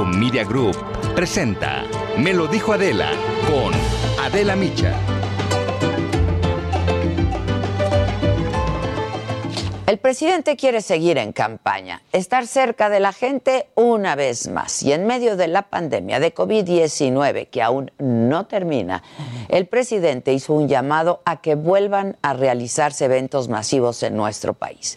Media 0.00 0.42
Group 0.42 0.74
presenta 1.14 1.84
Me 2.16 2.32
lo 2.32 2.46
dijo 2.46 2.72
Adela 2.72 3.10
con 3.46 3.74
Adela 4.24 4.56
Micha. 4.56 4.98
El 9.86 9.98
presidente 9.98 10.56
quiere 10.56 10.80
seguir 10.80 11.18
en 11.18 11.32
campaña, 11.32 12.00
estar 12.12 12.46
cerca 12.46 12.88
de 12.88 13.00
la 13.00 13.12
gente 13.12 13.68
una 13.74 14.14
vez 14.14 14.48
más. 14.48 14.82
Y 14.82 14.94
en 14.94 15.06
medio 15.06 15.36
de 15.36 15.48
la 15.48 15.68
pandemia 15.68 16.20
de 16.20 16.34
COVID-19, 16.34 17.48
que 17.50 17.60
aún 17.60 17.90
no 17.98 18.46
termina, 18.46 19.02
el 19.50 19.66
presidente 19.66 20.32
hizo 20.32 20.54
un 20.54 20.68
llamado 20.68 21.20
a 21.26 21.42
que 21.42 21.54
vuelvan 21.54 22.16
a 22.22 22.32
realizarse 22.32 23.04
eventos 23.04 23.50
masivos 23.50 24.02
en 24.02 24.16
nuestro 24.16 24.54
país. 24.54 24.96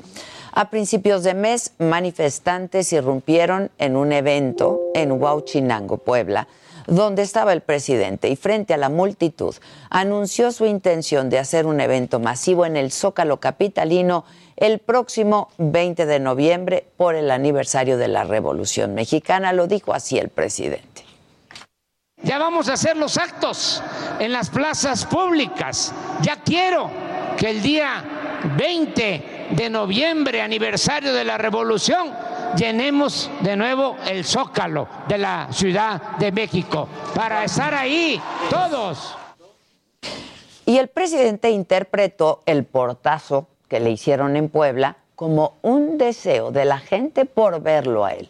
A 0.58 0.70
principios 0.70 1.24
de 1.24 1.34
mes, 1.34 1.74
manifestantes 1.80 2.94
irrumpieron 2.94 3.72
en 3.78 3.98
un 3.98 4.14
evento 4.14 4.80
en 4.94 5.12
Huauchinango, 5.12 5.98
Puebla, 5.98 6.48
donde 6.88 7.24
estaba 7.24 7.52
el 7.52 7.60
presidente 7.60 8.30
y 8.30 8.38
frente 8.38 8.74
a 8.74 8.78
la 8.78 8.88
multitud 8.88 9.54
anunció 9.90 10.54
su 10.54 10.66
intención 10.66 11.30
de 11.30 11.40
hacer 11.40 11.66
un 11.66 11.82
evento 11.82 12.22
masivo 12.22 12.66
en 12.66 12.78
el 12.78 12.94
Zócalo 12.94 13.42
Capitalino 13.42 14.24
el 14.56 14.80
próximo 14.80 15.50
20 15.58 16.06
de 16.06 16.20
noviembre 16.22 16.88
por 16.96 17.16
el 17.16 17.32
aniversario 17.32 17.98
de 17.98 18.08
la 18.08 18.24
Revolución 18.24 18.94
Mexicana. 18.94 19.52
Lo 19.52 19.68
dijo 19.68 19.94
así 19.94 20.18
el 20.18 20.30
presidente. 20.30 21.04
Ya 22.24 22.38
vamos 22.38 22.70
a 22.70 22.74
hacer 22.74 22.96
los 22.96 23.18
actos 23.18 23.84
en 24.20 24.32
las 24.32 24.50
plazas 24.50 25.06
públicas. 25.06 25.94
Ya 26.22 26.38
quiero 26.38 26.90
que 27.38 27.50
el 27.50 27.62
día 27.62 28.04
20 28.58 29.35
de 29.52 29.70
noviembre, 29.70 30.42
aniversario 30.42 31.14
de 31.14 31.24
la 31.24 31.38
revolución, 31.38 32.14
llenemos 32.56 33.30
de 33.42 33.56
nuevo 33.56 33.96
el 34.08 34.24
zócalo 34.24 34.88
de 35.08 35.18
la 35.18 35.48
Ciudad 35.52 36.18
de 36.18 36.32
México 36.32 36.88
para 37.14 37.44
estar 37.44 37.74
ahí 37.74 38.22
todos. 38.50 39.16
Y 40.66 40.78
el 40.78 40.88
presidente 40.88 41.52
interpretó 41.52 42.42
el 42.46 42.64
portazo 42.64 43.48
que 43.68 43.80
le 43.80 43.92
hicieron 43.92 44.36
en 44.36 44.50
Puebla 44.50 44.98
como 45.16 45.54
un 45.62 45.98
deseo 45.98 46.52
de 46.52 46.66
la 46.66 46.80
gente 46.80 47.26
por 47.26 47.62
verlo 47.62 48.06
a 48.06 48.14
él. 48.14 48.30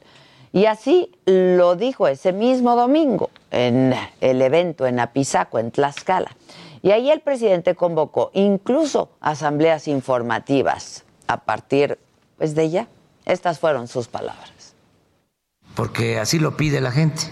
Y 0.51 0.65
así 0.65 1.11
lo 1.25 1.75
dijo 1.75 2.07
ese 2.07 2.33
mismo 2.33 2.75
domingo 2.75 3.29
en 3.51 3.93
el 4.21 4.41
evento 4.41 4.85
en 4.85 4.99
Apizaco, 4.99 5.59
en 5.59 5.71
Tlaxcala. 5.71 6.35
Y 6.81 6.91
ahí 6.91 7.09
el 7.09 7.21
presidente 7.21 7.73
convocó 7.73 8.31
incluso 8.33 9.09
asambleas 9.19 9.87
informativas 9.87 11.04
a 11.27 11.37
partir 11.37 11.97
pues, 12.37 12.55
de 12.55 12.69
ya. 12.69 12.87
Estas 13.25 13.59
fueron 13.59 13.87
sus 13.87 14.07
palabras. 14.07 14.75
Porque 15.73 16.19
así 16.19 16.39
lo 16.39 16.55
pide 16.55 16.79
la 16.79 16.91
gente. 16.91 17.23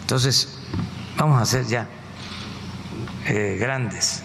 Entonces, 0.00 0.58
vamos 1.16 1.38
a 1.38 1.42
hacer 1.42 1.66
ya 1.66 1.86
eh, 3.26 3.56
grandes 3.58 4.22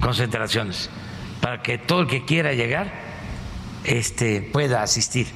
concentraciones 0.00 0.90
para 1.40 1.62
que 1.62 1.78
todo 1.78 2.02
el 2.02 2.06
que 2.06 2.24
quiera 2.24 2.52
llegar 2.52 2.92
este, 3.84 4.42
pueda 4.42 4.82
asistir. 4.82 5.28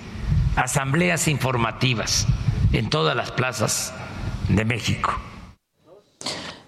Asambleas 0.56 1.28
informativas 1.28 2.26
en 2.72 2.88
todas 2.90 3.16
las 3.16 3.30
plazas 3.30 3.92
de 4.48 4.64
México. 4.64 5.14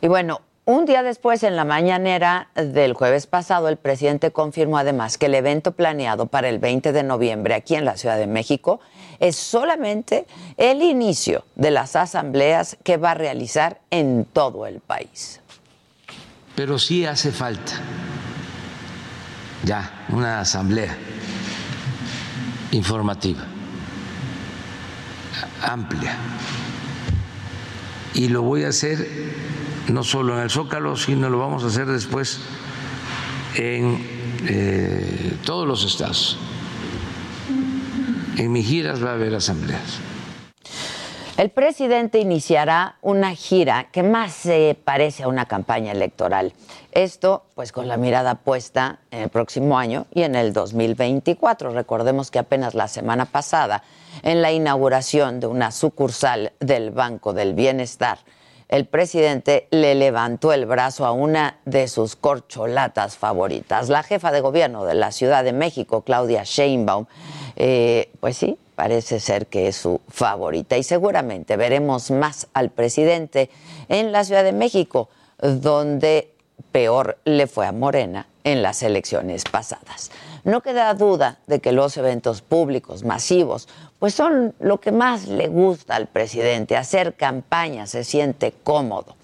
Y 0.00 0.08
bueno, 0.08 0.40
un 0.68 0.84
día 0.84 1.02
después, 1.02 1.44
en 1.44 1.56
la 1.56 1.64
mañanera 1.64 2.50
del 2.54 2.92
jueves 2.92 3.26
pasado, 3.26 3.70
el 3.70 3.78
presidente 3.78 4.32
confirmó 4.32 4.76
además 4.76 5.16
que 5.16 5.24
el 5.24 5.34
evento 5.34 5.72
planeado 5.72 6.26
para 6.26 6.50
el 6.50 6.58
20 6.58 6.92
de 6.92 7.02
noviembre 7.02 7.54
aquí 7.54 7.74
en 7.74 7.86
la 7.86 7.96
Ciudad 7.96 8.18
de 8.18 8.26
México 8.26 8.78
es 9.18 9.36
solamente 9.36 10.26
el 10.58 10.82
inicio 10.82 11.46
de 11.54 11.70
las 11.70 11.96
asambleas 11.96 12.76
que 12.84 12.98
va 12.98 13.12
a 13.12 13.14
realizar 13.14 13.80
en 13.90 14.26
todo 14.26 14.66
el 14.66 14.80
país. 14.80 15.40
Pero 16.54 16.78
sí 16.78 17.06
hace 17.06 17.32
falta 17.32 17.72
ya 19.64 20.04
una 20.10 20.40
asamblea 20.40 20.94
informativa 22.72 23.46
amplia. 25.62 26.14
Y 28.12 28.28
lo 28.28 28.42
voy 28.42 28.64
a 28.64 28.68
hacer 28.68 29.08
no 29.88 30.04
solo 30.04 30.36
en 30.36 30.42
el 30.42 30.50
Zócalo, 30.50 30.96
sino 30.96 31.30
lo 31.30 31.38
vamos 31.38 31.64
a 31.64 31.68
hacer 31.68 31.86
después 31.86 32.40
en 33.54 34.04
eh, 34.46 35.36
todos 35.44 35.66
los 35.66 35.84
estados. 35.84 36.38
En 38.36 38.52
mis 38.52 38.66
giras 38.66 39.04
va 39.04 39.10
a 39.10 39.14
haber 39.14 39.34
asambleas. 39.34 40.00
El 41.38 41.50
presidente 41.50 42.18
iniciará 42.18 42.96
una 43.00 43.32
gira 43.32 43.88
que 43.92 44.02
más 44.02 44.32
se 44.32 44.76
parece 44.84 45.22
a 45.22 45.28
una 45.28 45.46
campaña 45.46 45.92
electoral. 45.92 46.52
Esto, 46.90 47.44
pues, 47.54 47.70
con 47.70 47.86
la 47.86 47.96
mirada 47.96 48.34
puesta 48.34 48.98
en 49.12 49.22
el 49.22 49.28
próximo 49.28 49.78
año 49.78 50.06
y 50.12 50.22
en 50.22 50.34
el 50.34 50.52
2024. 50.52 51.70
Recordemos 51.70 52.32
que 52.32 52.40
apenas 52.40 52.74
la 52.74 52.88
semana 52.88 53.24
pasada, 53.24 53.84
en 54.24 54.42
la 54.42 54.50
inauguración 54.50 55.38
de 55.38 55.46
una 55.46 55.70
sucursal 55.70 56.54
del 56.58 56.90
Banco 56.90 57.32
del 57.32 57.54
Bienestar, 57.54 58.18
el 58.68 58.86
presidente 58.86 59.66
le 59.70 59.94
levantó 59.94 60.52
el 60.52 60.66
brazo 60.66 61.06
a 61.06 61.12
una 61.12 61.58
de 61.64 61.88
sus 61.88 62.16
corcholatas 62.16 63.16
favoritas. 63.16 63.88
La 63.88 64.02
jefa 64.02 64.30
de 64.30 64.40
gobierno 64.40 64.84
de 64.84 64.94
la 64.94 65.10
Ciudad 65.10 65.42
de 65.42 65.52
México, 65.52 66.02
Claudia 66.02 66.42
Sheinbaum, 66.44 67.06
eh, 67.56 68.10
pues 68.20 68.36
sí, 68.36 68.58
parece 68.74 69.20
ser 69.20 69.46
que 69.46 69.68
es 69.68 69.76
su 69.76 70.00
favorita. 70.08 70.76
Y 70.76 70.82
seguramente 70.82 71.56
veremos 71.56 72.10
más 72.10 72.48
al 72.52 72.70
presidente 72.70 73.48
en 73.88 74.12
la 74.12 74.24
Ciudad 74.24 74.44
de 74.44 74.52
México, 74.52 75.08
donde 75.38 76.32
peor 76.70 77.18
le 77.24 77.46
fue 77.46 77.66
a 77.66 77.72
Morena 77.72 78.28
en 78.44 78.62
las 78.62 78.82
elecciones 78.82 79.44
pasadas. 79.44 80.10
No 80.44 80.62
queda 80.62 80.92
duda 80.94 81.38
de 81.46 81.60
que 81.60 81.72
los 81.72 81.96
eventos 81.96 82.42
públicos 82.42 83.04
masivos 83.04 83.68
pues 83.98 84.14
son 84.14 84.54
lo 84.60 84.80
que 84.80 84.92
más 84.92 85.26
le 85.26 85.48
gusta 85.48 85.96
al 85.96 86.06
presidente, 86.06 86.76
hacer 86.76 87.14
campaña, 87.14 87.86
se 87.86 88.04
siente 88.04 88.52
cómodo. 88.62 89.16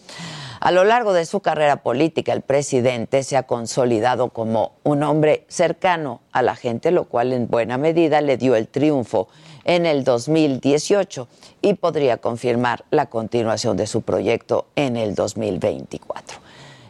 A 0.60 0.70
lo 0.70 0.84
largo 0.84 1.12
de 1.12 1.26
su 1.26 1.40
carrera 1.40 1.76
política, 1.76 2.32
el 2.32 2.40
presidente 2.40 3.22
se 3.22 3.36
ha 3.36 3.42
consolidado 3.42 4.30
como 4.30 4.72
un 4.82 5.02
hombre 5.02 5.44
cercano 5.46 6.22
a 6.32 6.40
la 6.40 6.56
gente, 6.56 6.90
lo 6.90 7.04
cual 7.04 7.34
en 7.34 7.48
buena 7.48 7.76
medida 7.76 8.22
le 8.22 8.38
dio 8.38 8.56
el 8.56 8.68
triunfo 8.68 9.28
en 9.64 9.84
el 9.84 10.04
2018 10.04 11.28
y 11.60 11.74
podría 11.74 12.16
confirmar 12.16 12.84
la 12.90 13.06
continuación 13.06 13.76
de 13.76 13.86
su 13.86 14.02
proyecto 14.02 14.66
en 14.74 14.96
el 14.96 15.14
2024. 15.14 16.43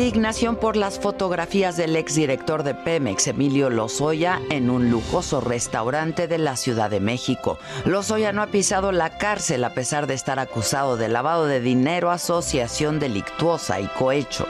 Indignación 0.00 0.56
por 0.56 0.78
las 0.78 0.98
fotografías 0.98 1.76
del 1.76 1.94
exdirector 1.94 2.62
de 2.62 2.74
Pemex, 2.74 3.26
Emilio 3.26 3.68
Lozoya, 3.68 4.40
en 4.48 4.70
un 4.70 4.88
lujoso 4.90 5.42
restaurante 5.42 6.26
de 6.26 6.38
la 6.38 6.56
Ciudad 6.56 6.88
de 6.88 7.00
México. 7.00 7.58
Lozoya 7.84 8.32
no 8.32 8.40
ha 8.40 8.46
pisado 8.46 8.92
la 8.92 9.18
cárcel 9.18 9.62
a 9.62 9.74
pesar 9.74 10.06
de 10.06 10.14
estar 10.14 10.38
acusado 10.38 10.96
de 10.96 11.10
lavado 11.10 11.44
de 11.44 11.60
dinero, 11.60 12.10
asociación 12.10 12.98
delictuosa 12.98 13.78
y 13.78 13.88
cohecho. 13.88 14.46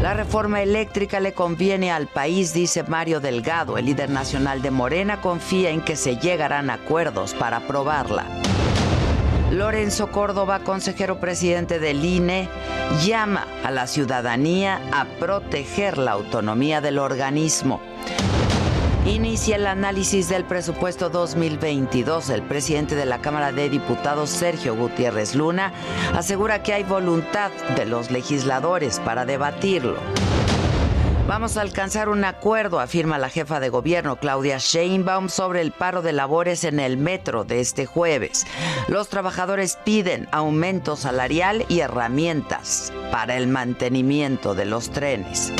La 0.00 0.14
reforma 0.14 0.62
eléctrica 0.62 1.20
le 1.20 1.34
conviene 1.34 1.92
al 1.92 2.06
país, 2.06 2.54
dice 2.54 2.82
Mario 2.82 3.20
Delgado. 3.20 3.76
El 3.76 3.84
líder 3.84 4.08
nacional 4.08 4.62
de 4.62 4.70
Morena 4.70 5.20
confía 5.20 5.68
en 5.68 5.82
que 5.82 5.96
se 5.96 6.16
llegarán 6.16 6.70
acuerdos 6.70 7.34
para 7.34 7.58
aprobarla. 7.58 8.24
Lorenzo 9.50 10.12
Córdoba, 10.12 10.60
consejero 10.60 11.18
presidente 11.18 11.80
del 11.80 12.04
INE, 12.04 12.48
llama 13.04 13.48
a 13.64 13.72
la 13.72 13.88
ciudadanía 13.88 14.80
a 14.92 15.06
proteger 15.18 15.98
la 15.98 16.12
autonomía 16.12 16.80
del 16.80 16.98
organismo. 17.00 17.80
Inicia 19.06 19.56
el 19.56 19.66
análisis 19.66 20.28
del 20.28 20.44
presupuesto 20.44 21.10
2022. 21.10 22.30
El 22.30 22.42
presidente 22.42 22.94
de 22.94 23.06
la 23.06 23.20
Cámara 23.20 23.50
de 23.50 23.68
Diputados, 23.68 24.30
Sergio 24.30 24.76
Gutiérrez 24.76 25.34
Luna, 25.34 25.72
asegura 26.14 26.62
que 26.62 26.72
hay 26.72 26.84
voluntad 26.84 27.50
de 27.74 27.86
los 27.86 28.12
legisladores 28.12 29.00
para 29.00 29.24
debatirlo. 29.24 29.98
Vamos 31.30 31.56
a 31.56 31.60
alcanzar 31.60 32.08
un 32.08 32.24
acuerdo, 32.24 32.80
afirma 32.80 33.16
la 33.16 33.28
jefa 33.28 33.60
de 33.60 33.68
gobierno 33.68 34.16
Claudia 34.16 34.58
Sheinbaum 34.58 35.28
sobre 35.28 35.60
el 35.60 35.70
paro 35.70 36.02
de 36.02 36.12
labores 36.12 36.64
en 36.64 36.80
el 36.80 36.96
metro 36.96 37.44
de 37.44 37.60
este 37.60 37.86
jueves. 37.86 38.48
Los 38.88 39.08
trabajadores 39.08 39.78
piden 39.84 40.26
aumento 40.32 40.96
salarial 40.96 41.66
y 41.68 41.80
herramientas 41.80 42.92
para 43.12 43.36
el 43.36 43.46
mantenimiento 43.46 44.56
de 44.56 44.64
los 44.64 44.90
trenes. 44.90 45.52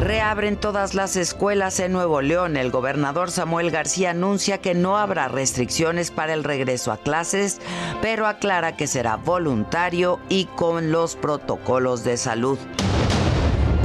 Reabren 0.00 0.56
todas 0.56 0.94
las 0.94 1.16
escuelas 1.16 1.78
en 1.78 1.92
Nuevo 1.92 2.22
León. 2.22 2.56
El 2.56 2.70
gobernador 2.70 3.30
Samuel 3.30 3.70
García 3.70 4.12
anuncia 4.12 4.56
que 4.56 4.72
no 4.72 4.96
habrá 4.96 5.28
restricciones 5.28 6.10
para 6.10 6.32
el 6.32 6.44
regreso 6.44 6.92
a 6.92 6.96
clases, 6.96 7.60
pero 8.00 8.26
aclara 8.26 8.74
que 8.74 8.86
será 8.86 9.16
voluntario 9.16 10.18
y 10.30 10.46
con 10.46 10.92
los 10.92 11.14
protocolos 11.14 12.04
de 12.04 12.16
salud 12.16 12.58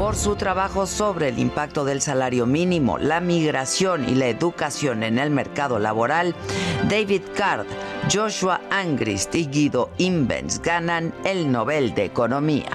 por 0.02 0.16
su 0.16 0.36
trabajo 0.36 0.88
sobre 0.88 1.28
el 1.28 1.38
impacto 1.38 1.86
del 1.86 2.02
salario 2.02 2.48
mínimo, 2.48 2.98
la 2.98 3.20
migración 3.20 4.10
y 4.10 4.16
la 4.16 4.30
educación 4.30 5.04
en 5.04 5.20
el 5.20 5.30
mercado 5.30 5.78
laboral, 5.78 6.34
David 6.90 7.22
Card, 7.38 7.68
Joshua 8.12 8.62
Angrist 8.72 9.36
y 9.36 9.46
Guido 9.46 9.92
Imbens 10.00 10.60
ganan 10.60 11.14
el 11.24 11.52
Nobel 11.52 11.94
de 11.94 12.06
Economía. 12.06 12.72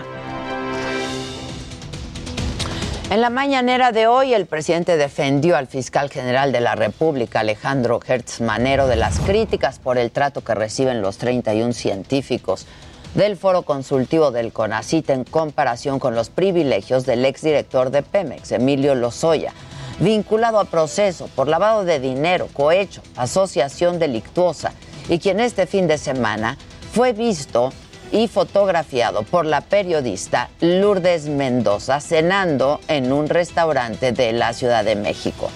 En 3.10 3.20
la 3.20 3.30
mañanera 3.30 3.90
de 3.90 4.06
hoy, 4.06 4.32
el 4.32 4.46
presidente 4.46 4.96
defendió 4.96 5.56
al 5.56 5.66
fiscal 5.66 6.10
general 6.10 6.52
de 6.52 6.60
la 6.60 6.76
República, 6.76 7.40
Alejandro 7.40 7.98
Hertz 8.06 8.40
Manero, 8.40 8.86
de 8.86 8.94
las 8.94 9.18
críticas 9.18 9.80
por 9.80 9.98
el 9.98 10.12
trato 10.12 10.44
que 10.44 10.54
reciben 10.54 11.02
los 11.02 11.18
31 11.18 11.72
científicos 11.72 12.68
del 13.16 13.38
foro 13.38 13.62
consultivo 13.62 14.30
del 14.30 14.52
CONACIT 14.52 15.08
en 15.08 15.24
comparación 15.24 15.98
con 15.98 16.14
los 16.14 16.28
privilegios 16.28 17.06
del 17.06 17.24
exdirector 17.24 17.90
de 17.90 18.02
Pemex, 18.02 18.52
Emilio 18.52 18.94
Lozoya, 18.94 19.54
vinculado 20.00 20.60
a 20.60 20.66
proceso 20.66 21.30
por 21.34 21.48
lavado 21.48 21.86
de 21.86 21.98
dinero, 21.98 22.46
cohecho, 22.52 23.00
asociación 23.16 23.98
delictuosa, 23.98 24.74
y 25.08 25.18
quien 25.18 25.40
este 25.40 25.66
fin 25.66 25.86
de 25.86 25.96
semana 25.96 26.58
fue 26.92 27.14
visto 27.14 27.72
y 28.12 28.28
fotografiado 28.28 29.22
por 29.22 29.46
la 29.46 29.62
periodista 29.62 30.50
Lourdes 30.60 31.26
Mendoza 31.26 32.00
cenando 32.00 32.80
en 32.86 33.12
un 33.12 33.30
restaurante 33.30 34.12
de 34.12 34.32
la 34.32 34.52
Ciudad 34.52 34.84
de 34.84 34.94
México. 34.94 35.50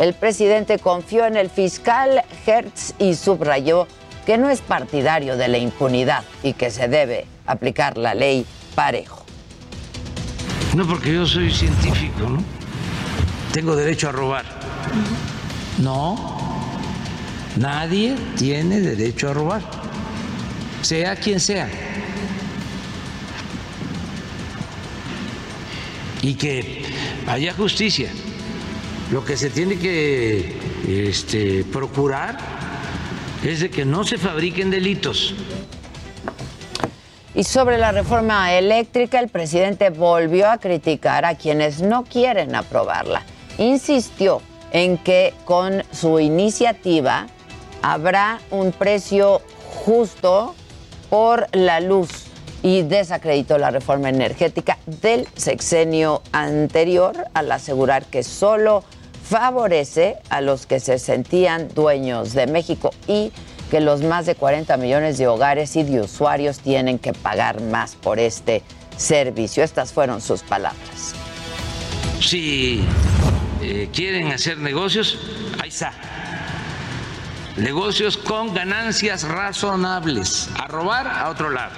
El 0.00 0.14
presidente 0.14 0.78
confió 0.78 1.26
en 1.26 1.36
el 1.36 1.50
fiscal 1.50 2.24
Hertz 2.46 2.94
y 2.98 3.14
subrayó 3.14 3.86
que 4.26 4.38
no 4.38 4.50
es 4.50 4.60
partidario 4.60 5.36
de 5.36 5.48
la 5.48 5.58
impunidad 5.58 6.24
y 6.42 6.52
que 6.52 6.70
se 6.70 6.88
debe 6.88 7.26
aplicar 7.46 7.98
la 7.98 8.14
ley 8.14 8.46
parejo. 8.74 9.24
No, 10.74 10.86
porque 10.86 11.12
yo 11.12 11.26
soy 11.26 11.50
científico, 11.50 12.28
¿no? 12.28 12.42
Tengo 13.52 13.76
derecho 13.76 14.08
a 14.08 14.12
robar. 14.12 14.44
No, 15.78 16.38
nadie 17.56 18.16
tiene 18.36 18.80
derecho 18.80 19.30
a 19.30 19.34
robar, 19.34 19.62
sea 20.80 21.16
quien 21.16 21.40
sea. 21.40 21.68
Y 26.22 26.34
que 26.34 26.84
haya 27.26 27.52
justicia. 27.52 28.10
Lo 29.10 29.24
que 29.24 29.36
se 29.36 29.50
tiene 29.50 29.76
que 29.76 30.56
este, 30.86 31.64
procurar 31.64 32.61
es 33.50 33.60
de 33.60 33.70
que 33.70 33.84
no 33.84 34.04
se 34.04 34.18
fabriquen 34.18 34.70
delitos. 34.70 35.34
Y 37.34 37.44
sobre 37.44 37.78
la 37.78 37.92
reforma 37.92 38.52
eléctrica, 38.52 39.18
el 39.18 39.28
presidente 39.28 39.90
volvió 39.90 40.50
a 40.50 40.58
criticar 40.58 41.24
a 41.24 41.34
quienes 41.34 41.80
no 41.80 42.04
quieren 42.04 42.54
aprobarla. 42.54 43.22
Insistió 43.58 44.42
en 44.70 44.98
que 44.98 45.32
con 45.44 45.82
su 45.92 46.20
iniciativa 46.20 47.26
habrá 47.80 48.38
un 48.50 48.70
precio 48.72 49.40
justo 49.84 50.54
por 51.08 51.46
la 51.52 51.80
luz 51.80 52.10
y 52.62 52.82
desacreditó 52.82 53.58
la 53.58 53.70
reforma 53.70 54.08
energética 54.08 54.78
del 54.86 55.26
sexenio 55.34 56.22
anterior 56.32 57.26
al 57.34 57.50
asegurar 57.50 58.04
que 58.04 58.22
solo 58.22 58.84
favorece 59.22 60.16
a 60.30 60.40
los 60.40 60.66
que 60.66 60.80
se 60.80 60.98
sentían 60.98 61.68
dueños 61.74 62.32
de 62.32 62.46
México 62.46 62.90
y 63.06 63.32
que 63.70 63.80
los 63.80 64.02
más 64.02 64.26
de 64.26 64.34
40 64.34 64.76
millones 64.76 65.16
de 65.16 65.26
hogares 65.26 65.76
y 65.76 65.82
de 65.82 66.00
usuarios 66.00 66.58
tienen 66.58 66.98
que 66.98 67.12
pagar 67.12 67.62
más 67.62 67.94
por 67.94 68.18
este 68.18 68.62
servicio. 68.96 69.64
Estas 69.64 69.92
fueron 69.92 70.20
sus 70.20 70.42
palabras. 70.42 71.14
Si 72.20 72.84
eh, 73.62 73.88
quieren 73.92 74.28
hacer 74.28 74.58
negocios, 74.58 75.18
ahí 75.60 75.70
está. 75.70 75.92
Negocios 77.56 78.16
con 78.16 78.52
ganancias 78.54 79.22
razonables. 79.24 80.50
A 80.58 80.68
robar 80.68 81.06
a 81.06 81.30
otro 81.30 81.50
lado. 81.50 81.74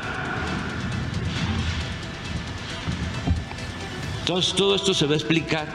Entonces 4.21 4.55
todo 4.55 4.75
esto 4.75 4.95
se 4.95 5.07
va 5.07 5.13
a 5.13 5.17
explicar 5.17 5.67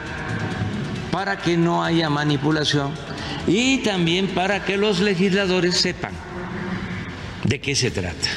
para 1.10 1.38
que 1.38 1.56
no 1.56 1.84
haya 1.84 2.08
manipulación 2.10 2.92
y 3.46 3.78
también 3.78 4.28
para 4.28 4.64
que 4.64 4.76
los 4.76 5.00
legisladores 5.00 5.80
sepan 5.80 6.12
de 7.44 7.60
qué 7.60 7.74
se 7.74 7.90
trata. 7.90 8.28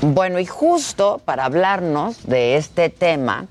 Bueno, 0.00 0.38
y 0.38 0.46
justo 0.46 1.20
para 1.24 1.44
hablarnos 1.44 2.24
de 2.24 2.56
este 2.56 2.88
tema, 2.88 3.46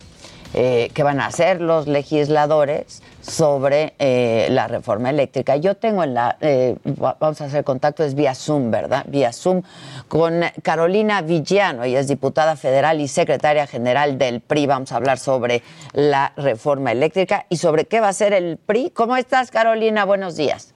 eh, 0.54 0.90
que 0.94 1.04
van 1.04 1.20
a 1.20 1.26
hacer 1.26 1.62
los 1.62 1.88
legisladores 1.88 3.04
sobre 3.28 3.94
eh, 4.00 4.48
la 4.52 4.68
reforma 4.68 5.10
eléctrica. 5.10 5.58
Yo 5.58 5.76
tengo 5.76 6.04
en 6.04 6.14
la, 6.14 6.38
eh, 6.40 6.78
vamos 6.84 7.42
a 7.42 7.46
hacer 7.46 7.64
contacto, 7.64 8.04
es 8.04 8.16
vía 8.16 8.34
Zoom, 8.34 8.72
¿verdad? 8.72 9.06
Vía 9.08 9.34
Zoom 9.34 9.64
con 10.08 10.42
Carolina 10.64 11.22
Villano, 11.22 11.84
ella 11.84 12.00
es 12.00 12.08
diputada 12.08 12.56
federal 12.56 13.02
y 13.02 13.08
secretaria 13.08 13.68
general 13.68 14.18
del 14.18 14.40
PRI. 14.40 14.66
Vamos 14.68 14.92
a 14.92 14.96
hablar 14.96 15.20
sobre 15.20 15.62
la 15.94 16.34
reforma 16.38 16.92
eléctrica 16.92 17.46
y 17.50 17.58
sobre 17.58 17.86
qué 17.86 18.00
va 18.00 18.08
a 18.08 18.12
hacer 18.12 18.34
el 18.34 18.58
PRI. 18.58 18.92
¿Cómo 18.92 19.18
estás, 19.18 19.52
Carolina? 19.52 20.06
Buenos 20.06 20.38
días. 20.38 20.74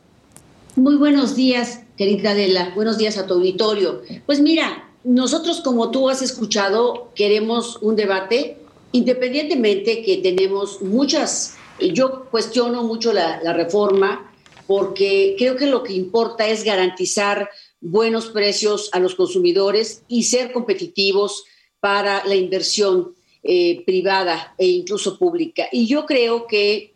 Muy 0.75 0.95
buenos 0.95 1.35
días, 1.35 1.81
querida 1.97 2.31
Adela. 2.31 2.71
Buenos 2.75 2.97
días 2.97 3.17
a 3.17 3.27
tu 3.27 3.35
auditorio. 3.35 4.01
Pues 4.25 4.41
mira, 4.41 4.89
nosotros, 5.03 5.61
como 5.61 5.91
tú 5.91 6.09
has 6.09 6.21
escuchado, 6.21 7.11
queremos 7.15 7.77
un 7.81 7.95
debate 7.95 8.57
independientemente 8.91 10.03
que 10.03 10.17
tenemos 10.17 10.81
muchas, 10.81 11.55
yo 11.81 12.25
cuestiono 12.29 12.83
mucho 12.83 13.13
la, 13.13 13.53
reforma 13.53 14.31
porque 14.67 15.35
creo 15.37 15.57
que 15.57 15.65
lo 15.65 15.83
que 15.83 15.93
importa 15.93 16.47
es 16.47 16.63
garantizar 16.63 17.49
buenos 17.81 18.27
precios 18.27 18.89
a 18.93 18.99
los 18.99 19.15
consumidores 19.15 20.03
y 20.07 20.23
ser 20.23 20.53
competitivos 20.53 21.43
para 21.79 22.23
la 22.25 22.35
inversión 22.35 23.15
eh, 23.43 23.83
privada 23.85 24.53
e 24.57 24.67
incluso 24.67 25.17
pública. 25.17 25.67
Y 25.71 25.87
yo 25.87 26.05
creo 26.05 26.45
que 26.47 26.93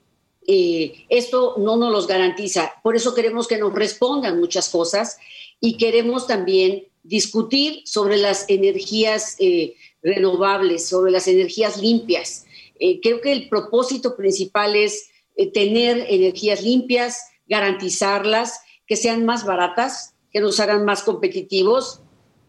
eh, 0.48 1.06
esto 1.10 1.56
no 1.58 1.76
nos 1.76 1.92
los 1.92 2.08
garantiza. 2.08 2.72
Por 2.84 2.96
eso 2.96 3.16
queremos 3.16 3.48
que 3.48 3.58
nos 3.58 3.74
respondan 3.74 4.40
muchas 4.40 4.70
cosas 4.70 5.18
y 5.60 5.78
queremos 5.78 6.28
también 6.28 6.84
discutir 7.04 7.82
sobre 7.86 8.18
las 8.18 8.46
energías 8.48 9.36
eh, 9.40 9.76
renovables, 10.04 10.88
sobre 10.88 11.12
las 11.12 11.28
energías 11.28 11.78
limpias. 11.78 12.45
Eh, 12.80 13.00
creo 13.02 13.22
que 13.22 13.32
el 13.32 13.50
propósito 13.50 14.16
principal 14.16 14.76
es 14.76 15.10
eh, 15.36 15.52
tener 15.52 16.06
energías 16.10 16.62
limpias, 16.64 17.22
garantizarlas, 17.48 18.60
que 18.88 18.96
sean 18.96 19.26
más 19.26 19.46
baratas, 19.46 20.14
que 20.32 20.40
nos 20.42 20.60
hagan 20.60 20.86
más 20.86 21.04
competitivos 21.04 22.02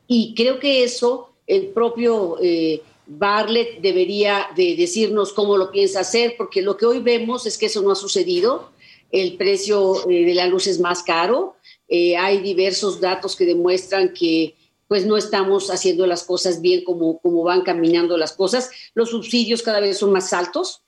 y 0.09 0.35
creo 0.35 0.59
que 0.59 0.85
eso 0.85 1.31
el 1.47 1.69
propio 1.69 2.39
eh, 2.41 2.83
debería 3.07 4.49
de 4.57 4.77
decirnos 4.77 5.33
cómo 5.33 5.57
lo 5.57 5.71
piensa 5.71 6.01
hacer, 6.01 6.35
porque 6.37 6.63
lo 6.63 6.77
que 6.77 6.87
hoy 6.87 7.01
vemos 7.01 7.47
es 7.47 7.57
que 7.57 7.67
eso 7.67 7.83
no 7.83 7.93
ha 7.93 7.97
sucedido. 7.97 8.71
El 9.11 9.37
precio 9.37 10.09
eh, 10.11 10.25
de 10.25 10.35
la 10.35 10.47
luz 10.47 10.67
es 10.67 10.81
más 10.81 11.03
caro. 11.03 11.57
Eh, 11.89 12.17
hay 12.17 12.41
diversos 12.41 13.01
datos 13.01 13.37
que 13.37 13.45
demuestran 13.45 14.13
que 14.13 14.57
pues 14.89 15.07
no 15.07 15.17
estamos 15.17 15.71
haciendo 15.71 16.07
las 16.07 16.25
cosas 16.25 16.61
bien 16.61 16.85
como, 16.85 17.19
como 17.21 17.43
van 17.43 17.63
caminando 17.63 18.17
las 18.17 18.33
cosas. 18.33 18.71
Los 18.95 19.11
subsidios 19.11 19.63
cada 19.63 19.81
vez 19.81 19.99
son 19.99 20.13
más 20.13 20.33
altos. 20.33 20.83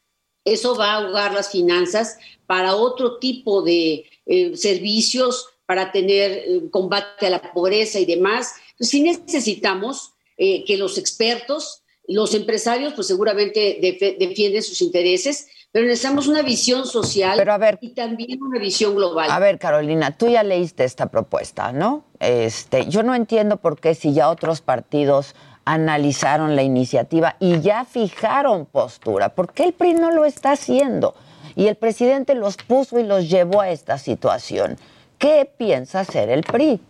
Eso 0.45 0.77
va 0.77 0.93
a 0.93 0.97
ahogar 0.97 1.35
las 1.35 1.51
finanzas 1.51 2.17
para 2.47 2.77
otro 2.77 3.19
tipo 3.19 3.63
de 3.63 4.07
servicios, 4.55 5.49
para 5.67 5.93
tener 5.93 6.71
combate 6.71 7.27
a 7.27 7.31
la 7.31 7.53
pobreza 7.53 7.99
y 7.99 8.07
demás. 8.07 8.55
Si 8.79 9.03
necesitamos 9.03 10.15
que 10.37 10.77
los 10.79 10.97
expertos 10.97 11.83
los 12.09 12.35
empresarios, 12.35 12.95
pues 12.95 13.07
seguramente 13.07 13.79
defienden 14.19 14.63
sus 14.63 14.81
intereses, 14.81 15.47
pero 15.73 15.87
necesitamos 15.87 16.27
una 16.29 16.43
visión 16.43 16.87
social 16.87 17.39
y 17.81 17.91
también 17.91 18.43
una 18.43 18.59
visión 18.59 18.95
global. 18.95 19.31
A 19.31 19.39
ver, 19.39 19.59
Carolina, 19.59 20.17
tú 20.17 20.29
ya 20.29 20.43
leíste 20.43 20.85
esta 20.85 21.07
propuesta, 21.07 21.73
¿no? 21.73 22.05
Este, 22.21 22.87
yo 22.87 23.03
no 23.03 23.15
entiendo 23.15 23.59
por 23.59 23.79
qué 23.79 23.95
si 23.95 24.15
ya 24.15 24.31
otros 24.31 24.61
partidos 24.63 25.35
analizaron 25.67 26.57
la 26.57 26.63
iniciativa 26.63 27.37
y 27.39 27.61
ya 27.61 27.85
fijaron 27.85 28.65
postura, 28.65 29.35
¿por 29.35 29.53
qué 29.53 29.65
el 29.65 29.73
PRI 29.75 29.95
no 29.95 30.11
lo 30.11 30.25
está 30.25 30.53
haciendo? 30.53 31.15
Y 31.55 31.67
el 31.67 31.77
presidente 31.77 32.35
los 32.35 32.57
puso 32.57 32.99
y 32.99 33.03
los 33.03 33.29
llevó 33.29 33.61
a 33.61 33.69
esta 33.69 33.99
situación. 33.99 34.79
¿Qué 35.19 35.51
piensa 35.59 36.01
hacer 36.01 36.31
el 36.31 36.43
PRI? 36.45 36.81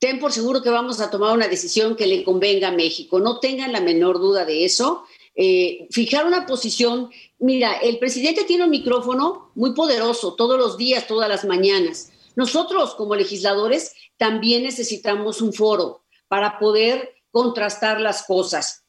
ten 0.00 0.18
por 0.18 0.32
seguro 0.32 0.62
que 0.62 0.70
vamos 0.70 0.98
a 1.00 1.10
tomar 1.10 1.34
una 1.36 1.46
decisión 1.46 1.94
que 1.94 2.06
le 2.06 2.24
convenga 2.24 2.68
a 2.68 2.72
México. 2.72 3.20
No 3.20 3.38
tengan 3.38 3.70
la 3.70 3.82
menor 3.82 4.18
duda 4.18 4.46
de 4.46 4.64
eso. 4.64 5.04
Eh, 5.42 5.86
fijar 5.90 6.26
una 6.26 6.44
posición, 6.44 7.08
mira, 7.38 7.72
el 7.78 7.98
presidente 7.98 8.44
tiene 8.44 8.64
un 8.64 8.70
micrófono 8.70 9.52
muy 9.54 9.72
poderoso 9.72 10.34
todos 10.34 10.58
los 10.58 10.76
días, 10.76 11.06
todas 11.06 11.30
las 11.30 11.46
mañanas. 11.46 12.12
Nosotros 12.36 12.94
como 12.94 13.16
legisladores 13.16 13.94
también 14.18 14.64
necesitamos 14.64 15.40
un 15.40 15.54
foro 15.54 16.04
para 16.28 16.58
poder 16.58 17.14
contrastar 17.30 18.02
las 18.02 18.24
cosas. 18.24 18.84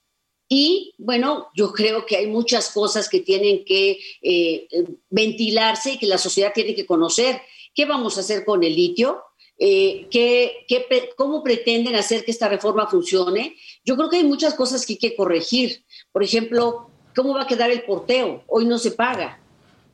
Y 0.50 0.93
bueno, 0.98 1.48
yo 1.55 1.72
creo 1.72 2.05
que 2.05 2.17
hay 2.17 2.27
muchas 2.27 2.70
cosas 2.72 3.08
que 3.08 3.22
tienen 3.22 3.63
que 3.63 4.01
eh, 4.22 4.67
ventilarse 5.10 5.93
y 5.93 5.98
que 6.00 6.05
la 6.05 6.17
sociedad 6.17 6.51
tiene 6.53 6.75
que 6.75 6.86
conocer. 6.86 7.41
¿Qué 7.74 7.86
vamos 7.86 8.17
a 8.17 8.20
hacer 8.20 8.43
con 8.43 8.62
el 8.65 8.75
litio? 8.75 9.24
eh, 9.63 10.65
cómo 11.15 11.43
pretenden 11.43 11.96
hacer 11.96 12.25
que 12.25 12.31
esta 12.31 12.50
reforma 12.50 12.88
funcione. 12.88 13.55
Yo 13.86 13.96
creo 13.96 14.10
que 14.10 14.17
hay 14.17 14.24
muchas 14.24 14.55
cosas 14.55 14.86
que 14.86 14.93
hay 14.93 15.00
que 15.00 15.15
corregir. 15.15 15.86
Por 16.12 16.24
ejemplo, 16.24 16.89
¿cómo 17.15 17.34
va 17.34 17.44
a 17.44 17.48
quedar 17.48 17.72
el 17.72 17.84
porteo? 17.84 18.44
Hoy 18.48 18.65
no 18.65 18.77
se 18.77 18.91
paga. 18.91 19.39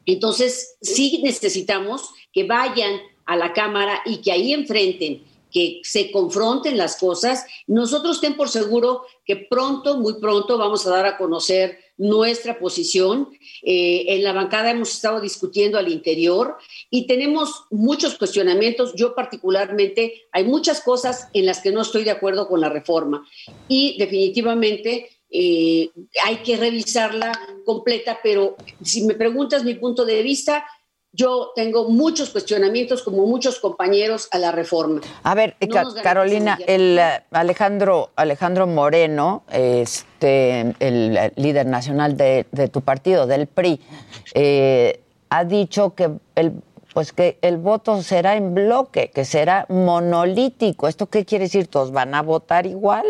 Entonces, 0.06 0.78
sí 0.82 1.22
necesitamos 1.24 2.10
que 2.32 2.46
vayan 2.46 3.00
a 3.26 3.36
la 3.36 3.54
Cámara 3.54 4.02
y 4.06 4.18
que 4.18 4.32
ahí 4.32 4.54
enfrenten 4.54 5.24
que 5.52 5.82
se 5.84 6.12
confronten 6.12 6.78
las 6.78 6.98
cosas. 6.98 7.46
Nosotros 7.68 8.22
ten 8.22 8.36
por 8.36 8.50
seguro 8.50 9.04
que 9.26 9.36
pronto, 9.36 9.98
muy 9.98 10.20
pronto, 10.20 10.58
vamos 10.58 10.86
a 10.86 10.92
dar 10.92 11.06
a 11.06 11.18
conocer 11.18 11.80
nuestra 11.98 12.60
posición. 12.60 13.30
Eh, 13.64 14.06
en 14.10 14.24
la 14.24 14.34
bancada 14.34 14.72
hemos 14.72 14.94
estado 14.94 15.20
discutiendo 15.20 15.78
al 15.78 15.92
interior 15.92 16.58
y 16.90 17.08
tenemos 17.08 17.64
muchos 17.72 18.18
cuestionamientos. 18.18 18.94
Yo 18.96 19.16
particularmente, 19.16 20.28
hay 20.32 20.44
muchas 20.44 20.82
cosas 20.82 21.30
en 21.34 21.46
las 21.46 21.62
que 21.62 21.72
no 21.72 21.82
estoy 21.82 22.04
de 22.04 22.12
acuerdo 22.12 22.48
con 22.48 22.62
la 22.62 22.70
reforma 22.70 23.28
y 23.68 23.98
definitivamente 23.98 25.10
eh, 25.30 25.90
hay 26.26 26.38
que 26.38 26.58
revisarla 26.58 27.32
completa, 27.66 28.20
pero 28.24 28.56
si 28.82 29.06
me 29.06 29.14
preguntas 29.14 29.64
mi 29.64 29.76
punto 29.76 30.06
de 30.06 30.22
vista, 30.24 30.66
yo 31.12 31.52
tengo 31.56 31.90
muchos 31.90 32.30
cuestionamientos, 32.30 33.02
como 33.02 33.26
muchos 33.26 33.60
compañeros, 33.60 34.30
a 34.32 34.38
la 34.38 34.52
reforma. 34.52 35.02
A 35.24 35.36
ver, 35.36 35.56
Carolina, 36.04 36.60
el 36.68 37.00
Alejandro, 37.32 38.12
Alejandro 38.16 38.68
Moreno, 38.68 39.44
este, 39.52 40.76
el 40.80 41.32
líder 41.36 41.66
nacional 41.66 42.16
de, 42.18 42.46
tu 42.72 42.82
partido, 42.82 43.26
del 43.26 43.48
PRI, 43.48 43.82
eh, 44.36 45.02
ha 45.30 45.44
dicho 45.44 45.96
que 45.96 46.12
el 46.36 46.54
pues 46.94 47.14
que 47.14 47.38
el 47.44 47.58
voto 47.58 48.02
será 48.02 48.38
en 48.38 48.56
bloque, 48.56 49.12
que 49.14 49.24
será 49.24 49.68
monolítico. 49.70 50.88
¿Esto 50.88 51.06
qué 51.06 51.26
quiere 51.26 51.44
decir? 51.44 51.68
¿Todos 51.68 51.92
van 51.92 52.16
a 52.16 52.24
votar 52.24 52.66
igual? 52.66 53.06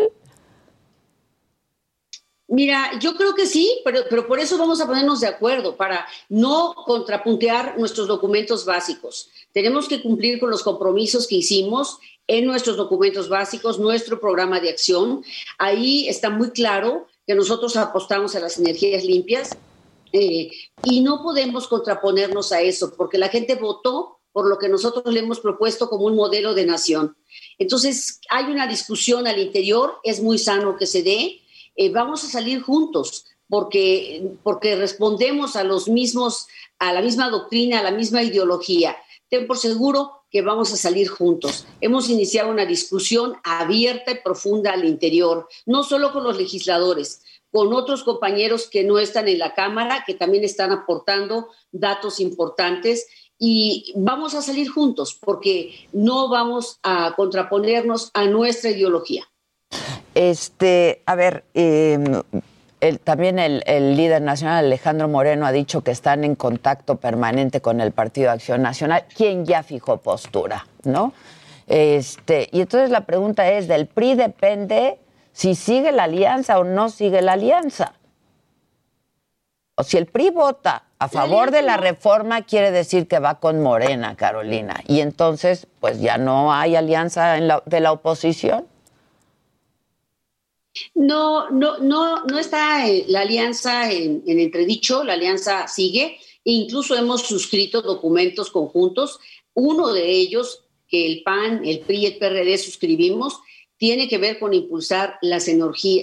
Mira, 2.50 2.98
yo 2.98 3.14
creo 3.14 3.34
que 3.34 3.44
sí, 3.44 3.80
pero, 3.84 4.00
pero, 4.08 4.26
por 4.26 4.40
eso 4.40 4.56
vamos 4.56 4.80
a 4.80 4.86
ponernos 4.86 5.20
de 5.20 5.26
acuerdo, 5.26 5.76
para 5.76 6.06
no 6.30 6.74
contrapuntear 6.74 7.78
nuestros 7.78 8.08
documentos 8.08 8.64
básicos. 8.64 9.28
Tenemos 9.52 9.86
que 9.86 10.00
cumplir 10.00 10.40
con 10.40 10.50
los 10.50 10.62
compromisos 10.62 11.26
que 11.26 11.36
hicimos 11.36 11.98
en 12.26 12.46
nuestros 12.46 12.78
documentos 12.78 13.28
básicos, 13.28 13.78
nuestro 13.78 14.18
programa 14.18 14.60
de 14.60 14.70
acción. 14.70 15.22
Ahí 15.58 16.08
está 16.08 16.30
muy 16.30 16.50
claro 16.50 17.06
que 17.26 17.34
nosotros 17.34 17.76
apostamos 17.76 18.34
a 18.34 18.40
las 18.40 18.58
energías 18.58 19.04
limpias 19.04 19.54
eh, 20.14 20.50
y 20.84 21.02
no 21.02 21.22
podemos 21.22 21.68
contraponernos 21.68 22.52
a 22.52 22.62
eso, 22.62 22.94
porque 22.96 23.18
la 23.18 23.28
gente 23.28 23.56
votó 23.56 24.20
por 24.32 24.48
lo 24.48 24.58
que 24.58 24.70
nosotros 24.70 25.12
le 25.12 25.20
hemos 25.20 25.40
propuesto 25.40 25.90
como 25.90 26.06
un 26.06 26.16
modelo 26.16 26.54
de 26.54 26.64
nación. 26.64 27.14
Entonces, 27.58 28.20
hay 28.30 28.44
una 28.44 28.66
discusión 28.66 29.26
al 29.26 29.38
interior, 29.38 29.96
es 30.02 30.22
muy 30.22 30.38
sano 30.38 30.76
que 30.78 30.86
se 30.86 31.02
dé 31.02 31.42
eh, 31.78 31.90
vamos 31.90 32.24
a 32.24 32.26
salir 32.26 32.60
juntos, 32.60 33.24
porque, 33.48 34.32
porque 34.42 34.74
respondemos 34.74 35.54
a 35.54 35.62
los 35.62 35.88
mismos, 35.88 36.48
a 36.80 36.92
la 36.92 37.00
misma 37.00 37.30
doctrina, 37.30 37.78
a 37.78 37.84
la 37.84 37.92
misma 37.92 38.22
ideología. 38.22 38.96
Ten 39.30 39.46
por 39.46 39.58
seguro 39.58 40.24
que 40.28 40.42
vamos 40.42 40.72
a 40.72 40.76
salir 40.76 41.08
juntos. 41.08 41.66
Hemos 41.80 42.10
iniciado 42.10 42.50
una 42.50 42.66
discusión 42.66 43.36
abierta 43.44 44.10
y 44.10 44.22
profunda 44.22 44.72
al 44.72 44.84
interior, 44.84 45.48
no 45.66 45.84
solo 45.84 46.12
con 46.12 46.24
los 46.24 46.36
legisladores, 46.36 47.22
con 47.52 47.72
otros 47.72 48.02
compañeros 48.02 48.68
que 48.68 48.82
no 48.82 48.98
están 48.98 49.28
en 49.28 49.38
la 49.38 49.54
Cámara, 49.54 50.02
que 50.04 50.14
también 50.14 50.42
están 50.42 50.72
aportando 50.72 51.48
datos 51.70 52.18
importantes 52.18 53.06
y 53.38 53.92
vamos 53.94 54.34
a 54.34 54.42
salir 54.42 54.68
juntos 54.68 55.16
porque 55.18 55.88
no 55.92 56.28
vamos 56.28 56.80
a 56.82 57.14
contraponernos 57.14 58.10
a 58.14 58.26
nuestra 58.26 58.70
ideología. 58.70 59.28
Este, 60.18 61.00
a 61.06 61.14
ver, 61.14 61.44
em, 61.54 62.22
también 63.04 63.38
el, 63.38 63.96
líder 63.96 64.20
nacional 64.20 64.64
Alejandro 64.64 65.06
Moreno 65.06 65.46
ha 65.46 65.52
dicho 65.52 65.82
que 65.82 65.92
están 65.92 66.24
en 66.24 66.34
contacto 66.34 66.96
permanente 66.96 67.60
con 67.60 67.80
el 67.80 67.92
Partido 67.92 68.26
de 68.26 68.32
Acción 68.32 68.60
Nacional, 68.60 69.04
quien 69.14 69.46
ya 69.46 69.62
fijó 69.62 69.98
postura, 69.98 70.66
¿no? 70.82 71.12
Este, 71.68 72.48
y 72.50 72.62
entonces 72.62 72.90
la 72.90 73.02
pregunta 73.02 73.48
es, 73.48 73.68
¿del 73.68 73.86
PRI 73.86 74.16
depende 74.16 74.98
si 75.32 75.54
sigue 75.54 75.92
la 75.92 76.02
alianza 76.02 76.58
o 76.58 76.64
no 76.64 76.88
sigue 76.88 77.22
la 77.22 77.34
alianza? 77.34 77.92
O 79.76 79.84
si 79.84 79.98
el 79.98 80.06
PRI 80.06 80.30
vota 80.30 80.82
a 80.98 81.06
favor 81.06 81.52
de 81.52 81.62
la 81.62 81.76
reforma, 81.76 82.42
quiere 82.42 82.72
decir 82.72 83.06
que 83.06 83.20
va 83.20 83.38
con 83.38 83.62
Morena, 83.62 84.16
Carolina. 84.16 84.80
Y 84.88 84.98
entonces, 84.98 85.68
pues 85.78 86.00
ya 86.00 86.18
no 86.18 86.52
hay 86.52 86.74
alianza 86.74 87.34
de 87.34 87.80
la 87.80 87.92
oposición. 87.92 88.66
No, 90.94 91.50
no, 91.50 91.78
no, 91.78 92.24
no 92.24 92.38
está 92.38 92.88
eh, 92.88 93.04
la 93.08 93.20
alianza 93.20 93.92
en, 93.92 94.22
entredicho, 94.26 95.04
la 95.04 95.14
alianza 95.14 95.68
sigue. 95.68 96.18
Incluso 96.44 96.96
hemos 96.96 97.22
suscrito 97.22 97.82
documentos 97.82 98.50
conjuntos. 98.50 99.18
Uno 99.54 99.92
de 99.92 100.10
ellos, 100.10 100.64
que 100.88 101.06
el 101.06 101.22
PAN, 101.22 101.64
el 101.64 101.80
PRI 101.80 102.06
el 102.06 102.18
PRD 102.18 102.58
suscribimos, 102.58 103.40
tiene 103.76 104.08
que 104.08 104.18
ver 104.18 104.38
con 104.38 104.54
impulsar 104.54 105.18
las, 105.22 105.48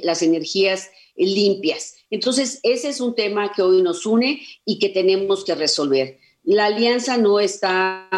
las 0.04 0.22
energías 0.22 0.90
limpias. 1.16 1.96
Entonces, 2.10 2.60
ese 2.64 2.90
es 2.90 3.02
un 3.02 3.16
tema 3.16 3.52
que 3.54 3.62
hoy 3.62 3.82
nos 3.82 4.06
une 4.06 4.42
y 4.66 4.80
que 4.80 4.90
tenemos 4.90 5.44
que 5.44 5.56
resolver. 5.56 6.20
La 6.44 6.68
alianza 6.68 7.18
no 7.18 7.40
está 7.40 8.10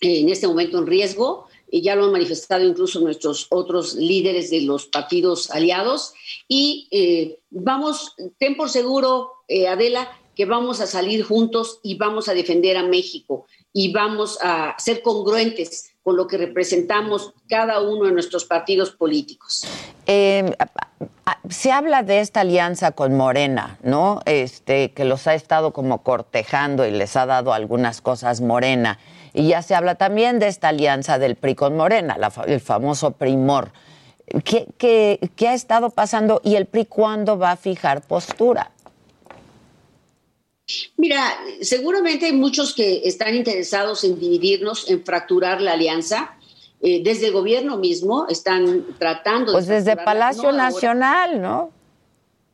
en 0.00 0.28
este 0.28 0.48
momento 0.48 0.78
en 0.78 0.86
riesgo 0.86 1.46
y 1.70 1.82
ya 1.82 1.94
lo 1.94 2.06
han 2.06 2.12
manifestado 2.12 2.64
incluso 2.64 3.00
nuestros 3.00 3.46
otros 3.50 3.94
líderes 3.94 4.50
de 4.50 4.62
los 4.62 4.86
partidos 4.86 5.50
aliados. 5.50 6.12
Y 6.48 6.88
eh, 6.90 7.38
vamos, 7.50 8.14
ten 8.38 8.56
por 8.56 8.70
seguro, 8.70 9.32
eh, 9.46 9.68
Adela, 9.68 10.10
que 10.34 10.46
vamos 10.46 10.80
a 10.80 10.86
salir 10.86 11.22
juntos 11.22 11.80
y 11.82 11.96
vamos 11.96 12.28
a 12.28 12.34
defender 12.34 12.76
a 12.76 12.82
México 12.82 13.46
y 13.72 13.92
vamos 13.92 14.38
a 14.42 14.74
ser 14.78 15.02
congruentes 15.02 15.92
con 16.02 16.16
lo 16.16 16.26
que 16.26 16.38
representamos 16.38 17.34
cada 17.48 17.80
uno 17.80 18.06
de 18.06 18.12
nuestros 18.12 18.44
partidos 18.44 18.90
políticos. 18.90 19.64
Em, 20.06 20.52
se 21.50 21.72
habla 21.72 22.02
de 22.02 22.20
esta 22.20 22.40
alianza 22.40 22.92
con 22.92 23.16
Morena, 23.16 23.78
¿no? 23.82 24.20
Este, 24.24 24.92
que 24.92 25.04
los 25.04 25.26
ha 25.26 25.34
estado 25.34 25.72
como 25.72 26.02
cortejando 26.02 26.86
y 26.86 26.90
les 26.90 27.16
ha 27.16 27.26
dado 27.26 27.52
algunas 27.52 28.00
cosas 28.00 28.40
Morena. 28.40 28.98
Y 29.32 29.48
ya 29.48 29.62
se 29.62 29.74
habla 29.74 29.94
también 29.94 30.38
de 30.38 30.48
esta 30.48 30.68
alianza 30.68 31.18
del 31.18 31.36
PRI 31.36 31.54
con 31.54 31.76
Morena, 31.76 32.16
el 32.46 32.60
famoso 32.60 33.12
Primor. 33.12 33.72
¿Qué, 34.44 34.66
qué, 34.78 35.30
qué 35.36 35.48
ha 35.48 35.54
estado 35.54 35.90
pasando 35.90 36.40
y 36.44 36.54
el 36.56 36.66
PRI 36.66 36.86
cuándo 36.86 37.38
va 37.38 37.52
a 37.52 37.56
fijar 37.56 38.02
postura? 38.02 38.70
Mira, 40.96 41.36
seguramente 41.60 42.26
hay 42.26 42.32
muchos 42.32 42.74
que 42.74 43.02
están 43.04 43.34
interesados 43.34 44.04
en 44.04 44.18
dividirnos, 44.18 44.88
en 44.88 45.04
fracturar 45.04 45.60
la 45.60 45.72
alianza. 45.72 46.36
Eh, 46.82 47.02
desde 47.02 47.26
el 47.26 47.32
gobierno 47.32 47.76
mismo 47.76 48.26
están 48.28 48.86
tratando 48.98 49.52
pues 49.52 49.66
desde 49.66 49.96
Palacio 49.96 50.50
Nacional, 50.52 51.42
¿no? 51.42 51.72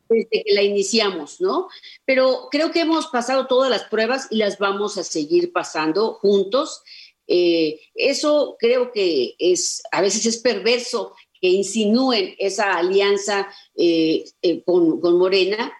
Desde 0.09 0.29
que 0.29 0.43
la 0.53 0.61
iniciamos, 0.61 1.41
¿no? 1.41 1.67
Pero 2.05 2.47
creo 2.51 2.71
que 2.71 2.81
hemos 2.81 3.07
pasado 3.07 3.47
todas 3.47 3.69
las 3.69 3.83
pruebas 3.85 4.27
y 4.29 4.37
las 4.37 4.57
vamos 4.57 4.97
a 4.97 5.03
seguir 5.03 5.51
pasando 5.51 6.13
juntos. 6.13 6.81
Eh, 7.27 7.79
eso 7.95 8.55
creo 8.59 8.91
que 8.91 9.35
es, 9.37 9.83
a 9.91 10.01
veces 10.01 10.25
es 10.25 10.37
perverso 10.37 11.13
que 11.41 11.49
insinúen 11.49 12.35
esa 12.39 12.73
alianza 12.77 13.47
eh, 13.75 14.23
con, 14.65 14.99
con 15.01 15.17
Morena, 15.17 15.73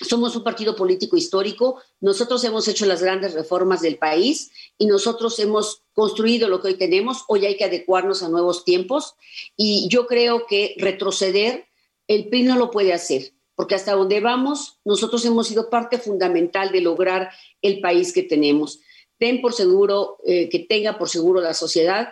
somos 0.00 0.34
un 0.34 0.42
partido 0.42 0.74
político 0.76 1.16
histórico, 1.16 1.80
nosotros 2.00 2.42
hemos 2.44 2.66
hecho 2.68 2.86
las 2.86 3.02
grandes 3.02 3.34
reformas 3.34 3.82
del 3.82 3.98
país 3.98 4.50
y 4.78 4.86
nosotros 4.86 5.38
hemos 5.38 5.82
construido 5.92 6.48
lo 6.48 6.60
que 6.60 6.68
hoy 6.68 6.74
tenemos, 6.74 7.24
hoy 7.28 7.44
hay 7.44 7.56
que 7.56 7.64
adecuarnos 7.64 8.22
a 8.22 8.28
nuevos 8.28 8.64
tiempos 8.64 9.14
y 9.56 9.88
yo 9.88 10.06
creo 10.06 10.46
que 10.46 10.74
retroceder, 10.78 11.66
el 12.08 12.28
PRI 12.28 12.42
no 12.44 12.56
lo 12.56 12.70
puede 12.70 12.92
hacer, 12.92 13.34
porque 13.60 13.74
hasta 13.74 13.92
donde 13.92 14.20
vamos, 14.20 14.78
nosotros 14.86 15.22
hemos 15.26 15.48
sido 15.48 15.68
parte 15.68 15.98
fundamental 15.98 16.72
de 16.72 16.80
lograr 16.80 17.28
el 17.60 17.80
país 17.80 18.10
que 18.10 18.22
tenemos. 18.22 18.80
Ten 19.18 19.42
por 19.42 19.52
seguro, 19.52 20.16
eh, 20.24 20.48
que 20.48 20.60
tenga 20.60 20.96
por 20.96 21.10
seguro 21.10 21.42
la 21.42 21.52
sociedad 21.52 22.08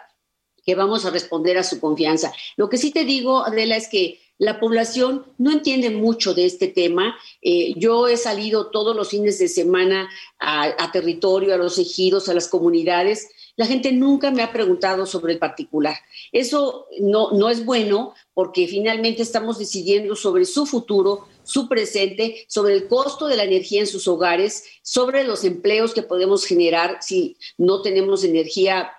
que 0.62 0.74
vamos 0.74 1.06
a 1.06 1.10
responder 1.10 1.56
a 1.56 1.64
su 1.64 1.80
confianza. 1.80 2.34
Lo 2.56 2.68
que 2.68 2.76
sí 2.76 2.90
te 2.90 3.06
digo, 3.06 3.46
Adela, 3.46 3.76
es 3.76 3.88
que 3.88 4.20
la 4.36 4.60
población 4.60 5.24
no 5.38 5.50
entiende 5.50 5.90
mucho 5.90 6.32
de 6.32 6.44
este 6.44 6.68
tema. 6.68 7.16
Eh, 7.40 7.72
yo 7.76 8.06
he 8.06 8.16
salido 8.16 8.70
todos 8.70 8.94
los 8.94 9.08
fines 9.08 9.38
de 9.38 9.48
semana 9.48 10.08
a, 10.38 10.92
territorio, 10.92 11.54
a 11.54 11.58
los 11.58 11.78
ejidos, 11.78 12.28
a 12.28 12.34
las 12.34 12.48
comunidades. 12.48 13.28
La 13.56 13.66
gente 13.66 13.90
nunca 13.90 14.30
me 14.30 14.42
ha 14.42 14.52
preguntado 14.52 15.06
sobre 15.06 15.32
el 15.32 15.38
particular. 15.40 15.96
Eso 16.30 16.86
no, 17.00 17.32
no 17.32 17.50
es 17.50 17.64
bueno 17.64 18.14
porque 18.32 18.68
finalmente 18.68 19.22
estamos 19.22 19.58
decidiendo 19.58 20.14
sobre 20.14 20.44
su 20.44 20.66
futuro, 20.66 21.26
su 21.48 21.66
presente, 21.66 22.44
sobre 22.46 22.74
el 22.74 22.88
costo 22.88 23.26
de 23.26 23.36
la 23.36 23.44
energía 23.44 23.80
en 23.80 23.86
sus 23.86 24.06
hogares, 24.06 24.64
sobre 24.82 25.24
los 25.24 25.44
empleos 25.44 25.94
que 25.94 26.02
podemos 26.02 26.44
generar 26.44 26.98
si 27.00 27.38
no 27.56 27.80
tenemos 27.80 28.22
energía 28.22 28.92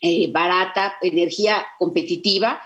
eh, 0.00 0.30
barata, 0.30 0.94
energía 1.02 1.66
competitiva 1.80 2.62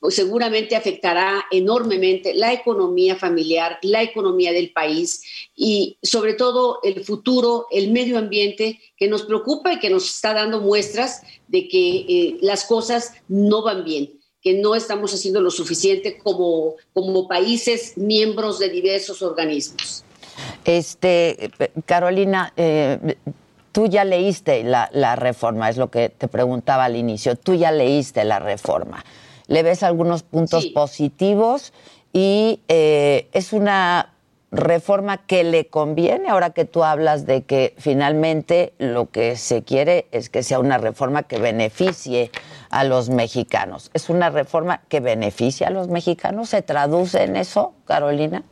pues, 0.00 0.14
seguramente 0.14 0.76
afectará 0.76 1.44
enormemente 1.50 2.34
la 2.34 2.52
economía 2.52 3.16
familiar, 3.16 3.78
la 3.82 4.02
economía 4.02 4.52
del 4.52 4.72
país 4.72 5.22
y 5.56 5.98
sobre 6.02 6.34
todo 6.34 6.78
el 6.84 7.04
futuro, 7.04 7.66
el 7.72 7.90
medio 7.90 8.16
ambiente 8.16 8.80
que 8.96 9.08
nos 9.08 9.22
preocupa 9.24 9.72
y 9.72 9.80
que 9.80 9.90
nos 9.90 10.06
está 10.06 10.34
dando 10.34 10.60
muestras 10.60 11.22
de 11.48 11.66
que 11.66 11.96
eh, 12.08 12.38
las 12.42 12.64
cosas 12.64 13.14
no 13.26 13.62
van 13.62 13.84
bien 13.84 14.21
que 14.42 14.54
no 14.54 14.74
estamos 14.74 15.14
haciendo 15.14 15.40
lo 15.40 15.50
suficiente 15.50 16.18
como, 16.18 16.74
como 16.92 17.28
países 17.28 17.96
miembros 17.96 18.58
de 18.58 18.68
diversos 18.68 19.22
organismos. 19.22 20.04
Este, 20.64 21.50
Carolina, 21.86 22.52
eh, 22.56 23.16
tú 23.70 23.86
ya 23.86 24.04
leíste 24.04 24.64
la, 24.64 25.16
reforma, 25.16 25.70
es 25.70 25.76
lo 25.76 25.90
que 25.90 26.08
te 26.08 26.28
preguntaba 26.28 26.84
al 26.84 26.96
inicio, 26.96 27.36
tú 27.36 27.54
ya 27.54 27.70
leíste 27.70 28.24
la 28.24 28.38
reforma. 28.38 29.04
Le 29.46 29.62
ves 29.62 29.82
algunos 29.82 30.22
puntos 30.22 30.66
positivos 30.66 31.72
y 32.12 32.60
eh, 32.68 33.28
es 33.32 33.52
una 33.52 34.11
reforma 34.52 35.26
que 35.26 35.44
le 35.44 35.66
conviene 35.68 36.28
ahora 36.28 36.50
que 36.50 36.66
tú 36.66 36.84
hablas 36.84 37.24
de 37.26 37.42
que 37.42 37.74
finalmente 37.78 38.74
lo 38.78 39.10
que 39.10 39.36
se 39.36 39.62
quiere 39.62 40.06
es 40.12 40.28
que 40.28 40.42
sea 40.42 40.58
una 40.58 40.76
reforma 40.76 41.22
que 41.22 41.38
beneficie 41.38 42.30
a 42.68 42.84
los 42.84 43.08
mexicanos. 43.08 43.90
¿Es 43.94 44.10
una 44.10 44.28
reforma 44.28 44.82
que 44.88 45.00
beneficia 45.00 45.68
a 45.68 45.70
los 45.70 45.88
mexicanos? 45.88 46.50
¿Se 46.50 46.60
traduce 46.60 47.22
en 47.22 47.36
eso, 47.36 47.72
Carolina? 47.86 48.44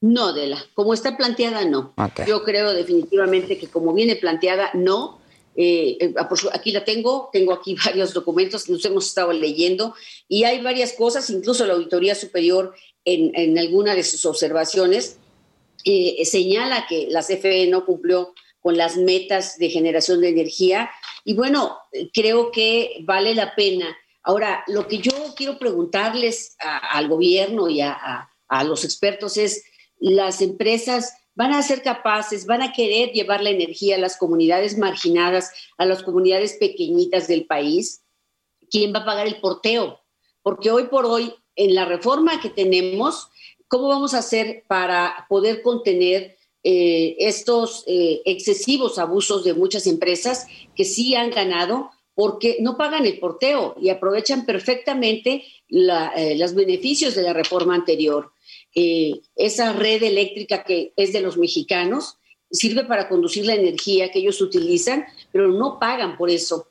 No, 0.00 0.32
Dela. 0.32 0.64
Como 0.74 0.94
está 0.94 1.16
planteada, 1.16 1.64
no. 1.64 1.92
Yo 2.26 2.44
creo 2.44 2.72
definitivamente 2.72 3.58
que 3.58 3.66
como 3.68 3.92
viene 3.92 4.14
planteada, 4.14 4.70
no. 4.74 5.18
Eh, 5.56 5.98
eh, 6.00 6.14
aquí 6.52 6.72
la 6.72 6.84
tengo, 6.84 7.30
tengo 7.32 7.52
aquí 7.52 7.74
varios 7.84 8.14
documentos 8.14 8.64
que 8.64 8.72
nos 8.72 8.84
hemos 8.84 9.06
estado 9.06 9.32
leyendo 9.32 9.94
y 10.28 10.44
hay 10.44 10.60
varias 10.62 10.92
cosas, 10.92 11.30
incluso 11.30 11.64
la 11.64 11.74
Auditoría 11.74 12.14
Superior 12.14 12.74
en, 13.04 13.32
en 13.34 13.58
alguna 13.58 13.94
de 13.94 14.02
sus 14.02 14.24
observaciones 14.24 15.18
eh, 15.84 16.24
señala 16.24 16.86
que 16.88 17.08
la 17.10 17.22
CFE 17.22 17.66
no 17.66 17.84
cumplió 17.84 18.32
con 18.60 18.76
las 18.76 18.96
metas 18.96 19.58
de 19.58 19.68
generación 19.68 20.20
de 20.20 20.30
energía 20.30 20.90
y 21.24 21.34
bueno, 21.34 21.78
creo 22.14 22.50
que 22.50 22.98
vale 23.02 23.34
la 23.34 23.54
pena. 23.54 23.94
Ahora, 24.22 24.64
lo 24.68 24.88
que 24.88 24.98
yo 24.98 25.12
quiero 25.36 25.58
preguntarles 25.58 26.56
al 26.58 27.08
gobierno 27.08 27.68
y 27.68 27.82
a, 27.82 28.30
a 28.48 28.64
los 28.64 28.84
expertos 28.84 29.36
es, 29.36 29.64
las 29.98 30.40
empresas 30.40 31.14
van 31.34 31.52
a 31.52 31.62
ser 31.62 31.82
capaces, 31.82 32.46
van 32.46 32.62
a 32.62 32.72
querer 32.72 33.10
llevar 33.10 33.42
la 33.42 33.50
energía 33.50 33.96
a 33.96 33.98
las 33.98 34.16
comunidades 34.16 34.78
marginadas, 34.78 35.52
a 35.76 35.84
las 35.84 36.02
comunidades 36.02 36.54
pequeñitas 36.54 37.26
del 37.26 37.46
país. 37.46 38.02
¿Quién 38.70 38.94
va 38.94 39.00
a 39.00 39.04
pagar 39.04 39.26
el 39.26 39.40
porteo? 39.40 40.00
Porque 40.42 40.70
hoy 40.70 40.84
por 40.84 41.06
hoy, 41.06 41.34
en 41.56 41.74
la 41.74 41.84
reforma 41.84 42.40
que 42.40 42.50
tenemos, 42.50 43.28
¿cómo 43.68 43.88
vamos 43.88 44.14
a 44.14 44.18
hacer 44.18 44.64
para 44.66 45.26
poder 45.28 45.62
contener 45.62 46.36
eh, 46.62 47.16
estos 47.18 47.84
eh, 47.86 48.22
excesivos 48.24 48.98
abusos 48.98 49.44
de 49.44 49.54
muchas 49.54 49.86
empresas 49.86 50.46
que 50.74 50.84
sí 50.84 51.14
han 51.14 51.30
ganado? 51.30 51.90
porque 52.16 52.58
no 52.60 52.76
pagan 52.76 53.06
el 53.06 53.18
porteo 53.18 53.74
y 53.80 53.88
aprovechan 53.88 54.46
perfectamente 54.46 55.42
eh, 55.68 56.36
los 56.36 56.54
beneficios 56.54 57.16
de 57.16 57.22
la 57.22 57.32
reforma 57.32 57.74
anterior. 57.74 58.30
Esa 58.72 59.72
red 59.72 60.00
eléctrica 60.00 60.62
que 60.62 60.92
es 60.94 61.12
de 61.12 61.20
los 61.20 61.36
mexicanos, 61.36 62.18
sirve 62.54 62.84
para 62.84 63.08
conducir 63.08 63.46
la 63.46 63.54
energía 63.54 64.10
que 64.12 64.20
ellos 64.20 64.40
utilizan, 64.40 65.04
pero 65.32 65.48
no 65.48 65.80
pagan 65.80 66.16
por 66.16 66.30
eso. 66.30 66.68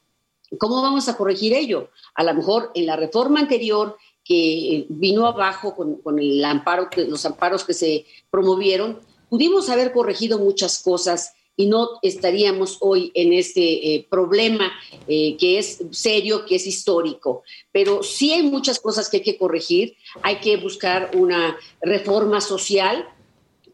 ¿Cómo 0.57 0.81
vamos 0.81 1.09
a 1.09 1.17
corregir 1.17 1.53
ello? 1.53 1.89
A 2.15 2.23
lo 2.23 2.33
mejor 2.33 2.71
en 2.75 2.85
la 2.85 2.95
reforma 2.95 3.39
anterior 3.39 3.97
que 4.23 4.85
vino 4.89 5.25
abajo 5.25 5.75
con, 5.75 6.19
el 6.19 6.43
amparo, 6.45 6.89
los 7.07 7.25
amparos 7.25 7.63
que 7.63 7.73
se 7.73 8.05
promovieron, 8.29 8.99
pudimos 9.29 9.69
haber 9.69 9.91
corregido 9.91 10.39
muchas 10.39 10.81
cosas 10.81 11.33
y 11.55 11.67
no 11.67 11.89
estaríamos 12.01 12.77
hoy 12.79 13.11
en 13.13 13.33
este 13.33 13.95
eh, 13.95 14.07
problema 14.09 14.71
eh, 15.07 15.37
que 15.37 15.59
es 15.59 15.83
serio, 15.91 16.45
que 16.45 16.55
es 16.55 16.65
histórico. 16.65 17.43
Pero 17.71 18.01
sí 18.01 18.31
hay 18.31 18.43
muchas 18.43 18.79
cosas 18.79 19.09
que 19.09 19.17
hay 19.17 19.23
que 19.23 19.37
corregir, 19.37 19.95
hay 20.21 20.37
que 20.37 20.57
buscar 20.57 21.11
una 21.15 21.57
reforma 21.81 22.41
social 22.41 23.07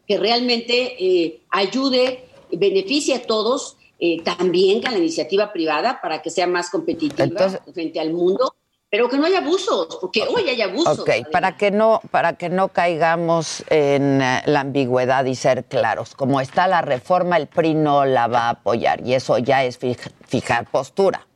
que 0.06 0.18
realmente 0.18 0.96
eh, 0.98 1.40
ayude, 1.50 2.24
beneficie 2.52 3.14
a 3.14 3.22
todos, 3.22 3.76
también 4.24 4.86
a 4.86 4.92
la 4.92 4.96
iniciativa 4.96 5.52
privada 5.52 6.00
para 6.00 6.22
que 6.22 6.30
sea 6.30 6.46
más 6.46 6.70
competitiva 6.70 7.50
frente 7.74 8.00
al 8.00 8.14
mundo 8.14 8.54
pero 8.90 9.08
que 9.08 9.16
no 9.16 9.26
haya 9.26 9.38
abusos, 9.38 9.98
porque 10.00 10.22
hoy 10.22 10.48
hay 10.48 10.60
abusos. 10.60 10.98
Ok, 10.98 11.10
para 11.30 11.56
que, 11.56 11.70
no, 11.70 12.00
para 12.10 12.36
que 12.36 12.48
no 12.48 12.68
caigamos 12.68 13.62
en 13.70 14.20
eh, 14.20 14.42
la 14.46 14.60
ambigüedad 14.60 15.24
y 15.26 15.36
ser 15.36 15.64
claros, 15.64 16.16
como 16.16 16.40
está 16.40 16.66
la 16.66 16.82
reforma, 16.82 17.36
el 17.36 17.46
PRI 17.46 17.74
no 17.74 18.04
la 18.04 18.26
va 18.26 18.48
a 18.48 18.50
apoyar 18.50 19.06
y 19.06 19.14
eso 19.14 19.38
ya 19.38 19.64
es 19.64 19.78
fijar 19.78 20.68
postura. 20.68 21.26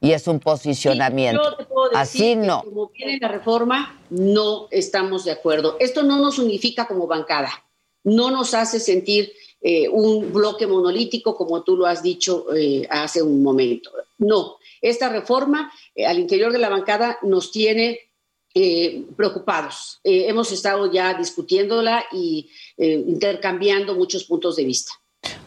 Y 0.00 0.12
es 0.12 0.26
un 0.26 0.38
posicionamiento. 0.40 1.42
yo 1.42 1.56
te 1.56 1.64
puedo 1.64 1.88
decir 1.90 1.98
Así 1.98 2.36
no. 2.36 2.62
como 2.62 2.88
viene 2.88 3.18
la 3.20 3.28
reforma, 3.28 4.00
no 4.08 4.68
estamos 4.70 5.24
de 5.24 5.32
acuerdo. 5.32 5.76
Esto 5.80 6.02
no 6.02 6.18
nos 6.18 6.38
unifica 6.38 6.86
como 6.86 7.06
bancada, 7.06 7.50
no 8.04 8.30
nos 8.30 8.54
hace 8.54 8.80
sentir 8.80 9.32
eh, 9.60 9.88
un 9.88 10.32
bloque 10.32 10.68
monolítico, 10.68 11.36
como 11.36 11.62
tú 11.62 11.76
lo 11.76 11.86
has 11.86 12.02
dicho 12.02 12.46
eh, 12.54 12.86
hace 12.88 13.22
un 13.22 13.42
momento. 13.42 13.90
No, 14.18 14.57
esta 14.80 15.08
reforma 15.08 15.72
eh, 15.94 16.06
al 16.06 16.18
interior 16.18 16.52
de 16.52 16.58
la 16.58 16.68
bancada 16.68 17.18
nos 17.22 17.50
tiene 17.50 18.00
preocupados. 19.16 20.00
hemos 20.02 20.50
estado 20.50 20.90
ya 20.90 21.14
discutiéndola 21.14 22.04
y 22.10 22.50
intercambiando 22.76 23.94
muchos 23.94 24.24
puntos 24.24 24.56
de 24.56 24.64
vista. 24.64 24.90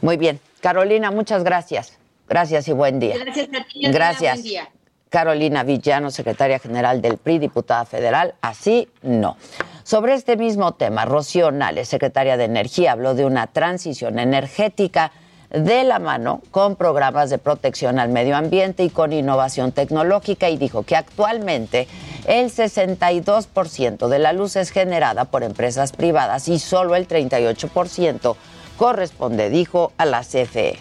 Muy 0.02 0.15
bien. 0.15 0.39
Carolina, 0.62 1.12
muchas 1.12 1.44
gracias. 1.44 1.98
Gracias 2.30 2.70
y 2.70 2.72
buen 2.72 3.00
día. 3.00 3.17
Gracias 3.17 3.50
a 3.50 3.65
ti. 3.65 3.82
Gracias. 3.91 4.36
Buen 4.36 4.44
día. 4.44 4.72
Carolina 5.12 5.63
Villano, 5.63 6.10
secretaria 6.10 6.58
general 6.58 7.02
del 7.02 7.17
PRI, 7.17 7.39
diputada 7.39 7.84
federal. 7.84 8.34
Así 8.39 8.88
no. 9.02 9.36
Sobre 9.84 10.13
este 10.13 10.38
mismo 10.38 10.74
tema, 10.76 11.04
Rocío 11.04 11.52
Nales, 11.52 11.89
secretaria 11.89 12.38
de 12.38 12.46
Energía, 12.46 12.94
habló 12.94 13.13
de 13.13 13.26
una 13.26 13.48
transición 13.48 14.20
energética 14.20 15.12
de 15.52 15.84
la 15.84 16.00
mano 16.00 16.42
con 16.52 16.76
programas 16.76 17.30
de 17.30 17.38
protección 17.38 18.00
al 18.00 18.10
medio 18.10 18.36
ambiente 18.38 18.84
y 18.84 18.90
con 18.90 19.14
innovación 19.14 19.72
tecnológica 19.72 20.50
y 20.50 20.58
dijo 20.58 20.84
que 20.84 20.96
actualmente 20.96 21.88
el 22.26 22.50
62% 22.50 24.08
de 24.08 24.20
la 24.20 24.34
luz 24.34 24.56
es 24.56 24.72
generada 24.72 25.26
por 25.26 25.44
empresas 25.44 25.92
privadas 25.92 26.48
y 26.48 26.60
solo 26.60 26.96
el 26.96 27.08
38% 27.08 28.36
corresponde, 28.78 29.50
dijo, 29.50 29.92
a 29.98 30.06
la 30.06 30.22
CFE. 30.22 30.78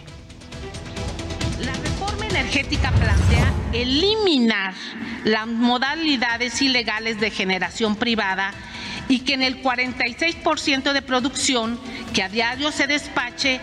La 1.60 1.72
reforma 1.72 2.26
energética 2.26 2.92
plantea 2.92 3.52
eliminar 3.72 4.74
las 5.24 5.46
modalidades 5.46 6.62
ilegales 6.62 7.20
de 7.20 7.30
generación 7.30 7.96
privada 7.96 8.52
y 9.08 9.20
que 9.20 9.34
en 9.34 9.42
el 9.42 9.62
46% 9.62 10.92
de 10.92 11.02
producción 11.02 11.78
que 12.14 12.22
a 12.22 12.28
diario 12.28 12.70
se 12.70 12.86
despache 12.86 13.60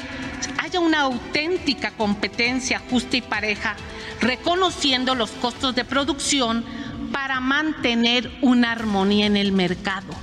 haya 0.63 0.79
una 0.79 1.01
auténtica 1.01 1.91
competencia 1.91 2.81
justa 2.89 3.17
y 3.17 3.21
pareja, 3.21 3.75
reconociendo 4.21 5.15
los 5.15 5.31
costos 5.31 5.75
de 5.75 5.85
producción 5.85 6.63
para 7.11 7.39
mantener 7.39 8.29
una 8.41 8.71
armonía 8.71 9.25
en 9.25 9.37
el 9.37 9.51
mercado. 9.51 10.13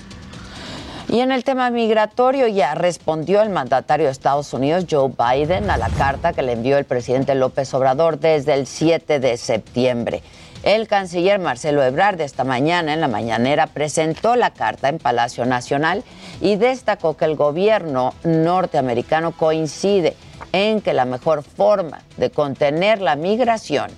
Y 1.08 1.20
en 1.20 1.32
el 1.32 1.44
tema 1.44 1.70
migratorio 1.70 2.48
ya 2.48 2.74
respondió 2.74 3.42
el 3.42 3.50
mandatario 3.50 4.06
de 4.06 4.12
Estados 4.12 4.52
Unidos, 4.52 4.86
Joe 4.90 5.10
Biden, 5.10 5.70
a 5.70 5.76
la 5.76 5.88
carta 5.90 6.32
que 6.32 6.42
le 6.42 6.52
envió 6.52 6.78
el 6.78 6.86
presidente 6.86 7.34
López 7.34 7.72
Obrador 7.74 8.18
desde 8.18 8.54
el 8.54 8.66
7 8.66 9.20
de 9.20 9.36
septiembre. 9.36 10.22
El 10.64 10.88
canciller 10.88 11.38
Marcelo 11.38 11.82
Ebrard 11.82 12.22
esta 12.22 12.42
mañana 12.42 12.94
en 12.94 13.02
la 13.02 13.08
mañanera 13.08 13.66
presentó 13.66 14.34
la 14.34 14.54
carta 14.54 14.88
en 14.88 14.96
Palacio 14.96 15.44
Nacional 15.44 16.02
y 16.40 16.56
destacó 16.56 17.18
que 17.18 17.26
el 17.26 17.36
gobierno 17.36 18.14
norteamericano 18.24 19.32
coincide 19.32 20.16
en 20.52 20.80
que 20.80 20.94
la 20.94 21.04
mejor 21.04 21.42
forma 21.42 22.00
de 22.16 22.30
contener 22.30 23.02
la 23.02 23.14
migración 23.14 23.90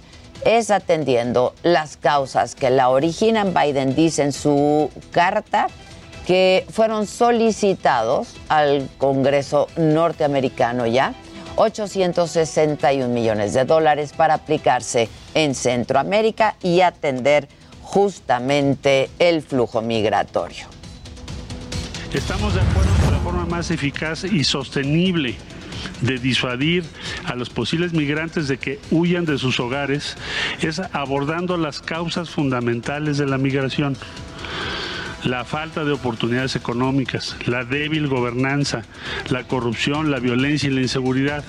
es 0.45 0.73
atendiendo 0.73 1.55
las 1.63 1.97
causas 1.97 2.57
que 2.57 2.71
la 2.71 2.89
originan. 2.89 3.55
Biden 3.55 3.95
dice 3.95 4.25
en 4.25 4.33
su 4.33 4.91
carta 5.13 5.69
que 6.27 6.67
fueron 6.69 7.07
solicitados 7.07 8.35
al 8.49 8.89
Congreso 8.99 9.69
norteamericano 9.77 10.89
ya 10.89 11.15
861 11.57 13.09
millones 13.09 13.55
de 13.55 13.65
dólares 13.65 14.13
para 14.17 14.35
aplicarse 14.35 15.09
en 15.35 15.55
Centroamérica 15.55 16.57
y 16.63 16.83
atender 16.83 17.49
justamente 17.83 19.11
el 19.19 19.43
flujo 19.43 19.83
migratorio. 19.83 20.67
Estamos 22.13 22.55
de 22.55 22.61
acuerdo 22.61 22.91
que 23.05 23.11
la 23.11 23.19
forma 23.19 23.47
más 23.47 23.71
eficaz 23.71 24.25
y 24.25 24.45
sostenible 24.45 25.37
de 26.01 26.19
disuadir 26.19 26.85
a 27.25 27.35
los 27.35 27.51
posibles 27.51 27.93
migrantes 27.93 28.49
de 28.49 28.59
que 28.59 28.79
huyan 28.91 29.25
de 29.25 29.39
sus 29.39 29.61
hogares 29.61 30.17
es 30.61 30.81
abordando 30.93 31.57
las 31.57 31.81
causas 31.81 32.31
fundamentales 32.31 33.19
de 33.19 33.27
la 33.27 33.39
migración 33.39 33.97
la 35.25 35.45
falta 35.45 35.85
de 35.85 35.93
oportunidades 35.93 36.57
económicas, 36.57 37.37
la 37.47 37.65
débil 37.65 38.09
gobernanza, 38.09 38.83
la 39.29 39.45
corrupción, 39.45 40.11
la 40.11 40.19
violencia 40.19 40.69
y 40.69 40.73
la 40.73 40.81
inseguridad. 40.83 41.45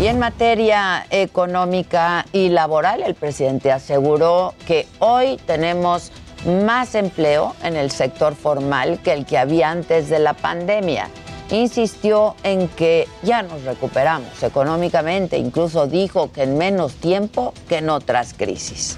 Y 0.00 0.06
en 0.06 0.18
materia 0.18 1.06
económica 1.10 2.26
y 2.32 2.48
laboral, 2.48 3.02
el 3.02 3.14
presidente 3.14 3.70
aseguró 3.70 4.54
que 4.66 4.88
hoy 4.98 5.38
tenemos 5.46 6.10
más 6.44 6.94
empleo 6.94 7.54
en 7.62 7.76
el 7.76 7.90
sector 7.90 8.34
formal 8.34 8.98
que 9.02 9.12
el 9.12 9.26
que 9.26 9.38
había 9.38 9.70
antes 9.70 10.08
de 10.08 10.18
la 10.18 10.34
pandemia. 10.34 11.08
Insistió 11.50 12.34
en 12.42 12.66
que 12.68 13.06
ya 13.22 13.42
nos 13.42 13.62
recuperamos 13.62 14.42
económicamente, 14.42 15.36
incluso 15.36 15.86
dijo 15.86 16.32
que 16.32 16.44
en 16.44 16.56
menos 16.56 16.94
tiempo 16.94 17.52
que 17.68 17.76
en 17.76 17.90
otras 17.90 18.34
crisis. 18.34 18.96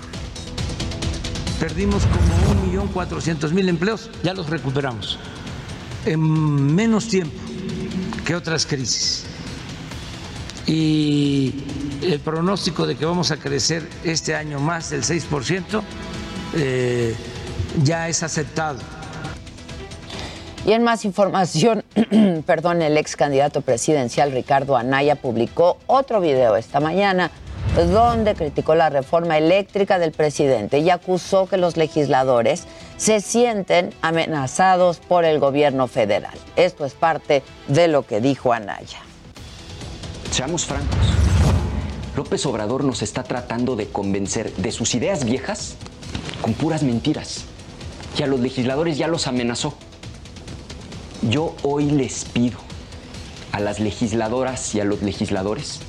Perdimos 1.64 2.02
como 2.04 2.92
1.400.000 2.92 3.68
empleos, 3.70 4.10
ya 4.22 4.34
los 4.34 4.50
recuperamos. 4.50 5.18
En 6.04 6.20
menos 6.74 7.08
tiempo 7.08 7.34
que 8.26 8.34
otras 8.34 8.66
crisis. 8.66 9.24
Y 10.66 11.54
el 12.02 12.20
pronóstico 12.20 12.86
de 12.86 12.96
que 12.96 13.06
vamos 13.06 13.30
a 13.30 13.38
crecer 13.38 13.88
este 14.04 14.34
año 14.34 14.60
más 14.60 14.90
del 14.90 15.04
6% 15.04 15.80
eh, 16.54 17.16
ya 17.82 18.10
es 18.10 18.22
aceptado. 18.22 18.80
Y 20.66 20.72
en 20.72 20.82
más 20.82 21.06
información, 21.06 21.82
perdón, 22.46 22.82
el 22.82 22.98
ex 22.98 23.16
candidato 23.16 23.62
presidencial 23.62 24.32
Ricardo 24.32 24.76
Anaya 24.76 25.16
publicó 25.16 25.78
otro 25.86 26.20
video 26.20 26.56
esta 26.56 26.80
mañana 26.80 27.30
donde 27.82 28.34
criticó 28.34 28.74
la 28.74 28.88
reforma 28.88 29.36
eléctrica 29.36 29.98
del 29.98 30.12
presidente 30.12 30.78
y 30.78 30.90
acusó 30.90 31.46
que 31.46 31.56
los 31.56 31.76
legisladores 31.76 32.64
se 32.96 33.20
sienten 33.20 33.92
amenazados 34.00 34.98
por 34.98 35.24
el 35.24 35.40
gobierno 35.40 35.88
federal. 35.88 36.34
Esto 36.54 36.84
es 36.84 36.94
parte 36.94 37.42
de 37.66 37.88
lo 37.88 38.06
que 38.06 38.20
dijo 38.20 38.52
Anaya. 38.52 39.00
Seamos 40.30 40.66
francos. 40.66 40.98
López 42.16 42.46
Obrador 42.46 42.84
nos 42.84 43.02
está 43.02 43.24
tratando 43.24 43.74
de 43.74 43.88
convencer 43.88 44.52
de 44.54 44.70
sus 44.70 44.94
ideas 44.94 45.24
viejas 45.24 45.74
con 46.40 46.54
puras 46.54 46.84
mentiras. 46.84 47.44
Y 48.16 48.22
a 48.22 48.28
los 48.28 48.38
legisladores 48.38 48.96
ya 48.96 49.08
los 49.08 49.26
amenazó. 49.26 49.74
Yo 51.22 51.56
hoy 51.62 51.86
les 51.86 52.24
pido 52.24 52.58
a 53.50 53.58
las 53.58 53.80
legisladoras 53.80 54.74
y 54.76 54.80
a 54.80 54.84
los 54.84 55.02
legisladores 55.02 55.80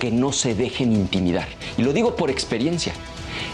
que 0.00 0.10
no 0.10 0.32
se 0.32 0.56
dejen 0.56 0.92
intimidar. 0.92 1.46
Y 1.78 1.82
lo 1.82 1.92
digo 1.92 2.16
por 2.16 2.30
experiencia. 2.30 2.92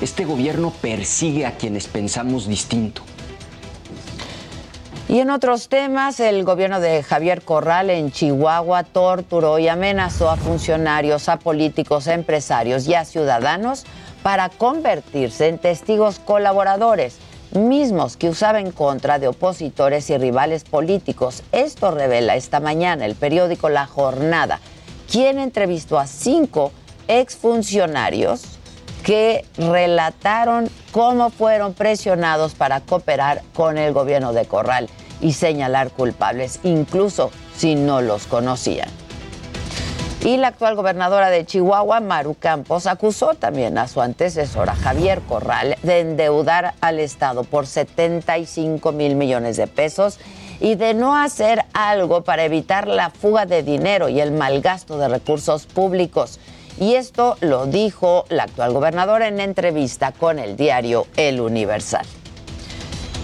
Este 0.00 0.24
gobierno 0.24 0.72
persigue 0.80 1.44
a 1.44 1.58
quienes 1.58 1.86
pensamos 1.86 2.46
distinto. 2.48 3.02
Y 5.08 5.20
en 5.20 5.30
otros 5.30 5.68
temas, 5.68 6.18
el 6.18 6.42
gobierno 6.42 6.80
de 6.80 7.02
Javier 7.02 7.42
Corral 7.42 7.90
en 7.90 8.10
Chihuahua 8.10 8.82
torturó 8.82 9.58
y 9.60 9.68
amenazó 9.68 10.30
a 10.30 10.36
funcionarios, 10.36 11.28
a 11.28 11.38
políticos, 11.38 12.08
a 12.08 12.14
empresarios 12.14 12.88
y 12.88 12.94
a 12.94 13.04
ciudadanos 13.04 13.84
para 14.24 14.48
convertirse 14.48 15.46
en 15.46 15.58
testigos 15.58 16.18
colaboradores, 16.18 17.18
mismos 17.52 18.16
que 18.16 18.28
usaba 18.28 18.58
en 18.58 18.72
contra 18.72 19.20
de 19.20 19.28
opositores 19.28 20.10
y 20.10 20.18
rivales 20.18 20.64
políticos. 20.64 21.44
Esto 21.52 21.92
revela 21.92 22.34
esta 22.34 22.58
mañana 22.58 23.06
el 23.06 23.14
periódico 23.14 23.68
La 23.68 23.86
Jornada, 23.86 24.60
quien 25.10 25.38
entrevistó 25.38 25.98
a 25.98 26.06
cinco 26.06 26.72
exfuncionarios 27.08 28.58
que 29.02 29.44
relataron 29.56 30.68
cómo 30.90 31.30
fueron 31.30 31.74
presionados 31.74 32.54
para 32.54 32.80
cooperar 32.80 33.42
con 33.54 33.78
el 33.78 33.92
gobierno 33.92 34.32
de 34.32 34.46
Corral 34.46 34.88
y 35.20 35.32
señalar 35.32 35.90
culpables, 35.90 36.60
incluso 36.64 37.30
si 37.56 37.76
no 37.76 38.00
los 38.02 38.26
conocían. 38.26 38.88
Y 40.24 40.38
la 40.38 40.48
actual 40.48 40.74
gobernadora 40.74 41.30
de 41.30 41.46
Chihuahua, 41.46 42.00
Maru 42.00 42.34
Campos, 42.34 42.88
acusó 42.88 43.34
también 43.34 43.78
a 43.78 43.86
su 43.86 44.00
antecesora, 44.00 44.74
Javier 44.74 45.20
Corral, 45.20 45.76
de 45.84 46.00
endeudar 46.00 46.74
al 46.80 46.98
Estado 46.98 47.44
por 47.44 47.68
75 47.68 48.90
mil 48.90 49.14
millones 49.14 49.56
de 49.56 49.68
pesos 49.68 50.18
y 50.60 50.74
de 50.74 50.94
no 50.94 51.16
hacer 51.16 51.64
algo 51.72 52.22
para 52.22 52.44
evitar 52.44 52.88
la 52.88 53.10
fuga 53.10 53.46
de 53.46 53.62
dinero 53.62 54.08
y 54.08 54.20
el 54.20 54.32
mal 54.32 54.60
gasto 54.60 54.98
de 54.98 55.08
recursos 55.08 55.66
públicos. 55.66 56.38
Y 56.78 56.94
esto 56.94 57.36
lo 57.40 57.66
dijo 57.66 58.24
la 58.28 58.44
actual 58.44 58.72
gobernadora 58.72 59.28
en 59.28 59.40
entrevista 59.40 60.12
con 60.12 60.38
el 60.38 60.56
diario 60.56 61.06
El 61.16 61.40
Universal. 61.40 62.06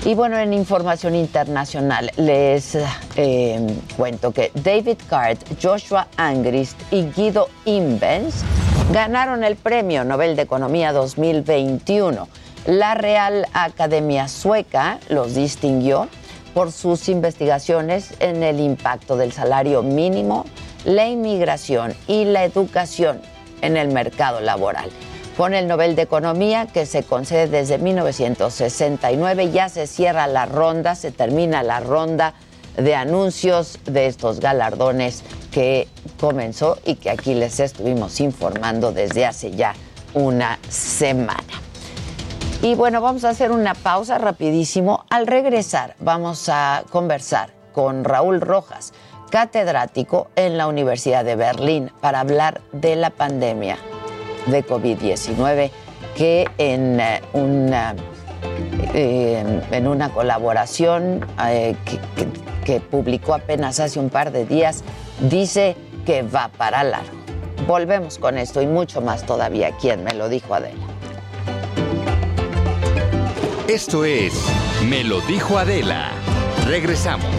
Y 0.04 0.14
bueno, 0.14 0.36
en 0.36 0.52
información 0.52 1.14
internacional 1.14 2.10
les 2.16 2.76
eh, 3.14 3.66
cuento 3.96 4.32
que 4.32 4.50
David 4.54 4.96
Card, 5.08 5.38
Joshua 5.62 6.08
Angrist 6.16 6.76
y 6.90 7.04
Guido 7.04 7.48
Imbens 7.66 8.42
ganaron 8.92 9.44
el 9.44 9.54
Premio 9.54 10.02
Nobel 10.02 10.34
de 10.34 10.42
Economía 10.42 10.92
2021. 10.92 12.26
La 12.66 12.94
Real 12.94 13.46
Academia 13.52 14.26
Sueca 14.26 14.98
los 15.08 15.34
distinguió 15.34 16.08
por 16.54 16.72
sus 16.72 17.08
investigaciones 17.08 18.14
en 18.20 18.42
el 18.42 18.60
impacto 18.60 19.16
del 19.16 19.32
salario 19.32 19.82
mínimo, 19.82 20.44
la 20.84 21.08
inmigración 21.08 21.94
y 22.06 22.24
la 22.24 22.44
educación 22.44 23.20
en 23.60 23.76
el 23.76 23.88
mercado 23.88 24.40
laboral. 24.40 24.90
Con 25.36 25.54
el 25.54 25.66
Nobel 25.66 25.96
de 25.96 26.02
Economía 26.02 26.66
que 26.66 26.84
se 26.84 27.04
concede 27.04 27.48
desde 27.48 27.78
1969 27.78 29.50
ya 29.50 29.68
se 29.68 29.86
cierra 29.86 30.26
la 30.26 30.44
ronda, 30.44 30.94
se 30.94 31.10
termina 31.10 31.62
la 31.62 31.80
ronda 31.80 32.34
de 32.76 32.94
anuncios 32.94 33.78
de 33.84 34.06
estos 34.06 34.40
galardones 34.40 35.22
que 35.50 35.88
comenzó 36.20 36.78
y 36.84 36.96
que 36.96 37.10
aquí 37.10 37.34
les 37.34 37.60
estuvimos 37.60 38.20
informando 38.20 38.92
desde 38.92 39.24
hace 39.26 39.52
ya 39.52 39.74
una 40.14 40.58
semana. 40.68 41.71
Y 42.62 42.76
bueno, 42.76 43.00
vamos 43.00 43.24
a 43.24 43.30
hacer 43.30 43.50
una 43.50 43.74
pausa 43.74 44.18
rapidísimo. 44.18 45.04
Al 45.10 45.26
regresar 45.26 45.96
vamos 45.98 46.48
a 46.48 46.84
conversar 46.90 47.50
con 47.72 48.04
Raúl 48.04 48.40
Rojas, 48.40 48.92
catedrático 49.30 50.28
en 50.36 50.56
la 50.56 50.68
Universidad 50.68 51.24
de 51.24 51.34
Berlín 51.34 51.90
para 52.00 52.20
hablar 52.20 52.60
de 52.70 52.94
la 52.94 53.10
pandemia 53.10 53.78
de 54.46 54.64
COVID-19 54.64 55.72
que 56.16 56.48
en 56.58 57.00
eh, 57.00 57.20
una, 57.32 57.96
eh, 58.94 59.60
en 59.72 59.88
una 59.88 60.10
colaboración 60.10 61.26
eh, 61.44 61.74
que, 62.64 62.80
publicó 62.80 63.34
apenas 63.34 63.80
hace 63.80 63.98
un 63.98 64.08
par 64.08 64.30
de 64.30 64.46
días 64.46 64.84
dice 65.18 65.76
que 66.06 66.22
va 66.22 66.46
para 66.46 66.84
largo. 66.84 67.10
Volvemos 67.66 68.18
con 68.18 68.38
esto 68.38 68.62
y 68.62 68.68
mucho 68.68 69.00
más 69.00 69.26
todavía. 69.26 69.72
¿Quién 69.80 70.04
me 70.04 70.14
lo 70.14 70.28
dijo 70.28 70.54
Adela? 70.54 70.91
Esto 73.68 74.04
es 74.04 74.34
Me 74.88 75.04
lo 75.04 75.20
dijo 75.20 75.56
Adela. 75.56 76.10
Regresamos. 76.66 77.30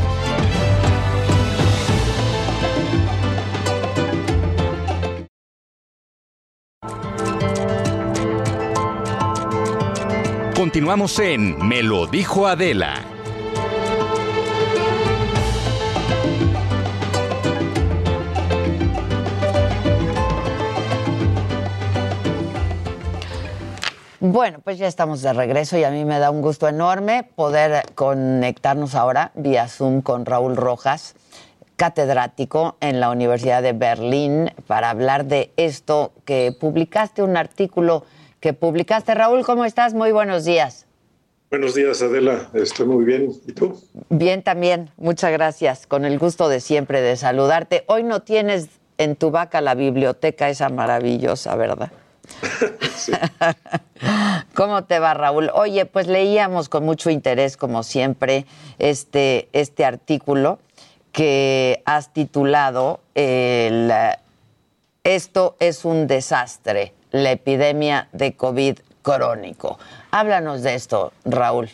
Continuamos 10.55 11.19
en 11.19 11.67
Me 11.67 11.83
lo 11.83 12.07
dijo 12.07 12.47
Adela. 12.47 13.12
Bueno, 24.25 24.61
pues 24.63 24.77
ya 24.77 24.87
estamos 24.87 25.21
de 25.21 25.33
regreso 25.33 25.77
y 25.77 25.83
a 25.83 25.91
mí 25.91 26.05
me 26.05 26.17
da 26.17 26.31
un 26.31 26.41
gusto 26.41 26.69
enorme 26.69 27.27
poder 27.35 27.83
conectarnos 27.93 28.95
ahora 28.95 29.33
vía 29.35 29.67
Zoom 29.67 30.01
con 30.01 30.25
Raúl 30.25 30.55
Rojas, 30.55 31.15
catedrático 31.75 32.77
en 32.79 33.01
la 33.01 33.09
Universidad 33.09 33.61
de 33.61 33.73
Berlín, 33.73 34.49
para 34.65 34.91
hablar 34.91 35.25
de 35.25 35.51
esto 35.57 36.13
que 36.23 36.55
publicaste 36.57 37.21
un 37.21 37.35
artículo 37.35 38.05
que 38.39 38.53
publicaste. 38.53 39.13
Raúl, 39.13 39.43
¿cómo 39.43 39.65
estás? 39.65 39.93
Muy 39.93 40.13
buenos 40.13 40.45
días. 40.45 40.85
Buenos 41.49 41.75
días, 41.75 42.01
Adela. 42.01 42.49
Estoy 42.53 42.87
muy 42.87 43.03
bien. 43.03 43.29
¿Y 43.45 43.51
tú? 43.51 43.77
Bien 44.07 44.41
también. 44.41 44.89
Muchas 44.95 45.33
gracias. 45.33 45.85
Con 45.85 46.05
el 46.05 46.17
gusto 46.17 46.47
de 46.47 46.61
siempre 46.61 47.01
de 47.01 47.17
saludarte. 47.17 47.83
Hoy 47.87 48.03
no 48.03 48.21
tienes 48.21 48.69
en 48.97 49.17
tu 49.17 49.31
vaca 49.31 49.59
la 49.59 49.75
biblioteca 49.75 50.47
esa 50.47 50.69
maravillosa, 50.69 51.57
¿verdad? 51.57 51.91
¿Cómo 54.55 54.85
te 54.85 54.99
va, 54.99 55.13
Raúl? 55.13 55.51
Oye, 55.53 55.85
pues 55.85 56.07
leíamos 56.07 56.69
con 56.69 56.85
mucho 56.85 57.09
interés, 57.09 57.57
como 57.57 57.83
siempre, 57.83 58.45
este, 58.79 59.49
este 59.53 59.85
artículo 59.85 60.59
que 61.11 61.83
has 61.85 62.11
titulado 62.11 63.01
Esto 65.03 65.55
es 65.59 65.85
un 65.85 66.07
desastre 66.07 66.93
la 67.13 67.31
epidemia 67.31 68.09
de 68.11 68.35
COVID 68.35 68.79
crónico. 69.01 69.79
Háblanos 70.11 70.63
de 70.63 70.73
esto, 70.73 71.13
Raúl. 71.23 71.69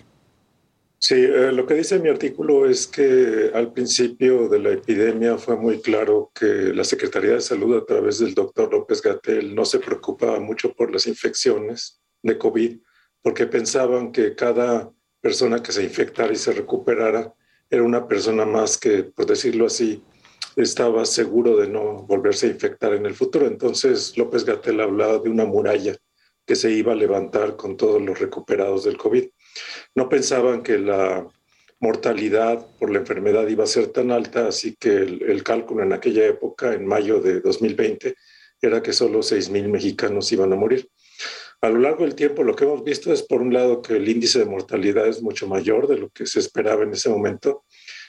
Sí, 1.01 1.15
eh, 1.15 1.53
lo 1.53 1.65
que 1.65 1.75
dice 1.75 1.97
mi 1.97 2.09
artículo 2.09 2.69
es 2.69 2.85
que 2.85 3.51
al 3.53 3.71
principio 3.71 4.49
de 4.49 4.59
la 4.59 4.71
epidemia 4.71 5.37
fue 5.37 5.55
muy 5.55 5.79
claro 5.79 6.29
que 6.35 6.45
la 6.45 6.83
Secretaría 6.83 7.31
de 7.31 7.41
Salud 7.41 7.77
a 7.77 7.85
través 7.85 8.19
del 8.19 8.35
doctor 8.35 8.69
López 8.69 9.01
Gatel 9.01 9.55
no 9.55 9.63
se 9.63 9.79
preocupaba 9.79 10.41
mucho 10.41 10.73
por 10.73 10.91
las 10.91 11.07
infecciones 11.07 12.01
de 12.21 12.37
COVID 12.37 12.79
porque 13.21 13.47
pensaban 13.47 14.11
que 14.11 14.35
cada 14.35 14.91
persona 15.21 15.63
que 15.63 15.71
se 15.71 15.83
infectara 15.83 16.33
y 16.33 16.35
se 16.35 16.51
recuperara 16.51 17.33
era 17.69 17.83
una 17.83 18.05
persona 18.05 18.45
más 18.45 18.77
que, 18.77 19.03
por 19.03 19.25
decirlo 19.25 19.67
así, 19.67 20.03
estaba 20.57 21.05
seguro 21.05 21.55
de 21.55 21.69
no 21.69 22.03
volverse 22.03 22.47
a 22.47 22.49
infectar 22.49 22.93
en 22.93 23.05
el 23.05 23.15
futuro. 23.15 23.47
Entonces 23.47 24.17
López 24.17 24.43
Gatel 24.43 24.81
hablaba 24.81 25.19
de 25.19 25.29
una 25.29 25.45
muralla 25.45 25.95
que 26.45 26.57
se 26.57 26.71
iba 26.71 26.91
a 26.91 26.95
levantar 26.95 27.55
con 27.55 27.77
todos 27.77 28.01
los 28.01 28.19
recuperados 28.19 28.83
del 28.83 28.97
COVID. 28.97 29.29
No 29.95 30.09
pensaban 30.09 30.63
que 30.63 30.77
la 30.77 31.27
mortalidad 31.79 32.67
por 32.77 32.91
la 32.91 32.99
enfermedad 32.99 33.47
iba 33.47 33.63
a 33.63 33.67
ser 33.67 33.87
tan 33.87 34.11
alta, 34.11 34.47
así 34.47 34.75
que 34.75 34.89
el, 34.89 35.43
cálculo 35.43 35.83
en 35.83 35.93
aquella 35.93 36.25
época, 36.25 36.73
en 36.73 36.85
mayo 36.85 37.21
de 37.21 37.39
2020, 37.41 38.15
era 38.61 38.81
que 38.81 38.93
solo 38.93 39.19
6.000 39.19 39.69
mexicanos 39.69 40.31
iban 40.31 40.51
a 40.51 40.57
morir. 40.57 40.89
A 41.61 41.69
lo 41.69 41.79
largo 41.79 42.03
del 42.03 42.15
tiempo 42.15 42.43
lo 42.43 42.55
que 42.55 42.65
hemos 42.65 42.83
visto 42.83 43.11
es, 43.11 43.23
por 43.23 43.41
un 43.41 43.53
lado, 43.53 43.81
que 43.81 43.95
el 43.95 44.07
índice 44.07 44.39
de 44.39 44.45
mortalidad 44.45 45.07
es 45.07 45.21
mucho 45.21 45.47
mayor 45.47 45.87
de 45.87 45.97
lo 45.97 46.09
que 46.09 46.25
se 46.25 46.39
esperaba 46.39 46.83
en 46.83 46.93
ese 46.93 47.09
momento, 47.09 47.63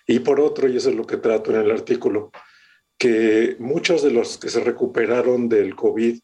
y 0.07 0.21
por 0.21 0.41
otro, 0.41 0.69
y 0.69 0.77
eso 0.77 0.91
es 0.91 0.97
lo 0.97 1.07
que 1.07 1.19
trato 1.19 1.51
en 1.51 1.61
el 1.61 1.71
artículo, 1.71 2.31
que 2.99 3.57
muchos 3.59 4.03
de 4.03 4.11
los 4.11 4.39
que 4.39 4.51
se 4.51 4.61
recuperaron 4.61 5.49
del 5.49 5.75
COVID 5.75 6.19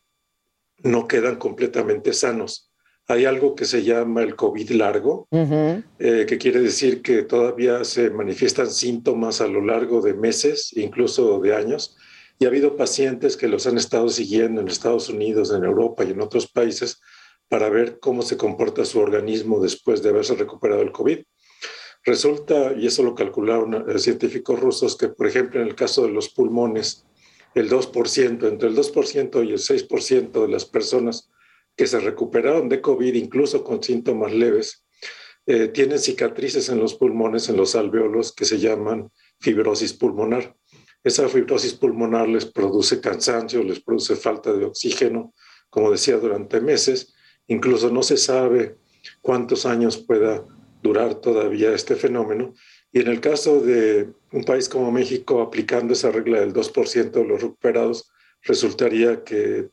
no 0.83 1.09
quedan 1.09 1.37
completamente 1.37 2.13
sanos. 2.13 2.66
Hay 3.09 3.25
algo 3.25 3.55
que 3.55 3.65
se 3.65 3.85
llama 3.85 4.23
el 4.23 4.35
COVID 4.35 4.71
largo, 4.71 5.29
eh, 5.31 6.27
que 6.29 6.39
quiere 6.39 6.61
decir 6.61 7.03
que 7.03 7.23
todavía 7.23 7.85
se 7.85 8.11
manifiestan 8.11 8.69
síntomas 8.69 9.41
a 9.41 9.47
lo 9.47 9.65
largo 9.65 10.01
de 10.01 10.15
meses, 10.15 10.73
incluso 10.77 11.39
de 11.41 11.55
años, 11.55 11.97
y 12.39 12.45
ha 12.45 12.49
habido 12.49 12.77
pacientes 12.77 13.37
que 13.37 13.47
los 13.47 13.67
han 13.67 13.77
estado 13.77 14.09
siguiendo 14.09 14.61
en 14.61 14.69
Estados 14.69 15.09
Unidos, 15.09 15.53
en 15.53 15.65
Europa 15.65 16.05
y 16.05 16.11
en 16.11 16.21
otros 16.21 16.49
países 16.49 17.01
para 17.49 17.69
ver 17.71 18.01
cómo 18.01 18.23
se 18.23 18.37
comporta 18.37 18.85
su 18.85 18.99
organismo 18.99 19.61
después 19.61 20.03
de 20.03 20.09
haberse 20.11 20.35
recuperado 20.35 20.83
el 20.83 20.91
COVID. 20.91 21.21
Resulta, 22.05 22.73
y 22.77 22.87
eso 22.87 23.03
lo 23.05 23.15
calcularon 23.15 23.89
eh, 23.89 23.99
científicos 23.99 24.59
rusos, 24.59 24.97
que 24.97 25.09
por 25.09 25.27
ejemplo 25.29 25.61
en 25.61 25.69
el 25.69 25.75
caso 25.75 26.03
de 26.03 26.13
los 26.13 26.29
pulmones, 26.31 27.05
el 27.55 27.71
2%, 27.71 28.49
entre 28.49 28.69
el 28.69 28.77
2% 28.77 29.47
y 29.47 29.53
el 29.53 29.59
6% 29.59 30.43
de 30.43 30.49
las 30.49 30.65
personas 30.65 31.31
que 31.77 31.87
se 31.87 32.01
recuperaron 32.01 32.69
de 32.69 32.81
COVID, 32.81 33.15
incluso 33.15 33.63
con 33.63 33.83
síntomas 33.83 34.33
leves, 34.33 34.87
eh, 35.47 35.69
tienen 35.69 35.99
cicatrices 35.99 36.69
en 36.71 36.81
los 36.81 36.95
pulmones, 36.95 37.49
en 37.49 37.57
los 37.57 37.77
alveolos, 37.77 38.33
que 38.33 38.45
se 38.45 38.59
llaman 38.59 39.11
fibrosis 39.39 39.93
pulmonar. 39.93 40.57
Esa 41.05 41.29
fibrosis 41.29 41.75
pulmonar 41.75 42.29
les 42.29 42.47
produce 42.47 43.01
cansancio, 43.01 43.63
les 43.63 43.81
produce 43.81 44.17
falta 44.17 44.53
de 44.53 44.65
oxígeno, 44.65 45.35
como 45.71 45.93
decía, 45.93 46.17
durante 46.17 46.61
meses. 46.61 47.15
Incluso 47.47 47.91
no 47.91 48.03
se 48.03 48.17
sabe 48.17 48.79
cuántos 49.21 49.67
años 49.67 49.99
pueda 49.99 50.45
durar 50.83 51.17
todavía 51.17 51.73
este 51.73 51.95
fenómeno. 51.95 52.55
Y 52.91 53.01
en 53.01 53.09
el 53.09 53.21
caso 53.21 53.61
de 53.61 54.11
un 54.33 54.43
país 54.43 54.69
como 54.69 54.91
México, 54.91 55.43
aplicando 55.43 55.93
esa 55.93 56.11
regla 56.11 56.41
del 56.41 56.53
2% 56.53 57.11
de 57.11 57.25
los 57.25 57.41
recuperados, 57.41 58.11
resultaría 58.43 59.23
que 59.23 59.69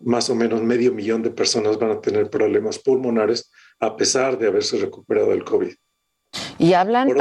más 0.00 0.30
o 0.30 0.34
menos 0.34 0.62
medio 0.62 0.92
millón 0.92 1.22
de 1.22 1.30
personas 1.30 1.78
van 1.78 1.90
a 1.90 2.00
tener 2.00 2.30
problemas 2.30 2.78
pulmonares 2.78 3.50
a 3.80 3.96
pesar 3.96 4.38
de 4.38 4.48
haberse 4.48 4.78
recuperado 4.78 5.30
del 5.30 5.44
COVID. 5.44 5.74
Y 6.58 6.72
hablan 6.72 7.14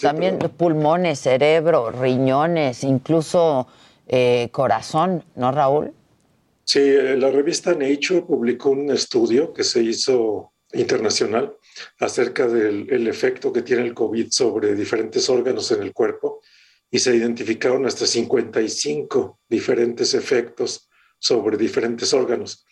también 0.00 0.38
de 0.38 0.48
pulmones, 0.48 1.20
cerebro, 1.20 1.90
riñones, 1.90 2.84
incluso 2.84 3.66
eh, 4.06 4.48
corazón, 4.52 5.24
¿no, 5.36 5.52
Raúl? 5.52 5.92
Sí, 6.64 6.80
eh, 6.80 7.16
la 7.16 7.30
revista 7.30 7.72
Nature 7.72 8.22
publicó 8.22 8.70
un 8.70 8.90
estudio 8.90 9.52
que 9.52 9.64
se 9.64 9.82
hizo 9.82 10.52
internacional 10.72 11.56
acerca 11.98 12.46
del 12.46 13.06
efecto 13.08 13.52
que 13.52 13.62
tiene 13.62 13.82
el 13.82 13.94
COVID 13.94 14.30
sobre 14.30 14.74
diferentes 14.74 15.28
órganos 15.30 15.70
en 15.70 15.82
el 15.82 15.92
cuerpo 15.92 16.40
y 16.90 16.98
se 16.98 17.14
identificaron 17.14 17.86
hasta 17.86 18.06
55 18.06 19.40
diferentes 19.48 20.14
efectos 20.14 20.88
sobre 21.18 21.56
diferentes 21.56 22.12
órganos. 22.14 22.64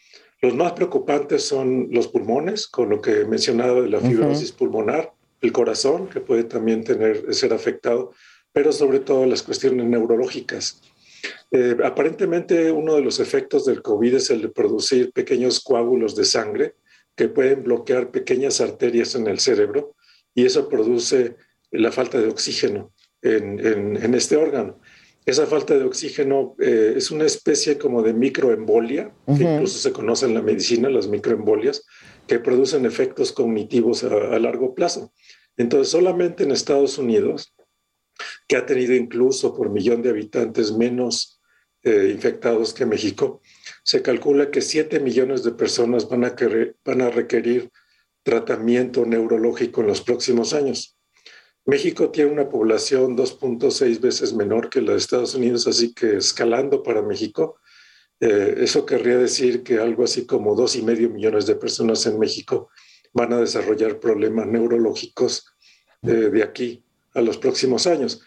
Los 0.42 0.54
más 0.54 0.72
preocupantes 0.72 1.44
son 1.44 1.88
los 1.90 2.08
pulmones, 2.08 2.66
con 2.66 2.90
lo 2.90 3.00
que 3.00 3.22
he 3.22 3.24
mencionado 3.24 3.82
de 3.82 3.88
la 3.88 4.00
fibrosis 4.00 4.52
pulmonar, 4.52 5.12
el 5.40 5.52
corazón, 5.52 6.08
que 6.08 6.20
puede 6.20 6.44
también 6.44 6.84
tener, 6.84 7.34
ser 7.34 7.52
afectado, 7.52 8.12
pero 8.52 8.72
sobre 8.72 9.00
todo 9.00 9.26
las 9.26 9.42
cuestiones 9.42 9.86
neurológicas. 9.86 10.80
Eh, 11.50 11.76
aparentemente 11.84 12.70
uno 12.70 12.94
de 12.94 13.02
los 13.02 13.20
efectos 13.20 13.64
del 13.64 13.82
COVID 13.82 14.14
es 14.14 14.30
el 14.30 14.42
de 14.42 14.48
producir 14.48 15.12
pequeños 15.12 15.60
coágulos 15.60 16.14
de 16.16 16.24
sangre 16.24 16.74
que 17.14 17.28
pueden 17.28 17.62
bloquear 17.62 18.10
pequeñas 18.10 18.60
arterias 18.60 19.14
en 19.14 19.26
el 19.26 19.40
cerebro 19.40 19.94
y 20.34 20.44
eso 20.44 20.68
produce 20.68 21.36
la 21.70 21.90
falta 21.92 22.20
de 22.20 22.28
oxígeno 22.28 22.92
en, 23.22 24.14
este 24.14 24.36
órgano. 24.36 24.78
Esa 25.26 25.44
falta 25.44 25.76
de 25.76 25.82
oxígeno 25.82 26.54
eh, 26.60 26.94
es 26.96 27.10
una 27.10 27.24
especie 27.24 27.76
como 27.78 28.00
de 28.00 28.14
microembolia, 28.14 29.12
que 29.26 29.42
incluso 29.42 29.78
se 29.80 29.90
conoce 29.92 30.26
en 30.26 30.34
la 30.34 30.40
medicina, 30.40 30.88
las 30.88 31.08
microembolias, 31.08 31.84
que 32.28 32.38
producen 32.38 32.86
efectos 32.86 33.32
cognitivos 33.32 34.04
a, 34.04 34.38
largo 34.38 34.72
plazo. 34.72 35.12
Entonces, 35.56 35.88
solamente 35.88 36.44
en 36.44 36.52
Estados 36.52 36.96
Unidos, 36.96 37.52
que 38.46 38.56
ha 38.56 38.66
tenido 38.66 38.94
incluso 38.94 39.52
por 39.52 39.70
millón 39.70 40.00
de 40.00 40.10
habitantes 40.10 40.70
menos 40.70 41.40
eh, 41.82 42.10
infectados 42.12 42.72
que 42.72 42.86
México, 42.86 43.42
se 43.82 44.02
calcula 44.02 44.52
que 44.52 44.62
7 44.62 45.00
millones 45.00 45.42
de 45.42 45.50
personas 45.50 46.08
van 46.08 46.24
a, 46.24 46.36
van 46.84 47.00
a 47.00 47.10
requerir 47.10 47.72
tratamiento 48.22 49.04
neurológico 49.04 49.80
en 49.80 49.88
los 49.88 50.02
próximos 50.02 50.54
años. 50.54 50.95
México 51.66 52.10
tiene 52.10 52.30
una 52.30 52.48
población 52.48 53.16
2.6 53.16 54.00
veces 54.00 54.32
menor 54.32 54.70
que 54.70 54.80
la 54.80 54.92
de 54.92 54.98
Estados 54.98 55.34
Unidos, 55.34 55.66
así 55.66 55.92
que 55.92 56.18
escalando 56.18 56.80
para 56.84 57.02
México, 57.02 57.58
eh, 58.20 58.54
eso 58.58 58.86
querría 58.86 59.18
decir 59.18 59.64
que 59.64 59.80
algo 59.80 60.04
así 60.04 60.26
como 60.26 60.54
dos 60.54 60.76
y 60.76 60.82
medio 60.82 61.10
millones 61.10 61.44
de 61.44 61.56
personas 61.56 62.06
en 62.06 62.20
México 62.20 62.70
van 63.12 63.32
a 63.32 63.40
desarrollar 63.40 63.98
problemas 63.98 64.46
neurológicos 64.46 65.44
eh, 66.02 66.30
de 66.30 66.42
aquí 66.44 66.84
a 67.14 67.20
los 67.20 67.36
próximos 67.36 67.88
años. 67.88 68.22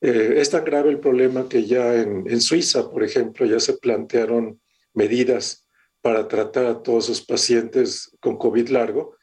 Eh, 0.00 0.34
es 0.36 0.50
tan 0.50 0.64
grave 0.64 0.90
el 0.90 1.00
problema 1.00 1.48
que 1.48 1.66
ya 1.66 1.96
en, 1.96 2.30
en, 2.30 2.40
Suiza, 2.40 2.88
por 2.90 3.02
ejemplo, 3.02 3.44
ya 3.44 3.58
se 3.58 3.72
plantearon 3.72 4.60
medidas 4.92 5.66
para 6.00 6.28
tratar 6.28 6.66
a 6.66 6.80
todos 6.80 7.06
sus 7.06 7.22
pacientes 7.22 8.16
con 8.20 8.38
COVID 8.38 8.68
largo. 8.68 9.16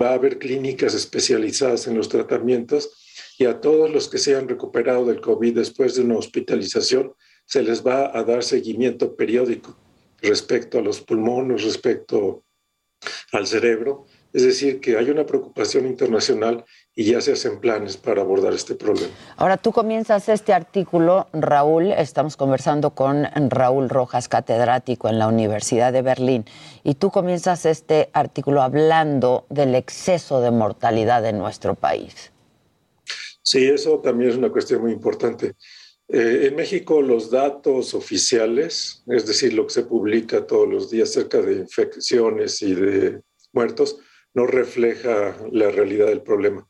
Va 0.00 0.10
a 0.10 0.14
haber 0.14 0.38
clínicas 0.38 0.94
especializadas 0.94 1.88
en 1.88 1.96
los 1.96 2.08
tratamientos 2.08 3.02
y 3.38 3.44
a 3.46 3.60
todos 3.60 3.90
los 3.90 4.08
que 4.08 4.18
se 4.18 4.36
han 4.36 4.48
recuperado 4.48 5.04
del 5.04 5.20
COVID 5.20 5.54
después 5.54 5.94
de 5.94 6.02
una 6.02 6.16
hospitalización 6.16 7.14
se 7.44 7.62
les 7.62 7.86
va 7.86 8.16
a 8.16 8.24
dar 8.24 8.42
seguimiento 8.42 9.14
periódico 9.14 9.76
respecto 10.20 10.78
a 10.78 10.82
los 10.82 11.00
pulmones, 11.00 11.62
respecto 11.64 12.42
al 13.32 13.46
cerebro. 13.46 14.06
Es 14.32 14.42
decir, 14.42 14.80
que 14.80 14.98
hay 14.98 15.08
una 15.08 15.24
preocupación 15.24 15.86
internacional 15.86 16.64
y 16.94 17.04
ya 17.04 17.20
se 17.20 17.32
hacen 17.32 17.58
planes 17.58 17.96
para 17.96 18.20
abordar 18.20 18.52
este 18.52 18.74
problema. 18.74 19.08
Ahora 19.36 19.56
tú 19.56 19.72
comienzas 19.72 20.28
este 20.28 20.52
artículo, 20.52 21.28
Raúl, 21.32 21.92
estamos 21.92 22.36
conversando 22.36 22.90
con 22.90 23.24
Raúl 23.48 23.88
Rojas, 23.88 24.28
catedrático 24.28 25.08
en 25.08 25.18
la 25.18 25.28
Universidad 25.28 25.92
de 25.92 26.02
Berlín, 26.02 26.44
y 26.84 26.96
tú 26.96 27.10
comienzas 27.10 27.64
este 27.64 28.10
artículo 28.12 28.60
hablando 28.60 29.46
del 29.48 29.74
exceso 29.74 30.42
de 30.42 30.50
mortalidad 30.50 31.24
en 31.24 31.38
nuestro 31.38 31.74
país. 31.74 32.32
Sí, 33.46 33.64
eso 33.64 34.00
también 34.00 34.30
es 34.30 34.36
una 34.36 34.50
cuestión 34.50 34.82
muy 34.82 34.90
importante. 34.90 35.54
Eh, 36.08 36.48
en 36.48 36.56
México 36.56 37.00
los 37.00 37.30
datos 37.30 37.94
oficiales, 37.94 39.04
es 39.06 39.24
decir, 39.24 39.54
lo 39.54 39.68
que 39.68 39.74
se 39.74 39.84
publica 39.84 40.44
todos 40.44 40.68
los 40.68 40.90
días 40.90 41.10
acerca 41.10 41.40
de 41.40 41.52
infecciones 41.54 42.60
y 42.62 42.74
de 42.74 43.20
muertos, 43.52 44.00
no 44.34 44.48
refleja 44.48 45.36
la 45.52 45.70
realidad 45.70 46.06
del 46.06 46.22
problema. 46.22 46.68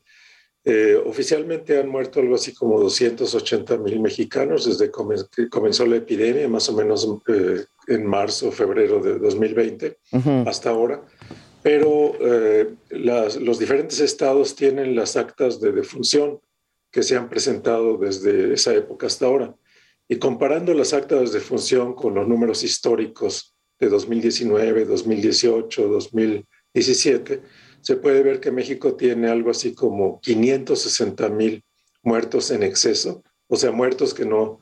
Eh, 0.63 1.01
oficialmente 1.03 1.79
han 1.79 1.89
muerto 1.89 2.19
algo 2.19 2.35
así 2.35 2.53
como 2.53 2.79
280 2.79 3.79
mil 3.79 3.99
mexicanos 3.99 4.65
desde 4.65 4.91
que 5.35 5.49
comenzó 5.49 5.87
la 5.87 5.95
epidemia, 5.95 6.47
más 6.47 6.69
o 6.69 6.73
menos 6.73 7.07
eh, 7.27 7.65
en 7.87 8.05
marzo, 8.05 8.51
febrero 8.51 8.99
de 9.01 9.17
2020, 9.17 9.97
hasta 10.45 10.69
ahora. 10.69 11.03
Pero 11.63 12.13
los 12.91 13.59
diferentes 13.59 13.99
estados 13.99 14.55
tienen 14.55 14.95
las 14.95 15.17
actas 15.17 15.59
de 15.59 15.71
defunción 15.71 16.39
que 16.91 17.03
se 17.03 17.17
han 17.17 17.29
presentado 17.29 17.97
desde 17.97 18.53
esa 18.53 18.73
época 18.73 19.07
hasta 19.07 19.25
ahora. 19.25 19.55
Y 20.07 20.17
comparando 20.17 20.73
las 20.73 20.93
actas 20.93 21.31
de 21.31 21.39
función 21.39 21.93
con 21.93 22.15
los 22.15 22.27
números 22.27 22.63
históricos 22.63 23.55
de 23.79 23.89
2019, 23.89 24.85
2018, 24.85 25.87
2017, 25.87 27.41
se 27.81 27.95
puede 27.97 28.23
ver 28.23 28.39
que 28.39 28.51
México 28.51 28.95
tiene 28.95 29.27
algo 29.27 29.51
así 29.51 29.73
como 29.73 30.19
560 30.21 31.29
mil 31.29 31.63
muertos 32.03 32.51
en 32.51 32.63
exceso, 32.63 33.23
o 33.47 33.55
sea, 33.55 33.71
muertos 33.71 34.13
que 34.13 34.25
no, 34.25 34.59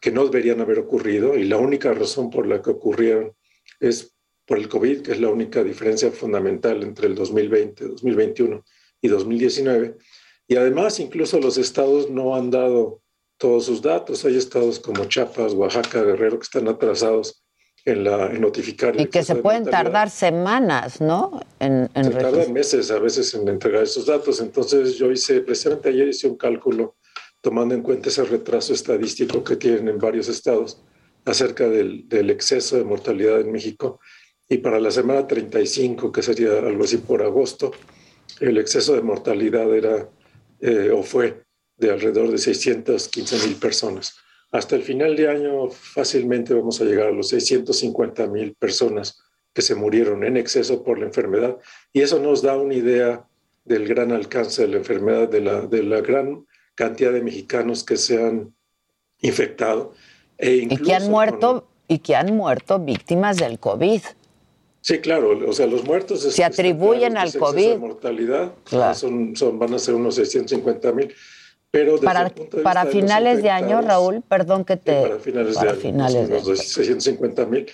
que 0.00 0.10
no 0.10 0.24
deberían 0.24 0.60
haber 0.60 0.78
ocurrido 0.78 1.36
y 1.36 1.44
la 1.44 1.58
única 1.58 1.92
razón 1.92 2.30
por 2.30 2.46
la 2.46 2.62
que 2.62 2.70
ocurrieron 2.70 3.32
es 3.80 4.14
por 4.46 4.58
el 4.58 4.68
COVID, 4.68 5.02
que 5.02 5.12
es 5.12 5.20
la 5.20 5.30
única 5.30 5.64
diferencia 5.64 6.10
fundamental 6.10 6.82
entre 6.82 7.06
el 7.06 7.14
2020, 7.14 7.84
2021 7.88 8.64
y 9.00 9.08
2019. 9.08 9.96
Y 10.46 10.56
además, 10.56 11.00
incluso 11.00 11.38
los 11.40 11.56
estados 11.56 12.10
no 12.10 12.34
han 12.34 12.50
dado 12.50 13.00
todos 13.38 13.66
sus 13.66 13.82
datos. 13.82 14.24
Hay 14.24 14.36
estados 14.36 14.78
como 14.78 15.04
Chiapas, 15.06 15.54
Oaxaca, 15.54 16.02
Guerrero 16.02 16.38
que 16.38 16.44
están 16.44 16.68
atrasados 16.68 17.44
en, 17.84 18.04
la, 18.04 18.26
en 18.26 18.40
notificar. 18.40 18.98
Y 19.00 19.06
que 19.06 19.22
se 19.22 19.36
pueden 19.36 19.64
tardar 19.64 20.10
semanas, 20.10 21.00
¿no? 21.00 21.40
En, 21.60 21.88
se 21.94 22.10
tardan 22.10 22.52
meses 22.52 22.90
a 22.90 22.98
veces 22.98 23.34
en 23.34 23.48
entregar 23.48 23.82
esos 23.82 24.06
datos. 24.06 24.40
Entonces 24.40 24.96
yo 24.96 25.10
hice, 25.10 25.40
precisamente 25.40 25.88
ayer 25.88 26.08
hice 26.08 26.28
un 26.28 26.36
cálculo 26.36 26.96
tomando 27.40 27.74
en 27.74 27.82
cuenta 27.82 28.08
ese 28.08 28.24
retraso 28.24 28.72
estadístico 28.72 29.44
que 29.44 29.56
tienen 29.56 29.88
en 29.88 29.98
varios 29.98 30.28
estados 30.28 30.82
acerca 31.26 31.68
del, 31.68 32.08
del 32.08 32.30
exceso 32.30 32.76
de 32.76 32.84
mortalidad 32.84 33.40
en 33.40 33.52
México. 33.52 34.00
Y 34.48 34.58
para 34.58 34.78
la 34.78 34.90
semana 34.90 35.26
35, 35.26 36.12
que 36.12 36.22
sería 36.22 36.58
algo 36.58 36.84
así 36.84 36.98
por 36.98 37.22
agosto, 37.22 37.72
el 38.40 38.58
exceso 38.58 38.94
de 38.94 39.02
mortalidad 39.02 39.74
era 39.74 40.08
eh, 40.66 40.90
o 40.90 41.02
fue 41.02 41.44
de 41.76 41.90
alrededor 41.90 42.30
de 42.30 42.38
615 42.38 43.46
mil 43.46 43.56
personas. 43.56 44.16
Hasta 44.50 44.76
el 44.76 44.82
final 44.82 45.14
de 45.14 45.28
año 45.28 45.68
fácilmente 45.68 46.54
vamos 46.54 46.80
a 46.80 46.84
llegar 46.84 47.08
a 47.08 47.12
los 47.12 47.28
650 47.28 48.26
mil 48.28 48.54
personas 48.54 49.20
que 49.52 49.60
se 49.60 49.74
murieron 49.74 50.24
en 50.24 50.38
exceso 50.38 50.82
por 50.82 50.98
la 50.98 51.04
enfermedad 51.04 51.58
y 51.92 52.00
eso 52.00 52.18
nos 52.18 52.40
da 52.40 52.56
una 52.56 52.72
idea 52.72 53.26
del 53.66 53.86
gran 53.86 54.10
alcance 54.10 54.62
de 54.62 54.68
la 54.68 54.78
enfermedad, 54.78 55.28
de 55.28 55.42
la, 55.42 55.66
de 55.66 55.82
la 55.82 56.00
gran 56.00 56.46
cantidad 56.74 57.12
de 57.12 57.20
mexicanos 57.20 57.84
que 57.84 57.98
se 57.98 58.24
han 58.24 58.54
infectado. 59.20 59.92
E 60.38 60.66
y 60.70 60.76
que 60.78 60.94
han 60.94 61.10
muerto 61.10 61.68
y 61.88 61.98
que 61.98 62.16
han 62.16 62.34
muerto 62.34 62.78
víctimas 62.78 63.36
del 63.36 63.58
COVID. 63.58 64.00
Sí, 64.84 64.98
claro, 64.98 65.48
o 65.48 65.52
sea, 65.54 65.66
los 65.66 65.82
muertos... 65.82 66.20
Se 66.20 66.44
atribuyen 66.44 67.16
al 67.16 67.32
COVID. 67.32 67.76
mortalidad 67.78 68.52
son, 68.94 69.34
son, 69.34 69.58
van 69.58 69.72
a 69.72 69.78
ser 69.78 69.94
unos 69.94 70.16
650 70.16 70.92
mil. 70.92 71.14
Pero 71.70 71.98
para, 71.98 72.30
para 72.62 72.84
finales 72.84 73.42
de, 73.42 73.48
año, 73.48 73.80
Raúl, 73.80 74.22
perdón 74.28 74.62
que 74.66 74.76
te... 74.76 75.00
para 75.00 75.18
finales 75.18 75.58
de 75.58 75.68
año, 75.70 75.80
finales 75.80 76.28
de 76.28 76.36
unos 76.36 76.58
650 76.58 77.46
mil. 77.46 77.66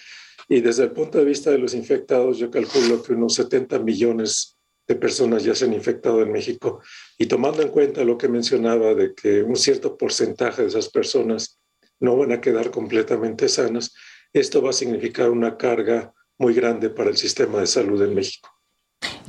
Y 0.48 0.60
desde 0.60 0.84
el 0.84 0.92
punto 0.92 1.18
de 1.18 1.24
vista 1.24 1.50
de 1.50 1.58
los 1.58 1.74
infectados, 1.74 2.38
yo 2.38 2.48
calculo 2.48 3.02
que 3.02 3.12
unos 3.12 3.34
70 3.34 3.80
millones 3.80 4.56
de 4.86 4.94
personas 4.94 5.42
ya 5.42 5.56
se 5.56 5.64
han 5.64 5.72
infectado 5.72 6.22
en 6.22 6.30
México. 6.30 6.80
Y 7.18 7.26
tomando 7.26 7.60
en 7.60 7.70
cuenta 7.70 8.04
lo 8.04 8.16
que 8.18 8.28
mencionaba 8.28 8.94
de 8.94 9.16
que 9.16 9.42
un 9.42 9.56
cierto 9.56 9.96
porcentaje 9.96 10.62
de 10.62 10.68
esas 10.68 10.88
personas 10.88 11.58
no 11.98 12.16
van 12.16 12.30
a 12.30 12.40
quedar 12.40 12.70
completamente 12.70 13.48
sanas, 13.48 13.92
esto 14.32 14.62
va 14.62 14.70
a 14.70 14.74
significar 14.74 15.28
una 15.28 15.56
carga 15.56 16.14
muy 16.40 16.55
grande 16.55 16.88
para 16.88 17.11
el 17.11 17.16
sistema 17.16 17.61
de 17.61 17.66
salud 17.66 18.03
en 18.03 18.14
México. 18.14 18.48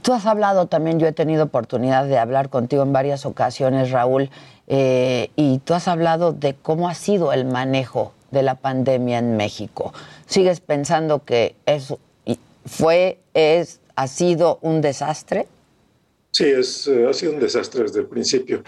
Tú 0.02 0.14
has 0.14 0.26
hablado 0.26 0.66
también, 0.66 1.00
yo 1.00 1.06
he 1.06 1.12
tenido 1.12 1.44
oportunidad 1.44 2.08
de 2.08 2.18
hablar 2.18 2.50
contigo 2.50 2.82
en 2.82 2.94
varias 2.94 3.26
ocasiones, 3.26 3.92
Raúl, 3.92 4.30
eh, 4.68 5.30
y 5.36 5.60
tú 5.60 5.74
has 5.74 5.88
hablado 5.88 6.32
de 6.32 6.56
cómo 6.56 6.90
ha 6.90 6.96
sido 6.96 7.34
el 7.34 7.46
manejo 7.46 8.14
de 8.32 8.42
la 8.42 8.56
pandemia 8.56 9.20
en 9.20 9.38
México. 9.38 9.94
¿Sigues 10.26 10.62
pensando 10.62 11.24
que 11.24 11.56
eso 11.66 12.00
fue, 12.66 13.20
es, 13.34 13.82
ha 13.96 14.08
sido 14.08 14.58
un 14.62 14.82
desastre? 14.82 15.48
Sí, 16.32 16.46
es, 16.46 16.88
eh, 16.88 17.06
ha 17.08 17.14
sido 17.14 17.34
un 17.34 17.40
desastre 17.42 17.84
desde 17.84 18.00
el 18.00 18.08
principio. 18.08 18.64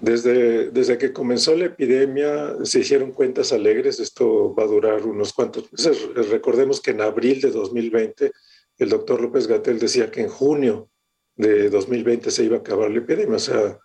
Desde, 0.00 0.70
desde 0.70 0.98
que 0.98 1.12
comenzó 1.12 1.56
la 1.56 1.66
epidemia 1.66 2.54
se 2.64 2.80
hicieron 2.80 3.12
cuentas 3.12 3.52
alegres, 3.52 3.98
esto 3.98 4.54
va 4.54 4.64
a 4.64 4.66
durar 4.66 5.06
unos 5.06 5.32
cuantos 5.32 5.72
meses. 5.72 6.08
Recordemos 6.30 6.80
que 6.80 6.90
en 6.90 7.00
abril 7.00 7.40
de 7.40 7.50
2020 7.50 8.32
el 8.78 8.88
doctor 8.90 9.20
López 9.22 9.46
Gatel 9.46 9.78
decía 9.78 10.10
que 10.10 10.20
en 10.20 10.28
junio 10.28 10.90
de 11.34 11.70
2020 11.70 12.30
se 12.30 12.44
iba 12.44 12.56
a 12.56 12.60
acabar 12.60 12.90
la 12.90 12.98
epidemia, 12.98 13.36
o 13.36 13.40
sea, 13.40 13.78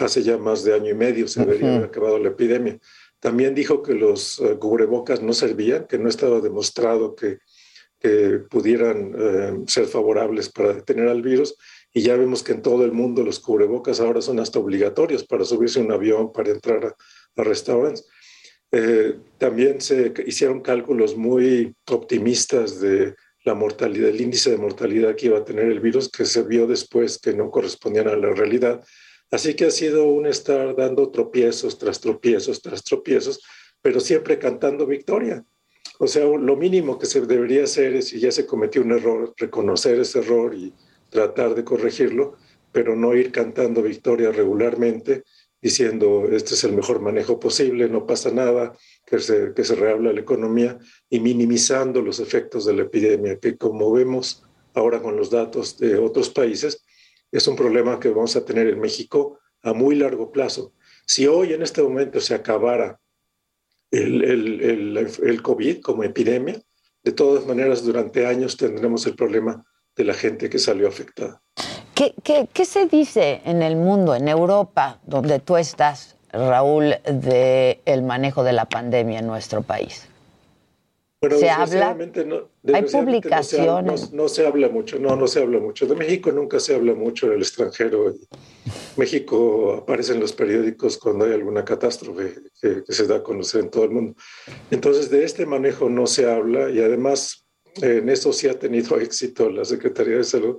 hace 0.00 0.22
ya 0.22 0.36
más 0.36 0.64
de 0.64 0.74
año 0.74 0.90
y 0.90 0.94
medio 0.94 1.28
se 1.28 1.40
debería 1.40 1.74
haber 1.74 1.84
acabado 1.84 2.18
la 2.18 2.28
epidemia. 2.28 2.78
También 3.20 3.54
dijo 3.54 3.82
que 3.82 3.94
los 3.94 4.38
eh, 4.40 4.56
cubrebocas 4.58 5.22
no 5.22 5.32
servían, 5.32 5.86
que 5.86 5.98
no 5.98 6.10
estaba 6.10 6.40
demostrado 6.40 7.14
que, 7.14 7.38
que 7.98 8.40
pudieran 8.50 9.14
eh, 9.16 9.64
ser 9.66 9.86
favorables 9.86 10.50
para 10.50 10.74
detener 10.74 11.08
al 11.08 11.22
virus 11.22 11.56
y 11.96 12.02
ya 12.02 12.16
vemos 12.16 12.42
que 12.42 12.52
en 12.52 12.60
todo 12.60 12.84
el 12.84 12.90
mundo 12.90 13.22
los 13.22 13.38
cubrebocas 13.38 14.00
ahora 14.00 14.20
son 14.20 14.40
hasta 14.40 14.58
obligatorios 14.58 15.24
para 15.24 15.44
subirse 15.44 15.78
a 15.78 15.84
un 15.84 15.92
avión, 15.92 16.32
para 16.32 16.50
entrar 16.50 16.84
a, 17.36 17.42
restaurantes. 17.42 18.04
Eh, 18.72 19.16
también 19.38 19.80
se 19.80 20.12
hicieron 20.26 20.60
cálculos 20.60 21.16
muy 21.16 21.72
optimistas 21.88 22.80
de 22.80 23.14
la 23.44 23.54
mortalidad, 23.54 24.08
el 24.08 24.20
índice 24.20 24.50
de 24.50 24.56
mortalidad 24.56 25.14
que 25.14 25.26
iba 25.26 25.38
a 25.38 25.44
tener 25.44 25.66
el 25.66 25.78
virus, 25.78 26.08
que 26.08 26.24
se 26.24 26.42
vio 26.42 26.66
después 26.66 27.18
que 27.18 27.32
no 27.32 27.48
correspondían 27.50 28.08
a 28.08 28.16
la 28.16 28.30
realidad. 28.30 28.84
Así 29.30 29.54
que 29.54 29.66
ha 29.66 29.70
sido 29.70 30.06
un 30.06 30.26
estar 30.26 30.74
dando 30.74 31.10
tropiezos 31.10 31.78
tras 31.78 32.00
tropiezos 32.00 32.60
tras 32.60 32.82
tropiezos, 32.82 33.40
pero 33.80 34.00
siempre 34.00 34.40
cantando 34.40 34.84
victoria. 34.84 35.44
O 36.00 36.08
sea, 36.08 36.24
lo 36.24 36.56
mínimo 36.56 36.98
que 36.98 37.06
se 37.06 37.20
debería 37.20 37.64
hacer 37.64 37.94
es, 37.94 38.08
si 38.08 38.18
ya 38.18 38.32
se 38.32 38.46
cometió 38.46 38.82
un 38.82 38.90
error, 38.90 39.32
reconocer 39.36 40.00
ese 40.00 40.18
error 40.18 40.54
y 40.54 40.72
tratar 41.14 41.54
de 41.54 41.62
corregirlo, 41.62 42.34
pero 42.72 42.96
no 42.96 43.14
ir 43.14 43.30
cantando 43.30 43.82
victoria 43.82 44.32
regularmente, 44.32 45.22
diciendo 45.62 46.26
este 46.28 46.54
es 46.54 46.64
el 46.64 46.72
mejor 46.72 47.00
manejo 47.00 47.38
posible, 47.38 47.88
no 47.88 48.04
pasa 48.04 48.32
nada, 48.32 48.76
que 49.06 49.20
se, 49.20 49.54
que 49.54 49.62
se 49.62 49.76
rehabla 49.76 50.12
la 50.12 50.20
economía 50.20 50.76
y 51.08 51.20
minimizando 51.20 52.02
los 52.02 52.18
efectos 52.18 52.66
de 52.66 52.74
la 52.74 52.82
epidemia, 52.82 53.38
que 53.38 53.56
como 53.56 53.92
vemos 53.92 54.42
ahora 54.74 55.00
con 55.00 55.16
los 55.16 55.30
datos 55.30 55.78
de 55.78 55.96
otros 55.96 56.30
países, 56.30 56.84
es 57.30 57.46
un 57.46 57.54
problema 57.54 58.00
que 58.00 58.08
vamos 58.08 58.34
a 58.34 58.44
tener 58.44 58.66
en 58.66 58.80
México 58.80 59.38
a 59.62 59.72
muy 59.72 59.94
largo 59.94 60.32
plazo. 60.32 60.72
Si 61.06 61.28
hoy 61.28 61.52
en 61.52 61.62
este 61.62 61.80
momento 61.80 62.20
se 62.20 62.34
acabara 62.34 62.98
el, 63.92 64.24
el, 64.24 64.96
el, 65.22 65.42
COVID 65.42 65.80
como 65.80 66.02
epidemia, 66.02 66.60
de 67.04 67.12
todas 67.12 67.46
maneras 67.46 67.84
durante 67.84 68.26
años 68.26 68.56
tendremos 68.56 69.06
el 69.06 69.14
problema 69.14 69.64
de 69.96 70.04
la 70.04 70.14
gente 70.14 70.50
que 70.50 70.58
salió 70.58 70.88
afectada. 70.88 71.40
¿Qué, 71.94 72.14
qué, 72.22 72.48
qué 72.52 72.64
se 72.64 72.86
dice 72.86 73.40
en 73.44 73.62
el 73.62 73.76
mundo, 73.76 74.14
en 74.14 74.28
Europa, 74.28 74.98
donde 75.06 75.38
tú 75.38 75.56
estás, 75.56 76.16
Raúl, 76.32 76.96
del 77.04 77.78
el 77.84 78.02
manejo 78.02 78.42
de 78.42 78.52
la 78.52 78.64
pandemia 78.64 79.20
en 79.20 79.26
nuestro 79.26 79.62
país? 79.62 80.08
se 81.30 81.50
habla. 81.50 81.96
hay 82.72 82.82
publicaciones. 82.82 84.12
No 84.12 84.28
se, 84.28 84.46
habla 84.46 84.68
mucho, 84.68 84.98
no, 84.98 85.16
no 85.16 85.26
se 85.26 85.40
habla 85.42 85.58
mucho. 85.58 85.86
De 85.86 85.94
México 85.94 86.32
nunca 86.32 86.60
se 86.60 86.74
habla 86.74 86.94
mucho 86.94 87.26
en 87.26 87.34
el 87.34 87.38
extranjero. 87.40 88.14
México 88.96 89.74
aparece 89.82 90.12
en 90.12 90.20
los 90.20 90.32
periódicos 90.32 90.98
cuando 90.98 91.24
hay 91.24 91.32
alguna 91.32 91.64
catástrofe 91.64 92.34
que, 92.60 92.82
se 92.88 93.06
da 93.06 93.16
a 93.16 93.22
conocer 93.22 93.62
en 93.62 93.70
todo 93.70 93.84
el 93.84 93.90
mundo. 93.90 94.14
Entonces, 94.70 95.10
de 95.10 95.24
este 95.24 95.46
manejo 95.46 95.88
no 95.88 96.06
se 96.06 96.30
habla 96.30 96.70
y 96.70 96.80
además 96.80 97.43
en 97.80 98.08
eso 98.08 98.32
sí 98.32 98.48
ha 98.48 98.58
tenido 98.58 98.98
éxito 99.00 99.50
la 99.50 99.64
Secretaría 99.64 100.16
de 100.16 100.24
Salud. 100.24 100.58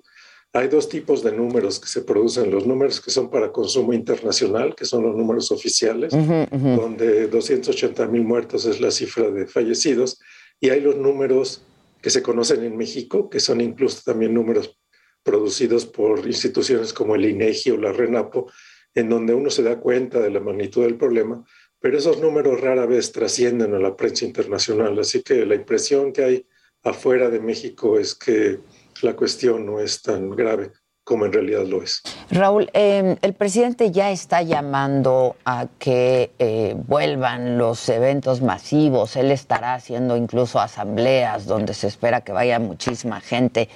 Hay 0.53 0.69
dos 0.69 0.87
tipos 0.87 1.21
de 1.21 1.33
números 1.33 1.81
que 1.81 1.87
se 1.87 2.01
producen, 2.01 2.49
los 2.49 2.65
números 2.65 3.01
que 3.01 3.11
son 3.11 3.29
para 3.29 3.51
consumo 3.51 3.91
internacional, 3.91 4.73
que 4.73 4.85
son 4.85 5.03
los 5.03 5.13
números 5.13 5.51
oficiales, 5.51 6.13
donde 6.13 7.27
280 7.27 8.07
mil 8.07 8.23
muertos 8.23 8.65
es 8.65 8.79
la 8.79 8.89
cifra 8.89 9.29
de 9.29 9.47
fallecidos, 9.47 10.17
y 10.61 10.69
hay 10.69 10.79
los 10.79 10.95
números 10.95 11.61
que 12.01 12.09
se 12.09 12.23
conocen 12.23 12.63
en 12.63 12.77
México, 12.77 13.29
que 13.29 13.41
son 13.41 13.59
incluso 13.59 14.01
también 14.05 14.33
números 14.33 14.79
producidos 15.23 15.85
por 15.85 16.25
instituciones 16.25 16.93
como 16.93 17.15
el 17.15 17.25
INEGI 17.25 17.71
o 17.71 17.77
la 17.77 17.91
RENAPO, 17.91 18.49
en 18.93 19.09
donde 19.09 19.33
uno 19.33 19.49
se 19.49 19.63
da 19.63 19.81
cuenta 19.81 20.21
de 20.21 20.29
la 20.29 20.39
magnitud 20.39 20.83
del 20.83 20.95
problema, 20.95 21.43
pero 21.79 21.97
esos 21.97 22.21
números 22.21 22.61
rara 22.61 22.85
vez 22.85 23.11
trascienden 23.11 23.73
a 23.73 23.79
la 23.79 23.97
prensa 23.97 24.23
internacional. 24.23 24.97
Así 24.97 25.21
que 25.21 25.45
la 25.45 25.55
impresión 25.55 26.13
que 26.13 26.23
hay 26.23 26.47
afuera 26.85 27.29
de 27.29 27.39
México 27.39 27.99
es 27.99 28.15
que 28.15 28.59
la 29.01 29.15
cuestión 29.15 29.65
no 29.65 29.79
es 29.79 30.01
tan 30.01 30.29
grave 30.29 30.71
como 31.03 31.25
en 31.25 31.33
realidad 31.33 31.65
lo 31.65 31.83
es. 31.83 32.01
Raúl, 32.31 32.69
em, 32.73 33.15
el 33.21 33.33
presidente 33.33 33.91
ya 33.91 34.11
está 34.11 34.41
llamando 34.41 35.35
a 35.45 35.67
que 35.77 36.31
eh, 36.39 36.75
vuelvan 36.75 37.59
los 37.59 37.87
eventos 37.89 38.41
masivos. 38.41 39.15
Él 39.15 39.31
estará 39.31 39.75
haciendo 39.75 40.17
incluso 40.17 40.59
asambleas 40.59 41.45
donde 41.45 41.75
se 41.75 41.87
espera 41.87 42.21
que 42.21 42.31
vaya 42.31 42.57
muchísima 42.57 43.21
gente. 43.21 43.69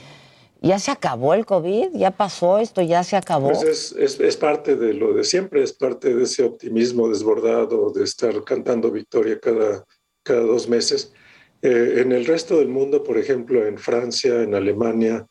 ¿Ya 0.62 0.80
se 0.80 0.91
acabó 0.91 1.36
el 1.36 1.45
COVID? 1.45 1.89
¿Ya 1.93 2.12
pasó 2.12 2.57
esto? 2.57 2.82
¿Ya 2.82 3.03
se 3.03 3.16
acabó? 3.16 3.51
Pues 3.51 3.93
es, 3.95 4.20
es, 4.20 4.36
parte 4.36 4.76
de 4.76 4.93
lo 4.93 5.14
de 5.14 5.24
siempre, 5.24 5.64
es 5.64 5.72
parte 5.72 6.14
de 6.14 6.24
ese 6.24 6.43
optimismo 6.43 7.07
desbordado 7.07 7.91
de 7.91 8.03
estar 8.03 8.43
cantando 8.43 8.91
victoria 8.91 9.39
cada, 9.39 9.86
cada 10.24 10.41
dos 10.41 10.68
meses. 10.68 11.14
Eh, 11.62 11.95
en 11.97 12.12
el 12.12 12.26
resto 12.26 12.57
del 12.60 12.70
mundo, 12.70 13.03
por 13.03 13.18
ejemplo, 13.18 13.66
en 13.66 13.78
Francia, 13.78 14.41
en 14.41 14.55
Alemania, 14.55 15.28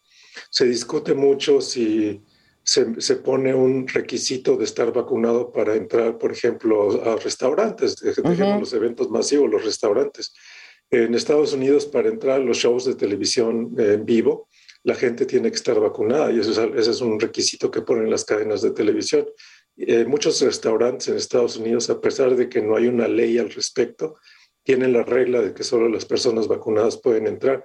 se 0.51 0.67
discute 0.67 1.15
mucho 1.15 1.61
si 1.61 2.21
se, 2.63 3.17
pone 3.17 3.55
un 3.55 3.89
requisito 3.89 4.57
de 4.57 4.65
estar 4.65 4.93
vacunado 4.93 5.51
para 5.51 5.75
entrar, 5.75 6.19
por 6.19 6.33
ejemplo, 6.33 7.03
a 7.03 7.17
restaurantes, 7.17 7.97
dejemos 7.97 8.61
los 8.61 8.73
eventos 8.75 9.11
masivos, 9.11 9.51
los 9.51 9.65
restaurantes. 9.65 10.35
En 10.91 11.15
Estados 11.15 11.55
Unidos, 11.55 11.87
para 11.87 12.09
entrar 12.09 12.41
a 12.41 12.45
los 12.45 12.59
shows 12.59 12.85
de 12.85 12.95
televisión 12.95 13.75
en 13.79 14.05
vivo, 14.05 14.49
la 14.85 14.95
gente 14.95 15.25
tiene 15.25 15.51
que 15.51 15.57
estar 15.57 15.81
vacunada 15.81 16.31
y 16.31 16.41
eso 16.41 16.51
es, 16.51 16.59
ese 16.77 16.91
es 16.91 17.01
un 17.01 17.19
requisito 17.19 17.71
que 17.71 17.83
ponen 17.83 18.11
las 18.11 18.25
cadenas 18.25 18.61
de 18.61 18.71
televisión. 18.71 19.27
Eh, 19.77 20.05
muchos 20.05 20.41
restaurantes 20.43 21.09
en 21.09 21.17
Estados 21.17 21.57
Unidos, 21.57 21.89
a 21.89 22.01
pesar 22.01 22.37
de 22.37 22.49
que 22.49 22.61
no 22.61 22.77
hay 22.77 22.87
una 22.87 23.09
ley 23.09 23.39
al 23.39 23.51
respecto, 23.51 24.17
tienen 24.69 24.93
la 24.93 25.03
regla 25.03 25.41
de 25.41 25.55
que 25.55 25.65
solo 25.65 25.89
las 25.89 26.05
personas 26.05 26.47
vacunadas 26.47 26.99
pueden 26.99 27.27
entrar. 27.27 27.65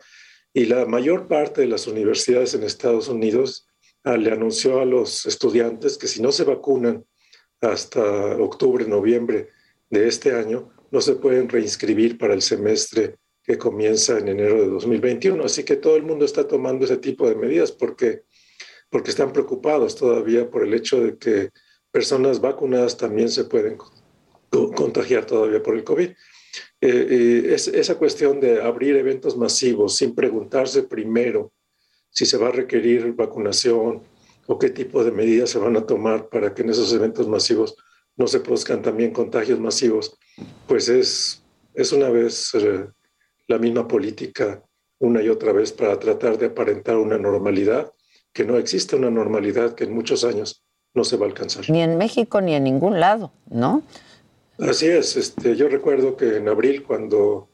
Y 0.53 0.67
la 0.67 0.85
mayor 0.85 1.27
parte 1.27 1.59
de 1.59 1.67
las 1.67 1.85
universidades 1.85 2.53
en 2.53 2.63
Estados 2.63 3.09
Unidos 3.09 3.67
ah, 4.05 4.15
le 4.15 4.31
anunció 4.31 4.79
a 4.79 4.85
los 4.85 5.25
estudiantes 5.25 5.97
que 5.97 6.07
si 6.07 6.21
no 6.21 6.31
se 6.31 6.45
vacunan 6.45 7.03
hasta 7.59 8.01
octubre, 8.37 8.87
noviembre 8.87 9.49
de 9.89 10.07
este 10.07 10.33
año, 10.33 10.71
no 10.91 11.01
se 11.01 11.15
pueden 11.15 11.49
reinscribir 11.49 12.17
para 12.17 12.35
el 12.35 12.41
semestre 12.41 13.17
que 13.43 13.57
comienza 13.57 14.17
en 14.17 14.29
enero 14.29 14.61
de 14.61 14.69
2021. 14.69 15.43
Así 15.43 15.65
que 15.65 15.75
todo 15.75 15.97
el 15.97 16.03
mundo 16.03 16.23
está 16.23 16.47
tomando 16.47 16.85
ese 16.85 16.95
tipo 16.95 17.27
de 17.27 17.35
medidas 17.35 17.73
porque, 17.73 18.23
porque 18.89 19.11
están 19.11 19.33
preocupados 19.33 19.97
todavía 19.97 20.49
por 20.49 20.63
el 20.63 20.73
hecho 20.73 21.01
de 21.01 21.17
que 21.17 21.49
personas 21.91 22.39
vacunadas 22.39 22.95
también 22.95 23.27
se 23.27 23.43
pueden 23.43 23.77
contagiar 24.49 25.25
todavía 25.25 25.61
por 25.61 25.75
el 25.75 25.83
COVID. 25.83 26.11
Eh, 26.85 27.53
es, 27.53 27.69
esa 27.69 27.95
cuestión 27.95 28.41
de 28.41 28.61
abrir 28.61 28.97
eventos 28.97 29.37
masivos 29.37 29.95
sin 29.95 30.13
preguntarse 30.13 30.83
primero 30.83 31.53
si 32.09 32.25
se 32.25 32.35
va 32.35 32.49
a 32.49 32.51
requerir 32.51 33.13
vacunación 33.13 34.01
o 34.47 34.59
qué 34.59 34.69
tipo 34.69 35.01
de 35.01 35.13
medidas 35.13 35.49
se 35.49 35.59
van 35.59 35.77
a 35.77 35.85
tomar 35.85 36.27
para 36.27 36.53
que 36.53 36.61
en 36.61 36.71
esos 36.71 36.91
eventos 36.91 37.25
masivos 37.25 37.77
no 38.17 38.27
se 38.27 38.41
produzcan 38.41 38.81
también 38.81 39.13
contagios 39.13 39.61
masivos, 39.61 40.17
pues 40.67 40.89
es, 40.89 41.41
es 41.73 41.93
una 41.93 42.09
vez 42.09 42.53
eh, 42.55 42.85
la 43.47 43.59
misma 43.59 43.87
política 43.87 44.61
una 44.99 45.21
y 45.21 45.29
otra 45.29 45.53
vez 45.53 45.71
para 45.71 45.97
tratar 45.97 46.37
de 46.37 46.47
aparentar 46.47 46.97
una 46.97 47.17
normalidad, 47.17 47.93
que 48.33 48.43
no 48.43 48.57
existe 48.57 48.97
una 48.97 49.09
normalidad 49.09 49.73
que 49.73 49.85
en 49.85 49.93
muchos 49.93 50.25
años 50.25 50.65
no 50.93 51.05
se 51.05 51.15
va 51.15 51.27
a 51.27 51.29
alcanzar. 51.29 51.69
Ni 51.69 51.81
en 51.81 51.97
México 51.97 52.41
ni 52.41 52.55
en 52.55 52.65
ningún 52.65 52.99
lado, 52.99 53.31
¿no? 53.49 53.83
Así 54.59 54.87
es, 54.87 55.17
este, 55.17 55.55
yo 55.55 55.67
recuerdo 55.67 56.15
que 56.15 56.37
en 56.37 56.47
abril 56.47 56.83
cuando, 56.83 57.49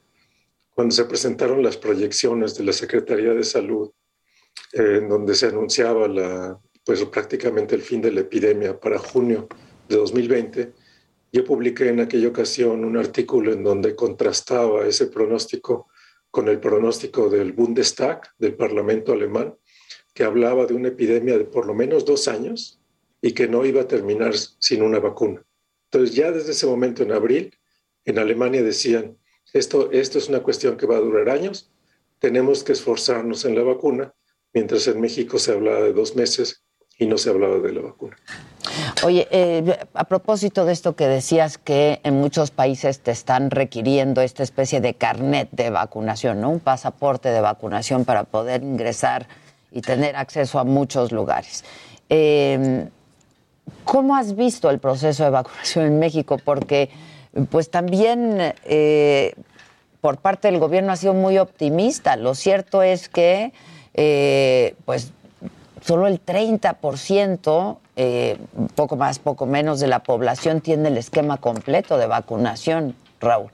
cuando 0.76 0.94
se 0.94 1.06
presentaron 1.06 1.64
las 1.64 1.78
proyecciones 1.78 2.56
de 2.56 2.66
la 2.66 2.74
Secretaría 2.74 3.34
de 3.34 3.44
Salud, 3.44 3.92
en 4.74 5.08
donde 5.08 5.34
se 5.34 5.48
anunciaba 5.48 6.10
la, 6.10 6.60
pues, 6.86 7.04
prácticamente 7.06 7.74
el 7.76 7.82
fin 7.82 8.02
de 8.02 8.12
la 8.12 8.22
epidemia 8.22 8.78
para 8.78 9.00
junio 9.00 9.48
de 9.88 9.96
2020, 9.96 10.74
yo 11.32 11.46
publiqué 11.46 11.88
en 11.88 12.02
aquella 12.02 12.28
ocasión 12.28 12.84
un 12.84 12.98
artículo 12.98 13.54
en 13.54 13.64
donde 13.64 13.96
contrastaba 13.96 14.86
ese 14.86 15.08
pronóstico 15.08 15.88
con 16.30 16.50
el 16.50 16.60
pronóstico 16.60 17.30
del 17.30 17.54
Bundestag, 17.54 18.22
del 18.38 18.56
Parlamento 18.56 19.14
alemán, 19.14 19.56
que 20.14 20.26
hablaba 20.26 20.66
de 20.66 20.74
una 20.74 20.90
epidemia 20.90 21.38
de 21.38 21.46
por 21.46 21.66
lo 21.66 21.74
menos 21.74 22.04
dos 22.04 22.28
años 22.28 22.82
y 23.22 23.32
que 23.32 23.48
no 23.48 23.66
iba 23.66 23.82
a 23.82 23.88
terminar 23.88 24.34
sin 24.36 24.82
una 24.82 25.00
vacuna. 25.00 25.46
Entonces 25.92 26.16
ya 26.16 26.32
desde 26.32 26.52
ese 26.52 26.68
momento 26.68 27.02
en 27.02 27.12
abril, 27.12 27.58
en 28.06 28.20
Alemania 28.20 28.62
decían, 28.62 29.18
esto, 29.54 29.92
esto 29.92 30.20
es 30.20 30.30
una 30.30 30.42
cuestión 30.42 30.78
que 30.78 30.86
va 30.86 30.98
a 30.98 31.00
durar 31.00 31.30
años, 31.30 31.72
tenemos 32.20 32.64
que 32.64 32.74
esforzarnos 32.74 33.46
en 33.46 33.56
la 33.56 33.64
vacuna, 33.64 34.14
mientras 34.54 34.88
en 34.88 35.02
México 35.02 35.40
se 35.40 35.54
hablaba 35.54 35.80
de 35.82 35.94
dos 35.94 36.16
meses 36.16 36.64
y 37.00 37.08
no 37.08 37.18
se 37.18 37.32
hablaba 37.32 37.58
de 37.58 37.72
la 37.72 37.82
vacuna. 37.82 38.18
Oye, 39.04 39.28
eh, 39.32 39.80
a 39.94 40.04
propósito 40.04 40.66
de 40.66 40.74
esto 40.74 40.96
que 40.96 41.08
decías 41.08 41.58
que 41.58 42.02
en 42.04 42.16
muchos 42.16 42.52
países 42.52 43.00
te 43.00 43.12
están 43.12 43.50
requiriendo 43.50 44.22
esta 44.22 44.44
especie 44.44 44.82
de 44.82 44.94
carnet 44.94 45.50
de 45.52 45.70
vacunación, 45.70 46.42
¿no? 46.42 46.50
Un 46.50 46.60
pasaporte 46.60 47.30
de 47.30 47.42
vacunación 47.42 48.06
para 48.06 48.26
poder 48.26 48.62
ingresar 48.62 49.28
y 49.72 49.82
tener 49.82 50.16
acceso 50.18 50.60
a 50.60 50.66
muchos 50.66 51.12
lugares. 51.12 51.64
Eh, 52.10 52.90
¿Cómo 53.84 54.16
has 54.16 54.36
visto 54.36 54.70
el 54.70 54.80
proceso 54.80 55.24
de 55.24 55.30
vacunación 55.30 55.86
en 55.86 56.00
México? 56.00 56.38
Porque 56.44 56.90
pues 57.50 57.70
también 57.70 58.54
eh, 58.66 59.34
por 60.02 60.18
parte 60.18 60.50
del 60.50 60.60
gobierno 60.60 60.92
ha 60.92 60.96
sido 60.96 61.14
muy 61.14 61.38
optimista. 61.38 62.16
Lo 62.16 62.36
cierto 62.36 62.84
es 62.84 63.10
que 63.10 63.54
eh, 63.94 64.76
pues 64.86 65.12
solo 65.82 66.08
el 66.08 66.24
30%, 66.24 67.78
eh, 67.96 68.38
poco 68.76 68.96
más, 68.96 69.20
poco 69.20 69.46
menos 69.46 69.80
de 69.80 69.88
la 69.88 70.00
población 70.04 70.62
tiene 70.62 70.90
el 70.90 70.98
esquema 70.98 71.38
completo 71.38 71.98
de 71.98 72.08
vacunación, 72.08 72.96
Raúl. 73.20 73.52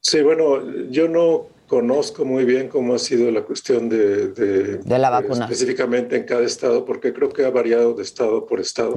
Sí, 0.00 0.22
bueno, 0.22 0.60
yo 0.90 1.08
no 1.08 1.46
conozco 1.70 2.24
muy 2.24 2.44
bien 2.44 2.66
cómo 2.66 2.96
ha 2.96 2.98
sido 2.98 3.30
la 3.30 3.42
cuestión 3.42 3.88
de, 3.88 4.80
la 4.84 5.08
vacuna. 5.08 5.44
específicamente 5.44 6.16
en 6.16 6.24
cada 6.24 6.42
estado, 6.42 6.84
porque 6.84 7.12
creo 7.12 7.28
que 7.28 7.44
ha 7.44 7.50
variado 7.50 7.94
de 7.94 8.02
estado 8.02 8.44
por 8.44 8.58
estado. 8.58 8.96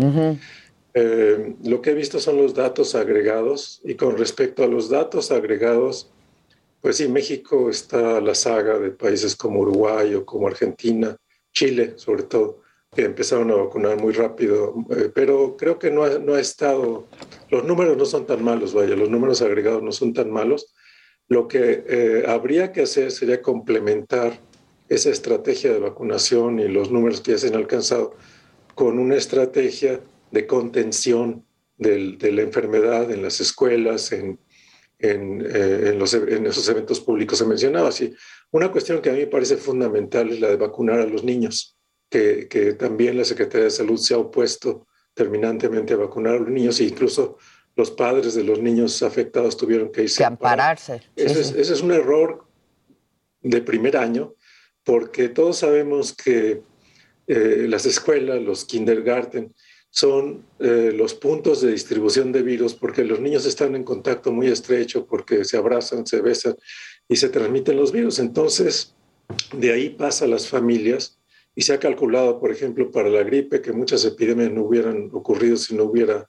Eh, 0.96 1.56
lo 1.64 1.84
que 1.84 1.92
he 1.92 1.94
visto 1.94 2.20
son 2.20 2.38
los 2.38 2.56
datos 2.56 2.96
agregados 2.96 3.80
y 3.84 3.94
con 3.94 4.18
respecto 4.18 4.64
a 4.64 4.68
los 4.68 4.90
datos 4.90 5.30
agregados, 5.30 6.10
pues 6.82 6.98
sí, 6.98 7.08
México 7.08 7.70
está 7.70 8.18
a 8.18 8.22
la 8.22 8.34
saga 8.34 8.80
de 8.80 8.90
países 8.90 9.36
como 9.36 9.60
Uruguay 9.60 10.16
o 10.16 10.26
como 10.26 10.48
Argentina, 10.48 11.16
Chile 11.54 11.94
sobre 11.98 12.24
todo, 12.24 12.62
que 12.96 13.06
empezaron 13.06 13.52
a 13.52 13.56
vacunar 13.56 14.02
muy 14.02 14.14
rápido, 14.14 14.74
eh, 14.90 15.12
pero 15.14 15.56
creo 15.58 15.78
que 15.78 15.92
no 15.92 16.08
no 16.18 16.34
ha 16.34 16.40
estado, 16.40 17.06
los 17.52 17.64
números 17.66 17.96
no 17.98 18.06
son 18.06 18.26
tan 18.26 18.44
malos, 18.44 18.74
vaya, 18.74 18.96
los 18.96 19.12
números 19.12 19.44
agregados 19.44 19.84
no 19.84 19.92
son 19.92 20.12
tan 20.12 20.32
malos 20.32 20.74
lo 21.34 21.48
que 21.48 21.84
eh, 21.88 22.24
habría 22.28 22.72
que 22.72 22.82
hacer 22.84 23.12
sería 23.12 23.42
complementar 23.42 24.40
esa 24.88 25.10
estrategia 25.10 25.74
de 25.74 25.80
vacunación 25.80 26.60
y 26.60 26.68
los 26.68 26.92
números 26.92 27.22
que 27.22 27.32
ya 27.32 27.38
se 27.40 27.48
han 27.48 27.56
alcanzado 27.56 28.16
con 28.76 29.00
una 29.00 29.16
estrategia 29.16 30.00
de 30.32 30.48
contención 30.48 31.46
de 31.78 32.32
la 32.32 32.42
enfermedad 32.44 33.12
en 33.12 33.24
las 33.24 33.42
escuelas, 33.42 34.12
en, 34.12 34.40
en, 35.00 35.44
eh, 35.46 35.94
los, 35.98 36.14
en, 36.14 36.46
esos 36.46 36.70
eventos 36.70 37.02
públicos 37.02 37.38
se 37.38 37.46
mencionaba. 37.46 37.90
Así, 37.90 38.14
una 38.52 38.72
cuestión 38.72 39.02
que 39.02 39.10
a 39.10 39.14
mí 39.14 39.20
me 39.20 39.28
parece 39.28 39.58
fundamental 39.58 40.30
es 40.30 40.40
la 40.40 40.50
de 40.50 40.56
vacunar 40.56 41.00
a 41.00 41.06
los 41.06 41.24
niños, 41.24 41.78
que, 42.10 42.48
que 42.48 42.74
también 42.74 43.18
la 43.18 43.26
Secretaría 43.26 43.66
de 43.66 43.72
Salud 43.72 43.98
se 43.98 44.14
ha 44.14 44.20
opuesto 44.20 44.88
terminantemente 45.14 45.94
a 45.94 45.98
vacunar 45.98 46.36
a 46.36 46.40
los 46.40 46.50
niños 46.50 46.80
e 46.80 46.86
incluso 46.86 47.38
los 47.76 47.92
padres 47.92 48.36
de 48.36 48.44
los 48.44 48.60
niños 48.60 49.02
afectados 49.02 49.58
tuvieron 49.58 49.92
que 49.92 50.04
irse. 50.04 50.20
Que 50.20 50.26
ampararse. 50.26 51.02
Ese, 51.16 51.42
Es, 51.42 51.52
ese, 51.52 51.74
Es, 51.74 51.82
un 51.82 51.92
error 51.92 52.46
de 53.42 53.62
primer 53.62 53.98
año, 53.98 54.36
porque 54.84 55.30
todos 55.30 55.58
sabemos 55.58 56.14
que 56.14 56.62
eh, 57.28 57.66
las 57.68 57.86
escuelas, 57.86 58.42
los 58.42 58.66
kindergarten, 58.66 59.54
son 59.90 60.44
eh, 60.60 60.92
los 60.94 61.14
puntos 61.14 61.62
de 61.62 61.72
distribución 61.72 62.32
de 62.32 62.42
virus 62.42 62.74
porque 62.74 63.04
los 63.04 63.20
niños 63.20 63.46
están 63.46 63.76
en 63.76 63.84
contacto 63.84 64.32
muy 64.32 64.48
estrecho, 64.48 65.06
porque 65.06 65.46
se 65.46 65.56
abrazan, 65.56 66.08
se 66.08 66.20
besan 66.20 66.56
y 67.08 67.16
se 67.16 67.30
transmiten 67.30 67.78
los 67.78 67.92
virus. 67.92 68.18
Entonces, 68.18 68.96
de 69.56 69.72
ahí 69.72 69.90
pasa 69.90 70.26
a 70.26 70.28
las 70.28 70.48
familias 70.48 71.20
y 71.54 71.62
se 71.62 71.74
ha 71.74 71.80
calculado, 71.80 72.40
por 72.40 72.52
ejemplo, 72.52 72.90
para 72.90 73.10
la 73.10 73.22
gripe, 73.22 73.62
que 73.62 73.72
muchas 73.72 74.04
epidemias 74.04 74.52
no 74.52 74.64
hubieran 74.64 75.10
ocurrido 75.14 75.58
si 75.58 75.76
no 75.76 75.84
hubiera 75.84 76.28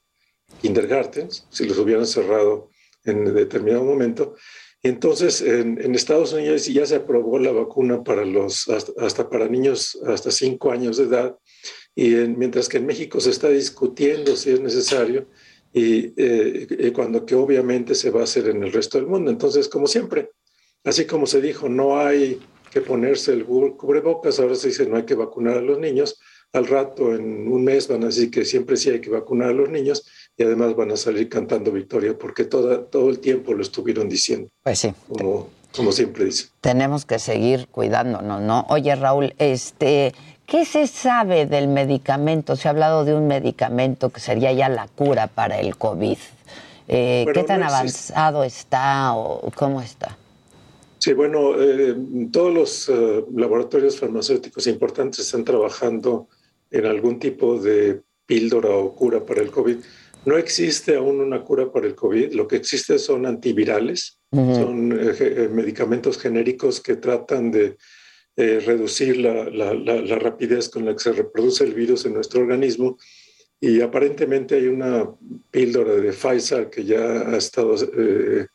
kindergartens, 0.61 1.47
si 1.51 1.67
los 1.67 1.79
hubieran 1.79 2.07
cerrado 2.07 2.71
en 3.05 3.35
determinado 3.35 3.85
momento. 3.85 4.35
Y 4.83 4.89
entonces 4.89 5.41
en, 5.41 5.81
en, 5.83 5.95
Estados 5.95 6.33
Unidos 6.33 6.67
ya 6.67 6.85
se 6.85 6.97
aprobó 6.97 7.39
la 7.39 7.53
vacuna 7.53 8.05
para 8.05 8.25
los, 8.25 8.69
hasta, 8.69 8.93
hasta 8.99 9.31
para 9.31 9.49
niños 9.49 9.99
hasta 10.07 10.31
5 10.31 10.71
años 10.71 10.99
de 10.99 11.05
edad, 11.05 11.39
y 11.95 12.15
en, 12.17 12.39
mientras 12.39 12.69
que 12.69 12.79
en 12.79 12.87
México 12.87 13.21
se 13.21 13.31
está 13.31 13.49
discutiendo 13.49 14.37
si 14.37 14.51
es 14.51 14.61
necesario, 14.61 15.29
y 15.73 16.13
eh, 16.17 16.93
cuando 16.95 17.27
que 17.27 17.35
obviamente 17.35 17.95
se 17.95 18.11
va 18.11 18.21
a 18.21 18.25
hacer 18.25 18.49
en 18.49 18.63
el 18.63 18.73
resto 18.73 18.97
del 18.97 19.09
mundo. 19.09 19.31
Entonces, 19.31 19.69
como 19.69 19.89
siempre, 19.89 20.31
así 20.85 21.05
como 21.05 21.27
se 21.27 21.41
dijo, 21.41 21.69
no 21.69 21.99
hay 21.99 22.41
que 22.71 22.81
ponerse 22.81 23.33
el 23.33 23.45
cubrebocas, 23.45 24.39
ahora 24.39 24.55
se 24.55 24.69
dice 24.69 24.87
no 24.87 24.97
hay 24.97 25.05
que 25.05 25.15
vacunar 25.15 25.59
a 25.59 25.63
los 25.63 25.79
niños, 25.79 26.21
al 26.53 26.69
rato, 26.69 27.13
en 27.13 27.49
un 27.49 27.65
mes, 27.65 27.89
van 27.89 28.05
a 28.05 28.07
decir 28.07 28.31
que 28.31 28.45
siempre 28.45 28.77
sí 28.77 28.91
hay 28.91 29.01
que 29.01 29.11
vacunar 29.11 29.49
a 29.49 29.53
los 29.53 29.69
niños 29.69 30.07
y 30.37 30.43
además 30.43 30.75
van 30.75 30.91
a 30.91 30.97
salir 30.97 31.29
cantando 31.29 31.71
victoria 31.71 32.17
porque 32.19 32.45
toda, 32.45 32.85
todo 32.85 33.11
el 33.11 33.21
tiempo 33.21 33.55
lo 33.55 33.63
estuvieron 33.63 34.09
diciendo. 34.09 34.49
Pues 34.63 34.81
sí. 34.81 34.93
Como, 35.09 35.49
como 35.75 35.93
siempre 35.93 36.25
dicen. 36.25 36.49
Tenemos 36.61 37.05
que 37.05 37.19
seguir 37.19 37.69
cuidándonos, 37.69 38.41
¿no? 38.43 38.67
Oye, 38.69 38.95
Raúl, 38.97 39.35
este, 39.39 40.13
¿qué 40.47 40.65
se 40.65 40.87
sabe 40.87 41.47
del 41.47 41.69
medicamento? 41.69 42.57
Se 42.57 42.69
ha 42.69 42.73
hablado 42.73 43.05
de 43.05 43.15
un 43.15 43.27
medicamento 43.27 44.11
que 44.11 44.21
sería 44.21 44.53
ya 44.53 44.69
la 44.69 44.89
cura 44.89 45.29
para 45.29 45.61
el 45.61 45.77
COVID. 45.77 46.19
Eh, 46.89 47.23
bueno, 47.25 47.41
¿Qué 47.41 47.47
tan 47.47 47.61
no 47.61 47.67
avanzado 47.67 48.45
está 48.45 49.15
o 49.15 49.51
cómo 49.55 49.81
está? 49.81 50.19
Sí, 50.99 51.13
bueno, 51.13 51.61
eh, 51.61 51.95
todos 52.33 52.55
los 52.55 52.89
uh, 52.89 53.27
laboratorios 53.37 53.99
farmacéuticos 53.99 54.67
importantes 54.67 55.19
están 55.21 55.45
trabajando 55.45 56.29
en 56.71 56.87
algún 56.87 57.19
tipo 57.19 57.59
de 57.59 58.01
píldora 58.25 58.71
o 58.71 58.95
cura 58.95 59.25
para 59.25 59.43
el 59.43 59.51
COVID. 59.51 59.77
No 60.27 60.39
existe 60.39 60.97
aún 60.97 61.21
una 61.21 61.43
cura 61.43 61.71
para 61.71 61.87
el 61.87 61.95
COVID, 61.95 62.33
lo 62.33 62.49
que 62.49 62.57
existe 62.57 62.99
son 62.99 63.27
antivirales, 63.27 64.19
uh 64.31 64.39
-huh. 64.39 64.55
son 64.55 64.93
eh, 64.93 65.49
medicamentos 65.51 66.19
genéricos 66.19 66.81
que 66.81 66.97
tratan 66.97 67.51
de 67.51 67.77
eh, 68.37 68.61
reducir 68.67 69.19
la, 69.19 69.45
la, 69.45 69.75
la, 69.75 69.95
la, 70.01 70.19
rapidez 70.19 70.69
con 70.69 70.85
la 70.85 70.93
que 70.95 70.99
se 70.99 71.13
reproduce 71.13 71.63
el 71.63 71.73
virus 71.73 72.05
en 72.05 72.15
nuestro 72.15 72.41
organismo. 72.41 72.99
Y 73.61 73.81
aparentemente 73.81 74.57
hay 74.57 74.67
una 74.67 75.09
píldora 75.51 75.95
de 75.95 76.13
Pfizer 76.13 76.69
que 76.69 76.85
ya 76.85 77.29
ha 77.29 77.37
estado 77.37 77.77
eh, 77.77 78.47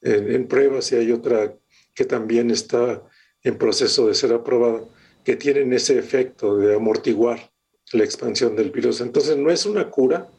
en, 0.00 0.32
en, 0.32 0.48
pruebas 0.48 0.90
y 0.92 0.96
hay 0.96 1.12
otra 1.12 1.54
que 1.94 2.04
también 2.04 2.50
está 2.50 3.02
en 3.42 3.58
proceso 3.58 4.06
de 4.06 4.14
ser 4.14 4.32
aprobada, 4.32 4.84
que 5.22 5.36
tienen 5.36 5.72
ese 5.72 5.98
efecto 5.98 6.56
de 6.56 6.74
amortiguar 6.74 7.50
la 7.92 8.04
expansión 8.04 8.56
del 8.56 8.70
virus. 8.70 9.00
Entonces 9.00 9.36
no 9.36 9.50
es 9.50 9.66
una 9.66 9.90
cura, 9.90 10.30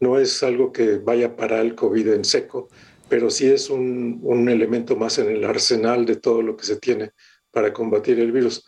no 0.00 0.18
es 0.18 0.42
algo 0.42 0.72
que 0.72 0.98
vaya 0.98 1.36
para 1.36 1.60
el 1.60 1.74
COVID 1.74 2.08
en 2.08 2.24
seco, 2.24 2.68
pero 3.08 3.30
sí 3.30 3.46
es 3.46 3.70
un, 3.70 4.20
un, 4.22 4.48
elemento 4.48 4.96
más 4.96 5.18
en 5.18 5.28
el 5.30 5.44
arsenal 5.44 6.04
de 6.04 6.16
todo 6.16 6.42
lo 6.42 6.56
que 6.56 6.64
se 6.64 6.76
tiene 6.76 7.12
para 7.50 7.72
combatir 7.72 8.20
el 8.20 8.32
virus. 8.32 8.64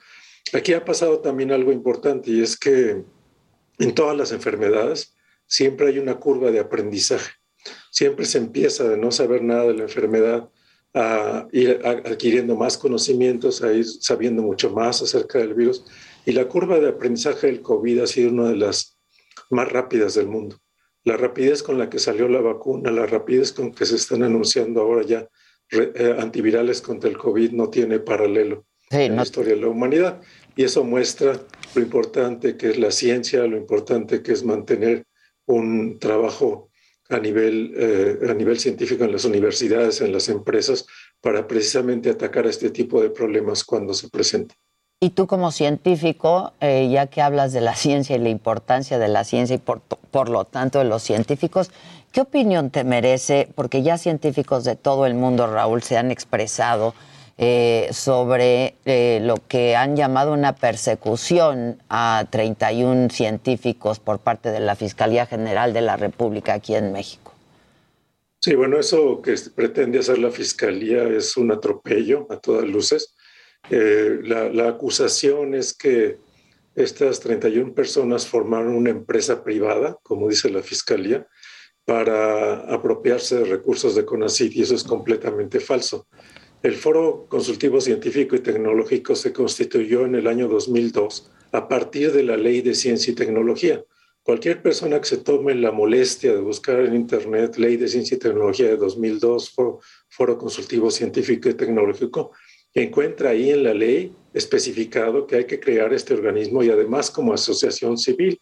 Aquí 0.53 0.73
ha 0.73 0.85
pasado 0.85 1.21
también 1.21 1.53
algo 1.53 1.73
importante 1.73 2.31
y 2.31 2.41
es 2.41 2.59
que 2.59 3.05
en 3.79 3.95
todas 3.95 4.17
las 4.17 4.33
enfermedades 4.33 5.15
siempre 5.47 5.89
hay 5.89 5.99
una 5.99 6.19
curva 6.19 6.51
de 6.51 6.61
aprendizaje. 6.61 7.33
Siempre 7.91 8.25
se 8.25 8.39
empieza 8.39 8.85
de 8.85 8.97
no 8.97 9.11
saber 9.11 9.43
nada 9.43 9.65
de 9.65 9.75
la 9.75 9.83
enfermedad 9.83 10.49
a 10.95 11.47
ir 11.53 11.81
adquiriendo 11.85 12.57
más 12.57 12.77
conocimientos, 12.77 13.63
a 13.63 13.73
ir 13.73 13.85
sabiendo 13.85 14.43
mucho 14.43 14.71
más 14.71 15.03
acerca 15.03 15.39
del 15.39 15.55
virus. 15.55 15.85
Y 16.27 16.33
la 16.33 16.49
curva 16.49 16.79
de 16.79 16.89
aprendizaje 16.89 17.47
del 17.47 17.63
COVID 17.63 18.01
ha 18.01 18.07
sido 18.07 18.31
una 18.31 18.49
de 18.49 18.57
las 18.57 18.99
más 19.51 19.71
rápidas 19.71 20.15
del 20.15 20.27
mundo. 20.27 20.59
La 21.05 21.17
rapidez 21.17 21.63
con 21.63 21.79
la 21.79 21.89
que 21.89 21.99
salió 21.99 22.29
la 22.29 22.41
vacuna, 22.41 22.91
la 22.91 23.07
rapidez 23.07 23.53
con 23.53 23.73
que 23.73 23.87
se 23.87 23.97
están 23.97 24.23
anunciando 24.23 24.81
ahora 24.81 25.05
ya 25.05 25.29
eh, 25.73 26.17
antivirales 26.19 26.83
contra 26.83 27.09
el 27.09 27.17
COVID 27.17 27.53
no 27.53 27.71
tiene 27.71 28.01
paralelo 28.01 28.67
sí, 28.91 28.97
en 29.03 29.13
no. 29.13 29.17
la 29.17 29.23
historia 29.23 29.55
de 29.55 29.61
la 29.61 29.69
humanidad. 29.69 30.21
Y 30.57 30.65
eso 30.65 30.85
muestra 30.85 31.41
lo 31.75 31.83
importante 31.83 32.57
que 32.57 32.71
es 32.71 32.79
la 32.79 32.91
ciencia, 32.91 33.47
lo 33.47 33.57
importante 33.57 34.23
que 34.23 34.33
es 34.33 34.45
mantener 34.45 35.05
un 35.47 35.99
trabajo 35.99 36.71
a 37.09 37.19
nivel, 37.19 37.73
eh, 37.77 38.19
a 38.29 38.35
nivel 38.35 38.59
científico 38.59 39.05
en 39.05 39.13
las 39.13 39.25
universidades, 39.25 40.01
en 40.01 40.13
las 40.13 40.29
empresas, 40.29 40.87
para 41.21 41.47
precisamente 41.47 42.11
atacar 42.11 42.47
a 42.47 42.51
este 42.51 42.71
tipo 42.71 43.03
de 43.03 43.11
problemas 43.11 43.65
cuando 43.65 43.95
se 43.95 44.09
presenten. 44.09 44.57
Y 45.03 45.11
tú 45.11 45.27
como 45.27 45.51
científico, 45.51 46.53
eh, 46.61 46.91
ya 46.93 47.07
que 47.07 47.23
hablas 47.23 47.55
de 47.55 47.63
la 47.63 47.75
ciencia 47.85 48.17
y 48.17 48.19
la 48.19 48.29
importancia 48.29 48.99
de 48.99 49.09
la 49.09 49.25
ciencia 49.25 49.57
y 49.57 49.59
por, 49.59 50.29
lo 50.29 50.45
tanto 50.45 50.79
de 50.79 50.85
los 50.85 51.03
científicos, 51.03 51.71
¿qué 52.13 52.21
opinión 52.21 52.69
te 52.69 52.85
merece? 52.85 53.49
Porque 53.55 53.83
ya 53.83 53.97
científicos 53.97 54.65
de 54.65 54.77
todo 54.77 55.07
el 55.07 55.15
mundo, 55.15 55.47
Raúl, 55.47 55.83
se 55.83 55.97
han 55.97 56.11
expresado 56.11 56.95
eh, 57.39 57.89
sobre 57.93 58.75
eh, 58.85 59.21
lo 59.23 59.37
que 59.49 59.75
han 59.75 59.97
llamado 59.97 60.35
una 60.35 60.55
persecución 60.55 61.79
a 61.89 62.27
31 62.29 63.09
científicos 63.09 64.01
por 64.01 64.19
parte 64.19 64.51
de 64.51 64.61
la 64.61 64.77
Fiscalía 64.77 65.25
General 65.25 65.73
de 65.73 65.81
la 65.81 65.97
República 65.97 66.53
aquí 66.53 66.75
en 66.75 66.93
México. 66.93 67.33
Sí, 68.41 68.55
bueno, 68.55 68.79
eso 68.79 69.23
que 69.23 69.35
pretende 69.55 70.01
hacer 70.01 70.19
la 70.19 70.31
Fiscalía 70.31 71.05
es 71.05 71.39
un 71.39 71.53
atropello 71.53 72.27
a 72.29 72.37
todas 72.37 72.67
luces. 72.67 73.15
Eh, 73.69 74.21
la, 74.23 74.69
acusación 74.69 75.55
es 75.55 75.75
que 75.75 76.19
estas 76.75 77.21
31 77.21 77.75
personas 77.75 78.27
formaron 78.27 78.75
una 78.75 78.91
empresa 78.91 79.45
privada, 79.45 79.99
como 80.03 80.29
dice 80.29 80.51
la 80.51 80.63
Fiscalía, 80.63 81.27
para 81.85 82.61
apropiarse 82.73 83.39
de 83.39 83.45
recursos 83.45 83.95
de 83.95 84.05
CONACYT 84.05 84.57
y 84.57 84.63
eso 84.63 84.75
es 84.75 84.85
completamente 84.85 85.61
falso. 85.61 86.07
El 86.63 86.75
Foro 86.75 87.27
Consultivo 87.29 87.81
Científico 87.81 88.37
y 88.37 88.41
Tecnológico 88.41 89.15
se 89.15 89.33
constituyó 89.33 90.05
en 90.05 90.15
el 90.15 90.27
año 90.27 90.47
2002 90.47 91.31
a 91.53 91.69
partir 91.69 92.13
de 92.13 92.23
la 92.23 92.37
Ley 92.37 92.61
de 92.61 92.75
Ciencia 92.75 93.13
y 93.13 93.15
Tecnología. 93.15 93.83
Cualquier 94.23 94.63
persona 94.63 95.01
que 95.01 95.09
se 95.09 95.17
tome 95.17 95.55
la 95.55 95.73
molestia 95.73 96.33
de 96.33 96.41
buscar 96.41 96.81
en 96.81 96.95
Internet 96.95 97.57
Ley 97.57 97.77
de 97.77 97.89
Ciencia 97.89 98.17
y 98.17 98.21
Tecnología 98.21 98.69
de 98.69 98.77
2002, 98.77 99.51
Foro, 99.51 99.81
Foro 100.09 100.37
Consultivo 100.37 100.91
Científico 100.91 101.49
y 101.49 101.55
Tecnológico, 101.55 102.33
encuentra 102.75 103.31
ahí 103.31 103.51
en 103.51 103.65
la 103.65 103.75
ley 103.75 104.13
especificado 104.33 105.27
que 105.27 105.37
hay 105.37 105.45
que 105.45 105.61
crear 105.61 105.93
este 105.93 106.15
organismo 106.15 106.63
y 106.63 106.71
además 106.71 107.11
como 107.11 107.33
asociación 107.33 107.99
civil. 107.99 108.41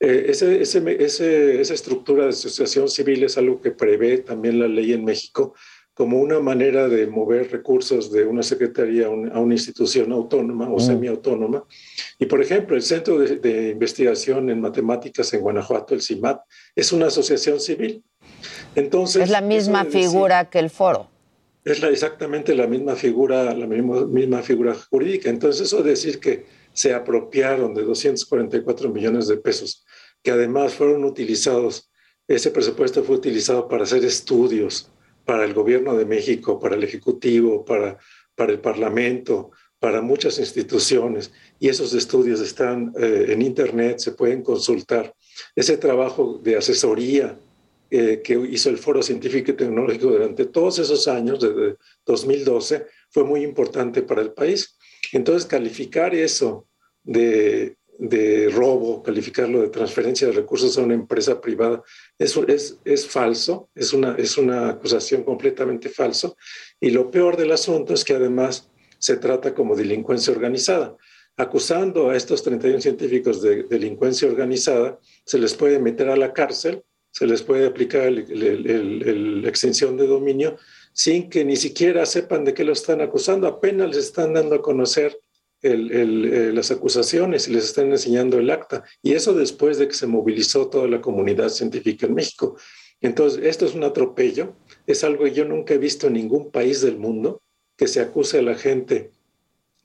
Eh, 0.00 0.26
ese, 0.28 0.60
ese, 0.60 1.04
ese, 1.04 1.60
esa 1.60 1.74
estructura 1.74 2.24
de 2.24 2.30
asociación 2.30 2.88
civil 2.88 3.22
es 3.22 3.38
algo 3.38 3.60
que 3.60 3.70
prevé 3.70 4.18
también 4.18 4.58
la 4.58 4.66
ley 4.66 4.92
en 4.92 5.04
México 5.04 5.54
como 5.94 6.18
una 6.18 6.40
manera 6.40 6.88
de 6.88 7.06
mover 7.06 7.52
recursos 7.52 8.10
de 8.10 8.26
una 8.26 8.42
secretaría 8.42 9.06
a 9.06 9.10
una, 9.10 9.32
a 9.32 9.38
una 9.38 9.54
institución 9.54 10.10
autónoma 10.10 10.68
o 10.68 10.76
mm. 10.76 10.80
semiautónoma. 10.80 11.64
Y, 12.18 12.26
por 12.26 12.42
ejemplo, 12.42 12.74
el 12.74 12.82
Centro 12.82 13.18
de, 13.18 13.36
de, 13.36 13.70
Investigación 13.70 14.50
en 14.50 14.60
Matemáticas 14.60 15.32
en 15.32 15.40
Guanajuato, 15.40 15.94
el 15.94 16.02
CIMAT, 16.02 16.40
es 16.74 16.92
una 16.92 17.06
asociación 17.06 17.60
civil. 17.60 18.02
Entonces, 18.74 19.22
es 19.22 19.30
la 19.30 19.40
misma 19.40 19.84
figura 19.84 20.38
decir, 20.38 20.50
que 20.50 20.58
el 20.58 20.70
foro. 20.70 21.10
Es 21.64 21.80
la, 21.80 21.88
exactamente 21.88 22.54
la 22.54 22.66
misma 22.66 22.94
figura, 22.94 23.54
la 23.54 23.66
misma, 23.66 24.42
figura 24.42 24.74
jurídica. 24.74 25.30
Entonces, 25.30 25.62
eso 25.62 25.82
de 25.82 25.90
decir 25.90 26.20
que 26.20 26.44
se 26.74 26.92
apropiaron 26.92 27.72
de 27.72 27.82
244 27.82 28.90
millones 28.90 29.28
de 29.28 29.38
pesos, 29.38 29.84
que 30.22 30.30
además 30.30 30.74
fueron 30.74 31.04
utilizados, 31.04 31.90
ese 32.28 32.50
presupuesto 32.50 33.02
fue 33.02 33.16
utilizado 33.16 33.66
para 33.66 33.84
hacer 33.84 34.04
estudios, 34.04 34.90
para 35.24 35.44
el 35.44 35.54
gobierno 35.54 35.96
de 35.96 36.04
México, 36.04 36.60
para 36.60 36.76
el 36.76 36.84
Ejecutivo, 36.84 37.64
para, 37.64 37.98
para 38.34 38.52
el 38.52 38.60
Parlamento, 38.60 39.52
para 39.78 40.02
muchas 40.02 40.38
instituciones. 40.38 41.32
Y 41.58 41.68
esos 41.68 41.94
estudios 41.94 42.40
están 42.40 42.92
eh, 42.98 43.26
en 43.28 43.40
Internet, 43.40 44.00
se 44.00 44.12
pueden 44.12 44.42
consultar. 44.42 45.14
Ese 45.56 45.78
trabajo 45.78 46.40
de 46.42 46.56
asesoría 46.56 47.38
eh, 47.90 48.20
que 48.22 48.34
hizo 48.50 48.70
el 48.70 48.78
Foro 48.78 49.02
Científico 49.02 49.50
y 49.50 49.54
Tecnológico 49.54 50.08
durante 50.08 50.46
todos 50.46 50.78
esos 50.78 51.06
años, 51.08 51.40
desde 51.40 51.76
2012, 52.06 52.86
fue 53.10 53.24
muy 53.24 53.42
importante 53.42 54.02
para 54.02 54.22
el 54.22 54.32
país. 54.32 54.76
Entonces, 55.12 55.46
calificar 55.46 56.14
eso 56.14 56.66
de, 57.02 57.76
de 57.98 58.48
robo, 58.50 59.02
calificarlo 59.02 59.60
de 59.62 59.68
transferencia 59.68 60.26
de 60.26 60.32
recursos 60.32 60.76
a 60.76 60.82
una 60.82 60.94
empresa 60.94 61.40
privada, 61.40 61.82
eso 62.18 62.46
es, 62.48 62.78
es 62.84 63.06
falso, 63.06 63.68
es 63.74 63.92
una, 63.92 64.16
es 64.16 64.36
una 64.36 64.70
acusación 64.70 65.22
completamente 65.22 65.88
falso. 65.88 66.36
Y 66.80 66.90
lo 66.90 67.10
peor 67.10 67.36
del 67.36 67.52
asunto 67.52 67.94
es 67.94 68.04
que 68.04 68.14
además 68.14 68.70
se 68.98 69.16
trata 69.16 69.54
como 69.54 69.76
delincuencia 69.76 70.32
organizada. 70.32 70.96
Acusando 71.36 72.10
a 72.10 72.16
estos 72.16 72.42
31 72.42 72.80
científicos 72.80 73.42
de 73.42 73.64
delincuencia 73.64 74.28
organizada, 74.28 74.98
se 75.24 75.38
les 75.38 75.54
puede 75.54 75.78
meter 75.78 76.08
a 76.08 76.16
la 76.16 76.32
cárcel, 76.32 76.82
se 77.14 77.26
les 77.26 77.42
puede 77.42 77.66
aplicar 77.66 78.10
la 78.10 79.48
extinción 79.48 79.96
de 79.96 80.06
dominio 80.06 80.56
sin 80.92 81.30
que 81.30 81.44
ni 81.44 81.56
siquiera 81.56 82.04
sepan 82.06 82.44
de 82.44 82.54
qué 82.54 82.64
lo 82.64 82.72
están 82.72 83.00
acusando, 83.00 83.46
apenas 83.46 83.88
les 83.88 84.06
están 84.06 84.34
dando 84.34 84.56
a 84.56 84.62
conocer 84.62 85.16
eh, 85.62 86.50
las 86.52 86.70
acusaciones 86.72 87.48
y 87.48 87.52
les 87.52 87.64
están 87.64 87.90
enseñando 87.90 88.38
el 88.38 88.50
acta. 88.50 88.82
Y 89.00 89.12
eso 89.12 89.32
después 89.32 89.78
de 89.78 89.88
que 89.88 89.94
se 89.94 90.08
movilizó 90.08 90.68
toda 90.68 90.88
la 90.88 91.00
comunidad 91.00 91.50
científica 91.50 92.06
en 92.06 92.14
México. 92.14 92.56
Entonces, 93.00 93.44
esto 93.44 93.64
es 93.64 93.74
un 93.74 93.84
atropello, 93.84 94.56
es 94.86 95.04
algo 95.04 95.24
que 95.24 95.32
yo 95.32 95.44
nunca 95.44 95.74
he 95.74 95.78
visto 95.78 96.08
en 96.08 96.14
ningún 96.14 96.50
país 96.50 96.80
del 96.80 96.98
mundo, 96.98 97.42
que 97.76 97.88
se 97.88 98.00
acuse 98.00 98.38
a 98.38 98.42
la 98.42 98.56
gente 98.56 99.12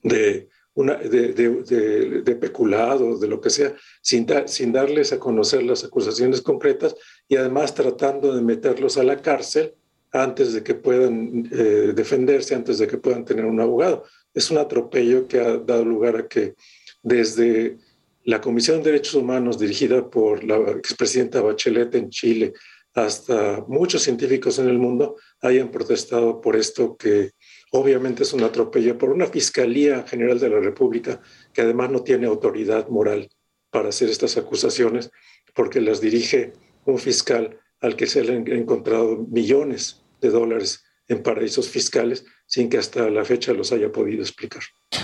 de, 0.02 0.48
una, 0.74 0.96
de, 0.96 1.32
de, 1.32 2.22
de, 2.22 2.34
peculado, 2.36 3.18
de 3.18 3.28
lo 3.28 3.40
que 3.40 3.50
sea, 3.50 3.74
sin, 4.00 4.26
sin 4.46 4.72
darles 4.72 5.12
a 5.12 5.18
conocer 5.18 5.62
las 5.62 5.84
acusaciones 5.84 6.40
concretas 6.40 6.94
y 7.30 7.36
además 7.36 7.74
tratando 7.76 8.34
de 8.34 8.42
meterlos 8.42 8.98
a 8.98 9.04
la 9.04 9.22
cárcel 9.22 9.72
antes 10.10 10.52
de 10.52 10.64
que 10.64 10.74
puedan 10.74 11.48
eh, 11.52 11.92
defenderse, 11.94 12.56
antes 12.56 12.78
de 12.78 12.88
que 12.88 12.98
puedan 12.98 13.24
tener 13.24 13.44
un 13.44 13.60
abogado. 13.60 14.02
Es 14.34 14.50
un 14.50 14.58
atropello 14.58 15.28
que 15.28 15.38
ha 15.38 15.56
dado 15.56 15.84
lugar 15.84 16.16
a 16.16 16.26
que 16.26 16.56
desde 17.04 17.78
la 18.24 18.40
Comisión 18.40 18.82
de 18.82 18.90
Derechos 18.90 19.14
Humanos 19.14 19.60
dirigida 19.60 20.10
por 20.10 20.42
la 20.42 20.56
expresidenta 20.72 21.40
Bachelet 21.40 21.94
en 21.94 22.10
Chile 22.10 22.52
hasta 22.94 23.64
muchos 23.68 24.02
científicos 24.02 24.58
en 24.58 24.68
el 24.68 24.80
mundo 24.80 25.14
hayan 25.40 25.70
protestado 25.70 26.40
por 26.40 26.56
esto 26.56 26.96
que 26.96 27.30
obviamente 27.70 28.24
es 28.24 28.32
un 28.32 28.42
atropello 28.42 28.98
por 28.98 29.10
una 29.10 29.28
Fiscalía 29.28 30.02
General 30.02 30.40
de 30.40 30.50
la 30.50 30.58
República 30.58 31.20
que 31.52 31.62
además 31.62 31.90
no 31.92 32.02
tiene 32.02 32.26
autoridad 32.26 32.88
moral 32.88 33.30
para 33.70 33.90
hacer 33.90 34.08
estas 34.08 34.36
acusaciones 34.36 35.12
porque 35.54 35.80
las 35.80 36.00
dirige 36.00 36.52
un 36.84 36.98
fiscal 36.98 37.58
al 37.80 37.96
que 37.96 38.06
se 38.06 38.24
le 38.24 38.36
han 38.36 38.48
encontrado 38.48 39.16
millones 39.28 40.02
de 40.20 40.30
dólares 40.30 40.84
en 41.08 41.22
paraísos 41.22 41.68
fiscales 41.68 42.24
sin 42.46 42.68
que 42.68 42.78
hasta 42.78 43.10
la 43.10 43.24
fecha 43.24 43.52
los 43.52 43.72
haya 43.72 43.90
podido 43.90 44.22
explicar. 44.22 44.62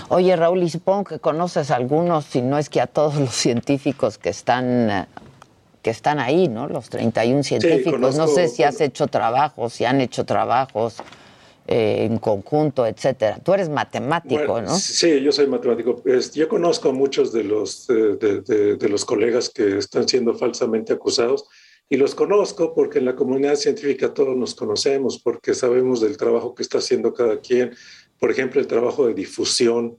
Oye, 0.08 0.34
Raúl, 0.36 0.62
y 0.62 0.70
supongo 0.70 1.04
que 1.04 1.18
conoces 1.18 1.70
a 1.70 1.76
algunos, 1.76 2.24
si 2.24 2.42
no 2.42 2.58
es 2.58 2.68
que 2.68 2.80
a 2.80 2.86
todos 2.86 3.16
los 3.16 3.34
científicos 3.34 4.18
que 4.18 4.30
están, 4.30 4.90
eh, 4.90 5.06
que 5.82 5.90
están 5.90 6.18
ahí, 6.18 6.48
¿no? 6.48 6.68
Los 6.68 6.88
31 6.90 7.42
científicos. 7.42 8.16
no 8.16 8.26
sé 8.28 8.48
si 8.48 8.62
has 8.62 8.80
hecho 8.80 9.06
trabajos, 9.06 9.72
si 9.72 9.84
han 9.84 10.00
hecho 10.00 10.24
trabajos 10.24 10.96
eh, 11.66 12.04
en 12.04 12.18
conjunto, 12.18 12.86
etcétera. 12.86 13.38
Tú 13.42 13.54
eres 13.54 13.68
matemático, 13.68 14.60
¿no? 14.60 14.76
Sí, 14.76 15.20
yo 15.20 15.32
soy 15.32 15.48
matemático. 15.48 16.02
yo 16.34 16.48
conozco 16.48 16.90
a 16.90 16.92
muchos 16.92 17.32
de 17.32 17.44
los, 17.44 17.86
de, 17.88 18.76
de 18.76 18.88
los 18.88 19.04
colegas 19.04 19.50
que 19.50 19.78
están 19.78 20.08
siendo 20.08 20.34
falsamente 20.34 20.92
acusados 20.92 21.46
y 21.88 21.96
los 21.96 22.14
conozco 22.14 22.74
porque 22.74 22.98
en 22.98 23.04
la 23.04 23.14
comunidad 23.14 23.56
científica 23.56 24.12
todos 24.12 24.36
nos 24.36 24.54
conocemos, 24.54 25.20
porque 25.22 25.54
sabemos 25.54 26.00
del 26.00 26.16
trabajo 26.16 26.54
que 26.54 26.62
está 26.62 26.78
haciendo 26.78 27.12
cada 27.12 27.40
quien. 27.40 27.74
Por 28.18 28.30
ejemplo, 28.30 28.60
el 28.60 28.66
trabajo 28.66 29.06
de 29.06 29.14
difusión 29.14 29.96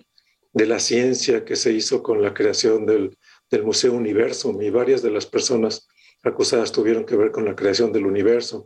de 0.53 0.65
la 0.65 0.79
ciencia 0.79 1.45
que 1.45 1.55
se 1.55 1.71
hizo 1.71 2.03
con 2.03 2.21
la 2.21 2.33
creación 2.33 2.85
del, 2.85 3.17
del 3.49 3.63
Museo 3.63 3.93
Universo. 3.93 4.57
Y 4.61 4.69
varias 4.69 5.01
de 5.01 5.11
las 5.11 5.25
personas 5.25 5.87
acusadas 6.23 6.71
tuvieron 6.71 7.05
que 7.05 7.15
ver 7.15 7.31
con 7.31 7.45
la 7.45 7.55
creación 7.55 7.93
del 7.93 8.05
universo. 8.05 8.65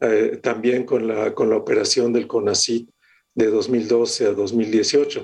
Eh, 0.00 0.38
también 0.42 0.84
con 0.84 1.06
la, 1.06 1.34
con 1.34 1.48
la 1.48 1.56
operación 1.56 2.12
del 2.12 2.26
CONACYT 2.26 2.90
de 3.34 3.46
2012 3.46 4.26
a 4.26 4.32
2018. 4.32 5.22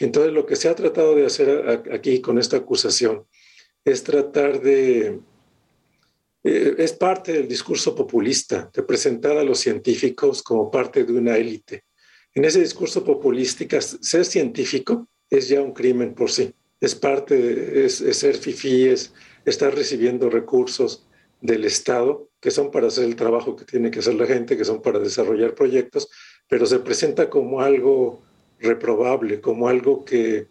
Entonces, 0.00 0.32
lo 0.32 0.46
que 0.46 0.54
se 0.56 0.68
ha 0.68 0.74
tratado 0.76 1.16
de 1.16 1.26
hacer 1.26 1.82
aquí 1.92 2.20
con 2.20 2.38
esta 2.38 2.58
acusación 2.58 3.26
es 3.84 4.04
tratar 4.04 4.60
de 4.60 5.20
eh, 6.44 6.74
es 6.78 6.92
parte 6.92 7.32
del 7.32 7.48
discurso 7.48 7.94
populista, 7.94 8.70
de 8.72 8.82
presentar 8.82 9.36
a 9.36 9.44
los 9.44 9.60
científicos 9.60 10.42
como 10.42 10.70
parte 10.70 11.04
de 11.04 11.12
una 11.12 11.36
élite. 11.36 11.84
En 12.34 12.44
ese 12.44 12.60
discurso 12.60 13.04
populístico, 13.04 13.80
ser 13.80 14.24
científico 14.24 15.08
es 15.30 15.48
ya 15.48 15.60
un 15.60 15.72
crimen 15.72 16.14
por 16.14 16.30
sí. 16.30 16.52
Es 16.80 16.94
parte, 16.94 17.84
es, 17.84 17.96
ser 17.96 18.36
fifí, 18.36 18.88
es 18.88 19.12
estar 19.44 19.74
recibiendo 19.74 20.30
recursos 20.30 21.06
del 21.40 21.64
Estado 21.64 22.28
que 22.40 22.50
son 22.50 22.72
para 22.72 22.88
hacer 22.88 23.04
el 23.04 23.14
trabajo 23.14 23.54
que 23.54 23.64
tiene 23.64 23.90
que 23.90 24.00
hacer 24.00 24.14
la 24.14 24.26
gente, 24.26 24.56
que 24.56 24.64
son 24.64 24.82
para 24.82 24.98
desarrollar 24.98 25.54
proyectos, 25.54 26.08
pero 26.48 26.66
se 26.66 26.80
presenta 26.80 27.30
como 27.30 27.60
algo 27.60 28.20
reprobable, 28.58 29.40
como 29.40 29.68
algo 29.68 30.04
que, 30.04 30.48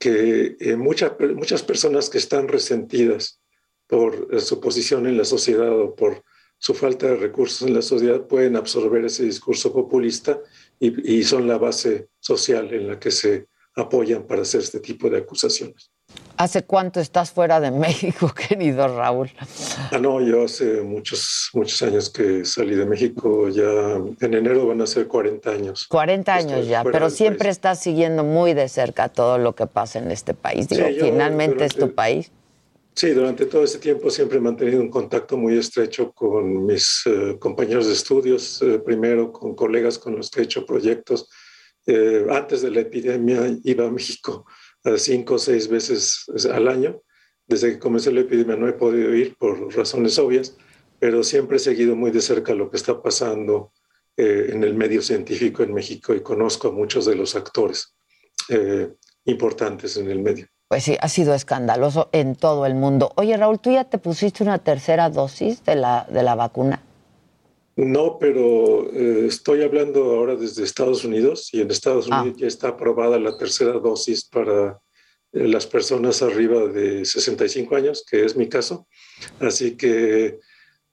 que 0.00 0.56
eh, 0.58 0.76
muchas 0.76 1.62
personas 1.62 2.10
que 2.10 2.18
están 2.18 2.48
resentidas 2.48 3.40
por 3.88 4.28
eh, 4.30 4.40
su 4.40 4.60
posición 4.60 5.06
en 5.06 5.16
la 5.16 5.24
sociedad 5.24 5.76
o 5.76 5.94
por 5.94 6.22
su 6.58 6.74
falta 6.74 7.06
de 7.06 7.16
recursos 7.16 7.66
en 7.66 7.74
la 7.74 7.82
sociedad 7.82 8.20
pueden 8.22 8.56
absorber 8.56 9.04
ese 9.04 9.24
discurso 9.24 9.72
populista 9.72 10.38
y, 10.80 11.22
son 11.24 11.48
la 11.48 11.58
base 11.58 12.08
social 12.20 12.72
en 12.72 12.86
la 12.86 13.00
que 13.00 13.10
se 13.10 13.46
apoyan 13.74 14.24
para 14.24 14.42
hacer 14.42 14.60
este 14.60 14.78
tipo 14.78 15.10
de 15.10 15.18
acusaciones. 15.18 15.90
¿Hace 16.36 16.62
cuánto 16.62 17.00
estás 17.00 17.32
fuera 17.32 17.60
de 17.60 17.70
México, 17.72 18.32
querido 18.48 18.86
Raúl? 18.96 19.30
Ah, 19.90 19.98
no, 19.98 20.20
yo 20.20 20.44
hace 20.44 20.82
muchos, 20.82 21.50
muchos 21.52 21.82
años 21.82 22.10
que 22.10 22.44
salí 22.44 22.76
de 22.76 22.86
México, 22.86 23.48
ya 23.48 23.96
en 24.20 24.34
enero 24.34 24.66
van 24.66 24.80
a 24.80 24.86
ser 24.86 25.08
40 25.08 25.50
años. 25.50 25.86
40 25.88 26.34
años 26.34 26.66
ya, 26.66 26.84
pero 26.84 27.10
siempre 27.10 27.50
estás 27.50 27.80
siguiendo 27.80 28.22
muy 28.22 28.54
de 28.54 28.68
cerca 28.68 29.08
todo 29.08 29.38
lo 29.38 29.54
que 29.54 29.66
pasa 29.66 29.98
en 29.98 30.10
este 30.10 30.34
país. 30.34 30.68
Digo, 30.68 30.86
finalmente 31.00 31.64
es 31.64 31.74
tu 31.74 31.92
país. 31.92 32.30
Sí, 32.98 33.10
durante 33.12 33.46
todo 33.46 33.62
ese 33.62 33.78
tiempo 33.78 34.10
siempre 34.10 34.38
he 34.38 34.40
mantenido 34.40 34.80
un 34.80 34.90
contacto 34.90 35.36
muy 35.36 35.56
estrecho 35.56 36.12
con 36.12 36.66
mis 36.66 37.02
eh, 37.06 37.36
compañeros 37.38 37.86
de 37.86 37.92
estudios, 37.92 38.60
eh, 38.60 38.80
primero 38.80 39.30
con 39.30 39.54
colegas 39.54 40.00
con 40.00 40.16
los 40.16 40.28
que 40.28 40.40
he 40.40 40.42
hecho 40.42 40.66
proyectos. 40.66 41.30
Eh, 41.86 42.26
antes 42.28 42.60
de 42.60 42.72
la 42.72 42.80
epidemia 42.80 43.56
iba 43.62 43.86
a 43.86 43.90
México 43.92 44.46
cinco 44.96 45.34
o 45.34 45.38
seis 45.38 45.68
veces 45.68 46.24
al 46.52 46.66
año. 46.66 47.00
Desde 47.46 47.70
que 47.70 47.78
comenzó 47.78 48.10
la 48.10 48.22
epidemia 48.22 48.56
no 48.56 48.66
he 48.66 48.72
podido 48.72 49.14
ir 49.14 49.36
por 49.36 49.72
razones 49.76 50.18
obvias, 50.18 50.56
pero 50.98 51.22
siempre 51.22 51.58
he 51.58 51.60
seguido 51.60 51.94
muy 51.94 52.10
de 52.10 52.20
cerca 52.20 52.52
lo 52.52 52.68
que 52.68 52.78
está 52.78 53.00
pasando 53.00 53.72
en 54.16 54.64
el 54.64 54.74
medio 54.74 55.02
científico 55.02 55.62
en 55.62 55.72
México 55.72 56.16
y 56.16 56.20
conozco 56.20 56.66
a 56.66 56.72
muchos 56.72 57.06
de 57.06 57.14
los 57.14 57.36
actores 57.36 57.96
importantes 59.24 59.96
en 59.98 60.10
el 60.10 60.18
medio. 60.18 60.48
Pues 60.68 60.84
sí, 60.84 60.98
ha 61.00 61.08
sido 61.08 61.34
escandaloso 61.34 62.10
en 62.12 62.36
todo 62.36 62.66
el 62.66 62.74
mundo. 62.74 63.12
Oye, 63.16 63.36
Raúl, 63.38 63.58
¿tú 63.58 63.72
ya 63.72 63.84
te 63.84 63.96
pusiste 63.96 64.42
una 64.42 64.58
tercera 64.58 65.08
dosis 65.08 65.64
de 65.64 65.76
la, 65.76 66.06
de 66.10 66.22
la 66.22 66.34
vacuna? 66.34 66.82
No, 67.74 68.18
pero 68.18 68.92
eh, 68.92 69.26
estoy 69.26 69.62
hablando 69.62 70.02
ahora 70.02 70.36
desde 70.36 70.64
Estados 70.64 71.04
Unidos 71.04 71.48
y 71.54 71.62
en 71.62 71.70
Estados 71.70 72.08
ah. 72.10 72.20
Unidos 72.20 72.40
ya 72.40 72.46
está 72.48 72.68
aprobada 72.68 73.18
la 73.18 73.38
tercera 73.38 73.72
dosis 73.72 74.24
para 74.26 74.78
eh, 75.32 75.48
las 75.48 75.66
personas 75.66 76.20
arriba 76.20 76.66
de 76.66 77.04
65 77.04 77.74
años, 77.76 78.04
que 78.08 78.24
es 78.24 78.36
mi 78.36 78.48
caso. 78.48 78.86
Así 79.40 79.74
que 79.76 80.38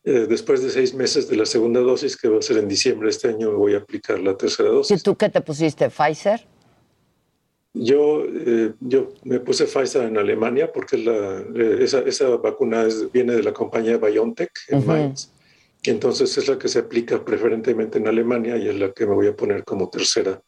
eh, 0.03 0.27
después 0.29 0.61
de 0.61 0.69
seis 0.69 0.93
meses 0.93 1.27
de 1.27 1.35
la 1.35 1.45
segunda 1.45 1.81
dosis, 1.81 2.15
que 2.15 2.29
va 2.29 2.37
a 2.37 2.41
ser 2.41 2.59
en 2.59 2.69
diciembre 2.69 3.07
de 3.07 3.11
este 3.11 3.27
año, 3.27 3.57
voy 3.57 3.73
a 3.73 3.79
aplicar 3.79 4.19
la 4.19 4.37
tercera 4.37 4.69
dosis. 4.69 5.01
¿Y 5.01 5.03
tú 5.03 5.17
qué 5.17 5.29
te 5.29 5.41
pusiste? 5.41 5.89
¿Pfizer? 5.89 6.47
Yo, 7.77 8.23
eh, 8.25 8.73
yo 8.79 9.09
me 9.25 9.41
puse 9.41 9.65
Pfizer 9.65 10.03
en 10.03 10.17
Alemania 10.17 10.71
porque 10.71 10.97
la, 10.97 11.39
eh, 11.53 11.77
esa, 11.81 11.99
esa, 11.99 12.29
vacuna 12.37 12.87
viene 13.11 13.33
de 13.33 13.43
la 13.43 13.51
compañía 13.51 13.97
BioNTech 13.97 14.49
en 14.69 14.87
Mainz. 14.87 15.29
Y 15.83 15.89
entonces 15.89 16.35
es 16.37 16.47
la 16.47 16.57
que 16.57 16.69
se 16.69 16.79
aplica 16.79 17.23
preferentemente 17.23 17.97
en 17.97 18.07
Alemania 18.07 18.55
y 18.57 18.69
es 18.69 18.75
la 18.75 18.91
que 18.93 19.05
me 19.05 19.13
voy 19.13 19.27
a 19.27 19.35
poner 19.35 19.65
como 19.65 19.89
tercera 19.89 20.41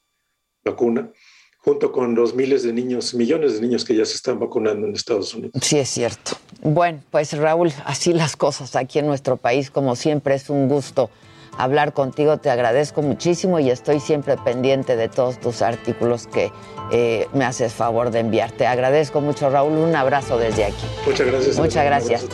vacuna, 0.63 1.11
junto 1.57 1.91
con 1.91 2.15
los 2.15 2.33
miles 2.33 2.63
de 2.63 2.71
niños, 2.71 3.13
millones 3.13 3.55
de 3.55 3.61
niños 3.61 3.83
que 3.83 3.93
ya 3.93 4.05
se 4.05 4.15
están 4.15 4.39
vacunando 4.39 4.87
en 4.87 4.95
Estados 4.95 5.35
Unidos. 5.35 5.51
Sí, 5.61 5.77
es 5.77 5.89
cierto. 5.89 6.31
Bueno, 6.61 7.03
pues 7.11 7.37
Raúl, 7.37 7.73
así 7.85 8.13
las 8.13 8.37
cosas 8.37 8.75
aquí 8.77 8.99
en 8.99 9.05
nuestro 9.05 9.35
país, 9.35 9.69
como 9.69 9.97
siempre, 9.97 10.35
es 10.35 10.49
un 10.49 10.69
gusto 10.69 11.09
hablar 11.57 11.93
contigo, 11.93 12.37
te 12.37 12.49
agradezco 12.49 13.01
muchísimo 13.01 13.59
y 13.59 13.69
estoy 13.69 13.99
siempre 13.99 14.37
pendiente 14.37 14.95
de 14.95 15.09
todos 15.09 15.39
tus 15.39 15.61
artículos 15.61 16.27
que 16.27 16.51
eh, 16.91 17.27
me 17.33 17.45
haces 17.45 17.73
favor 17.73 18.11
de 18.11 18.19
enviar. 18.19 18.51
Te 18.51 18.67
agradezco 18.67 19.21
mucho, 19.21 19.49
Raúl. 19.49 19.73
Un 19.73 19.95
abrazo 19.95 20.37
desde 20.37 20.65
aquí. 20.65 20.85
Muchas 21.05 21.27
gracias. 21.27 21.57
Muchas 21.57 21.85
gracias. 21.85 22.25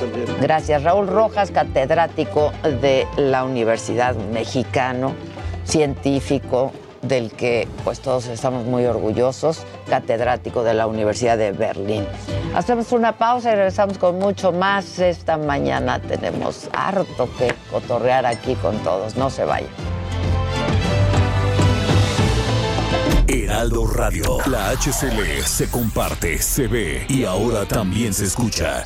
Gracias, 0.41 0.83
Raúl 0.83 1.07
Rojas, 1.07 1.51
catedrático 1.51 2.51
de 2.81 3.07
la 3.17 3.43
Universidad 3.43 4.15
Mexicano, 4.15 5.13
científico 5.63 6.71
del 7.03 7.31
que 7.31 7.67
pues 7.83 7.99
todos 7.99 8.27
estamos 8.27 8.65
muy 8.65 8.85
orgullosos, 8.85 9.63
catedrático 9.87 10.63
de 10.63 10.73
la 10.73 10.87
Universidad 10.87 11.37
de 11.37 11.51
Berlín. 11.51 12.05
Hacemos 12.55 12.91
una 12.91 13.17
pausa 13.17 13.51
y 13.51 13.55
regresamos 13.55 13.97
con 13.97 14.19
mucho 14.19 14.51
más. 14.51 14.99
Esta 14.99 15.37
mañana 15.37 15.99
tenemos 15.99 16.69
harto 16.73 17.29
que 17.37 17.53
cotorrear 17.71 18.25
aquí 18.25 18.55
con 18.55 18.77
todos. 18.79 19.15
No 19.15 19.29
se 19.29 19.45
vayan. 19.45 19.69
Heraldo 23.27 23.87
Radio, 23.87 24.37
la 24.47 24.71
HCL 24.71 25.43
se 25.43 25.69
comparte, 25.69 26.37
se 26.39 26.67
ve 26.67 27.05
y 27.09 27.23
ahora 27.23 27.65
también 27.65 28.13
se 28.13 28.25
escucha. 28.25 28.85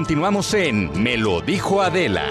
Continuamos 0.00 0.54
en 0.54 0.90
Me 1.02 1.18
lo 1.18 1.42
dijo 1.42 1.82
Adela. 1.82 2.24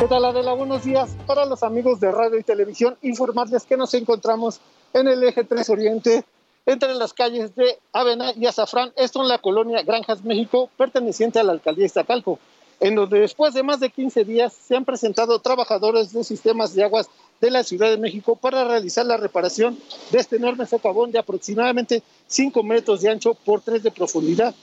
¿Qué 0.00 0.06
tal 0.08 0.24
Adela? 0.24 0.54
Buenos 0.54 0.82
días. 0.82 1.16
Para 1.28 1.44
los 1.44 1.62
amigos 1.62 2.00
de 2.00 2.10
radio 2.10 2.40
y 2.40 2.42
televisión, 2.42 2.96
informarles 3.02 3.62
que 3.66 3.76
nos 3.76 3.94
encontramos 3.94 4.60
en 4.94 5.06
el 5.06 5.22
eje 5.22 5.44
3 5.44 5.70
Oriente, 5.70 6.24
entre 6.66 6.92
las 6.94 7.14
calles 7.14 7.54
de 7.54 7.78
Avena 7.92 8.32
y 8.34 8.46
Azafrán, 8.46 8.92
esto 8.96 9.22
en 9.22 9.28
la 9.28 9.38
colonia 9.38 9.84
Granjas 9.84 10.24
México, 10.24 10.68
perteneciente 10.76 11.38
a 11.38 11.44
la 11.44 11.52
alcaldía 11.52 11.86
Iztacalco, 11.86 12.40
en 12.80 12.96
donde 12.96 13.20
después 13.20 13.54
de 13.54 13.62
más 13.62 13.78
de 13.78 13.90
15 13.90 14.24
días 14.24 14.52
se 14.52 14.74
han 14.74 14.84
presentado 14.84 15.38
trabajadores 15.38 16.12
de 16.12 16.24
sistemas 16.24 16.74
de 16.74 16.82
aguas 16.82 17.08
de 17.44 17.50
la 17.50 17.62
Ciudad 17.62 17.90
de 17.90 17.98
México 17.98 18.36
para 18.36 18.64
realizar 18.64 19.04
la 19.04 19.18
reparación 19.18 19.78
de 20.10 20.18
este 20.18 20.36
enorme 20.36 20.64
socavón 20.64 21.12
de 21.12 21.18
aproximadamente 21.18 22.02
5 22.26 22.62
metros 22.62 23.02
de 23.02 23.10
ancho 23.10 23.34
por 23.34 23.60
3 23.60 23.82
de 23.82 23.90
profundidad. 23.90 24.54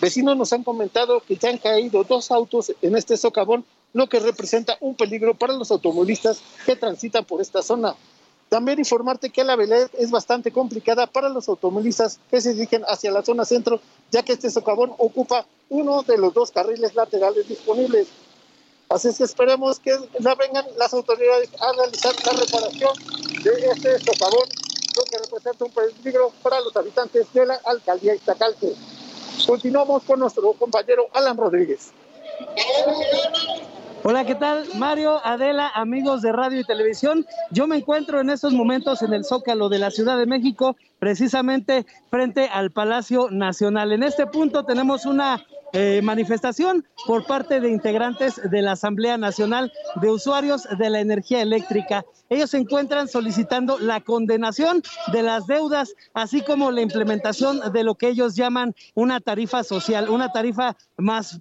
Vecinos 0.00 0.34
nos 0.34 0.50
han 0.54 0.64
comentado 0.64 1.20
que 1.20 1.36
ya 1.36 1.50
han 1.50 1.58
caído 1.58 2.04
dos 2.04 2.30
autos 2.30 2.72
en 2.80 2.96
este 2.96 3.18
socavón, 3.18 3.66
lo 3.92 4.08
que 4.08 4.18
representa 4.18 4.78
un 4.80 4.94
peligro 4.94 5.34
para 5.34 5.52
los 5.52 5.70
automovilistas 5.70 6.40
que 6.64 6.74
transitan 6.74 7.26
por 7.26 7.42
esta 7.42 7.62
zona. 7.62 7.94
También 8.48 8.78
informarte 8.78 9.28
que 9.28 9.44
la 9.44 9.54
velez 9.54 9.90
es 9.98 10.10
bastante 10.10 10.50
complicada 10.52 11.06
para 11.06 11.28
los 11.28 11.50
automovilistas 11.50 12.18
que 12.30 12.40
se 12.40 12.54
dirigen 12.54 12.82
hacia 12.88 13.10
la 13.10 13.24
zona 13.24 13.44
centro, 13.44 13.78
ya 14.10 14.22
que 14.22 14.32
este 14.32 14.50
socavón 14.50 14.92
ocupa 14.96 15.44
uno 15.68 16.02
de 16.02 16.16
los 16.16 16.32
dos 16.32 16.50
carriles 16.50 16.94
laterales 16.94 17.46
disponibles. 17.46 18.08
Así 18.88 19.08
es 19.08 19.18
que 19.18 19.24
esperemos 19.24 19.80
que 19.80 19.90
ya 20.20 20.34
vengan 20.36 20.64
las 20.78 20.94
autoridades 20.94 21.50
a 21.60 21.72
realizar 21.72 22.14
la 22.24 22.40
reparación 22.40 22.92
de 23.42 23.50
este 23.70 23.98
socavón, 23.98 24.48
lo 24.96 25.04
que 25.04 25.18
representa 25.18 25.64
un 25.64 25.72
peligro 25.72 26.32
para 26.42 26.60
los 26.60 26.76
habitantes 26.76 27.32
de 27.32 27.46
la 27.46 27.54
alcaldía 27.64 28.14
Iztacalco. 28.14 28.68
Continuamos 29.44 30.04
con 30.04 30.20
nuestro 30.20 30.52
compañero 30.52 31.06
Alan 31.12 31.36
Rodríguez. 31.36 31.92
Hola, 34.04 34.24
¿qué 34.24 34.36
tal? 34.36 34.68
Mario, 34.76 35.20
Adela, 35.24 35.68
amigos 35.74 36.22
de 36.22 36.30
radio 36.30 36.60
y 36.60 36.64
televisión. 36.64 37.26
Yo 37.50 37.66
me 37.66 37.78
encuentro 37.78 38.20
en 38.20 38.30
estos 38.30 38.52
momentos 38.52 39.02
en 39.02 39.12
el 39.12 39.24
Zócalo 39.24 39.68
de 39.68 39.80
la 39.80 39.90
Ciudad 39.90 40.16
de 40.16 40.26
México, 40.26 40.76
precisamente 41.00 41.86
frente 42.08 42.46
al 42.46 42.70
Palacio 42.70 43.30
Nacional. 43.32 43.90
En 43.90 44.04
este 44.04 44.26
punto 44.28 44.64
tenemos 44.64 45.06
una 45.06 45.44
eh, 45.78 46.00
manifestación 46.02 46.86
por 47.06 47.26
parte 47.26 47.60
de 47.60 47.68
integrantes 47.68 48.40
de 48.50 48.62
la 48.62 48.72
Asamblea 48.72 49.18
Nacional 49.18 49.70
de 50.00 50.10
Usuarios 50.10 50.66
de 50.78 50.88
la 50.88 51.00
Energía 51.00 51.42
Eléctrica. 51.42 52.02
Ellos 52.30 52.50
se 52.50 52.56
encuentran 52.56 53.08
solicitando 53.08 53.78
la 53.78 54.00
condenación 54.00 54.82
de 55.12 55.22
las 55.22 55.46
deudas, 55.46 55.92
así 56.14 56.40
como 56.40 56.70
la 56.70 56.80
implementación 56.80 57.60
de 57.74 57.84
lo 57.84 57.94
que 57.94 58.08
ellos 58.08 58.34
llaman 58.34 58.74
una 58.94 59.20
tarifa 59.20 59.62
social, 59.62 60.08
una 60.08 60.32
tarifa 60.32 60.76
más 60.96 61.40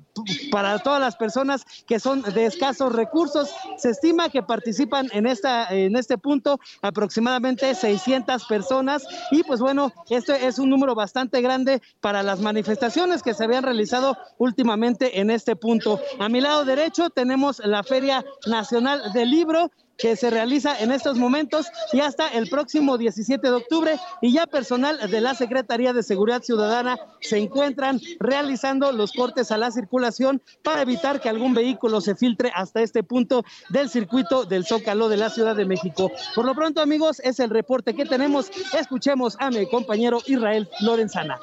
para 0.52 0.80
todas 0.80 1.00
las 1.00 1.16
personas 1.16 1.64
que 1.88 2.02
son 2.02 2.22
de 2.22 2.46
escasos 2.46 2.94
recursos. 2.94 3.50
Se 3.78 3.92
estima 3.92 4.28
que 4.28 4.44
participan 4.44 5.08
en, 5.14 5.28
esta, 5.28 5.74
en 5.74 5.96
este 5.96 6.18
punto 6.18 6.60
aproximadamente 6.82 7.74
600 7.74 8.46
personas 8.46 9.08
y 9.32 9.44
pues 9.44 9.62
bueno, 9.62 9.94
este 10.10 10.46
es 10.46 10.60
un 10.60 10.70
número 10.70 10.94
bastante 10.94 11.40
grande 11.42 11.82
para 12.02 12.22
las 12.22 12.42
manifestaciones 12.42 13.24
que 13.24 13.34
se 13.34 13.46
habían 13.46 13.64
realizado 13.64 14.18
últimamente 14.38 15.20
en 15.20 15.30
este 15.30 15.56
punto. 15.56 16.00
A 16.20 16.30
mi 16.30 16.42
lado 16.42 16.66
derecho 16.66 17.10
tenemos 17.10 17.60
la 17.66 17.84
Feria 17.84 18.24
Nacional 18.46 19.14
del 19.14 19.32
Libro 19.32 19.72
que 19.98 20.16
se 20.16 20.30
realiza 20.30 20.78
en 20.80 20.92
estos 20.92 21.18
momentos 21.18 21.68
y 21.94 22.02
hasta 22.02 22.28
el 22.30 22.50
próximo 22.50 22.98
17 22.98 23.48
de 23.48 23.54
octubre 23.54 24.00
y 24.22 24.34
ya 24.34 24.46
personal 24.48 25.00
de 25.10 25.22
la 25.22 25.36
Secretaría 25.36 25.94
de 25.94 26.04
Seguridad 26.04 26.44
Ciudadana 26.44 26.98
se 27.22 27.38
encuentran 27.38 28.02
realizando 28.20 28.92
los 28.92 29.12
cortes 29.14 29.52
a 29.52 29.58
la 29.58 29.72
circulación 29.72 30.42
para 30.64 30.82
evitar 30.82 31.22
que 31.22 31.30
algún 31.30 31.54
vehículo 31.54 32.02
se 32.02 32.16
filtre 32.16 32.52
hasta 32.54 32.82
este 32.82 33.04
punto 33.04 33.44
del 33.70 33.90
circuito 33.90 34.46
del 34.46 34.66
Zócalo 34.66 35.10
de 35.10 35.18
la 35.18 35.30
Ciudad 35.30 35.56
de 35.56 35.66
México. 35.66 36.12
Por 36.36 36.46
lo 36.46 36.54
pronto, 36.56 36.82
amigos, 36.82 37.22
es 37.24 37.40
el 37.40 37.50
reporte 37.50 37.96
que 37.96 38.06
tenemos. 38.06 38.52
Escuchemos 38.78 39.38
a 39.40 39.50
mi 39.50 39.68
compañero 39.70 40.20
Israel 40.26 40.70
Lorenzana. 40.82 41.40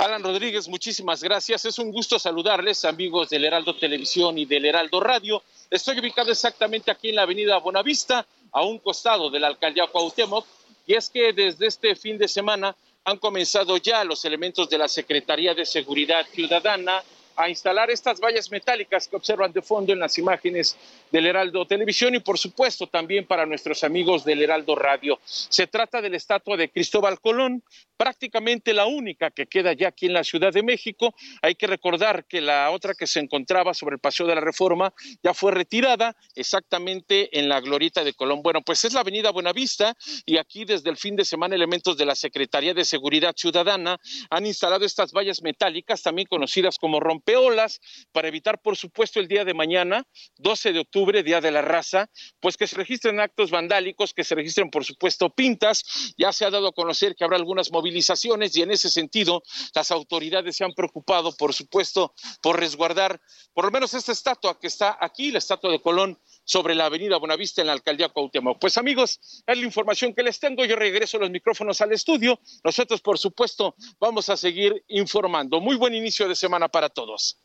Alan 0.00 0.22
Rodríguez, 0.22 0.66
muchísimas 0.66 1.22
gracias. 1.22 1.66
Es 1.66 1.78
un 1.78 1.92
gusto 1.92 2.18
saludarles, 2.18 2.86
amigos 2.86 3.28
del 3.28 3.44
Heraldo 3.44 3.76
Televisión 3.76 4.38
y 4.38 4.46
del 4.46 4.64
Heraldo 4.64 4.98
Radio. 4.98 5.42
Estoy 5.68 6.00
ubicado 6.00 6.30
exactamente 6.32 6.90
aquí 6.90 7.10
en 7.10 7.16
la 7.16 7.22
avenida 7.24 7.58
Bonavista, 7.58 8.26
a 8.50 8.62
un 8.62 8.78
costado 8.78 9.28
de 9.28 9.38
la 9.38 9.48
alcaldía 9.48 9.88
Cuauhtémoc, 9.88 10.46
y 10.86 10.94
es 10.94 11.10
que 11.10 11.34
desde 11.34 11.66
este 11.66 11.94
fin 11.96 12.16
de 12.16 12.28
semana 12.28 12.74
han 13.04 13.18
comenzado 13.18 13.76
ya 13.76 14.02
los 14.04 14.24
elementos 14.24 14.70
de 14.70 14.78
la 14.78 14.88
Secretaría 14.88 15.52
de 15.52 15.66
Seguridad 15.66 16.26
Ciudadana 16.32 17.02
a 17.36 17.50
instalar 17.50 17.90
estas 17.90 18.20
vallas 18.20 18.50
metálicas 18.50 19.06
que 19.06 19.16
observan 19.16 19.52
de 19.52 19.60
fondo 19.60 19.92
en 19.92 19.98
las 19.98 20.16
imágenes 20.16 20.78
del 21.10 21.26
Heraldo 21.26 21.66
Televisión 21.66 22.14
y 22.14 22.20
por 22.20 22.38
supuesto 22.38 22.86
también 22.86 23.26
para 23.26 23.44
nuestros 23.44 23.84
amigos 23.84 24.24
del 24.24 24.42
Heraldo 24.42 24.76
Radio. 24.76 25.18
Se 25.24 25.66
trata 25.66 26.00
de 26.00 26.08
la 26.08 26.16
estatua 26.16 26.56
de 26.56 26.70
Cristóbal 26.70 27.20
Colón, 27.20 27.62
prácticamente 28.00 28.72
la 28.72 28.86
única 28.86 29.30
que 29.30 29.46
queda 29.46 29.74
ya 29.74 29.88
aquí 29.88 30.06
en 30.06 30.14
la 30.14 30.24
Ciudad 30.24 30.54
de 30.54 30.62
México. 30.62 31.14
Hay 31.42 31.54
que 31.54 31.66
recordar 31.66 32.24
que 32.24 32.40
la 32.40 32.70
otra 32.70 32.94
que 32.94 33.06
se 33.06 33.20
encontraba 33.20 33.74
sobre 33.74 33.96
el 33.96 34.00
Paseo 34.00 34.26
de 34.26 34.34
la 34.34 34.40
Reforma 34.40 34.94
ya 35.22 35.34
fue 35.34 35.52
retirada 35.52 36.16
exactamente 36.34 37.38
en 37.38 37.50
la 37.50 37.60
glorieta 37.60 38.02
de 38.02 38.14
Colón. 38.14 38.40
Bueno, 38.40 38.62
pues 38.62 38.86
es 38.86 38.94
la 38.94 39.00
avenida 39.00 39.32
Buenavista 39.32 39.94
y 40.24 40.38
aquí 40.38 40.64
desde 40.64 40.88
el 40.88 40.96
fin 40.96 41.14
de 41.14 41.26
semana 41.26 41.54
elementos 41.54 41.98
de 41.98 42.06
la 42.06 42.14
Secretaría 42.14 42.72
de 42.72 42.86
Seguridad 42.86 43.34
Ciudadana 43.36 43.98
han 44.30 44.46
instalado 44.46 44.86
estas 44.86 45.12
vallas 45.12 45.42
metálicas, 45.42 46.02
también 46.02 46.26
conocidas 46.26 46.78
como 46.78 47.00
rompe 47.00 47.34
rompeolas 47.34 47.80
para 48.12 48.28
evitar, 48.28 48.62
por 48.62 48.78
supuesto, 48.78 49.20
el 49.20 49.28
día 49.28 49.44
de 49.44 49.52
mañana, 49.52 50.04
12 50.38 50.72
de 50.72 50.78
octubre, 50.78 51.22
Día 51.22 51.42
de 51.42 51.50
la 51.50 51.60
Raza, 51.60 52.08
pues 52.40 52.56
que 52.56 52.66
se 52.66 52.76
registren 52.76 53.20
actos 53.20 53.50
vandálicos, 53.50 54.14
que 54.14 54.24
se 54.24 54.34
registren, 54.34 54.70
por 54.70 54.86
supuesto, 54.86 55.28
pintas. 55.28 56.14
Ya 56.16 56.32
se 56.32 56.46
ha 56.46 56.50
dado 56.50 56.68
a 56.68 56.72
conocer 56.72 57.14
que 57.14 57.24
habrá 57.24 57.36
algunas 57.36 57.70
y 57.96 58.62
en 58.62 58.70
ese 58.70 58.90
sentido 58.90 59.42
las 59.74 59.90
autoridades 59.90 60.56
se 60.56 60.64
han 60.64 60.72
preocupado, 60.72 61.32
por 61.36 61.54
supuesto, 61.54 62.14
por 62.42 62.58
resguardar 62.58 63.20
por 63.52 63.64
lo 63.64 63.70
menos 63.70 63.94
esta 63.94 64.12
estatua 64.12 64.58
que 64.58 64.66
está 64.66 64.96
aquí, 65.00 65.30
la 65.30 65.38
estatua 65.38 65.70
de 65.70 65.80
Colón 65.80 66.18
sobre 66.44 66.74
la 66.74 66.86
avenida 66.86 67.16
Buenavista 67.18 67.60
en 67.60 67.68
la 67.68 67.74
alcaldía 67.74 68.08
Cuauhtémoc. 68.08 68.58
Pues 68.58 68.78
amigos, 68.78 69.20
es 69.46 69.58
la 69.58 69.64
información 69.64 70.14
que 70.14 70.22
les 70.22 70.38
tengo. 70.38 70.64
Yo 70.64 70.76
regreso 70.76 71.18
los 71.18 71.30
micrófonos 71.30 71.80
al 71.80 71.92
estudio. 71.92 72.40
Nosotros, 72.64 73.00
por 73.00 73.18
supuesto, 73.18 73.74
vamos 73.98 74.28
a 74.28 74.36
seguir 74.36 74.84
informando. 74.88 75.60
Muy 75.60 75.76
buen 75.76 75.94
inicio 75.94 76.28
de 76.28 76.36
semana 76.36 76.68
para 76.68 76.88
todos. 76.88 77.38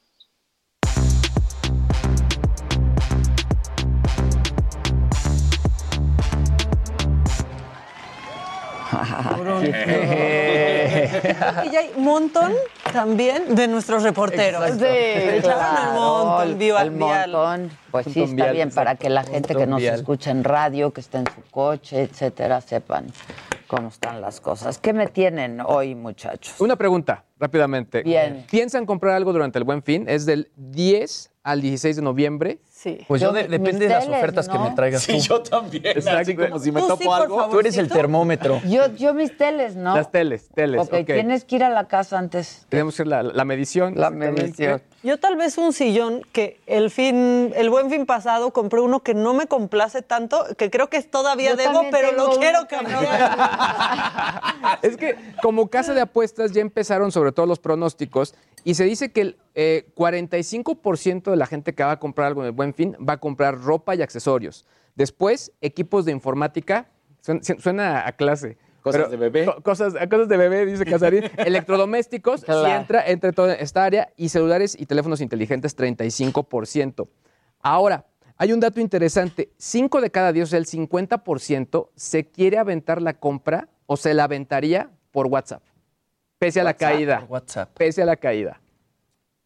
y 11.66 11.70
ya 11.72 11.80
hay 11.80 11.92
un 11.96 12.04
montón 12.04 12.54
también 12.94 13.56
de 13.56 13.68
nuestros 13.68 14.04
reporteros. 14.04 14.64
Echaron 14.66 15.42
claro, 15.42 15.90
el 15.90 15.94
montón, 16.00 16.48
el- 16.50 16.56
viva 16.56 16.82
el 16.84 16.92
montón. 16.92 17.72
Pues 17.92 18.08
sí, 18.08 18.24
está 18.24 18.52
bien 18.52 18.72
para 18.72 18.96
que 18.96 19.10
la 19.10 19.24
gente 19.24 19.56
que 19.56 19.68
nos 19.68 19.82
escucha 19.82 20.32
en 20.32 20.44
radio, 20.44 20.92
que 20.92 21.02
está 21.02 21.20
en 21.20 21.26
su 21.28 21.42
coche, 21.50 22.02
etcétera, 22.02 22.62
sepan 22.62 23.08
cómo 23.68 23.88
están 23.90 24.22
las 24.22 24.42
cosas. 24.42 24.78
¿Qué 24.78 24.94
me 24.94 25.08
tienen 25.08 25.62
hoy, 25.66 25.96
muchachos? 25.96 26.56
Una 26.60 26.76
pregunta, 26.76 27.24
rápidamente. 27.40 28.04
Bien. 28.04 28.46
¿Piensan 28.50 28.86
comprar 28.86 29.16
algo 29.16 29.34
durante 29.34 29.58
el 29.60 29.66
Buen 29.66 29.82
Fin? 29.82 30.06
Es 30.08 30.26
del 30.26 30.52
10 30.56 31.32
al 31.44 31.62
16 31.62 31.96
de 31.96 32.02
noviembre. 32.02 32.60
Sí. 32.78 33.00
Pues 33.08 33.22
yo, 33.22 33.32
de- 33.32 33.48
depende 33.48 33.88
de 33.88 33.94
las 33.94 34.06
ofertas 34.08 34.50
que 34.50 34.60
me 34.60 34.72
traigas 34.72 35.02
Sí, 35.02 35.14
tú. 35.14 35.20
yo 35.24 35.42
también, 35.42 35.98
así 36.10 36.36
como 36.36 36.60
si 36.60 36.72
me 36.74 36.82
Tú 36.82 36.88
topo 36.90 37.04
sí, 37.04 37.10
algo. 37.10 37.48
Tú 37.50 37.60
eres 37.62 37.78
el 37.78 37.88
termómetro. 37.88 38.62
Yo, 38.68 38.94
yo 38.96 39.14
mis 39.14 39.36
teles, 39.38 39.76
¿no? 39.78 39.96
Las 39.96 40.12
teles, 40.12 40.50
teles. 40.54 40.82
Ok, 40.82 40.94
ok. 40.94 41.06
tienes 41.06 41.46
que 41.46 41.56
ir 41.56 41.64
a 41.64 41.70
la 41.70 41.88
casa 41.88 42.20
antes. 42.20 42.66
Tenemos 42.70 42.94
que 42.94 43.04
hacer 43.04 43.08
la, 43.08 43.24
la 43.24 43.46
medición. 43.46 43.94
La 43.96 44.10
medición. 44.12 44.82
Yo 45.06 45.20
tal 45.20 45.36
vez 45.36 45.60
un 45.60 45.72
sillón 45.72 46.24
que 46.32 46.60
el 46.66 46.90
fin, 46.90 47.54
el 47.56 47.70
buen 47.70 47.92
fin 47.92 48.08
pasado 48.08 48.52
compré 48.52 48.80
uno 48.80 49.04
que 49.04 49.14
no 49.14 49.36
me 49.36 49.46
complace 49.46 50.02
tanto, 50.02 50.44
que 50.58 50.72
creo 50.72 50.90
que 50.90 51.00
todavía 51.04 51.52
Yo 51.52 51.58
debo, 51.58 51.84
pero 51.92 52.12
lo 52.14 52.40
quiero 52.40 52.68
que 52.68 52.76
cambiar. 52.76 54.42
Es 54.82 54.98
que 54.98 55.16
como 55.44 55.70
casa 55.70 55.94
de 55.94 56.02
apuestas 56.02 56.54
ya 56.54 56.62
empezaron 56.62 57.12
sobre 57.12 57.32
todo 57.32 57.46
los 57.46 57.60
pronósticos 57.60 58.34
y 58.64 58.74
se 58.74 58.86
dice 58.86 59.12
que 59.12 59.22
el 59.22 59.38
eh, 59.54 59.86
45% 59.96 61.30
de 61.30 61.36
la 61.36 61.46
gente 61.46 61.76
que 61.76 61.84
va 61.84 61.92
a 61.92 62.00
comprar 62.00 62.30
algo 62.30 62.42
en 62.42 62.48
el 62.48 62.54
Buen 62.54 62.74
Fin 62.74 62.98
va 62.98 63.14
a 63.14 63.18
comprar 63.18 63.60
ropa 63.62 63.94
y 63.94 64.02
accesorios. 64.02 64.66
Después, 64.96 65.52
equipos 65.62 66.06
de 66.06 66.14
informática. 66.14 66.88
Suena, 67.22 67.42
suena 67.44 68.08
a 68.08 68.12
clase. 68.14 68.58
Cosas 68.92 69.12
de 69.12 69.18
bebé. 69.18 69.46
co- 69.46 69.62
Cosas, 69.64 69.94
cosas 70.10 70.28
de 70.30 70.38
bebé, 70.38 70.66
dice 70.66 70.86
Casarín. 70.86 71.24
Electrodomésticos, 71.38 72.44
Claro. 72.46 72.68
entra 72.68 73.06
entre 73.08 73.34
toda 73.34 73.56
esta 73.56 73.84
área. 73.84 74.10
Y 74.16 74.30
celulares 74.30 74.78
y 74.80 74.86
teléfonos 74.86 75.22
inteligentes, 75.22 75.76
35%. 75.76 77.08
Ahora, 77.62 78.06
hay 78.38 78.54
un 78.54 78.60
dato 78.60 78.80
interesante. 78.80 79.50
5 79.58 80.02
de 80.02 80.12
cada 80.12 80.32
10, 80.32 80.44
o 80.44 80.50
sea, 80.52 80.60
el 80.60 80.66
50%, 80.68 81.90
se 81.96 82.28
quiere 82.30 82.58
aventar 82.58 83.02
la 83.02 83.14
compra 83.16 83.70
o 83.88 83.98
se 83.98 84.14
la 84.14 84.26
aventaría 84.26 84.90
por 85.12 85.28
WhatsApp. 85.28 85.64
Pese 86.38 86.60
a 86.62 86.64
la 86.64 86.74
caída. 86.74 87.26
WhatsApp. 87.30 87.70
Pese 87.78 88.02
a 88.02 88.06
la 88.06 88.18
caída. 88.18 88.60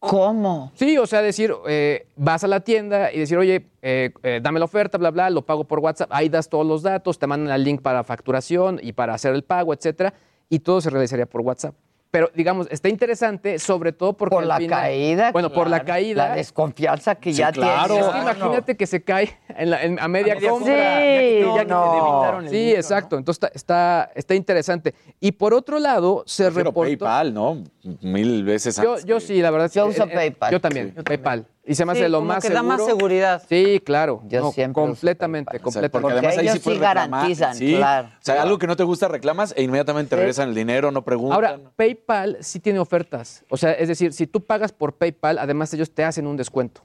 ¿Cómo? 0.00 0.72
Sí, 0.74 0.96
o 0.96 1.06
sea, 1.06 1.20
decir, 1.20 1.54
eh, 1.68 2.06
vas 2.16 2.42
a 2.42 2.48
la 2.48 2.60
tienda 2.60 3.12
y 3.12 3.18
decir, 3.18 3.36
oye, 3.36 3.66
eh, 3.82 4.10
eh, 4.22 4.40
dame 4.42 4.58
la 4.58 4.64
oferta, 4.64 4.96
bla, 4.96 5.10
bla, 5.10 5.28
lo 5.28 5.42
pago 5.42 5.64
por 5.64 5.78
WhatsApp, 5.78 6.08
ahí 6.10 6.30
das 6.30 6.48
todos 6.48 6.66
los 6.66 6.82
datos, 6.82 7.18
te 7.18 7.26
mandan 7.26 7.54
el 7.54 7.62
link 7.62 7.82
para 7.82 8.02
facturación 8.02 8.80
y 8.82 8.94
para 8.94 9.12
hacer 9.12 9.34
el 9.34 9.44
pago, 9.44 9.74
etcétera, 9.74 10.14
y 10.48 10.60
todo 10.60 10.80
se 10.80 10.88
realizaría 10.88 11.26
por 11.26 11.42
WhatsApp. 11.42 11.74
Pero, 12.10 12.28
digamos, 12.34 12.66
está 12.72 12.88
interesante, 12.88 13.58
sobre 13.60 13.92
todo 13.92 14.14
porque. 14.16 14.34
Por 14.34 14.44
la 14.44 14.56
final- 14.56 14.80
caída. 14.80 15.30
Bueno, 15.32 15.52
por 15.52 15.70
la 15.70 15.84
caída. 15.84 16.28
La 16.30 16.34
desconfianza 16.34 17.14
que 17.14 17.30
Sí, 17.32 17.38
ya 17.38 17.52
claro. 17.52 17.94
tiene. 17.94 18.06
Es 18.08 18.12
que 18.12 18.18
imagínate 18.20 18.76
que 18.76 18.86
se 18.86 19.02
cae 19.04 19.38
en 19.48 19.70
la- 19.70 19.82
en- 19.84 20.00
a 20.00 20.08
media, 20.08 20.32
A 20.32 20.36
media 20.36 20.50
compra. 20.50 20.72
Sí, 20.74 21.40
Ya 21.44 21.52
que 21.52 21.58
te 21.60 21.64
no. 21.66 22.40
el 22.40 22.48
Sí, 22.48 22.72
exacto. 22.74 23.16
Entonces 23.16 23.40
está, 23.54 23.56
está, 23.56 24.10
está 24.16 24.34
interesante. 24.34 24.94
Y 25.20 25.32
por 25.32 25.54
otro 25.54 25.78
lado, 25.78 26.24
se 26.26 26.44
Prefiero 26.44 26.70
reportó. 26.70 26.88
PayPal, 26.88 27.32
¿no? 27.32 27.62
Mil 28.02 28.42
veces 28.44 28.76
Yo, 28.76 28.90
antes 28.92 29.04
yo 29.04 29.16
que- 29.18 29.20
sí, 29.26 29.40
la 29.40 29.50
verdad. 29.52 29.70
Yo 29.72 29.84
eh, 29.86 29.88
uso 29.90 30.04
eh, 30.04 30.10
PayPal. 30.12 30.50
Yo 30.52 30.60
también, 30.60 30.92
PayPal. 31.04 31.46
Y 31.64 31.74
se 31.74 31.84
me 31.84 31.92
hace 31.92 32.04
Sí, 32.04 32.08
lo 32.10 32.18
como 32.18 32.28
más 32.28 32.42
que 32.42 32.48
da 32.48 32.60
seguro. 32.60 32.76
más 32.78 32.86
seguridad. 32.86 33.42
Sí, 33.48 33.80
claro. 33.84 34.22
Yo 34.26 34.40
No, 34.40 34.50
siempre 34.52 34.82
completamente, 34.82 35.60
completamente. 35.60 35.90
porque 35.90 36.12
además 36.18 36.36
ahí 36.38 36.44
ellos 36.46 36.54
sí 36.54 36.60
puedes 36.60 36.80
garantizan, 36.80 37.54
Sí. 37.54 37.76
claro. 37.76 38.08
O 38.08 38.10
sea, 38.20 38.42
algo 38.42 38.58
que 38.58 38.66
no 38.66 38.76
te 38.76 38.82
gusta 38.82 39.08
reclamas 39.08 39.52
e 39.56 39.62
inmediatamente 39.62 40.14
Sí. 40.14 40.18
regresan 40.18 40.48
el 40.48 40.54
dinero, 40.54 40.90
no 40.90 41.02
preguntan. 41.04 41.34
Ahora, 41.34 41.58
PayPal 41.76 42.38
sí 42.40 42.60
tiene 42.60 42.78
ofertas. 42.78 43.44
O 43.50 43.56
sea, 43.58 43.72
es 43.72 43.88
decir, 43.88 44.12
si 44.14 44.26
tú 44.26 44.44
pagas 44.44 44.72
por 44.72 44.94
PayPal, 44.96 45.38
además 45.38 45.72
ellos 45.74 45.92
te 45.94 46.02
hacen 46.02 46.26
un 46.26 46.36
descuento. 46.36 46.82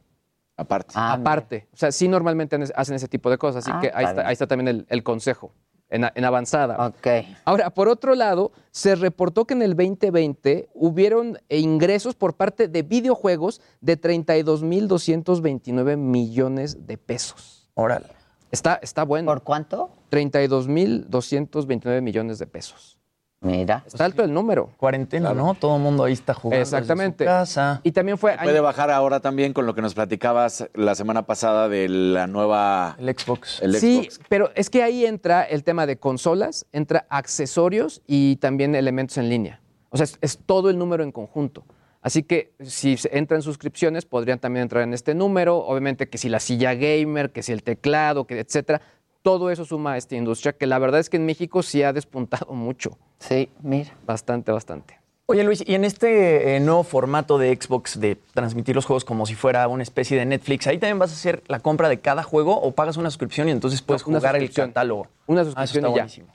Aparte. 0.58 0.94
Ah, 0.96 1.14
Aparte. 1.14 1.68
O 1.74 1.78
sea, 1.78 1.92
sí 1.92 2.08
normalmente 2.08 2.58
hacen 2.76 2.96
ese 2.96 3.08
tipo 3.08 3.30
de 3.30 3.38
cosas. 3.38 3.64
Así 3.66 3.72
Ah, 3.74 3.80
que 3.82 3.92
ahí 3.94 4.06
está 4.06 4.28
ahí 4.28 4.34
está 4.34 4.48
también 4.48 4.68
el, 4.68 4.86
el 4.90 5.04
consejo, 5.04 5.52
en, 5.96 6.26
avanzada. 6.26 6.88
Ok. 6.88 7.08
Ahora, 7.46 7.70
por 7.72 7.88
otro 7.88 8.16
lado, 8.16 8.52
se 8.72 8.96
reportó 8.96 9.46
que 9.46 9.54
en 9.54 9.62
el 9.62 9.76
2020 9.76 10.70
hubieron 10.74 11.40
eh, 11.50 11.60
ingresos 11.60 12.16
por 12.16 12.36
parte 12.36 12.68
de 12.68 12.82
videojuegos 12.84 13.62
de 13.82 14.00
32.229 14.00 15.98
millones 15.98 16.86
de 16.86 16.98
pesos. 16.98 17.70
Órale. 17.74 18.08
Está, 18.52 18.80
está 18.82 19.04
bueno. 19.04 19.32
¿Por 19.32 19.44
cuánto? 19.44 19.90
32.229 20.12 22.02
millones 22.02 22.40
de 22.40 22.48
pesos. 22.48 22.98
Mira. 23.46 23.84
Está 23.86 24.06
alto 24.06 24.24
el 24.24 24.34
número. 24.34 24.72
Cuarentena, 24.78 25.34
¿no? 25.34 25.54
Todo 25.54 25.76
el 25.76 25.82
mundo 25.84 26.04
ahí 26.06 26.14
está 26.14 26.34
jugando. 26.34 26.60
desde 26.60 26.72
su 26.72 26.76
Exactamente. 26.78 27.26
casa. 27.26 27.80
Y 27.84 27.92
también 27.92 28.18
fue... 28.18 28.36
Puede 28.42 28.60
bajar 28.60 28.90
ahora 28.90 29.20
también 29.20 29.54
con 29.54 29.66
lo 29.68 29.76
que 29.76 29.82
nos 29.84 29.94
platicabas 29.94 30.68
la 30.74 30.96
semana 30.96 31.28
pasada 31.28 31.70
de 31.70 31.88
la 31.88 32.26
nueva... 32.26 32.96
El 33.00 33.08
Xbox. 33.16 33.62
El 33.62 33.76
Sí, 33.76 34.08
Xbox. 34.10 34.20
pero 34.30 34.50
es 34.56 34.70
que 34.72 34.82
ahí 34.82 35.06
entra 35.06 35.44
el 35.44 35.64
tema 35.64 35.86
de 35.86 35.98
consolas, 35.98 36.66
entra 36.72 37.06
accesorios 37.10 38.02
y 38.08 38.38
también 38.38 38.74
elementos 38.74 39.18
en 39.18 39.30
línea. 39.30 39.62
O 39.92 39.98
sea, 39.98 40.06
es, 40.06 40.18
es 40.22 40.40
todo 40.40 40.72
el 40.72 40.78
número 40.80 41.04
en 41.04 41.12
conjunto. 41.12 41.64
Así 42.02 42.24
que 42.24 42.54
si 42.62 42.98
se 42.98 43.16
entran 43.18 43.42
suscripciones, 43.42 44.06
podrían 44.06 44.40
también 44.40 44.64
entrar 44.64 44.84
en 44.84 44.94
este 44.94 45.16
número. 45.16 45.58
Obviamente 45.58 46.08
que 46.10 46.18
si 46.18 46.30
la 46.30 46.40
silla 46.40 46.74
gamer, 46.74 47.32
que 47.32 47.42
si 47.44 47.52
el 47.52 47.64
teclado, 47.64 48.26
que 48.28 48.40
etcétera. 48.40 48.82
Todo 49.26 49.50
eso 49.50 49.66
suma 49.66 49.94
a 49.94 49.98
esta 49.98 50.16
industria 50.16 50.54
que 50.54 50.68
la 50.68 50.78
verdad 50.78 51.00
es 51.00 51.10
que 51.10 51.18
en 51.18 51.26
México 51.26 51.64
sí 51.64 51.82
ha 51.82 51.92
despuntado 51.92 52.46
mucho. 52.54 52.92
Sí, 53.18 53.50
mira. 53.64 53.92
Bastante, 54.06 54.52
bastante. 54.52 55.00
Oye 55.26 55.44
Luis, 55.44 55.64
y 55.66 55.74
en 55.74 55.84
este 55.84 56.56
eh, 56.56 56.60
nuevo 56.60 56.84
formato 56.84 57.40
de 57.40 57.58
Xbox 57.60 58.00
de 58.00 58.18
transmitir 58.36 58.76
los 58.76 58.86
juegos 58.86 59.04
como 59.04 59.26
si 59.26 59.34
fuera 59.34 59.68
una 59.68 59.82
especie 59.82 60.16
de 60.16 60.26
Netflix, 60.28 60.68
¿ahí 60.68 60.78
también 60.78 61.00
vas 61.00 61.10
a 61.10 61.16
hacer 61.16 61.42
la 61.48 61.60
compra 61.60 61.90
de 61.90 62.00
cada 62.00 62.22
juego 62.22 62.56
o 62.62 62.74
pagas 62.74 62.98
una 62.98 63.10
suscripción 63.10 63.48
y 63.50 63.52
entonces 63.52 63.82
puedes 63.82 64.04
jugar 64.04 64.36
el 64.36 64.52
catálogo? 64.54 65.08
Una 65.26 65.42
Ah, 65.42 65.44
eso 65.44 65.52
suscripción 65.54 65.86
está 65.86 65.90
y 65.90 65.96
ya. 65.96 66.02
buenísimo. 66.04 66.28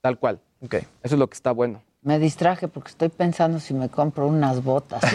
Tal 0.00 0.18
cual. 0.18 0.40
Ok. 0.64 0.74
Eso 0.76 0.86
es 1.02 1.18
lo 1.18 1.26
que 1.26 1.34
está 1.34 1.52
bueno. 1.52 1.82
Me 2.02 2.18
distraje 2.18 2.68
porque 2.68 2.90
estoy 2.90 3.08
pensando 3.08 3.58
si 3.60 3.74
me 3.74 3.88
compro 3.88 4.26
unas 4.26 4.62
botas. 4.62 5.02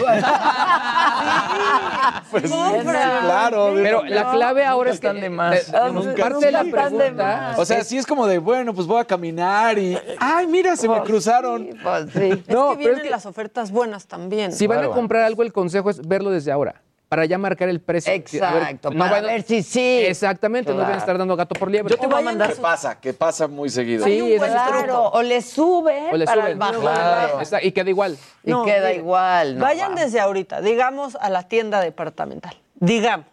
Pues 2.30 2.44
sí, 2.44 2.50
Compra. 2.50 3.20
claro. 3.22 3.70
Pero 3.74 4.04
la 4.04 4.30
clave 4.32 4.64
ahora 4.64 4.90
es 4.90 5.00
que 5.00 5.06
están 5.06 5.20
de 5.20 5.30
más. 5.30 5.70
de- 5.72 5.78
de- 5.78 5.92
Nunca 5.92 6.22
parte 6.22 6.46
de 6.46 6.52
la 6.52 6.60
están 6.62 6.92
de 6.92 6.98
pregunta 6.98 7.24
más. 7.24 7.58
O 7.58 7.64
sea, 7.64 7.82
sí 7.84 7.96
es 7.96 8.06
como 8.06 8.26
de, 8.26 8.38
bueno, 8.38 8.74
pues 8.74 8.86
voy 8.86 9.00
a 9.00 9.04
caminar 9.04 9.78
y... 9.78 9.96
¡Ay, 10.18 10.46
mira, 10.46 10.76
se 10.76 10.88
me 10.88 11.00
cruzaron! 11.02 11.70
Pues 11.82 12.10
sí. 12.12 12.42
Es 12.46 12.48
No, 12.48 12.70
que 12.70 12.76
pero 12.76 12.76
vienen 12.76 12.96
es 12.98 13.02
que- 13.04 13.10
las 13.10 13.26
ofertas 13.26 13.70
buenas 13.70 14.06
también. 14.06 14.52
Si 14.52 14.66
van 14.66 14.84
a 14.84 14.88
comprar 14.88 15.22
algo, 15.22 15.42
el 15.42 15.52
consejo 15.52 15.90
es 15.90 16.06
verlo 16.06 16.30
desde 16.30 16.50
ahora, 16.52 16.82
para 17.14 17.26
ya 17.26 17.38
marcar 17.38 17.68
el 17.68 17.80
precio. 17.80 18.12
Exacto, 18.12 18.90
no 18.90 18.98
para 18.98 19.12
vayan- 19.20 19.26
ver 19.26 19.42
si 19.44 19.62
sí. 19.62 20.00
Exactamente, 20.04 20.72
no 20.72 20.78
van 20.78 20.86
a 20.86 20.88
Claro. 20.88 20.98
estar 20.98 21.18
dando 21.18 21.36
gato 21.36 21.54
por 21.54 21.70
liebre. 21.70 21.94
Yo 21.94 22.00
te 22.00 22.08
voy 22.08 22.18
a 22.18 22.22
mandar 22.24 22.52
¿Qué 22.52 22.60
pasa? 22.60 22.98
Que 23.00 23.12
pasa 23.14 23.46
muy 23.46 23.68
seguido. 23.70 24.04
Sí, 24.04 24.32
es 24.34 24.42
Claro, 24.42 25.10
o 25.10 25.22
le 25.22 25.40
suben 25.40 26.12
O 26.12 26.16
le 26.16 26.24
para 26.24 26.42
suben. 26.42 26.58
bajar. 26.58 26.80
Claro. 26.80 27.40
Está- 27.40 27.62
y 27.62 27.70
queda 27.70 27.88
igual. 27.88 28.18
Y 28.42 28.50
No, 28.50 28.64
queda 28.64 28.88
mire, 28.88 28.96
igual. 28.96 29.58
no 29.58 29.64
Vayan 29.64 29.92
va. 29.92 30.00
desde 30.00 30.18
ahorita, 30.18 30.60
digamos, 30.60 31.14
a 31.20 31.30
la 31.30 31.44
tienda 31.46 31.80
departamental. 31.80 32.56
Digamos. 32.74 33.26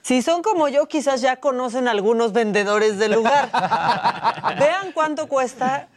Si 0.00 0.22
son 0.22 0.42
como 0.42 0.66
yo, 0.68 0.88
quizás 0.88 1.20
ya 1.20 1.36
conocen 1.36 1.88
algunos 1.88 2.32
vendedores 2.32 2.98
del 2.98 3.12
lugar. 3.12 3.50
Vean 4.58 4.92
cuánto 4.94 5.28
cuesta, 5.28 5.88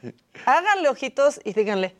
háganle 0.45 0.89
ojitos 0.89 1.39
y 1.45 1.53
díganle, 1.53 1.95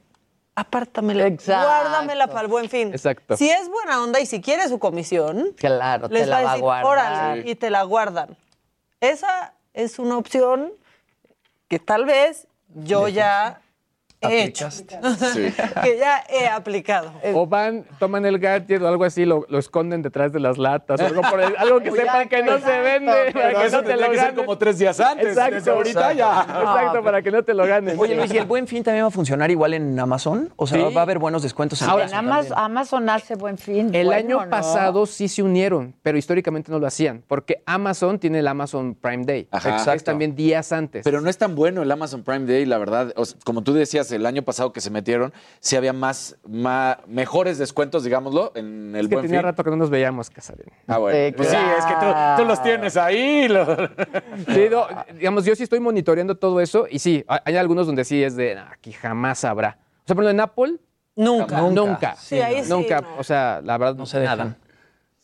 apártamela, 0.56 1.28
Exacto. 1.28 1.68
guárdamela 1.68 2.28
para 2.28 2.42
el 2.42 2.48
buen 2.48 2.70
fin. 2.70 2.90
Exacto. 2.90 3.36
Si 3.38 3.50
es 3.50 3.70
buena 3.70 4.02
onda 4.02 4.20
y 4.20 4.26
si 4.26 4.42
quiere 4.42 4.68
su 4.70 4.80
comisión, 4.80 5.52
Claro, 5.58 6.08
les 6.10 6.28
la 6.28 6.36
va 6.36 6.40
a 6.40 6.44
va 6.44 6.50
a 6.50 6.54
decir, 6.54 6.64
guardar. 6.64 6.86
órale, 6.86 7.50
y 7.50 7.56
te 7.56 7.70
la 7.70 7.84
guardan. 7.84 8.38
Esa 9.02 9.54
es 9.74 10.00
una 10.00 10.18
opción 10.18 10.72
que 11.68 11.80
tal 11.80 12.06
vez 12.06 12.48
yo 12.74 13.08
ya 13.10 13.62
hecho. 14.22 14.70
que 15.84 15.98
ya 15.98 16.24
he 16.30 16.48
aplicado. 16.48 17.12
O 17.34 17.46
van, 17.48 17.86
toman 18.00 18.26
el 18.26 18.40
gadget 18.40 18.82
o 18.82 18.88
algo 18.88 19.04
así, 19.04 19.26
lo, 19.26 19.46
lo 19.50 19.60
esconden 19.60 20.02
detrás 20.02 20.32
de 20.34 20.40
las 20.40 20.58
latas, 20.58 21.00
o 21.00 21.06
algo, 21.06 21.22
por 21.22 21.40
el- 21.42 21.56
algo 21.58 21.80
que 21.82 21.92
sepan 21.92 22.28
que 22.30 22.42
no 22.44 22.54
se 22.54 22.58
exacto, 22.60 22.84
vende, 22.84 23.32
para 23.34 23.54
que 23.54 23.66
eso 23.66 23.78
no 23.82 23.84
te 23.88 23.96
lo 23.96 24.10
que 24.12 24.16
ganen. 24.18 24.36
como 24.36 24.58
tres 24.58 24.78
días 24.80 25.00
antes, 25.00 25.28
Exacto, 25.30 25.56
desde 25.56 25.72
ahorita 25.72 26.14
ya. 26.14 26.42
Exacto, 26.42 27.04
para 27.04 27.22
que 27.22 27.32
no 27.32 27.44
te 27.44 27.54
lo 27.54 27.66
ganen. 27.66 27.98
Oye, 28.00 28.16
Luis, 28.16 28.34
¿y 28.34 28.38
el 28.38 28.46
buen 28.46 28.68
fin 28.68 28.84
también 28.84 29.04
va 29.06 29.10
a 29.10 29.12
funcionar 29.12 29.52
igual 29.52 29.74
en 29.74 30.00
Amazon? 30.00 30.52
O 30.56 30.68
sea, 30.68 30.88
Sí. 30.88 30.94
va 30.94 31.02
a 31.02 31.04
haber 31.04 31.20
buenos 31.20 31.44
descuentos 31.44 31.82
en 31.82 31.90
Ahora, 31.90 32.06
Amazon 32.06 32.50
también. 32.50 32.54
Amazon 32.58 33.10
hace 33.10 33.36
buen 33.36 33.58
fin. 33.58 33.94
El 33.94 34.08
Bueno, 34.08 34.20
año 34.40 34.46
¿no? 34.46 34.50
pasado 34.50 35.06
sí 35.06 35.28
se 35.28 35.44
unieron, 35.44 35.96
pero 36.02 36.18
históricamente 36.18 36.72
no 36.72 36.80
lo 36.80 36.88
hacían, 36.88 37.24
porque 37.28 37.62
Amazon 37.66 38.20
tiene 38.20 38.40
el 38.40 38.48
Amazon 38.48 38.96
Prime 38.96 39.26
Day, 39.26 39.48
Ajá. 39.52 39.84
que 39.86 39.94
es 39.96 40.04
también 40.04 40.36
días 40.36 40.72
antes. 40.72 41.04
Pero 41.04 41.22
no 41.22 41.30
es 41.30 41.38
tan 41.38 41.56
bueno 41.56 41.82
el 41.84 41.92
Amazon 41.92 42.24
Prime 42.24 42.46
Day, 42.46 42.66
la 42.66 42.78
verdad. 42.78 43.14
O 43.16 43.26
sea, 43.26 43.38
como 43.44 43.62
tú 43.64 43.74
decías, 43.74 44.12
el 44.16 44.26
año 44.26 44.42
pasado 44.44 44.72
que 44.74 44.82
se 44.82 44.90
metieron, 44.90 45.34
sí 45.60 45.76
había 45.76 45.94
más, 45.94 46.38
más 46.48 46.98
mejores 47.08 47.58
descuentos, 47.58 48.04
digámoslo, 48.04 48.52
en 48.56 48.96
el 48.96 49.06
es 49.06 49.10
que 49.10 49.16
buen 49.16 49.26
tenía 49.28 49.40
fin. 49.42 49.46
rato 49.46 49.64
que 49.64 49.70
no 49.70 49.76
nos 49.76 49.90
veíamos, 49.90 50.30
Casarín. 50.30 50.66
Ah, 50.88 50.98
bueno. 50.98 51.18
Sí, 51.28 51.34
pues 51.36 51.50
sí, 51.50 51.56
es 51.80 51.86
que 51.86 51.94
tú, 51.94 52.06
tú 52.38 52.46
los 52.46 52.62
tienes 52.64 52.98
ahí. 52.98 53.48
lo- 53.48 53.66
Sí, 54.48 54.68
no, 54.72 54.88
digamos, 55.16 55.46
yo 55.46 55.56
sí 55.56 55.64
estoy 55.64 55.80
monitoreando 55.80 56.36
todo 56.36 56.60
eso 56.62 56.88
y 56.90 57.00
sí, 57.00 57.24
hay 57.46 57.56
algunos 57.58 57.88
donde 57.88 58.04
sí 58.06 58.24
es 58.24 58.36
de, 58.36 58.58
"Ah, 58.58 58.70
aquí 58.74 58.92
jamás 58.92 59.44
habrá. 59.46 59.78
O 59.80 60.08
sea, 60.08 60.16
por 60.16 60.24
ejemplo, 60.24 60.30
en 60.32 60.40
Apple, 60.40 60.76
Nunca. 61.18 61.62
nunca. 61.62 62.16
Sí, 62.18 62.40
ahí 62.42 62.64
sí, 62.64 62.70
Nunca, 62.70 63.02
no. 63.02 63.08
o 63.18 63.24
sea, 63.24 63.62
la 63.64 63.78
verdad, 63.78 63.96
No 63.96 64.06
se 64.06 64.20
dejan. 64.20 64.38
nada. 64.38 64.58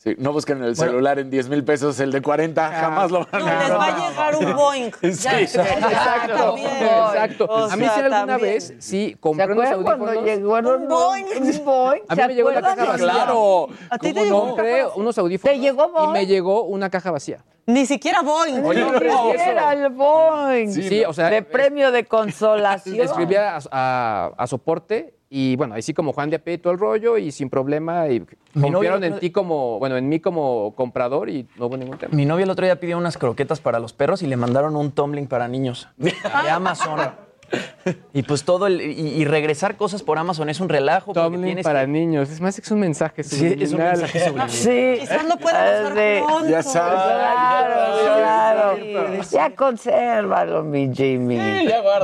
Sí, 0.04 0.16
no 0.18 0.34
busquen 0.34 0.64
el 0.64 0.76
celular 0.76 1.20
en 1.20 1.30
10 1.30 1.50
mil 1.50 1.64
pesos, 1.64 2.00
el 2.00 2.12
de 2.12 2.24
40, 2.24 2.72
jamás 2.72 3.12
lo 3.12 3.20
van 3.32 3.40
No, 3.40 3.48
a 3.48 3.60
les 3.60 3.72
va 3.72 3.86
a 3.86 4.10
llegar 4.10 4.36
un 4.36 4.56
Boeing. 4.56 4.92
Sí, 5.00 5.12
Ya, 5.12 5.40
Exacto, 5.42 6.56
exacto. 6.58 7.46
O 7.46 7.58
a 7.70 7.76
mí 7.76 7.84
sea, 7.86 7.94
sí 7.94 8.00
alguna 8.02 8.26
también. 8.26 8.40
vez, 8.42 8.74
sí, 8.80 9.10
¿Se 9.12 9.18
compré 9.20 9.46
unos 9.54 9.84
cuando 9.84 10.06
audífonos. 10.08 10.24
llegaron 10.26 10.82
Un 10.82 10.88
Boeing. 10.88 11.26
un 11.40 11.66
Boeing? 11.66 12.02
A 12.08 12.16
mí 12.16 12.22
¿Se 12.22 12.28
me 12.30 12.34
llegó 12.34 12.50
la 12.52 12.58
acuerdan? 12.60 12.78
caja 12.78 12.92
vacía. 12.94 13.06
Claro. 13.12 13.68
¿A 13.92 13.98
ti 14.00 14.08
te 14.08 14.14
¿Cómo 14.14 14.24
llegó 14.26 14.38
no? 14.38 14.44
una 14.44 14.50
Compré 14.56 14.86
unos 14.96 15.18
audífonos 15.20 15.54
¿Te 15.56 15.60
llegó 15.60 15.86
y 15.88 15.92
Boeing? 15.92 16.12
me 16.14 16.26
llegó 16.26 16.64
una 16.64 16.90
caja 16.90 17.12
vacía. 17.12 17.44
Ni 17.74 17.86
siquiera 17.86 18.22
Boeing. 18.22 18.64
Oye, 18.66 18.80
No, 18.82 18.92
no, 18.92 19.00
no, 19.00 19.34
era 19.34 19.74
el 19.74 19.90
Boeing. 19.90 20.68
Sí, 20.72 21.04
o 21.06 21.14
sea, 21.14 21.30
de 21.30 21.42
premio 21.42 21.92
de 21.92 22.06
consolación. 22.18 23.00
Escribía 23.00 23.58
a, 23.58 23.62
a- 23.72 24.32
a 24.38 24.48
soporte 24.48 25.16
y 25.30 25.56
bueno, 25.56 25.76
ahí 25.76 25.82
sí 25.82 25.94
como 25.94 26.12
Juan 26.12 26.30
de 26.30 26.36
a 26.36 26.40
pie 26.40 26.56
y 26.56 26.58
todo 26.58 26.74
el 26.74 26.80
rollo 26.80 27.18
y 27.18 27.32
sin 27.32 27.50
problema 27.50 28.10
y 28.10 28.22
confiaron 28.60 29.04
en 29.06 29.18
ti 29.20 29.32
como, 29.32 29.80
bueno, 29.80 29.96
en 29.96 30.10
mí 30.10 30.20
como 30.20 30.74
comprador 30.76 31.30
y 31.30 31.48
no 31.58 31.68
hubo 31.68 31.78
ningún 31.78 31.98
tema. 31.98 32.14
Mi 32.14 32.26
novia 32.26 32.44
el 32.44 32.50
otro 32.50 32.66
día 32.66 32.80
pidió 32.80 32.98
unas 32.98 33.18
croquetas 33.18 33.62
para 33.62 33.80
los 33.80 33.94
perros 33.94 34.22
y 34.24 34.28
le 34.28 34.36
mandaron 34.36 34.76
un 34.76 34.92
tumbling 34.92 35.28
para 35.28 35.48
niños 35.48 35.88
de 35.98 36.14
Amazon. 36.50 37.00
Y 38.14 38.24
pues 38.24 38.44
todo 38.44 38.68
el. 38.68 38.80
Y, 38.82 39.08
y 39.22 39.26
regresar 39.26 39.76
cosas 39.76 40.04
por 40.04 40.18
Amazon 40.18 40.50
es 40.50 40.60
un 40.60 40.70
relajo. 40.70 41.14
Tumbling 41.14 41.44
tienes 41.46 41.64
para 41.64 41.82
que- 41.82 41.88
niños. 41.88 42.30
Es 42.30 42.40
más 42.42 42.56
que 42.56 42.62
es 42.62 42.72
un 42.72 42.80
mensaje 42.80 43.24
Sí, 43.24 43.56
es 43.60 43.72
un 43.72 43.80
mensaje 43.80 44.20
subliminal. 44.20 44.50
Sí. 44.50 44.98
Quizás 45.00 45.26
lo 45.26 45.38
puedan 45.38 45.82
usar 45.86 45.94
de- 45.96 46.24
pronto. 46.26 46.50
Ya 46.50 46.64
sabes. 46.64 47.00
Claro, 47.02 48.78
claro. 48.78 49.24
Sí. 49.24 49.36
Ya 49.36 49.56
consérvalo, 49.56 50.64
mi 50.64 50.94
Jimmy. 50.94 51.38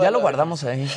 Ya 0.02 0.12
lo 0.12 0.20
guardamos 0.22 0.64
ahí. 0.64 0.88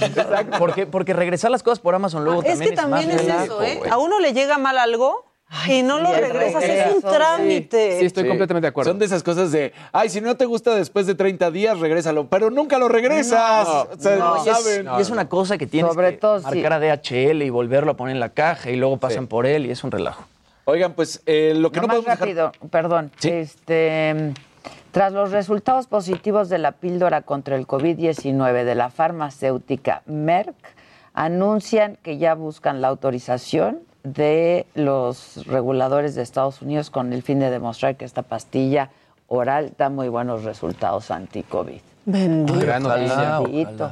Porque, 0.58 0.86
porque 0.86 1.12
regresar 1.12 1.50
las 1.50 1.62
cosas 1.62 1.80
por 1.80 1.94
Amazon 1.94 2.24
luego 2.24 2.42
Es 2.42 2.48
también 2.48 2.70
que 2.70 2.76
también 2.76 3.06
más 3.08 3.16
es 3.16 3.22
relajo, 3.26 3.62
eso, 3.62 3.84
¿eh? 3.84 3.90
A 3.90 3.98
uno 3.98 4.20
le 4.20 4.32
llega 4.32 4.58
mal 4.58 4.78
algo 4.78 5.29
y 5.68 5.82
no 5.82 5.96
sí, 5.98 6.02
lo 6.04 6.12
regresas. 6.12 6.62
Es 6.64 6.94
un 6.94 7.02
trámite. 7.02 7.98
Sí, 8.00 8.06
estoy 8.06 8.22
Sí. 8.24 8.28
completamente 8.28 8.66
de 8.66 8.68
acuerdo. 8.68 8.90
Son 8.90 8.98
de 8.98 9.06
esas 9.06 9.22
cosas 9.22 9.50
de, 9.52 9.72
ay, 9.92 10.08
si 10.08 10.20
no 10.20 10.36
te 10.36 10.44
gusta 10.44 10.74
después 10.74 11.06
de 11.06 11.14
30 11.14 11.50
días, 11.50 11.78
regrésalo. 11.80 12.26
Pero 12.28 12.50
nunca 12.50 12.78
lo 12.78 12.88
regresas. 12.88 13.66
o 13.68 13.88
sea, 13.98 14.16
No, 14.16 14.36
no 14.36 14.44
y 14.46 14.48
es- 14.48 14.56
saben. 14.58 14.86
y 14.98 15.02
es 15.02 15.10
una 15.10 15.28
cosa 15.28 15.58
que 15.58 15.66
tienes 15.66 15.92
Sobre 15.92 16.12
que 16.12 16.16
todo 16.18 16.40
marcar 16.42 16.72
a 16.74 16.78
DHL 16.80 17.42
y 17.44 17.50
volverlo 17.50 17.92
a 17.92 17.96
poner 17.96 18.14
en 18.14 18.20
la 18.20 18.28
caja 18.30 18.70
y 18.70 18.76
luego 18.76 18.96
pasan 18.98 19.24
Sí. 19.24 19.28
por 19.28 19.46
él 19.46 19.66
y 19.66 19.70
es 19.70 19.82
un 19.84 19.90
relajo. 19.90 20.24
Oigan, 20.66 20.92
pues 20.92 21.20
eh, 21.26 21.54
lo 21.56 21.72
que 21.72 21.80
no 21.80 21.86
podemos 21.88 22.04
dejar... 22.06 22.20
rápido, 22.20 22.52
perdón. 22.70 23.10
Sí. 23.18 23.30
Este, 23.30 24.32
tras 24.92 25.12
los 25.12 25.32
resultados 25.32 25.86
positivos 25.88 26.48
de 26.48 26.58
la 26.58 26.72
píldora 26.72 27.22
contra 27.22 27.56
el 27.56 27.66
COVID-19 27.66 28.64
de 28.64 28.74
la 28.76 28.90
farmacéutica 28.90 30.02
Merck, 30.06 30.54
anuncian 31.14 31.96
que 32.02 32.18
ya 32.18 32.34
buscan 32.34 32.80
la 32.80 32.88
autorización 32.88 33.80
de 34.02 34.66
los 34.74 35.46
reguladores 35.46 36.14
de 36.14 36.22
Estados 36.22 36.62
Unidos 36.62 36.90
con 36.90 37.12
el 37.12 37.22
fin 37.22 37.38
de 37.38 37.50
demostrar 37.50 37.96
que 37.96 38.04
esta 38.04 38.22
pastilla 38.22 38.90
oral 39.28 39.72
da 39.78 39.88
muy 39.90 40.08
buenos 40.08 40.44
resultados 40.44 41.10
anti-COVID. 41.10 41.80
Bendito. 42.04 42.58
Gran 42.58 42.82
noticia. 42.82 43.40
Bendito. 43.40 43.90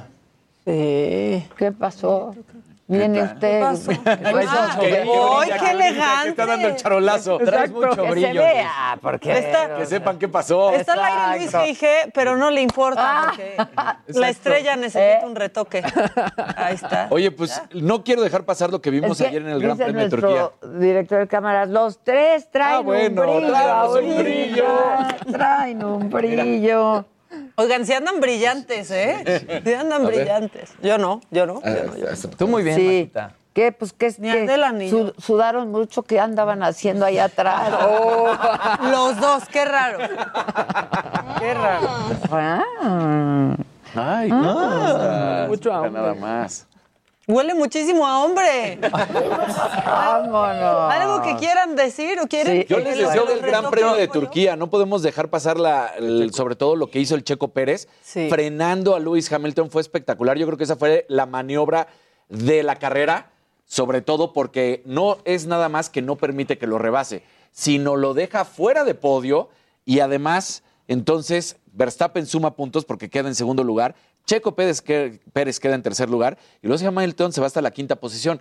Sí. 0.65 1.47
¿Qué 1.57 1.73
pasó? 1.79 2.35
Viene 2.91 3.23
usted. 3.23 3.63
Ah, 3.63 4.77
qué. 4.81 5.05
¡Ay, 5.39 5.51
qué 5.61 5.71
elegante! 5.73 6.23
Que 6.25 6.29
está 6.31 6.47
dando 6.47 6.69
el 6.69 6.77
charolazo. 6.77 7.39
Traes 7.39 7.71
mucho 7.71 7.91
que 8.03 8.11
brillo. 8.11 8.29
se 8.29 8.39
vea, 8.39 8.99
porque 9.03 9.39
Está- 9.39 9.77
Que 9.77 9.85
sepan 9.87 10.19
qué 10.19 10.27
pasó. 10.29 10.71
Está 10.71 10.95
al 10.95 11.33
aire 11.35 11.51
Luis. 11.53 11.81
G, 11.83 12.11
pero 12.15 12.37
no 12.39 12.51
le 12.51 12.63
importa 12.63 13.27
porque 13.27 13.57
la 14.19 14.29
estrella 14.31 14.75
necesita 14.77 15.21
Eh. 15.21 15.27
un 15.27 15.37
retoque. 15.37 15.83
Ahí 16.57 16.75
está. 16.77 17.09
Oye, 17.11 17.31
pues 17.31 17.61
no 17.75 18.03
quiero 18.03 18.23
dejar 18.23 18.45
pasar 18.45 18.71
lo 18.71 18.81
que 18.81 18.91
vimos 18.91 19.13
Es 19.13 19.19
que 19.19 19.29
ayer 19.29 19.43
en 19.43 19.49
el 19.49 19.61
Gran 19.61 19.77
Premio 19.77 20.03
de 20.05 20.09
Turquía. 20.09 20.51
director 20.79 21.19
de 21.19 21.29
cámaras, 21.29 21.69
los 21.69 21.99
tres 22.03 22.51
traen 22.51 22.77
Ah, 22.77 22.81
bueno, 22.81 23.23
un 23.23 23.41
brillo 23.43 23.53
traemos 23.53 23.97
un 24.01 24.19
brillo. 24.19 24.65
Traen 25.31 25.85
un 25.85 26.09
brillo. 26.11 27.05
Oigan, 27.57 27.85
si 27.87 27.93
andan 27.93 28.21
brillantes, 28.21 28.91
¿eh? 28.91 29.61
Si 29.65 29.75
andan 29.75 30.07
brillantes. 30.07 30.71
Yo 30.83 30.97
no, 30.99 31.21
yo 31.31 31.47
no. 31.47 31.61
Ah, 31.65 31.71
yo 31.71 31.85
no, 31.85 31.97
yo 31.97 32.07
no. 32.11 32.31
Tú 32.37 32.49
muy 32.49 32.63
bien, 32.63 32.77
Sí. 32.77 32.85
Maquita. 32.87 33.33
¿Qué? 33.53 33.73
Pues 33.73 33.93
que 33.93 34.07
es 34.07 34.21
Ni 34.21 34.31
que 34.31 34.43
Adela 34.45 34.71
ni 34.71 34.89
yo. 34.89 35.09
su- 35.09 35.21
sudaron 35.21 35.71
mucho 35.73 36.05
que 36.05 36.21
andaban 36.21 36.63
haciendo 36.63 37.05
ahí 37.05 37.19
atrás. 37.19 37.73
Oh, 37.83 38.29
los 38.91 39.19
dos, 39.21 39.45
qué 39.51 39.65
raro. 39.65 39.99
Qué 41.41 41.55
raro. 41.55 41.89
Ah. 42.31 43.57
Ay, 43.97 44.31
Mucho 45.49 45.73
hambre. 45.73 45.91
nada 45.91 46.15
más. 46.15 46.68
Huele 47.29 47.53
muchísimo 47.55 48.07
a 48.07 48.25
hombre. 48.25 48.79
Vámonos. 49.85 50.93
¿Algo 50.93 51.23
que 51.23 51.37
quieran 51.37 51.77
decir 51.77 52.19
o 52.21 52.27
quieren 52.27 52.63
Sí. 52.63 52.67
Yo 52.69 52.79
que 52.79 52.85
les 52.85 52.99
deseo 52.99 53.27
del 53.27 53.41
Gran? 53.41 53.71
Premio 53.71 53.95
de 53.95 54.09
Turquía. 54.09 54.57
No 54.57 54.71
podemos 54.71 55.03
dejar 55.03 55.29
pasar 55.29 55.59
la, 55.59 55.89
el- 55.99 56.33
sobre 56.33 56.57
todo 56.57 56.75
lo 56.75 56.91
que 56.91 57.01
hizo 57.01 57.15
el 57.15 57.25
Checo 57.25 57.49
Pérez, 57.49 57.87
Sí. 58.03 58.29
frenando 58.31 58.97
a 58.97 58.99
Lewis 59.01 59.31
Hamilton. 59.31 59.71
Fue 59.71 59.83
espectacular. 59.83 60.39
Yo 60.39 60.47
creo 60.47 60.57
que 60.57 60.65
esa 60.65 60.77
fue 60.77 61.05
la 61.09 61.27
maniobra 61.27 61.89
de 62.31 62.63
la 62.63 62.77
carrera, 62.77 63.31
sobre 63.67 64.01
todo 64.01 64.33
porque 64.33 64.83
no 64.87 65.19
es 65.27 65.47
nada 65.47 65.69
más 65.69 65.91
que 65.91 66.01
no 66.01 66.17
permite 66.17 66.57
que 66.57 66.67
lo 66.67 66.79
rebase, 66.79 67.23
sino 67.53 67.97
lo 67.97 68.15
deja 68.15 68.47
fuera 68.47 68.85
de 68.85 68.95
podio 68.95 69.51
y 69.85 70.01
además, 70.01 70.63
entonces, 70.87 71.57
Verstappen 71.73 72.25
suma 72.27 72.57
puntos 72.57 72.85
porque 72.87 73.11
queda 73.11 73.29
en 73.29 73.35
segundo 73.35 73.65
lugar. 73.65 73.95
Checo 74.29 74.55
Pérez, 74.55 74.83
que- 74.83 75.21
Pérez 75.33 75.59
queda 75.59 75.75
en 75.75 75.83
tercer 75.83 76.11
lugar 76.11 76.37
y 76.63 76.69
Lewis 76.69 76.83
Hamilton 76.83 77.33
se 77.33 77.41
va 77.41 77.47
hasta 77.47 77.63
la 77.63 77.71
quinta 77.71 77.97
posición. 77.97 78.41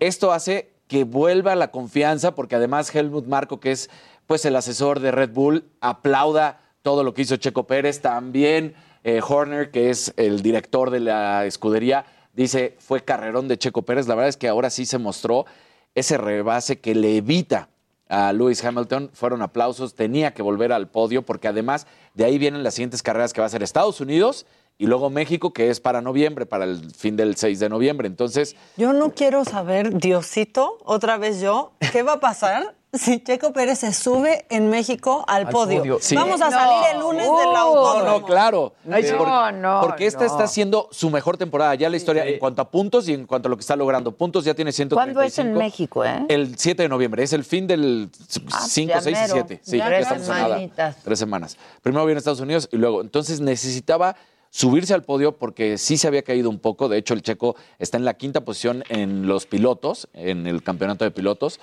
Esto 0.00 0.32
hace 0.32 0.72
que 0.88 1.04
vuelva 1.04 1.54
la 1.54 1.70
confianza 1.70 2.34
porque 2.34 2.56
además 2.56 2.92
Helmut 2.92 3.26
Marco, 3.26 3.60
que 3.60 3.70
es 3.70 3.90
pues 4.26 4.44
el 4.44 4.56
asesor 4.56 4.98
de 4.98 5.12
Red 5.12 5.30
Bull, 5.30 5.64
aplauda 5.80 6.60
todo 6.82 7.04
lo 7.04 7.14
que 7.14 7.22
hizo 7.22 7.36
Checo 7.36 7.64
Pérez. 7.68 8.00
También 8.00 8.74
eh, 9.04 9.20
Horner, 9.26 9.70
que 9.70 9.90
es 9.90 10.12
el 10.16 10.42
director 10.42 10.90
de 10.90 10.98
la 10.98 11.46
escudería, 11.46 12.06
dice 12.32 12.74
fue 12.80 13.04
carrerón 13.04 13.46
de 13.46 13.56
Checo 13.56 13.82
Pérez. 13.82 14.08
La 14.08 14.16
verdad 14.16 14.30
es 14.30 14.36
que 14.36 14.48
ahora 14.48 14.68
sí 14.68 14.84
se 14.84 14.98
mostró 14.98 15.46
ese 15.94 16.18
rebase 16.18 16.80
que 16.80 16.96
le 16.96 17.16
evita 17.18 17.68
a 18.08 18.32
Lewis 18.32 18.64
Hamilton. 18.64 19.10
Fueron 19.12 19.42
aplausos, 19.42 19.94
tenía 19.94 20.34
que 20.34 20.42
volver 20.42 20.72
al 20.72 20.88
podio 20.88 21.22
porque 21.22 21.46
además 21.46 21.86
de 22.14 22.24
ahí 22.24 22.36
vienen 22.36 22.64
las 22.64 22.74
siguientes 22.74 23.00
carreras 23.04 23.32
que 23.32 23.40
va 23.40 23.46
a 23.46 23.50
ser 23.50 23.62
Estados 23.62 24.00
Unidos 24.00 24.44
y 24.80 24.86
luego 24.86 25.10
México, 25.10 25.52
que 25.52 25.70
es 25.70 25.78
para 25.78 26.00
noviembre, 26.00 26.46
para 26.46 26.64
el 26.64 26.90
fin 26.92 27.14
del 27.16 27.36
6 27.36 27.60
de 27.60 27.68
noviembre. 27.68 28.08
Entonces, 28.08 28.56
Yo 28.76 28.92
no 28.92 29.12
quiero 29.12 29.44
saber, 29.44 29.94
Diosito, 29.98 30.78
otra 30.84 31.18
vez 31.18 31.40
yo, 31.40 31.72
¿qué 31.92 32.02
va 32.02 32.14
a 32.14 32.20
pasar 32.20 32.74
si 32.92 33.22
Checo 33.22 33.52
Pérez 33.52 33.78
se 33.80 33.92
sube 33.92 34.46
en 34.48 34.68
México 34.70 35.24
al, 35.28 35.46
Al 35.46 35.52
podio? 35.52 35.78
podio, 35.80 35.98
sí. 36.00 36.16
Vamos 36.16 36.40
a 36.40 36.46
No. 36.46 36.50
salir 36.50 36.94
el 36.94 37.00
lunes 37.00 37.22
del 37.22 37.30
Uh. 37.30 37.52
No, 37.52 37.56
autódromo. 37.58 38.18
no, 38.20 38.26
claro. 38.26 38.72
Ay, 38.90 39.04
Es 39.04 39.12
no, 39.12 39.18
por- 39.18 39.52
no, 39.54 39.80
Porque 39.82 40.06
esta 40.06 40.20
no. 40.20 40.26
está 40.26 40.46
siendo 40.48 40.88
su 40.90 41.08
mejor 41.10 41.36
temporada. 41.36 41.74
Ya 41.76 41.88
la 41.90 41.96
historia 41.96 42.24
en 42.24 42.38
cuanto 42.40 42.62
a 42.62 42.70
puntos 42.70 43.06
y 43.08 43.12
en 43.12 43.26
cuanto 43.26 43.48
a 43.48 43.50
lo 43.50 43.56
que 43.56 43.60
está 43.60 43.76
logrando. 43.76 44.12
Puntos 44.12 44.44
ya 44.44 44.54
tiene 44.54 44.72
135. 44.72 44.96
¿Cuándo 45.14 45.22
es 45.22 45.38
en 45.38 45.52
México, 45.58 46.04
eh? 46.04 46.24
El 46.28 46.56
7 46.58 46.82
de 46.82 46.88
noviembre. 46.88 47.22
Es 47.22 47.32
el 47.34 47.44
fin 47.44 47.66
del 47.66 48.10
Ah, 48.50 48.64
5, 48.66 48.88
ya 48.94 49.00
6 49.02 49.16
y 49.16 49.20
mero. 49.20 49.32
7. 49.34 49.60
Sí, 49.62 49.76
Ya 49.78 49.90
ya 49.90 49.98
estamos 49.98 50.26
nada. 50.26 50.94
Tres 51.04 51.18
semanas. 51.18 51.56
Primero 51.82 52.06
viene 52.06 52.18
Estados 52.18 52.40
Unidos 52.40 52.68
y 52.72 52.76
luego. 52.78 53.02
Entonces 53.02 53.40
necesitaba 53.40 54.16
subirse 54.50 54.92
al 54.94 55.02
podio 55.02 55.38
porque 55.38 55.78
sí 55.78 55.96
se 55.96 56.06
había 56.08 56.22
caído 56.22 56.50
un 56.50 56.58
poco. 56.58 56.88
De 56.88 56.98
hecho, 56.98 57.14
el 57.14 57.22
checo 57.22 57.56
está 57.78 57.96
en 57.96 58.04
la 58.04 58.14
quinta 58.14 58.44
posición 58.44 58.84
en 58.88 59.26
los 59.26 59.46
pilotos, 59.46 60.08
en 60.12 60.46
el 60.46 60.62
campeonato 60.62 61.04
de 61.04 61.10
pilotos 61.10 61.60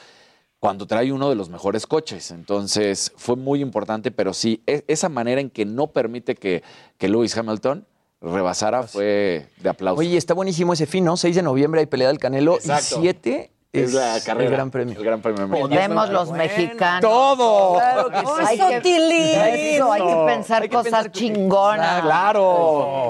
cuando 0.60 0.88
trae 0.88 1.12
uno 1.12 1.30
de 1.30 1.36
los 1.36 1.50
mejores 1.50 1.86
coches. 1.86 2.32
Entonces 2.32 3.12
fue 3.16 3.36
muy 3.36 3.62
importante, 3.62 4.10
pero 4.10 4.34
sí, 4.34 4.64
e- 4.66 4.84
esa 4.88 5.08
manera 5.10 5.40
en 5.40 5.50
que 5.52 5.66
no 5.66 5.88
permite 5.88 6.34
que, 6.36 6.64
que 6.98 7.10
Lewis 7.10 7.38
Hamilton 7.38 7.86
rebasara 8.22 8.82
fue 8.84 9.48
de 9.58 9.70
aplauso. 9.70 10.00
Oye, 10.00 10.18
está 10.18 10.34
buenísimo 10.34 10.74
ese 10.74 10.88
fin, 10.88 11.04
¿no? 11.06 11.16
6 11.16 11.36
de 11.36 11.44
noviembre 11.44 11.82
hay 11.82 11.86
pelea 11.86 12.08
del 12.08 12.18
Canelo 12.18 12.56
Exacto. 12.56 12.98
y 12.98 13.02
7 13.02 13.52
es 13.82 13.90
es 13.90 13.94
la 13.96 14.20
carrera. 14.26 14.46
el 14.50 14.52
Gran 14.56 14.72
Premio. 14.72 14.98
El 14.98 15.04
Gran 15.06 15.22
Premio. 15.22 15.48
Podemos 15.50 16.10
los 16.10 16.32
mexicanos. 16.32 17.02
¡Todo! 17.02 17.76
Claro 17.76 18.10
que 18.10 18.20
sí. 18.20 18.26
Hay 18.46 18.82
que- 18.82 19.76
Eso, 19.76 19.92
hay 19.92 20.02
que 20.02 20.16
pensar 20.26 20.70
cosas 20.70 21.12
chingonas. 21.12 22.02
¡Claro! 22.02 23.08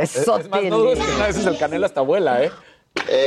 Eso, 0.00 0.38
es 0.38 0.48
más, 0.48 0.62
no 0.64 0.78
dudes 0.78 0.98
que 0.98 1.12
una 1.14 1.26
vez 1.26 1.46
el 1.46 1.58
Canelo 1.58 1.86
hasta 1.86 2.00
abuela, 2.00 2.42
¿eh? 2.42 2.50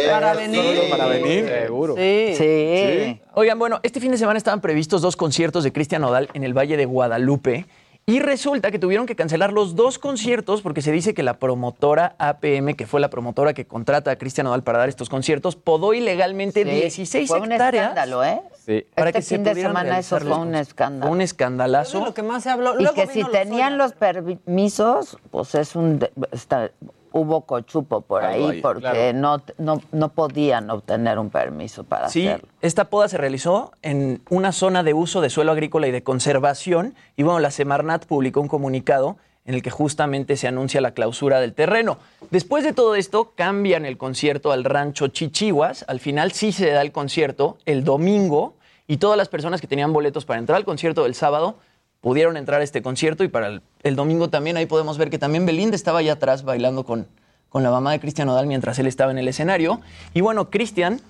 Para 0.10 0.34
Solo 0.34 0.40
venir. 0.42 0.90
Para 0.90 1.06
venir. 1.06 1.46
Seguro. 1.48 1.96
Sí. 1.96 2.34
Sí. 2.38 3.22
Oigan, 3.36 3.60
bueno, 3.60 3.80
este 3.84 4.00
fin 4.00 4.12
de 4.12 4.18
semana 4.18 4.38
estaban 4.38 4.62
previstos 4.62 5.02
dos 5.02 5.16
conciertos 5.16 5.64
de 5.64 5.72
Cristian 5.72 6.02
Nodal 6.02 6.28
en 6.34 6.44
el 6.44 6.58
Valle 6.58 6.76
de 6.76 6.86
Guadalupe. 6.86 7.66
Y 8.10 8.20
resulta 8.20 8.72
que 8.72 8.80
tuvieron 8.80 9.06
que 9.06 9.16
cancelar 9.16 9.54
los 9.54 9.76
dos 9.76 10.00
conciertos 10.00 10.64
porque 10.64 10.82
se 10.82 10.92
dice 10.92 11.14
que 11.14 11.22
la 11.22 11.36
promotora 11.38 12.16
APM, 12.18 12.74
que 12.76 12.88
fue 12.88 13.00
la 13.00 13.12
promotora 13.12 13.54
que 13.54 13.66
contrata 13.68 14.10
a 14.10 14.16
Cristian 14.16 14.46
Nodal 14.46 14.64
para 14.64 14.80
dar 14.80 14.90
estos 14.90 15.10
conciertos, 15.10 15.56
podó 15.56 15.94
ilegalmente 15.94 16.64
Sí, 16.64 16.70
16 16.70 17.28
fue 17.28 17.40
un 17.40 17.52
hectáreas. 17.52 17.90
escándalo, 17.90 18.24
¿eh? 18.24 18.42
Sí. 18.66 18.84
Para 18.96 19.10
este 19.12 19.20
que 19.20 19.22
se 19.24 19.36
fin 19.36 19.44
de 19.44 19.54
semana 19.54 20.00
eso 20.00 20.20
fue 20.20 20.38
un 20.38 20.56
escándalo. 20.56 21.12
Un 21.12 21.22
escandalazo. 21.22 22.04
lo 22.04 22.14
que 22.16 22.24
más 22.24 22.42
se 22.42 22.50
habló. 22.50 22.80
Y 22.80 22.84
Luego 22.84 22.96
que 22.96 23.06
si 23.08 23.24
tenían 23.26 23.78
los 23.78 23.94
permisos, 23.94 25.18
pues 25.30 25.54
es 25.54 25.76
un... 25.76 26.00
de- 26.00 26.12
está- 26.32 26.72
hubo 27.12 27.42
cochupo 27.42 28.02
por 28.02 28.24
Algo 28.24 28.50
ahí 28.50 28.62
porque 28.62 28.82
claro. 28.82 29.14
no, 29.18 29.42
no, 29.58 29.82
no 29.92 30.10
podían 30.10 30.70
obtener 30.70 31.20
un 31.20 31.30
permiso 31.30 31.84
para 31.84 32.10
Sí, 32.10 32.28
hacerlo. 32.28 32.48
esta 32.62 32.86
poda 32.86 33.08
se 33.08 33.18
realizó 33.18 33.72
en 33.82 34.22
una 34.30 34.52
zona 34.52 34.84
de 34.84 34.94
uso 34.94 35.22
de 35.22 35.30
suelo 35.30 35.52
agrícola 35.52 35.88
y 35.88 35.92
de 35.92 36.04
conservación. 36.04 36.96
Y 37.16 37.24
bueno, 37.24 37.40
la 37.40 37.52
Semarnat 37.52 38.06
publicó 38.06 38.42
un 38.42 38.48
comunicado 38.48 39.18
en 39.46 39.56
el 39.56 39.64
que 39.64 39.72
justamente 39.72 40.38
se 40.38 40.48
anuncia 40.48 40.80
la 40.82 40.92
clausura 40.92 41.40
del 41.40 41.54
terreno. 41.54 41.98
Después 42.30 42.64
de 42.64 42.72
todo 42.74 42.94
esto, 42.96 43.32
cambian 43.36 43.86
el 43.86 43.98
concierto 43.98 44.52
al 44.52 44.64
rancho 44.64 45.08
Chichihuas. 45.08 45.86
Al 45.88 46.00
final 46.00 46.32
sí 46.34 46.52
se 46.52 46.70
da 46.72 46.82
el 46.82 46.92
concierto 46.92 47.58
el 47.66 47.84
domingo 47.84 48.54
y 48.86 48.98
todas 48.98 49.18
las 49.18 49.28
personas 49.30 49.60
que 49.62 49.68
tenían 49.68 49.92
boletos 49.94 50.26
para 50.26 50.40
entrar 50.40 50.58
al 50.58 50.66
concierto 50.66 51.04
del 51.04 51.16
sábado 51.16 51.58
pudieron 52.02 52.38
entrar 52.38 52.62
a 52.62 52.64
este 52.64 52.82
concierto 52.82 53.24
y 53.24 53.28
para 53.28 53.48
el, 53.48 53.62
el 53.84 53.96
domingo 53.96 54.30
también 54.30 54.58
ahí 54.58 54.66
podemos 54.66 54.98
ver 54.98 55.10
que 55.10 55.20
también 55.20 55.46
Belinda 55.46 55.76
estaba 55.76 56.00
allá 56.00 56.14
atrás 56.14 56.44
bailando 56.44 56.86
con, 56.86 57.08
con 57.50 57.64
la 57.64 57.72
mamá 57.72 57.92
de 57.92 58.00
Cristian 58.00 58.28
Nodal 58.28 58.48
mientras 58.48 58.80
él 58.80 58.88
estaba 58.88 59.12
en 59.12 59.18
el 59.18 59.28
escenario. 59.28 59.82
Y 60.14 60.22
bueno, 60.22 60.50
Cristian 60.50 61.02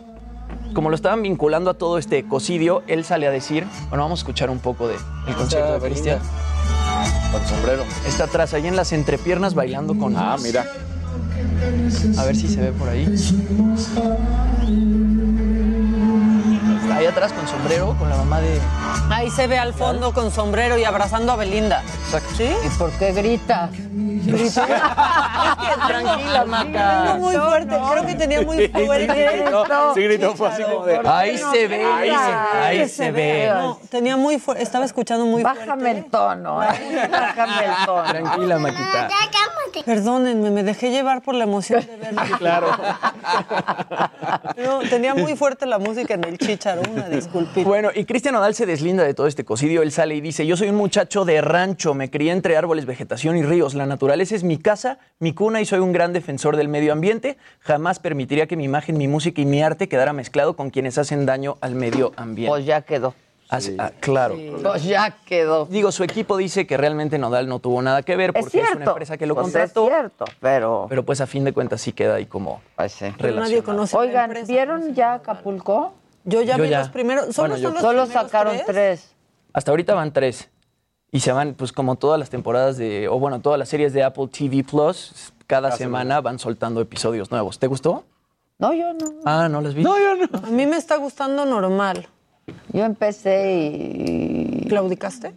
como 0.73 0.89
lo 0.89 0.95
estaban 0.95 1.21
vinculando 1.21 1.71
a 1.71 1.73
todo 1.73 1.97
este 1.97 2.17
ecocidio, 2.17 2.83
él 2.87 3.03
sale 3.03 3.27
a 3.27 3.31
decir, 3.31 3.65
bueno, 3.89 4.03
vamos 4.03 4.19
a 4.19 4.21
escuchar 4.21 4.49
un 4.49 4.59
poco 4.59 4.87
del 4.87 4.99
el 5.27 5.35
concierto 5.35 5.73
de 5.73 5.79
Cristian. 5.79 6.19
Con 7.31 7.45
sombrero. 7.45 7.83
Está 8.07 8.25
atrás, 8.25 8.53
ahí 8.53 8.67
en 8.67 8.75
las 8.75 8.91
entrepiernas 8.91 9.53
bailando 9.53 9.97
con... 9.97 10.15
Ah, 10.17 10.37
mira. 10.41 10.65
A 12.17 12.25
ver 12.25 12.35
si 12.35 12.47
se 12.47 12.61
ve 12.61 12.71
por 12.71 12.89
ahí. 12.89 13.05
Ahí 16.99 17.05
atrás 17.05 17.31
con 17.31 17.47
sombrero, 17.47 17.95
con 17.97 18.09
la 18.09 18.17
mamá 18.17 18.41
de... 18.41 18.59
Ahí 19.09 19.29
se 19.31 19.47
ve 19.47 19.57
al 19.57 19.73
fondo 19.73 20.13
con 20.13 20.31
sombrero 20.31 20.77
y 20.77 20.83
abrazando 20.83 21.31
a 21.31 21.37
Belinda. 21.37 21.81
Exacto. 22.03 22.35
¿Sí? 22.35 22.53
¿Y 22.65 22.69
por 22.77 22.91
qué 22.91 23.13
grita? 23.13 23.69
Tranquila, 25.87 26.43
Maca. 26.45 27.03
Tenía 27.03 27.15
muy 27.17 27.35
fuerte, 27.35 27.77
creo 27.89 28.05
que 28.05 28.15
tenía 28.15 28.41
muy 28.41 28.67
fuerte. 28.67 29.45
No, 29.49 29.93
sí 29.93 30.03
gritó, 30.03 30.35
fue 30.35 30.49
así 30.49 30.61
como 30.63 30.85
de... 30.85 30.99
Ahí 31.05 31.37
se 31.37 31.67
ve, 31.69 31.85
Ahí 31.85 32.09
se 32.09 32.15
ahí 32.57 32.89
se 32.89 33.11
ve. 33.11 33.49
No, 33.53 33.79
tenía 33.89 34.17
muy 34.17 34.37
fuerte, 34.37 34.61
estaba 34.61 34.83
escuchando 34.83 35.25
muy 35.25 35.41
Bájame 35.41 35.91
el 35.91 36.05
tono, 36.05 36.61
¿eh? 36.61 37.07
Bájame 37.09 37.65
el 37.65 37.85
tono. 37.85 38.03
Tranquila, 38.09 38.59
Maquita. 38.59 39.07
Perdónenme, 39.85 40.49
me 40.51 40.63
dejé 40.63 40.91
llevar 40.91 41.21
por 41.21 41.35
la 41.35 41.45
emoción 41.45 41.85
de 41.85 41.95
verlo. 41.95 42.21
Claro. 42.39 42.67
No, 44.57 44.79
tenía 44.89 45.13
muy 45.13 45.35
fuerte 45.35 45.65
la 45.65 45.77
música 45.77 46.13
en 46.13 46.23
el 46.23 46.37
chícharo, 46.37 46.81
una 46.89 47.09
disculpita. 47.09 47.67
Bueno, 47.67 47.89
y 47.93 48.05
Cristian 48.05 48.33
Nodal 48.33 48.53
se 48.55 48.65
deslinda 48.65 49.03
de 49.03 49.13
todo 49.13 49.27
este 49.27 49.45
cocidio. 49.45 49.81
Él 49.81 49.91
sale 49.91 50.15
y 50.15 50.21
dice, 50.21 50.45
yo 50.45 50.57
soy 50.57 50.69
un 50.69 50.75
muchacho 50.75 51.25
de 51.25 51.41
rancho, 51.41 51.93
me 51.93 52.09
crié 52.09 52.31
entre 52.31 52.57
árboles, 52.57 52.85
vegetación 52.85 53.37
y 53.37 53.43
ríos. 53.43 53.73
La 53.73 53.85
naturaleza 53.85 54.35
es 54.35 54.43
mi 54.43 54.57
casa, 54.57 54.99
mi 55.19 55.33
cuna 55.33 55.61
y 55.61 55.65
soy 55.65 55.79
un 55.79 55.91
gran 55.93 56.13
defensor 56.13 56.57
del 56.57 56.67
medio 56.67 56.91
ambiente. 56.93 57.37
Jamás 57.61 57.99
permitiría 57.99 58.47
que 58.47 58.55
mi 58.55 58.63
imagen, 58.65 58.97
mi 58.97 59.07
música 59.07 59.41
y 59.41 59.45
mi 59.45 59.61
arte 59.61 59.87
quedara 59.89 60.13
mezclado 60.13 60.55
con 60.55 60.69
quienes 60.69 60.97
hacen 60.97 61.25
daño 61.25 61.57
al 61.61 61.75
medio 61.75 62.11
ambiente. 62.17 62.49
Pues 62.51 62.65
ya 62.65 62.81
quedó. 62.81 63.13
Así- 63.51 63.75
ah, 63.79 63.91
claro. 63.99 64.37
Pues 64.61 64.83
ya 64.83 65.17
quedó. 65.25 65.65
Digo, 65.65 65.91
su 65.91 66.03
equipo 66.03 66.37
dice 66.37 66.67
que 66.67 66.77
realmente 66.77 67.17
Nodal 67.17 67.47
no 67.49 67.57
tuvo 67.57 67.81
nada 67.81 68.03
que 68.03 68.15
ver 68.15 68.29
Es 68.35 68.43
porque 68.43 68.59
es, 68.59 68.63
cierto. 68.63 68.77
una 68.83 68.91
empresa 68.91 69.17
que 69.17 69.25
lo 69.25 69.33
Pues 69.33 69.45
contrató. 69.45 69.85
Es 69.85 69.89
cierto, 69.91 70.25
pero... 70.39 70.85
Pero 70.87 71.03
pues 71.03 71.19
a 71.19 71.25
fin 71.25 71.43
de 71.45 71.51
cuentas 71.51 71.81
sí 71.81 71.91
queda 71.91 72.13
ahí 72.13 72.27
como 72.27 72.61
Pues 72.75 72.91
sí. 72.91 73.05
Nadie 73.05 73.17
relacionado. 73.17 73.63
conoce 73.63 73.97
Oigan, 73.97 74.25
empresa. 74.25 74.45
¿vieron 74.53 74.93
ya 74.93 75.15
Acapulco? 75.15 75.93
Yo 76.29 76.41
ya 76.41 76.57
Yo 76.57 76.63
vi 76.63 76.69
ya. 76.69 76.79
los 76.79 76.89
primeros. 76.89 77.35
¿Solo 77.35 77.49
Bueno, 77.49 77.57
yo- 77.57 77.67
son 77.69 77.73
los 77.73 77.81
Solo 77.81 78.03
primeros 78.03 78.23
sacaron 78.31 78.57
tres. 78.65 79.15
Hasta 79.53 79.71
ahorita 79.71 79.93
van 79.93 80.13
tres. 80.13 80.49
Y 81.11 81.21
se 81.21 81.31
van, 81.31 81.55
pues 81.55 81.71
como 81.71 81.95
todas 81.95 82.19
las 82.19 82.29
temporadas 82.29 82.77
de, 82.77 83.07
o 83.07 83.17
bueno, 83.19 83.41
todas 83.41 83.57
las 83.57 83.67
series 83.69 83.93
de 83.93 84.03
Apple 84.03 84.27
TV 84.27 84.63
Plus, 84.63 85.33
cada 85.47 85.71
semana 85.71 86.21
van 86.21 86.37
soltando 86.37 86.81
episodios 86.81 87.31
nuevos. 87.31 87.57
¿Te 87.57 87.65
gustó? 87.67 88.03
No, 88.59 88.73
yo 88.73 88.93
no. 88.93 89.05
Ah, 89.25 89.47
¿no 89.49 89.61
las 89.61 89.73
vi? 89.73 89.83
No, 89.83 89.97
yo 89.97 90.15
no. 90.15 90.37
A 90.47 90.51
mí 90.51 90.65
me 90.67 90.77
está 90.77 90.97
gustando 90.97 91.45
normal. 91.45 92.07
Yo 92.73 92.83
empecé 92.85 93.51
y... 93.55 94.65
¿Claudicaste? 94.69 95.33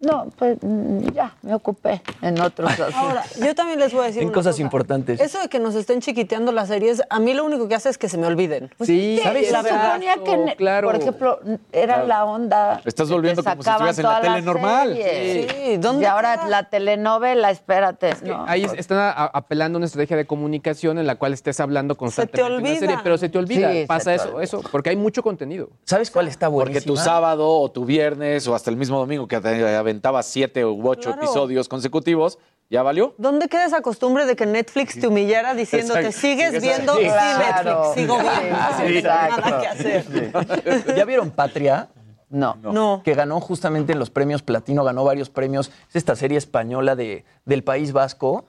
No, 0.00 0.28
pues 0.38 0.56
mm, 0.62 1.08
ya, 1.12 1.34
me 1.42 1.54
ocupé 1.54 2.00
en 2.22 2.40
otros 2.40 2.70
asuntos. 2.70 2.94
Ahora, 2.94 3.22
yo 3.38 3.54
también 3.54 3.78
les 3.78 3.92
voy 3.92 4.02
a 4.02 4.06
decir 4.06 4.22
En 4.22 4.28
una 4.28 4.34
cosas 4.34 4.54
cosa. 4.54 4.62
importantes. 4.62 5.20
Eso 5.20 5.38
de 5.40 5.48
que 5.48 5.58
nos 5.58 5.74
estén 5.74 6.00
chiquiteando 6.00 6.52
las 6.52 6.68
series, 6.68 7.02
a 7.10 7.18
mí 7.20 7.34
lo 7.34 7.44
único 7.44 7.68
que 7.68 7.74
hace 7.74 7.90
es 7.90 7.98
que 7.98 8.08
se 8.08 8.16
me 8.16 8.26
olviden. 8.26 8.70
Sí, 8.80 9.20
¿Sabes? 9.22 9.48
Se 9.48 9.52
La 9.52 9.60
verdad. 9.62 9.86
suponía 9.94 10.14
que, 10.24 10.56
claro. 10.56 10.88
por 10.88 10.96
ejemplo, 11.00 11.40
era 11.70 12.02
la 12.04 12.24
onda. 12.24 12.80
Estás 12.86 13.10
volviendo 13.10 13.44
como 13.44 13.62
si 13.62 13.68
estuvieras 13.68 13.98
en 13.98 14.04
la 14.06 14.20
tele 14.22 14.42
normal. 14.42 14.94
series. 14.96 15.52
Sí, 15.52 15.76
¿dónde 15.76 16.02
Y 16.02 16.06
ahora 16.06 16.46
la 16.48 16.70
telenovela, 16.70 17.50
espérate. 17.50 18.14
no, 18.24 18.44
Ahí 18.48 18.66
pues, 18.66 18.78
están 18.80 18.98
a- 18.98 19.10
apelando 19.26 19.76
a 19.76 19.80
una 19.80 19.86
estrategia 19.86 20.16
de 20.16 20.26
comunicación 20.26 20.98
en 20.98 21.06
la 21.06 21.16
cual 21.16 21.34
estés 21.34 21.60
hablando 21.60 21.96
constantemente. 21.98 22.40
en 22.40 22.52
la 22.52 22.56
olvida. 22.68 22.80
serie, 22.80 22.96
pero 23.02 23.18
se 23.18 23.28
te 23.28 23.36
olvida. 23.36 23.70
Sí, 23.70 23.80
se 23.82 23.86
Pasa 23.86 24.10
te 24.12 24.16
eso, 24.16 24.28
olvida. 24.30 24.44
eso, 24.44 24.62
porque 24.72 24.88
hay 24.90 24.96
mucho 24.96 25.22
contenido. 25.22 25.68
¿Sabes 25.84 26.10
cuál 26.10 26.26
está 26.28 26.48
buenísima? 26.48 26.80
Porque 26.80 26.86
tu 26.86 26.96
sábado 26.96 27.46
o 27.50 27.70
tu 27.70 27.84
viernes 27.84 28.48
o 28.48 28.54
hasta 28.54 28.70
el 28.70 28.78
mismo 28.78 28.98
domingo 28.98 29.28
que 29.28 29.38
te 29.40 29.76
aventabas 29.90 30.26
siete 30.26 30.64
u 30.64 30.88
ocho 30.88 31.10
Claro. 31.10 31.22
episodios 31.22 31.68
consecutivos, 31.68 32.38
¿ya 32.70 32.82
valió? 32.82 33.14
¿Dónde 33.18 33.48
queda 33.48 33.64
esa 33.66 33.80
costumbre 33.82 34.24
de 34.26 34.36
que 34.36 34.46
Netflix 34.46 34.98
te 35.00 35.08
humillara 35.08 35.54
diciéndote 35.54 36.00
Exacto. 36.06 36.20
sigues 36.20 36.62
viendo 36.62 36.94
sí, 36.96 37.02
Claro. 37.04 37.92
Netflix, 37.94 37.94
sigo 37.94 38.18
viendo? 38.18 38.56
Sí, 38.86 39.02
nada 39.02 39.60
que 39.60 39.66
hacer. 39.66 40.94
¿Ya 40.96 41.04
vieron 41.04 41.30
Patria? 41.30 41.88
no. 42.28 42.56
No. 42.62 43.02
Que 43.04 43.14
ganó 43.14 43.40
justamente 43.40 43.92
en 43.92 43.98
los 43.98 44.08
premios 44.10 44.42
Platino, 44.42 44.84
ganó 44.84 45.02
varios 45.04 45.28
premios. 45.30 45.70
Es 45.88 45.96
esta 45.96 46.14
serie 46.14 46.38
española 46.38 46.94
de, 46.94 47.24
del 47.44 47.64
País 47.64 47.92
Vasco, 47.92 48.44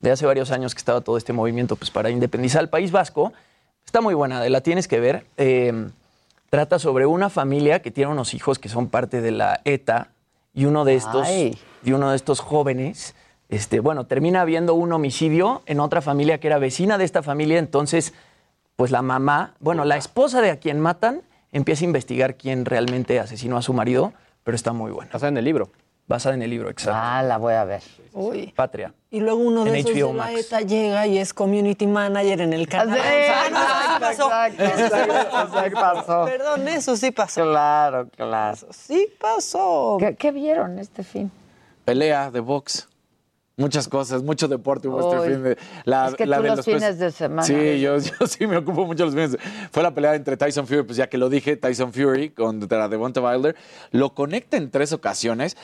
de 0.00 0.10
hace 0.10 0.26
varios 0.26 0.50
años 0.50 0.74
que 0.74 0.78
estaba 0.80 1.00
todo 1.00 1.16
este 1.16 1.32
movimiento 1.32 1.76
pues, 1.76 1.90
para 1.92 2.10
independizar 2.10 2.60
al 2.60 2.68
País 2.70 2.90
Vasco. 2.90 3.32
Está 3.86 4.00
muy 4.00 4.14
buena, 4.14 4.46
la 4.48 4.60
tienes 4.62 4.88
que 4.88 4.98
ver. 4.98 5.24
Eh, 5.36 5.88
trata 6.50 6.78
sobre 6.78 7.06
una 7.06 7.30
familia 7.30 7.80
que 7.82 7.90
tiene 7.90 8.10
unos 8.10 8.34
hijos 8.34 8.58
que 8.58 8.68
son 8.68 8.88
parte 8.88 9.20
de 9.20 9.30
la 9.30 9.60
ETA 9.64 10.08
y 10.54 10.64
uno 10.64 10.84
de 10.84 10.94
estos, 10.94 11.26
Ay. 11.26 11.58
y 11.84 11.92
uno 11.92 12.10
de 12.10 12.16
estos 12.16 12.40
jóvenes, 12.40 13.14
este, 13.48 13.80
bueno, 13.80 14.06
termina 14.06 14.40
habiendo 14.40 14.74
un 14.74 14.92
homicidio 14.92 15.62
en 15.66 15.80
otra 15.80 16.00
familia 16.00 16.38
que 16.38 16.46
era 16.46 16.58
vecina 16.58 16.96
de 16.96 17.04
esta 17.04 17.22
familia, 17.22 17.58
entonces, 17.58 18.14
pues 18.76 18.90
la 18.90 19.02
mamá, 19.02 19.54
bueno, 19.60 19.84
la 19.84 19.96
esposa 19.96 20.40
de 20.40 20.50
a 20.50 20.56
quien 20.58 20.80
matan, 20.80 21.22
empieza 21.52 21.84
a 21.84 21.86
investigar 21.86 22.36
quién 22.36 22.64
realmente 22.64 23.20
asesinó 23.20 23.56
a 23.56 23.62
su 23.62 23.72
marido, 23.74 24.12
pero 24.44 24.54
está 24.54 24.72
muy 24.72 24.92
buena. 24.92 25.10
Basada 25.12 25.28
en 25.28 25.36
el 25.36 25.44
libro. 25.44 25.70
Basada 26.06 26.34
en 26.34 26.42
el 26.42 26.50
libro, 26.50 26.68
exacto. 26.68 27.00
Ah, 27.02 27.22
la 27.22 27.38
voy 27.38 27.54
a 27.54 27.64
ver. 27.64 27.82
Uy. 28.12 28.52
Patria. 28.54 28.92
Y 29.10 29.20
luego 29.20 29.38
uno 29.38 29.64
de 29.64 29.70
En 29.70 29.76
esos 29.76 29.92
HBO 29.92 30.08
de 30.08 30.14
la 30.14 30.24
Max. 30.24 30.38
ETA 30.46 30.60
llega 30.60 31.06
y 31.06 31.16
es 31.18 31.32
community 31.32 31.86
manager 31.86 32.42
en 32.42 32.52
el 32.52 32.68
canal. 32.68 32.98
Sí, 32.98 33.06
Ah, 33.32 33.48
no, 33.50 33.58
eso 33.58 33.80
sí 33.80 34.00
pasó. 34.00 34.26
exacto, 34.46 34.64
Eso 34.64 35.30
pasó. 35.30 35.58
exacto, 35.64 35.80
pasó. 35.80 36.24
Perdón, 36.26 36.68
eso 36.68 36.96
sí 36.96 37.10
pasó. 37.10 37.42
Claro, 37.44 38.08
claro. 38.14 38.58
Sí 38.70 39.08
pasó. 39.18 39.96
¿Qué, 39.98 40.14
qué 40.16 40.30
vieron 40.30 40.78
este 40.78 41.02
fin? 41.04 41.30
Pelea 41.86 42.30
de 42.30 42.40
box. 42.40 42.86
Muchas 43.56 43.86
cosas, 43.86 44.20
mucho 44.24 44.48
deporte 44.48 44.88
hubo 44.88 45.14
este 45.14 45.30
fin 45.32 45.44
de 45.44 45.56
la, 45.84 46.08
Es 46.08 46.14
que 46.16 46.26
la 46.26 46.38
tú 46.38 46.42
de 46.42 46.48
los 46.48 46.56
los 46.56 46.64
fines 46.66 46.82
pesos- 46.82 46.98
de 46.98 47.10
semana. 47.12 47.42
Sí, 47.44 47.80
yo, 47.80 47.96
yo 47.98 48.26
sí 48.26 48.48
me 48.48 48.56
ocupo 48.56 48.84
mucho 48.84 49.04
los 49.04 49.14
fines. 49.14 49.36
Fue 49.70 49.80
la 49.80 49.92
pelea 49.94 50.16
entre 50.16 50.36
Tyson 50.36 50.66
Fury, 50.66 50.82
pues 50.82 50.96
ya 50.98 51.08
que 51.08 51.16
lo 51.18 51.28
dije, 51.28 51.56
Tyson 51.56 51.92
Fury 51.92 52.30
contra 52.30 52.88
Devonta 52.88 53.20
Wilder. 53.20 53.54
Lo 53.92 54.12
conecta 54.12 54.56
en 54.56 54.72
tres 54.72 54.92
ocasiones. 54.92 55.56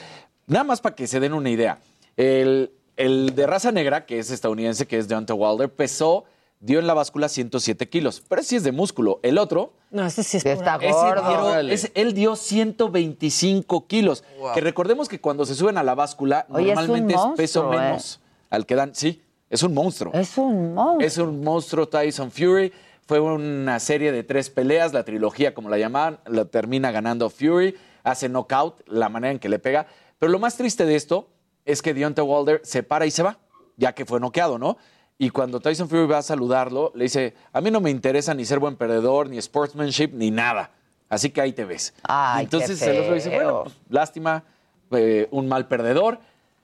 Nada 0.47 0.65
más 0.65 0.81
para 0.81 0.95
que 0.95 1.07
se 1.07 1.21
den 1.21 1.33
una 1.35 1.51
idea. 1.51 1.79
El, 2.17 2.73
el 2.97 3.35
de 3.35 3.47
raza 3.47 3.73
negra, 3.73 4.07
que 4.07 4.19
es 4.19 4.31
estadounidense, 4.31 4.87
que 4.87 4.99
es 4.99 5.09
Deontay 5.09 5.37
Wilder, 5.37 5.73
pesó, 5.73 6.25
dio 6.61 6.79
en 6.79 6.87
la 6.87 6.95
báscula 6.95 7.29
107 7.29 7.89
kilos. 7.89 8.23
Pero 8.29 8.41
ese 8.41 8.51
sí 8.51 8.57
es 8.57 8.65
de 8.65 8.73
músculo. 8.73 9.21
El 9.23 9.39
otro, 9.39 9.73
No, 9.91 10.05
ese 10.05 10.23
sí 10.23 10.37
es 10.37 10.45
está 10.47 10.77
ese 10.77 10.91
gordo. 10.93 11.63
dio- 11.63 11.73
ese- 11.73 11.93
él 11.95 12.13
dio 12.15 12.37
125 12.37 13.87
kilos. 13.87 14.25
Que 14.55 14.61
recordemos 14.61 15.09
que 15.09 15.21
cuando 15.21 15.45
se 15.47 15.55
suben 15.55 15.79
a 15.79 15.83
la 15.83 15.95
báscula, 15.95 16.47
Oye, 16.51 16.73
es 16.73 16.79
un 16.79 16.87
normalmente 16.87 17.15
es, 17.15 17.21
peso 17.37 17.73
¿eh? 17.73 17.77
menos 17.77 18.21
al 18.51 18.67
que 18.67 18.75
dan. 18.75 18.95
Sí, 18.95 19.23
Es 19.49 19.63
un 19.65 19.75
monstruo. 19.75 20.13
Es 20.15 20.37
un 20.39 20.75
monstruo. 20.75 21.01
Es 21.07 21.19
un 21.19 21.43
monstruo 21.43 21.89
Tyson 21.89 22.31
Fury. 22.31 22.73
Fue 23.07 23.19
una 23.19 23.81
serie 23.81 24.13
de 24.13 24.23
tres 24.23 24.49
peleas, 24.51 24.93
la 24.93 25.03
trilogía, 25.05 25.55
como 25.55 25.69
la 25.69 25.77
llamaban, 25.79 26.21
la 26.27 26.45
termina 26.45 26.93
ganando 26.93 27.29
Fury, 27.31 27.75
hace 28.05 28.29
knockout, 28.29 28.87
la 28.87 29.09
manera 29.09 29.33
en 29.33 29.41
que 29.41 29.49
le 29.49 29.59
pega. 29.59 29.89
Pero 30.21 30.31
lo 30.31 30.39
más 30.39 30.57
triste 30.57 30.85
de 30.85 30.95
esto 30.95 31.29
es 31.65 31.83
que 31.83 31.95
Deontay 31.95 32.25
Wilder 32.25 32.61
se 32.63 32.85
para 32.85 33.07
y 33.07 33.11
se 33.11 33.25
va, 33.25 33.39
ya 33.77 33.95
que 33.95 34.05
fue 34.05 34.21
noqueado, 34.21 34.59
¿no? 34.59 34.77
Y 35.19 35.31
cuando 35.31 35.61
Tyson 35.61 35.89
Fury 35.89 36.07
va 36.07 36.19
a 36.19 36.23
saludarlo, 36.23 36.93
le 36.95 37.05
dice, 37.05 37.35
a 37.53 37.61
mí 37.61 37.71
no 37.71 37.81
me 37.81 37.91
interesa 37.91 38.33
ni 38.35 38.45
ser 38.45 38.59
buen 38.59 38.77
perdedor, 38.77 39.29
ni 39.29 39.39
sportsmanship, 39.39 40.11
ni 40.13 40.31
nada. 40.31 40.71
Así 41.09 41.31
que 41.31 41.41
ahí 41.41 41.53
te 41.53 41.65
ves. 41.65 41.95
Ay, 42.03 42.45
Entonces 42.45 42.81
el 42.83 43.01
otro 43.01 43.15
dice, 43.15 43.31
bueno, 43.31 43.65
pues, 43.65 43.77
lástima, 43.89 44.45
eh, 44.93 45.27
un 45.31 45.49
mal 45.49 45.69
perdedor, 45.69 46.21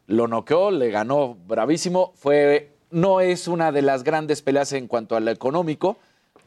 lo 0.07 0.29
noqueó, 0.29 0.71
le 0.71 0.91
ganó 0.91 1.37
bravísimo. 1.47 2.13
Fue, 2.15 2.73
no 2.91 3.21
es 3.21 3.49
una 3.49 3.73
de 3.73 3.83
las 3.83 4.05
grandes 4.05 4.43
peleas 4.43 4.73
en 4.73 4.87
cuanto 4.87 5.17
a 5.17 5.21
lo 5.21 5.31
económico. 5.31 5.97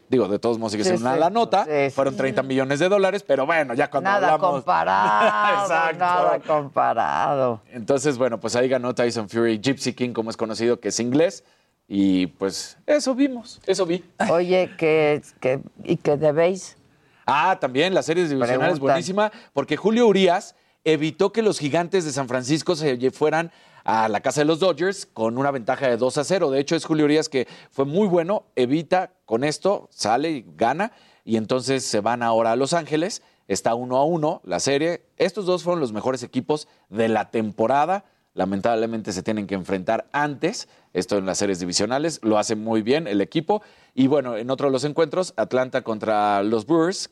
Digo, 0.10 0.28
de 0.28 0.40
todos 0.40 0.58
modos 0.58 0.72
sigue 0.72 0.84
Sí, 0.84 0.90
siendo 0.90 1.06
una 1.06 1.14
sí. 1.14 1.20
la 1.20 1.30
nota. 1.30 1.66
Sí, 1.66 1.72
sí. 1.86 1.90
Fueron 1.92 2.18
30 2.18 2.42
millones 2.44 2.80
de 2.80 2.90
dólares, 2.90 3.24
pero 3.26 3.46
bueno, 3.46 3.74
ya 3.76 3.90
cuando 3.90 4.10
Nada 4.10 4.34
hablamos... 4.34 4.56
comparado, 4.64 5.62
Exacto. 5.64 5.98
nada 6.00 6.40
comparado. 6.40 7.62
Entonces, 7.72 8.18
bueno, 8.18 8.40
pues 8.40 8.56
ahí 8.56 8.68
ganó 8.68 8.94
Tyson 8.96 9.30
Fury, 9.30 9.60
Gypsy 9.62 9.94
King, 9.94 10.12
como 10.12 10.30
es 10.32 10.38
conocido, 10.38 10.80
que 10.80 10.90
es 10.90 11.00
inglés. 11.00 11.44
Y 11.88 12.28
pues 12.28 12.78
eso 12.86 13.16
vimos, 13.16 13.60
eso 13.66 13.86
vi. 13.86 14.04
Oye, 14.30 14.72
que, 14.78 15.22
que, 15.40 15.60
¿y 15.84 15.98
que 15.98 16.18
debéis? 16.18 16.78
Ah, 17.26 17.58
también 17.60 17.94
la 17.94 18.04
serie 18.04 18.28
divisional 18.28 18.72
es 18.72 18.80
buenísima 18.80 19.32
porque 19.54 19.78
Julio 19.78 20.08
Urias 20.08 20.56
evitó 20.84 21.32
que 21.32 21.42
los 21.42 21.60
gigantes 21.60 22.06
de 22.06 22.12
San 22.12 22.28
Francisco 22.28 22.76
se 22.76 23.12
fueran 23.12 23.52
a 23.92 24.08
la 24.08 24.22
casa 24.22 24.42
de 24.42 24.46
los 24.46 24.60
Dodgers 24.60 25.08
con 25.08 25.40
una 25.40 25.50
ventaja 25.50 25.88
de 25.88 25.98
2 25.98 26.20
a 26.20 26.24
0. 26.24 26.52
De 26.52 26.60
hecho, 26.60 26.76
es 26.76 26.86
Julio 26.86 27.06
Urias 27.06 27.28
que 27.28 27.48
fue 27.72 27.86
muy 27.86 28.08
bueno, 28.08 28.44
evita 28.56 29.14
con 29.26 29.44
esto, 29.44 29.88
sale 29.92 30.30
y 30.30 30.46
gana, 30.56 30.92
y 31.26 31.38
entonces 31.38 31.86
se 31.86 32.00
van 32.00 32.22
ahora 32.22 32.52
a 32.52 32.56
Los 32.56 32.74
Ángeles. 32.74 33.24
Está 33.48 33.74
uno 33.74 33.98
a 33.98 34.06
uno 34.06 34.42
la 34.44 34.60
serie. 34.60 35.08
Estos 35.18 35.48
dos 35.48 35.64
fueron 35.64 35.80
los 35.80 35.92
mejores 35.92 36.22
equipos 36.22 36.68
de 36.90 37.08
la 37.08 37.32
temporada. 37.32 38.06
Lamentablemente 38.36 39.12
se 39.12 39.24
tienen 39.24 39.48
que 39.48 39.56
enfrentar 39.56 40.08
antes, 40.12 40.70
esto 40.94 41.18
en 41.18 41.26
las 41.26 41.40
series 41.40 41.60
divisionales. 41.60 42.20
Lo 42.22 42.38
hace 42.38 42.56
muy 42.56 42.84
bien 42.84 43.08
el 43.08 43.22
equipo. 43.22 43.64
Y 43.96 44.06
bueno, 44.06 44.38
en 44.38 44.52
otro 44.52 44.68
de 44.68 44.72
los 44.72 44.84
encuentros, 44.84 45.34
Atlanta 45.36 45.82
contra 45.82 46.44
los 46.44 46.68
Brewers. 46.68 47.10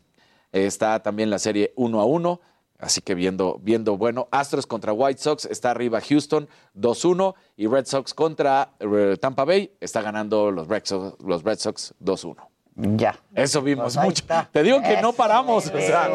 Está 0.52 1.02
también 1.02 1.32
la 1.32 1.40
serie 1.40 1.74
1 1.76 2.00
a 2.00 2.06
1. 2.06 2.40
Así 2.80 3.02
que 3.02 3.16
viendo, 3.16 3.60
viendo 3.64 3.98
bueno, 3.98 4.28
Astros 4.32 4.68
contra 4.68 4.94
White 4.94 5.20
Sox, 5.20 5.46
está 5.46 5.72
arriba 5.72 6.00
Houston 6.00 6.48
2-1 6.76 7.34
y 7.56 7.66
Red 7.68 7.86
Sox 7.88 8.14
contra 8.14 8.70
eh, 8.80 9.18
Tampa 9.20 9.46
Bay, 9.46 9.72
está 9.80 10.02
ganando 10.04 10.52
los 10.52 10.68
Red 10.68 10.84
Sox, 10.86 11.16
los 11.26 11.44
Red 11.44 11.58
Sox 11.58 11.94
2-1. 12.04 12.36
Ya. 12.80 13.20
Eso 13.34 13.64
vimos 13.64 13.96
Pues 13.96 14.06
mucho. 14.06 14.22
está. 14.22 14.48
Te 14.52 14.62
digo 14.62 14.80
que 14.84 15.02
no 15.02 15.12
paramos. 15.12 15.66
o 15.66 15.80
sea, 15.80 16.12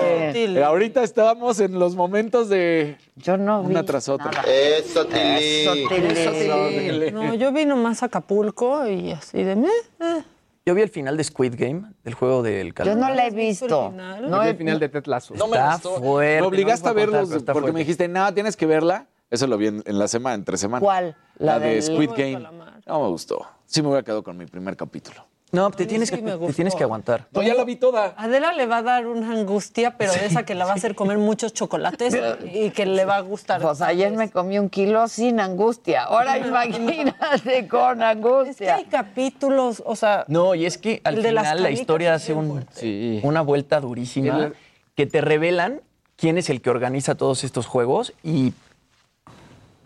ahorita 0.64 1.02
estábamos 1.02 1.58
en 1.58 1.76
los 1.76 1.96
momentos 1.96 2.48
de 2.48 2.96
Yo 3.16 3.36
no 3.36 3.62
una 3.62 3.84
tras 3.84 4.08
otra. 4.08 4.30
Eso, 4.46 5.04
Tilly. 5.06 5.20
Eso, 5.64 5.72
Tilly. 5.88 6.06
Eso, 6.12 6.68
Tilly. 6.68 7.10
No, 7.10 7.34
yo 7.34 7.50
vi 7.50 7.64
nomás 7.64 8.04
Acapulco 8.04 8.86
y 8.86 9.10
así 9.10 9.42
de 9.42 9.56
meh. 9.56 9.68
eh. 9.98 10.22
Yo 10.64 10.74
vi 10.74 10.82
el 10.82 10.88
final 10.90 11.16
de 11.16 11.24
Squid 11.24 11.54
Game, 11.58 11.90
del 12.04 12.14
juego 12.14 12.42
del 12.42 12.68
Yo 12.68 12.74
calamar. 12.74 13.10
no 13.10 13.14
la 13.16 13.26
he 13.26 13.30
visto. 13.30 13.90
final? 13.90 14.22
No 14.22 14.28
No 14.28 14.42
he- 14.44 14.50
el 14.50 14.56
final 14.56 14.78
de 14.78 14.88
Ted 14.88 15.06
Lasso. 15.06 15.34
No 15.34 15.48
me 15.48 15.56
Está 15.56 15.72
gustó. 15.72 16.00
fuerte, 16.00 16.40
Me 16.40 16.46
obligaste 16.46 16.84
no 16.84 16.90
a 16.90 16.94
verlos 16.94 17.30
contar, 17.30 17.52
porque 17.52 17.72
me 17.72 17.80
dijiste, 17.80 18.06
no, 18.08 18.32
tienes 18.32 18.56
que 18.56 18.66
verla. 18.66 19.06
Eso 19.30 19.46
lo 19.46 19.56
vi 19.56 19.68
en, 19.68 19.82
en 19.86 19.98
la 19.98 20.06
semana, 20.08 20.34
entre 20.34 20.56
semana. 20.58 20.80
¿Cuál? 20.80 21.16
La, 21.38 21.54
La 21.54 21.58
de 21.58 21.80
Squid 21.82 22.10
Game. 22.10 22.38
No 22.86 23.00
me 23.02 23.08
gustó. 23.08 23.44
Sí 23.64 23.80
me 23.82 23.88
hubiera 23.88 24.02
quedado 24.04 24.22
con 24.22 24.36
mi 24.36 24.46
primer 24.46 24.76
capítulo. 24.76 25.24
No, 25.52 25.70
te 25.70 25.84
tienes, 25.84 26.08
sí 26.08 26.16
que, 26.16 26.22
te 26.22 26.52
tienes 26.54 26.74
que 26.74 26.82
aguantar. 26.82 27.26
No, 27.30 27.42
ya 27.42 27.52
la 27.54 27.64
vi 27.64 27.76
toda. 27.76 28.14
Adela 28.16 28.54
le 28.54 28.64
va 28.64 28.78
a 28.78 28.82
dar 28.82 29.06
una 29.06 29.32
angustia, 29.32 29.98
pero 29.98 30.10
de 30.14 30.24
esa 30.24 30.44
que 30.46 30.54
la 30.54 30.64
va 30.64 30.72
a 30.72 30.74
hacer 30.76 30.94
comer 30.94 31.18
muchos 31.18 31.52
chocolates 31.52 32.16
y 32.50 32.70
que 32.70 32.86
le 32.86 33.04
va 33.04 33.16
a 33.16 33.20
gustar. 33.20 33.60
Pues 33.60 33.82
ayer 33.82 34.10
me 34.12 34.30
comí 34.30 34.58
un 34.58 34.70
kilo 34.70 35.06
sin 35.08 35.40
angustia. 35.40 36.04
Ahora 36.04 36.38
imagínate 36.38 37.68
con 37.68 37.92
Es 37.92 37.98
que 37.98 38.04
angustia. 38.04 38.74
hay 38.76 38.84
capítulos, 38.86 39.82
o 39.84 39.94
sea, 39.94 40.24
No, 40.26 40.54
y 40.54 40.64
es 40.64 40.78
que 40.78 41.00
al 41.04 41.16
El 41.18 41.22
de 41.22 41.32
las 41.32 41.44
final 41.44 41.62
la 41.62 41.70
historia 41.70 42.14
hace 42.14 42.32
un-. 42.32 42.64
Sí. 42.72 43.20
una 43.22 43.42
vuelta 43.42 43.78
durísima 43.80 44.38
El- 44.46 44.54
que 44.96 45.06
te 45.06 45.20
revelan 45.20 45.82
quién 46.16 46.38
es 46.38 46.48
el 46.50 46.62
que 46.62 46.70
organiza 46.70 47.14
todos 47.14 47.44
estos 47.44 47.66
juegos 47.66 48.14
y 48.22 48.52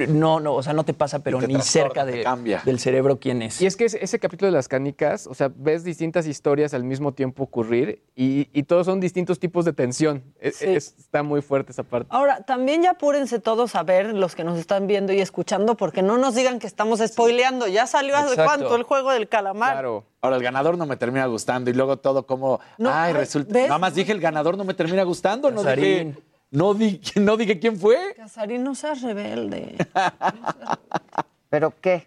no, 0.09 0.41
no, 0.41 0.55
o 0.55 0.63
sea, 0.63 0.73
no 0.73 0.85
te 0.85 0.93
pasa, 0.95 1.21
pero 1.21 1.39
te 1.39 1.47
ni 1.49 1.61
cerca 1.61 2.05
de- 2.05 2.23
cambia. 2.23 2.63
del 2.65 2.79
cerebro 2.79 3.19
quién 3.19 3.43
es. 3.43 3.61
Y 3.63 3.67
es 3.67 3.77
que 3.77 3.87
ese, 3.87 4.03
ese 4.05 4.19
capítulo 4.19 4.51
de 4.51 4.57
las 4.57 4.69
canicas, 4.69 5.27
o 5.27 5.35
sea, 5.35 5.51
ves 5.55 5.85
distintas 5.85 6.27
historias 6.27 6.75
al 6.75 6.85
mismo 6.85 7.13
tiempo 7.13 7.43
ocurrir 7.45 8.03
y, 8.15 8.49
y 8.53 8.63
todos 8.65 8.87
son 8.87 9.01
distintos 9.01 9.39
tipos 9.39 9.65
de 9.65 9.73
tensión. 9.73 10.23
Es- 10.41 10.57
Sí. 10.57 10.67
es- 10.67 10.95
está 10.99 11.23
muy 11.23 11.43
fuerte 11.43 11.73
esa 11.73 11.83
parte. 11.83 12.09
Ahora, 12.11 12.43
también 12.43 12.83
ya 12.83 12.91
apúrense 12.93 13.39
todos 13.39 13.75
a 13.75 13.83
ver, 13.83 14.15
los 14.15 14.35
que 14.35 14.45
nos 14.45 14.59
están 14.59 14.87
viendo 14.87 15.13
y 15.13 15.21
escuchando, 15.21 15.77
porque 15.77 16.03
no 16.03 16.19
nos 16.19 16.35
digan 16.35 16.59
que 16.59 16.67
estamos 16.67 17.01
spoileando. 17.07 17.67
Ya 17.69 17.87
salió 17.87 18.17
hace 18.17 18.31
Exacto. 18.31 18.45
cuánto 18.45 18.77
el 18.77 18.83
juego 18.83 19.11
del 19.13 19.29
calamar. 19.29 19.73
Claro. 19.73 20.05
Ahora, 20.23 20.37
el 20.37 20.43
ganador 20.43 20.77
no 20.77 20.87
me 20.87 20.97
termina 20.97 21.27
gustando 21.27 21.71
y 21.71 21.75
luego 21.75 21.99
todo 21.99 22.27
como, 22.27 22.59
No, 22.79 22.91
ay, 22.91 23.09
ay, 23.09 23.13
resulta. 23.13 23.53
¿ves? 23.53 23.69
Nada 23.69 23.79
más 23.79 23.95
dije 23.95 24.11
el 24.11 24.21
ganador 24.21 24.57
no 24.57 24.65
me 24.65 24.75
termina 24.75 25.05
gustando, 25.05 25.51
no 25.53 25.63
dije. 25.63 26.15
No, 26.51 26.75
di- 26.75 27.01
no 27.17 27.37
dije 27.37 27.59
quién 27.59 27.79
fue. 27.79 28.15
Casarín, 28.17 28.63
no 28.65 28.75
seas 28.75 29.03
rebelde. 29.03 29.77
¿Pero 31.51 31.73
qué? 31.81 32.07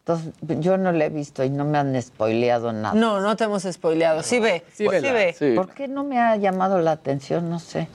Entonces, 0.00 0.32
yo 0.60 0.76
no 0.78 0.92
le 0.92 1.06
he 1.06 1.08
visto 1.08 1.42
y 1.42 1.50
no 1.50 1.64
me 1.64 1.78
han 1.78 2.00
spoileado 2.00 2.72
nada. 2.72 2.94
No, 2.94 3.20
no 3.20 3.34
te 3.36 3.44
hemos 3.44 3.64
spoileado. 3.64 4.22
Sí 4.22 4.38
ve, 4.38 4.62
Sí, 4.72 4.84
sí, 4.84 5.10
ve. 5.10 5.34
Sí. 5.36 5.52
¿Por 5.56 5.70
qué 5.70 5.88
no 5.88 6.04
me 6.04 6.18
ha 6.20 6.36
llamado 6.36 6.78
la 6.80 6.92
atención? 6.92 7.50
No 7.50 7.58
sé. 7.58 7.88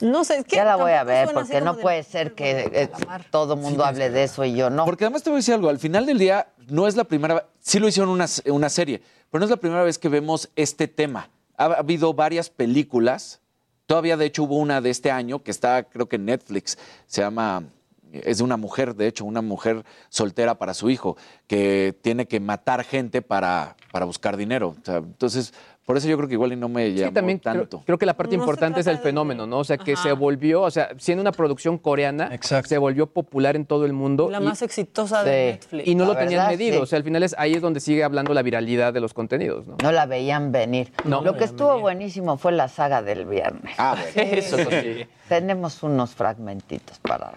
No 0.00 0.24
sé, 0.24 0.36
es 0.38 0.44
que 0.44 0.56
Ya 0.56 0.64
la 0.64 0.76
voy 0.76 0.92
a 0.92 1.02
ver 1.04 1.30
porque 1.32 1.60
no 1.60 1.74
de- 1.74 1.82
puede 1.82 2.02
ser 2.02 2.34
que 2.34 2.70
eh, 2.72 2.90
todo 3.30 3.56
mundo 3.56 3.84
hable 3.84 4.10
de 4.10 4.24
eso 4.24 4.44
y 4.44 4.54
yo 4.54 4.68
no. 4.70 4.84
Porque 4.84 5.04
además 5.06 5.22
te 5.22 5.30
voy 5.30 5.38
a 5.38 5.40
decir 5.40 5.54
algo, 5.54 5.68
al 5.70 5.78
final 5.78 6.04
del 6.06 6.18
día 6.18 6.48
no 6.68 6.86
es 6.86 6.96
la 6.96 7.04
primera, 7.04 7.46
sí 7.60 7.78
lo 7.78 7.88
hicieron 7.88 8.10
una, 8.10 8.26
una 8.46 8.68
serie, 8.68 9.02
pero 9.30 9.40
no 9.40 9.44
es 9.46 9.50
la 9.50 9.56
primera 9.56 9.82
vez 9.82 9.98
que 9.98 10.08
vemos 10.10 10.50
este 10.54 10.86
tema. 10.86 11.30
Ha 11.56 11.64
habido 11.64 12.12
varias 12.12 12.50
películas, 12.50 13.40
todavía 13.86 14.16
de 14.16 14.26
hecho 14.26 14.44
hubo 14.44 14.56
una 14.56 14.80
de 14.80 14.90
este 14.90 15.10
año 15.10 15.42
que 15.42 15.50
está 15.50 15.84
creo 15.84 16.08
que 16.08 16.16
en 16.16 16.26
Netflix, 16.26 16.78
se 17.06 17.22
llama, 17.22 17.64
es 18.12 18.38
de 18.38 18.44
una 18.44 18.56
mujer, 18.56 18.94
de 18.94 19.06
hecho, 19.06 19.24
una 19.24 19.42
mujer 19.42 19.84
soltera 20.08 20.58
para 20.58 20.74
su 20.74 20.90
hijo, 20.90 21.16
que 21.46 21.96
tiene 22.02 22.26
que 22.26 22.40
matar 22.40 22.84
gente 22.84 23.22
para, 23.22 23.76
para 23.92 24.06
buscar 24.06 24.36
dinero. 24.36 24.76
Entonces, 24.86 25.52
por 25.86 25.96
eso 25.96 26.08
yo 26.08 26.16
creo 26.16 26.28
que 26.28 26.34
igual 26.34 26.52
y 26.52 26.56
no 26.56 26.68
me 26.68 26.92
llamó 26.92 27.08
Sí, 27.10 27.14
también 27.14 27.38
creo, 27.38 27.54
tanto. 27.54 27.82
creo 27.86 27.96
que 27.96 28.04
la 28.06 28.14
parte 28.14 28.36
No 28.36 28.42
importante 28.42 28.80
es 28.80 28.86
el 28.88 28.96
de- 28.96 29.02
fenómeno, 29.02 29.46
¿no? 29.46 29.60
O 29.60 29.64
sea, 29.64 29.78
que 29.78 29.92
Ajá. 29.94 30.02
se 30.02 30.12
volvió, 30.12 30.62
o 30.62 30.70
sea, 30.70 30.88
siendo 30.98 31.22
una 31.22 31.30
producción 31.32 31.78
coreana, 31.78 32.28
Exacto. 32.34 32.68
se 32.68 32.76
volvió 32.78 33.06
popular 33.06 33.54
en 33.56 33.64
todo 33.66 33.86
el 33.86 33.92
mundo. 33.92 34.28
La 34.28 34.40
y- 34.40 34.44
más 34.44 34.60
exitosa 34.62 35.22
de 35.22 35.52
Sí. 35.52 35.58
Netflix. 35.76 35.88
Y 35.88 35.94
no 35.94 36.04
La 36.04 36.08
lo 36.12 36.18
tenían 36.18 36.40
verdad, 36.40 36.50
medido. 36.50 36.76
sí. 36.78 36.82
O 36.82 36.86
sea, 36.86 36.96
al 36.98 37.04
final 37.04 37.22
es 37.22 37.34
ahí 37.38 37.54
es 37.54 37.62
donde 37.62 37.78
sigue 37.80 38.02
hablando 38.04 38.34
la 38.34 38.42
viralidad 38.42 38.92
de 38.92 39.00
los 39.00 39.14
contenidos, 39.14 39.66
¿no? 39.68 39.76
No 39.82 39.92
la 39.92 40.06
veían 40.06 40.50
venir. 40.52 40.92
No. 41.04 41.22
Lo 41.22 41.36
que 41.36 41.44
estuvo 41.44 41.78
buenísimo 41.78 42.36
fue 42.36 42.50
la 42.52 42.66
saga 42.68 43.00
del 43.02 43.24
viernes. 43.24 43.74
Ah, 43.78 43.96
bueno. 44.14 44.30
Eso 44.38 44.56
sí. 44.58 45.06
Tenemos 45.28 45.82
unos 45.84 46.14
fragmentitos 46.16 46.98
para 46.98 47.32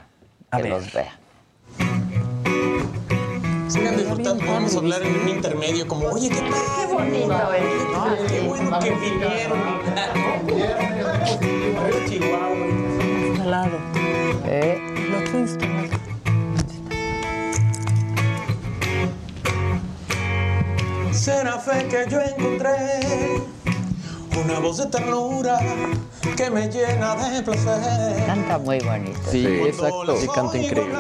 A 0.52 0.58
que 0.58 0.64
ver. 0.64 0.72
los 0.72 0.92
vean. 0.92 1.08
Sigan 3.70 3.98
disfrutando, 3.98 4.44
podemos 4.44 4.76
hablar 4.76 5.04
en 5.04 5.16
un 5.22 5.30
intermedio 5.30 5.88
como, 5.88 6.08
oye, 6.10 6.30
qué 6.30 6.42
padre. 6.42 6.58
Qué 6.80 6.94
bonito 6.94 7.54
es, 7.54 7.92
¿no? 7.92 8.28
Qué 8.28 8.42
bueno 8.42 8.80
que 8.80 8.90
vinieron. 8.96 9.60
Chihuahua. 12.10 12.68
Instalado. 13.28 13.78
¿Eh? 14.46 14.80
Lo 15.12 15.40
instalado. 15.40 16.00
Será 21.12 21.60
fe 21.60 21.88
que 21.88 22.10
yo 22.10 22.22
encontré 22.22 22.72
una 24.44 24.60
voz 24.60 24.78
de 24.78 24.86
ternura 24.88 25.60
que 26.36 26.50
me 26.50 26.68
llena 26.70 27.16
de 27.16 27.44
placer. 27.44 28.26
Canta 28.26 28.58
muy 28.58 28.80
bonito. 28.80 29.20
Sí, 29.30 29.44
Cuando 29.44 29.68
exacto. 29.68 30.18
Sí, 30.18 30.28
canta 30.34 30.58
increíble. 30.58 30.96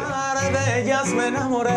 de 0.51 0.81
ellas 0.83 1.07
me 1.13 1.27
enamoré. 1.27 1.71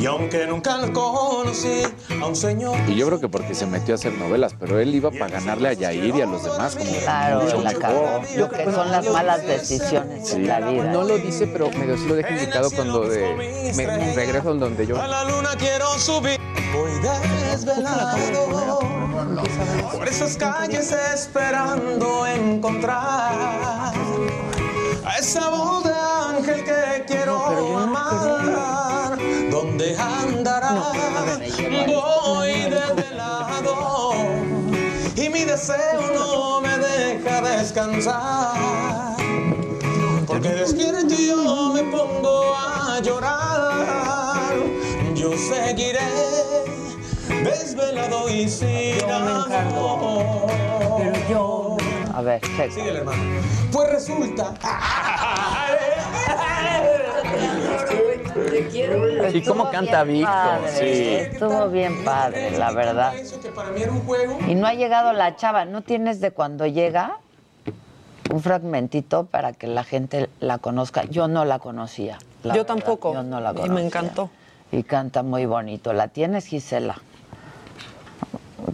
Y 0.00 0.06
aunque 0.06 0.46
nunca 0.46 0.78
la 0.78 0.90
conocí, 0.94 1.82
a 2.22 2.26
un 2.26 2.34
señor. 2.34 2.74
Y 2.88 2.94
yo 2.94 3.06
creo 3.08 3.20
que 3.20 3.28
porque 3.28 3.54
se 3.54 3.66
metió 3.66 3.92
a 3.92 3.96
hacer 3.96 4.14
novelas, 4.14 4.54
pero 4.58 4.80
él 4.80 4.94
iba 4.94 5.10
para 5.10 5.28
ganarle 5.28 5.68
a 5.68 5.72
Yair 5.74 6.16
y 6.16 6.22
a 6.22 6.26
los 6.26 6.42
demás. 6.42 6.74
Como 6.74 6.90
Claro, 6.90 7.42
mucho 7.42 7.60
la 7.60 7.74
cagó. 7.74 8.22
Lo 8.34 8.48
que 8.48 8.64
son 8.64 8.90
las 8.90 9.06
malas 9.10 9.46
decisiones 9.46 10.32
en 10.32 10.48
la 10.48 10.60
vida. 10.60 10.84
No 10.84 11.02
lo 11.04 11.18
dice, 11.18 11.46
pero 11.48 11.70
medio 11.72 11.98
sí 11.98 12.06
lo 12.06 12.14
deja 12.14 12.30
indicado 12.30 12.70
cuando 12.70 13.00
de 13.00 13.72
me, 13.76 13.86
me 13.86 14.14
regreso 14.14 14.52
en 14.52 14.60
donde 14.60 14.86
yo. 14.86 14.98
A 14.98 15.06
la 15.06 15.24
luna 15.24 15.50
quiero 15.58 15.86
subir. 15.98 16.40
Voy 16.72 16.92
desvelado 17.02 18.80
por 19.92 20.08
esas 20.08 20.34
calles 20.38 20.92
esperando 21.14 22.26
encontrar 22.26 23.92
a 25.04 25.16
esa 25.18 25.50
voz 25.50 25.84
de 25.84 25.92
ángel 25.92 26.64
que 26.64 27.04
quiero 27.06 27.76
amar 27.78 28.09
de. 29.80 29.96
Voy 31.86 32.52
desde 32.64 33.14
lado 33.16 34.12
y 35.16 35.28
mi 35.28 35.44
deseo 35.44 36.02
no 36.14 36.60
me 36.60 36.78
deja 36.78 37.40
descansar. 37.40 39.16
Porque 40.26 40.50
despierto 40.50 41.14
yo 41.14 41.72
me 41.74 41.82
pongo 41.84 42.54
a 42.54 43.00
llorar. 43.00 44.52
Yo 45.14 45.32
seguiré 45.36 46.00
desvelado 47.42 48.28
y 48.28 48.48
sin 48.48 49.02
amor. 49.10 50.46
Pero 50.98 51.28
yo. 51.28 51.76
A 52.12 52.22
ver, 52.22 52.40
checa. 52.56 52.74
Sigue, 52.74 52.90
hermano. 52.90 53.22
Pues 53.72 53.90
resulta. 53.90 54.54
¿Y 59.32 59.42
cómo 59.42 59.70
canta 59.70 60.04
Víctor? 60.04 60.60
Sí. 60.68 61.14
Estuvo 61.14 61.68
bien 61.68 62.04
padre, 62.04 62.56
la 62.58 62.72
verdad. 62.72 63.12
Y 64.48 64.54
no 64.54 64.66
ha 64.66 64.74
llegado 64.74 65.12
la 65.12 65.36
chava. 65.36 65.64
¿No 65.64 65.82
tienes 65.82 66.20
de 66.20 66.30
cuando 66.30 66.66
llega 66.66 67.18
un 68.30 68.40
fragmentito 68.42 69.26
para 69.26 69.52
que 69.52 69.66
la 69.66 69.84
gente 69.84 70.28
la 70.40 70.58
conozca? 70.58 71.04
Yo 71.04 71.28
no 71.28 71.44
la 71.44 71.58
conocía. 71.58 72.18
la 72.42 72.54
Yo 72.54 72.62
verdad. 72.64 72.66
tampoco. 72.76 73.14
Yo 73.14 73.22
no 73.22 73.40
la 73.40 73.50
Y 73.50 73.54
me 73.54 73.60
conocía. 73.62 73.86
encantó. 73.86 74.30
Y 74.72 74.82
canta 74.84 75.22
muy 75.22 75.46
bonito. 75.46 75.92
¿La 75.92 76.08
tienes, 76.08 76.46
Gisela? 76.46 76.96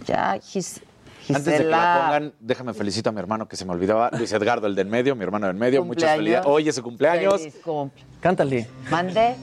Ya, 0.05 0.35
Gis- 0.37 0.81
Gisela. 1.27 1.37
Antes 1.39 1.53
de 1.53 1.57
que 1.57 1.69
la 1.69 2.03
pongan, 2.05 2.33
déjame 2.39 2.73
felicitar 2.73 3.11
a 3.11 3.13
mi 3.13 3.19
hermano 3.19 3.47
que 3.47 3.57
se 3.57 3.65
me 3.65 3.73
olvidaba, 3.73 4.09
Luis 4.13 4.31
Edgardo, 4.31 4.67
el 4.67 4.75
del 4.75 4.87
medio, 4.87 5.15
mi 5.15 5.23
hermano 5.23 5.47
del 5.47 5.57
medio. 5.57 5.83
Muchas 5.83 6.15
felicidades. 6.15 6.47
Hoy 6.47 6.69
es 6.69 6.75
su 6.75 6.83
cumpleaños. 6.83 7.37
Feliz 7.37 7.55
cumple. 7.63 8.03
Cántale. 8.21 8.67
Mande. 8.89 9.35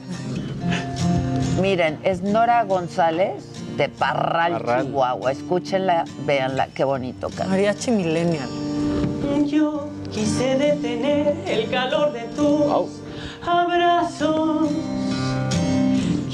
Miren, 1.61 1.99
es 2.03 2.21
Nora 2.21 2.63
González 2.63 3.43
de 3.77 3.87
Parral, 3.89 4.53
Parral. 4.53 4.85
Chihuahua. 4.85 5.31
Escúchenla, 5.31 6.05
véanla, 6.25 6.67
qué 6.73 6.83
bonito 6.83 7.27
canta. 7.29 7.45
Mariachi 7.45 7.91
Millennial. 7.91 8.49
Yo 9.45 9.87
quise 10.11 10.57
detener 10.57 11.35
el 11.45 11.69
calor 11.69 12.11
de 12.13 12.23
tus 12.35 13.01
abrazos. 13.47 14.69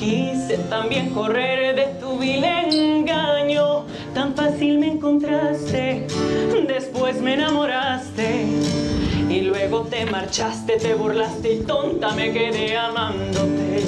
Quise 0.02 0.58
también 0.68 1.12
correr 1.12 1.76
de 1.76 1.86
tu 2.00 2.18
vil 2.18 2.44
engaño. 2.44 3.86
Tan 4.16 4.34
fácil 4.34 4.80
me 4.80 4.94
encontraste, 4.94 6.08
después 6.68 7.22
me 7.22 7.36
enamoraste. 7.36 8.48
Y 9.30 9.42
luego 9.42 9.82
te 9.82 10.08
marchaste, 10.08 10.78
te 10.78 10.96
burlaste 10.96 11.54
y 11.54 11.60
tonta 11.60 12.14
me 12.14 12.34
quedé 12.34 12.76
amándote. 12.78 13.84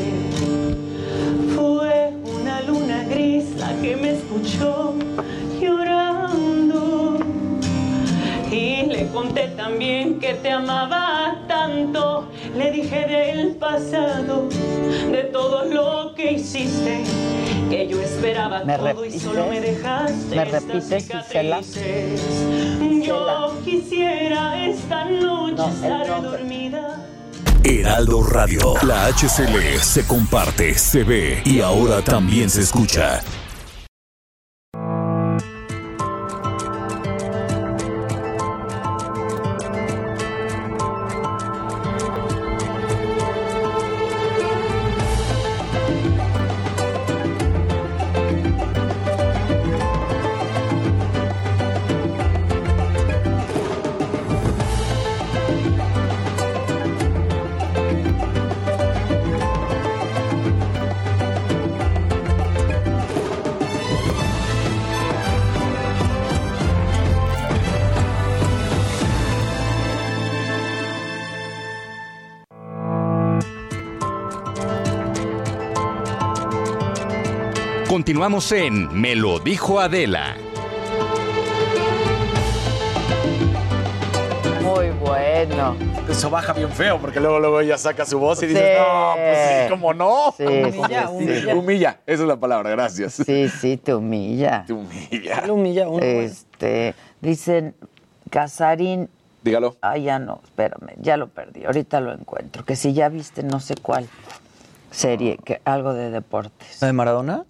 Fue 1.56 2.14
una 2.38 2.61
luna 2.61 3.06
gris 3.10 3.45
la 3.57 3.73
que 3.81 3.95
me 3.95 4.11
escuchó 4.11 4.94
llorando. 5.60 7.03
Y 8.54 8.86
le 8.86 9.08
conté 9.08 9.48
también 9.58 10.20
que 10.20 10.36
te 10.36 10.52
amaba 10.52 11.40
tanto. 11.48 12.30
Le 12.56 12.70
dije 12.70 13.08
del 13.08 13.56
pasado, 13.56 14.48
de 15.12 15.24
todo 15.34 15.66
lo 15.66 16.14
que 16.14 16.34
hiciste. 16.34 17.04
Que 17.72 17.88
yo 17.88 18.00
esperaba 18.00 18.64
¿Me 18.64 18.78
todo 18.78 19.06
y 19.06 19.20
solo 19.20 19.48
me 19.48 19.60
dejaste. 19.60 20.36
¿Me 20.36 20.44
estas 20.44 21.34
repites. 21.34 22.22
Yo 23.04 23.60
quisiera 23.66 24.64
esta 24.68 25.06
noche 25.06 25.64
estar 25.74 26.22
dormida. 26.22 27.08
Heraldo 27.64 28.22
Radio. 28.22 28.76
La 28.84 29.08
HCL 29.08 29.80
se 29.82 30.06
comparte, 30.06 30.78
se 30.78 31.04
ve 31.04 31.42
y 31.44 31.62
ahora 31.62 32.04
también 32.04 32.52
se 32.52 32.62
escucha. 32.62 33.22
Continuamos 78.24 78.52
en 78.54 79.02
Me 79.02 79.18
lo 79.18 79.38
dijo 79.38 79.82
Adela. 79.82 80.38
Muy 84.62 84.91
bueno. 84.91 85.76
Eso 86.10 86.30
baja 86.30 86.54
bien 86.54 86.70
feo 86.70 87.02
porque 87.02 87.20
luego, 87.20 87.41
luego 87.41 87.60
ella 87.60 87.78
saca 87.78 88.06
su 88.06 88.20
voz 88.20 88.41
y 88.44 88.45
dices, 88.45 88.64
Sí. 88.64 88.82
no, 88.82 89.14
pues 89.16 89.38
sí, 89.64 89.70
¿cómo 89.70 89.94
no? 89.94 90.34
Sí, 90.38 90.45
Humilla, 90.45 91.08
Sí, 91.10 91.14
humilla. 91.14 91.56
Humilla, 91.56 92.00
esa 92.06 92.22
es 92.22 92.28
la 92.30 92.38
palabra, 92.38 92.70
gracias. 92.70 93.12
Sí, 93.26 93.50
sí, 93.50 93.76
te 93.76 93.94
humilla. 93.94 94.64
Te 94.68 94.72
humilla. 94.72 95.41
Le 95.45 95.52
humilla 95.52 95.90
uno. 95.90 96.02
Este, 96.02 96.95
dicen, 97.20 97.76
Casarín. 98.30 99.10
Dígalo. 99.41 99.76
Ah, 99.82 99.98
ya 99.98 100.18
no, 100.20 100.40
espérame, 100.45 100.94
ya 100.95 101.18
lo 101.18 101.28
perdí. 101.28 101.66
Ahorita 101.66 102.00
lo 102.00 102.14
encuentro. 102.14 102.64
Que 102.64 102.78
si 102.78 102.94
ya 102.94 103.10
viste 103.10 103.44
no 103.44 103.60
sé 103.60 103.76
cuál 103.76 104.08
serie, 104.91 105.38
que 105.44 105.60
algo 105.66 105.94
de 105.94 106.10
deportes. 106.10 106.82
¿La 106.82 106.88
de 106.88 106.94
Maradona? 106.94 107.44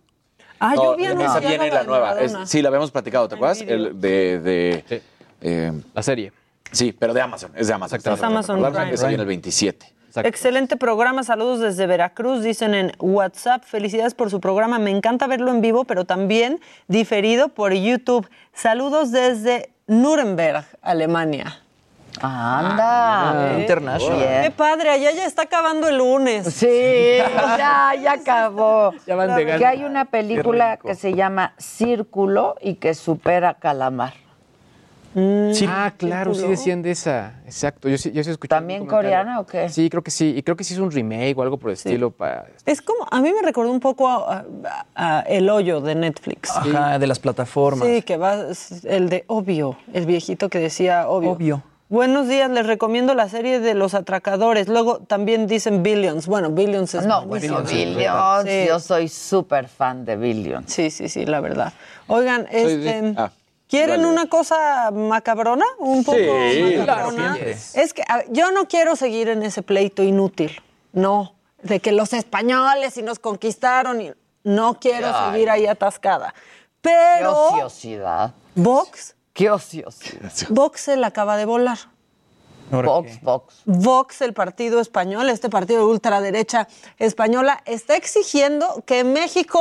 Ah, 0.66 0.76
yo 0.76 0.96
vi 0.96 1.06
esa 1.06 1.40
viene 1.40 1.70
la 1.70 1.84
nueva. 1.84 2.20
Es- 2.20 2.36
sí, 2.46 2.62
la 2.62 2.70
habíamos 2.70 2.92
platicado, 2.92 3.28
¿te 3.28 3.36
acuerdas? 3.36 3.62
El 3.62 4.00
de, 4.00 4.40
de 4.40 5.02
eh, 5.42 5.72
La 5.94 6.02
serie. 6.04 6.32
sí, 6.72 6.92
pero 6.98 7.14
de 7.14 7.22
Amazon, 7.22 7.52
es 7.56 7.68
de 7.68 7.74
Amazon. 7.74 8.00
Es 8.00 8.24
Amazon 8.24 8.62
La- 8.62 8.72
Prime. 8.72 8.94
Esa 8.94 9.08
viene 9.08 9.22
el 9.24 9.28
27. 9.28 9.94
Excelente 10.24 10.78
programa, 10.78 11.24
saludos 11.24 11.60
desde 11.60 11.88
Veracruz, 11.88 12.44
dicen 12.44 12.76
en 12.76 12.92
WhatsApp, 13.00 13.64
felicidades 13.64 14.14
por 14.14 14.30
su 14.30 14.40
programa, 14.40 14.78
me 14.78 14.92
encanta 14.92 15.26
verlo 15.26 15.50
en 15.50 15.60
vivo, 15.60 15.86
pero 15.86 16.06
también 16.06 16.60
diferido 16.88 17.50
por 17.50 17.74
YouTube. 17.74 18.30
Saludos 18.54 19.12
desde 19.12 19.72
Nuremberg, 19.88 20.66
Alemania. 20.84 21.63
Anda. 22.22 23.54
Ah, 23.54 23.60
International. 23.60 24.18
Bien. 24.18 24.44
Qué 24.44 24.52
padre, 24.52 24.90
allá 24.92 25.12
ya 25.12 25.26
está 25.26 25.44
acabando 25.44 25.88
el 25.88 25.98
lunes. 25.98 26.46
Sí, 26.54 26.68
ya, 27.18 27.94
ya 28.02 28.14
acabó. 28.14 28.92
Ya 29.06 29.16
van 29.16 29.36
de 29.36 29.46
Que 29.58 29.66
hay 29.66 29.84
una 29.84 30.06
película 30.06 30.78
que 30.78 30.96
se 30.96 31.14
llama 31.14 31.54
Círculo 31.58 32.56
y 32.62 32.76
que 32.76 32.94
supera 32.94 33.56
Calamar. 33.56 34.14
Sí, 35.16 35.68
ah, 35.70 35.94
claro, 35.96 36.34
sí 36.34 36.48
decían 36.48 36.82
de 36.82 36.90
esa. 36.90 37.34
Exacto. 37.46 37.88
Yo 37.88 38.00
sí, 38.00 38.12
yo 38.12 38.24
sí 38.24 38.32
escuché. 38.32 38.50
¿También 38.50 38.88
coreana 38.88 39.40
o 39.42 39.46
qué? 39.46 39.70
Sí, 39.70 39.88
creo 39.88 40.02
que 40.02 40.10
sí. 40.10 40.34
Y 40.36 40.42
creo 40.42 40.56
que 40.58 40.64
sí 40.64 40.74
es 40.74 40.80
un 40.80 40.90
remake 40.90 41.38
o 41.38 41.44
algo 41.44 41.58
por 41.58 41.70
el 41.70 41.76
estilo. 41.76 42.10
Para... 42.10 42.48
Es 42.66 42.82
como, 42.82 43.06
a 43.12 43.22
mí 43.22 43.32
me 43.32 43.44
recordó 43.44 43.70
un 43.72 43.80
poco 43.80 44.10
a, 44.10 44.44
a- 44.96 45.20
a 45.20 45.20
El 45.22 45.52
Hoyo 45.52 45.82
de 45.82 45.94
Netflix. 45.94 46.50
Ajá, 46.50 46.98
de 46.98 47.06
las 47.06 47.20
plataformas. 47.20 47.88
Sí, 47.88 48.02
que 48.02 48.18
va 48.18 48.38
el 48.86 49.10
de 49.10 49.24
Obvio, 49.28 49.78
el 49.94 50.08
viejito 50.08 50.50
que 50.50 50.58
decía 50.58 51.08
Obvio. 51.08 51.30
Obvio. 51.32 51.64
Buenos 51.94 52.28
días, 52.28 52.50
les 52.50 52.66
recomiendo 52.66 53.14
la 53.14 53.30
serie 53.30 53.60
de 53.60 53.76
Los 53.76 53.94
Atracadores. 53.94 54.68
Luego 54.68 54.98
también 54.98 55.46
dicen 55.46 55.84
Billions. 55.84 56.26
Bueno, 56.26 56.50
Billions 56.50 56.92
es 56.96 57.06
No, 57.06 57.28
buenísimo. 57.28 57.62
bueno, 57.62 57.70
Billions. 57.70 58.44
Sí. 58.50 58.66
Yo 58.68 58.80
soy 58.80 59.08
súper 59.08 59.68
fan 59.68 60.04
de 60.04 60.16
Billions. 60.16 60.74
Sí, 60.74 60.90
sí, 60.90 61.08
sí, 61.08 61.24
la 61.28 61.40
verdad. 61.40 61.72
Oigan, 62.08 62.48
Soy 62.52 62.56
este, 62.62 63.02
de- 63.04 63.14
ah, 63.16 63.30
¿quieren 63.68 64.02
dale. 64.02 64.12
una 64.12 64.28
cosa 64.28 64.90
macabrona? 64.90 65.66
Un 65.78 66.04
poco 66.04 66.18
Sí, 66.18 66.78
macabrona. 66.80 67.36
claro, 67.38 67.52
Es 67.76 67.94
que 67.94 68.02
a- 68.10 68.24
yo 68.30 68.50
no 68.52 68.68
quiero 68.68 68.96
seguir 68.96 69.30
en 69.30 69.44
ese 69.44 69.62
pleito 69.62 70.02
inútil. 70.02 70.60
No, 70.94 71.36
de 71.62 71.80
que 71.80 71.92
los 71.92 72.14
españoles 72.14 72.98
y 72.98 73.04
nos 73.04 73.20
conquistaron 73.20 74.02
y 74.02 74.12
no 74.44 74.80
quiero 74.80 75.12
Ay. 75.14 75.32
seguir 75.32 75.50
ahí 75.52 75.68
atascada. 75.68 76.34
Qué 76.82 76.90
Pero 77.20 77.50
ociosidad. 77.50 78.32
Vox, 78.56 79.14
Qué 79.34 79.50
ociosidad. 79.50 80.32
Vox 80.50 80.82
se 80.82 80.96
la 80.96 81.08
acaba 81.08 81.38
de 81.38 81.46
volar. 81.46 81.78
Vox, 82.72 83.22
Vox. 83.22 83.62
Vox, 83.66 84.22
el 84.22 84.34
partido 84.34 84.80
español, 84.80 85.30
este 85.30 85.50
partido 85.50 85.80
de 85.80 85.92
ultraderecha 85.92 86.68
española, 86.98 87.62
está 87.66 87.96
exigiendo 87.96 88.84
que 88.86 89.04
México 89.04 89.60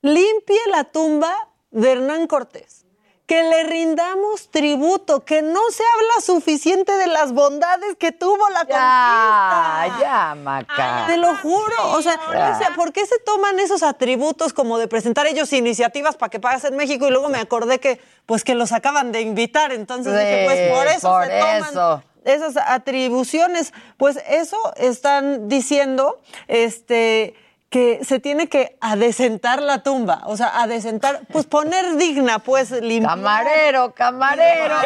limpie 0.00 0.58
la 0.70 0.84
tumba 0.84 1.32
de 1.70 1.92
Hernán 1.92 2.26
Cortés. 2.26 2.83
Que 3.26 3.42
le 3.42 3.64
rindamos 3.64 4.50
tributo, 4.50 5.24
que 5.24 5.40
no 5.40 5.60
se 5.70 5.82
habla 5.94 6.20
suficiente 6.22 6.92
de 6.92 7.06
las 7.06 7.32
bondades 7.32 7.96
que 7.98 8.12
tuvo 8.12 8.48
la 8.50 8.66
Ya, 8.66 9.84
conquista. 9.86 10.00
ya, 10.00 10.34
Maca. 10.34 11.04
Te 11.06 11.16
lo 11.16 11.34
juro. 11.36 11.74
O 11.92 12.02
sea, 12.02 12.20
o 12.28 12.58
sea, 12.58 12.72
¿por 12.76 12.92
qué 12.92 13.06
se 13.06 13.18
toman 13.20 13.58
esos 13.60 13.82
atributos 13.82 14.52
como 14.52 14.76
de 14.78 14.88
presentar 14.88 15.26
ellos 15.26 15.52
iniciativas 15.54 16.16
para 16.16 16.28
que 16.28 16.38
pagas 16.38 16.64
en 16.64 16.76
México? 16.76 17.06
Y 17.06 17.10
luego 17.10 17.30
me 17.30 17.38
acordé 17.38 17.80
que, 17.80 17.98
pues, 18.26 18.44
que 18.44 18.54
los 18.54 18.72
acaban 18.72 19.10
de 19.10 19.22
invitar. 19.22 19.72
Entonces 19.72 20.12
dije, 20.12 20.42
pues, 20.44 20.70
por 20.70 20.86
eso 20.88 21.08
por 21.10 21.24
se 21.24 21.38
toman 21.40 21.64
eso. 21.70 22.02
esas 22.24 22.56
atribuciones. 22.58 23.72
Pues 23.96 24.18
eso 24.28 24.58
están 24.76 25.48
diciendo, 25.48 26.20
este 26.46 27.34
que 27.74 28.04
se 28.04 28.20
tiene 28.20 28.46
que 28.46 28.76
adecentar 28.80 29.60
la 29.60 29.82
tumba, 29.82 30.22
o 30.26 30.36
sea, 30.36 30.62
adecentar, 30.62 31.22
pues 31.32 31.44
poner 31.44 31.96
digna, 31.96 32.38
pues 32.38 32.70
limpiar. 32.70 33.16
Camarero, 33.16 33.92
camarero. 33.94 34.76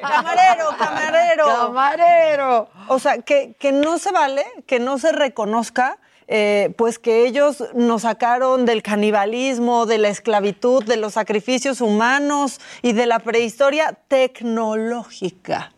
camarero, 0.00 0.66
camarero. 0.78 1.46
Camarero. 1.46 2.68
O 2.86 3.00
sea, 3.00 3.18
que, 3.22 3.56
que 3.58 3.72
no 3.72 3.98
se 3.98 4.12
vale, 4.12 4.46
que 4.68 4.78
no 4.78 4.98
se 4.98 5.10
reconozca, 5.10 5.98
eh, 6.28 6.72
pues 6.76 7.00
que 7.00 7.26
ellos 7.26 7.64
nos 7.74 8.02
sacaron 8.02 8.66
del 8.66 8.84
canibalismo, 8.84 9.84
de 9.84 9.98
la 9.98 10.10
esclavitud, 10.10 10.84
de 10.84 10.96
los 10.96 11.14
sacrificios 11.14 11.80
humanos 11.80 12.60
y 12.82 12.92
de 12.92 13.06
la 13.06 13.18
prehistoria 13.18 13.98
tecnológica. 14.06 15.72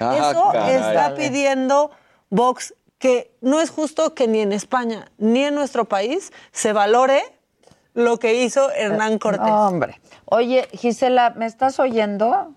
Ah, 0.00 0.30
Eso 0.30 0.48
caray. 0.50 0.76
está 0.76 1.14
pidiendo 1.14 1.90
Vox, 2.30 2.74
que 2.98 3.36
no 3.40 3.60
es 3.60 3.70
justo 3.70 4.14
que 4.14 4.28
ni 4.28 4.40
en 4.40 4.52
España 4.52 5.10
ni 5.18 5.44
en 5.44 5.54
nuestro 5.54 5.86
país 5.86 6.32
se 6.52 6.72
valore 6.72 7.22
lo 7.94 8.18
que 8.18 8.44
hizo 8.44 8.70
Hernán 8.70 9.18
Cortés. 9.18 9.46
No, 9.46 9.66
hombre. 9.66 10.00
Oye, 10.24 10.68
Gisela, 10.72 11.30
¿me 11.30 11.46
estás 11.46 11.78
oyendo? 11.78 12.54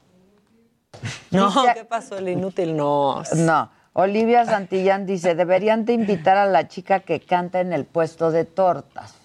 No, 1.32 1.50
¿qué 1.74 1.86
pasó? 1.86 2.18
El 2.18 2.28
inútil 2.28 2.76
no. 2.76 3.24
No. 3.38 3.72
Olivia 3.94 4.46
Santillán 4.46 5.06
dice, 5.06 5.34
deberían 5.34 5.86
de 5.86 5.94
invitar 5.94 6.36
a 6.38 6.46
la 6.46 6.68
chica 6.68 7.00
que 7.00 7.22
canta 7.22 7.62
en 7.62 7.72
el 7.72 7.86
puesto 7.86 8.32
de 8.32 8.44
tortas. 8.44 9.16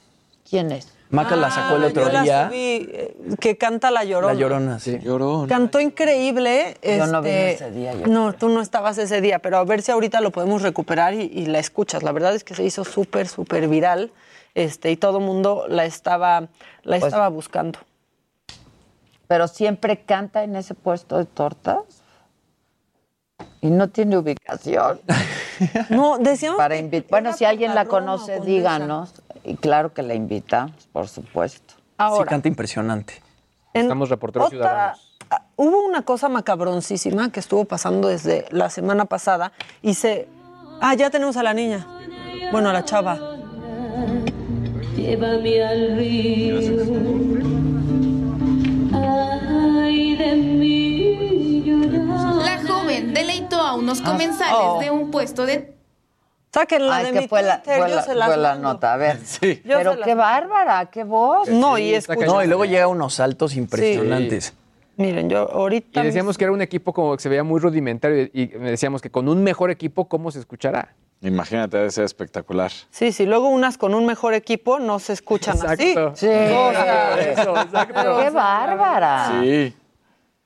¿Quién 0.48 0.70
es? 0.70 0.95
Maca 1.10 1.36
la 1.36 1.50
sacó 1.50 1.76
el 1.76 1.84
Ah, 1.84 1.86
otro 1.86 2.02
yo 2.06 2.12
la 2.12 2.22
día. 2.22 2.46
subí, 2.48 2.88
eh, 2.90 3.16
que 3.40 3.56
canta 3.56 3.90
La 3.92 4.02
Llorona. 4.04 4.34
La 4.34 4.38
llorona, 4.40 4.78
sí. 4.80 4.98
Llorón. 5.00 5.46
Cantó 5.48 5.78
increíble. 5.80 6.76
Yo 6.82 7.06
no 7.06 7.18
este, 7.18 7.20
vine 7.20 7.50
ese 7.52 7.70
día, 7.70 7.94
yo 7.94 8.06
No, 8.08 8.32
tú 8.32 8.48
no 8.48 8.60
estabas 8.60 8.98
ese 8.98 9.20
día, 9.20 9.38
pero 9.38 9.58
a 9.58 9.64
ver 9.64 9.82
si 9.82 9.92
ahorita 9.92 10.20
lo 10.20 10.32
podemos 10.32 10.62
recuperar 10.62 11.14
y, 11.14 11.22
y 11.32 11.46
la 11.46 11.60
escuchas. 11.60 12.02
La 12.02 12.10
verdad 12.12 12.34
es 12.34 12.42
que 12.42 12.54
se 12.54 12.64
hizo 12.64 12.84
súper, 12.84 13.28
súper 13.28 13.68
viral 13.68 14.10
este, 14.54 14.90
y 14.90 14.96
todo 14.96 15.18
el 15.18 15.24
mundo 15.24 15.66
la 15.68 15.84
estaba, 15.84 16.40
la 16.82 16.98
Pues- 16.98 17.04
estaba 17.04 17.28
buscando. 17.28 17.78
Pero 19.28 19.48
siempre 19.48 20.00
canta 20.02 20.42
en 20.44 20.56
ese 20.56 20.74
puesto 20.74 21.18
de 21.18 21.24
tortas. 21.24 21.78
Y 23.60 23.70
no 23.70 23.88
tiene 23.88 24.16
ubicación. 24.18 25.00
No, 25.90 26.18
decíamos 26.18 26.58
Para 26.58 26.76
que 26.76 27.04
Bueno, 27.10 27.32
si 27.32 27.44
alguien 27.44 27.74
la 27.74 27.86
conoce, 27.86 28.40
díganos. 28.40 29.14
Y 29.47 29.55
claro 29.56 29.94
que 29.94 30.02
la 30.02 30.14
invitamos, 30.14 30.89
por 30.93 31.06
supuesto. 31.09 31.74
Sí, 31.77 31.82
Ahora, 31.98 32.28
canta 32.28 32.48
impresionante. 32.48 33.23
Estamos 33.73 34.09
reporteros 34.10 34.48
otra- 34.48 34.59
ciudadanos. 34.59 35.16
ah, 35.31 35.43
Hubo 35.56 35.86
una 35.86 36.02
cosa 36.02 36.28
macabroncísima 36.28 37.31
que 37.31 37.40
estuvo 37.40 37.64
pasando 37.64 38.09
desde 38.09 38.47
la 38.51 38.68
semana 38.70 39.05
pasada 39.05 39.52
y 39.82 39.94
se... 39.94 40.28
Ah, 40.81 40.94
ya 40.94 41.10
tenemos 41.10 41.36
a 41.36 41.43
la 41.43 41.55
niña. 41.55 41.86
Bueno, 42.52 42.68
a 42.70 42.73
la 42.73 42.85
chava. 42.85 43.18
Llévame 44.97 45.62
al 45.62 45.97
río. 45.97 46.56
Ay, 48.93 50.16
de 50.16 50.36
mí 50.36 51.62
llorar. 51.64 52.36
La 52.36 52.62
joven 52.66 53.14
deleitó 53.14 53.60
a 53.60 53.74
unos 53.77 54.01
comensales 54.01 54.56
Oh. 54.60 54.81
de 54.81 54.90
un 54.90 55.10
puesto 55.10 55.47
de 55.47 55.75
Sáquenla 56.60 56.96
Ah, 56.96 56.98
de 57.02 57.04
es 57.08 57.12
que 57.12 57.20
mi 57.20 57.28
fue 57.28 57.42
la, 57.42 57.62
Twitter, 57.62 57.78
fue 57.80 57.88
yo 57.90 57.96
la- 57.96 58.02
se 58.02 58.14
las 58.14 58.28
fue 58.28 58.36
la 58.38 58.48
mando. 58.54 58.72
nota. 58.72 58.92
A 58.94 58.96
ver. 58.96 59.18
Sí. 59.24 59.60
Yo 59.64 59.76
Pero 59.78 59.92
se 59.94 60.00
qué 60.00 60.08
las- 60.10 60.16
bárbara, 60.16 60.86
qué 60.86 61.04
voz. 61.04 61.48
No, 61.48 61.76
y. 61.78 61.98
No, 62.26 62.42
luego 62.44 62.64
llega 62.64 62.84
a 62.84 62.88
unos 62.88 63.14
saltos 63.14 63.54
impresionantes. 63.56 64.54
Miren, 64.98 65.28
yo 65.28 65.50
ahorita... 65.52 66.00
Y 66.00 66.06
decíamos 66.06 66.38
que 66.38 66.44
era 66.44 66.52
un 66.54 66.62
equipo 66.62 66.94
como 66.94 67.14
que 67.16 67.22
se 67.22 67.28
veía 67.28 67.44
muy 67.44 67.60
rudimentario 67.60 68.22
y 68.22 68.30
y 68.32 68.46
decíamos 68.46 69.02
que 69.02 69.10
con 69.10 69.28
un 69.28 69.42
mejor 69.44 69.70
equipo, 69.70 70.08
¿cómo 70.08 70.30
se 70.30 70.38
escuchará? 70.38 70.94
Imagínate, 71.20 71.76
debe 71.76 71.90
ser 71.90 72.04
espectacular. 72.04 72.70
Sí, 72.90 73.12
sí, 73.12 73.26
luego 73.26 73.48
unas 73.48 73.76
con 73.76 73.94
un 73.94 74.06
mejor 74.06 74.32
equipo 74.32 74.78
no 74.78 74.98
se 74.98 75.12
escuchan 75.12 75.58
así. 75.66 75.92
Sí. 76.14 76.28
O 76.28 76.72
sea, 76.72 77.20
Eso, 77.32 77.54
exacto. 77.60 78.18
Qué 78.20 78.30
bárbara. 78.30 79.40
Sí. 79.42 79.74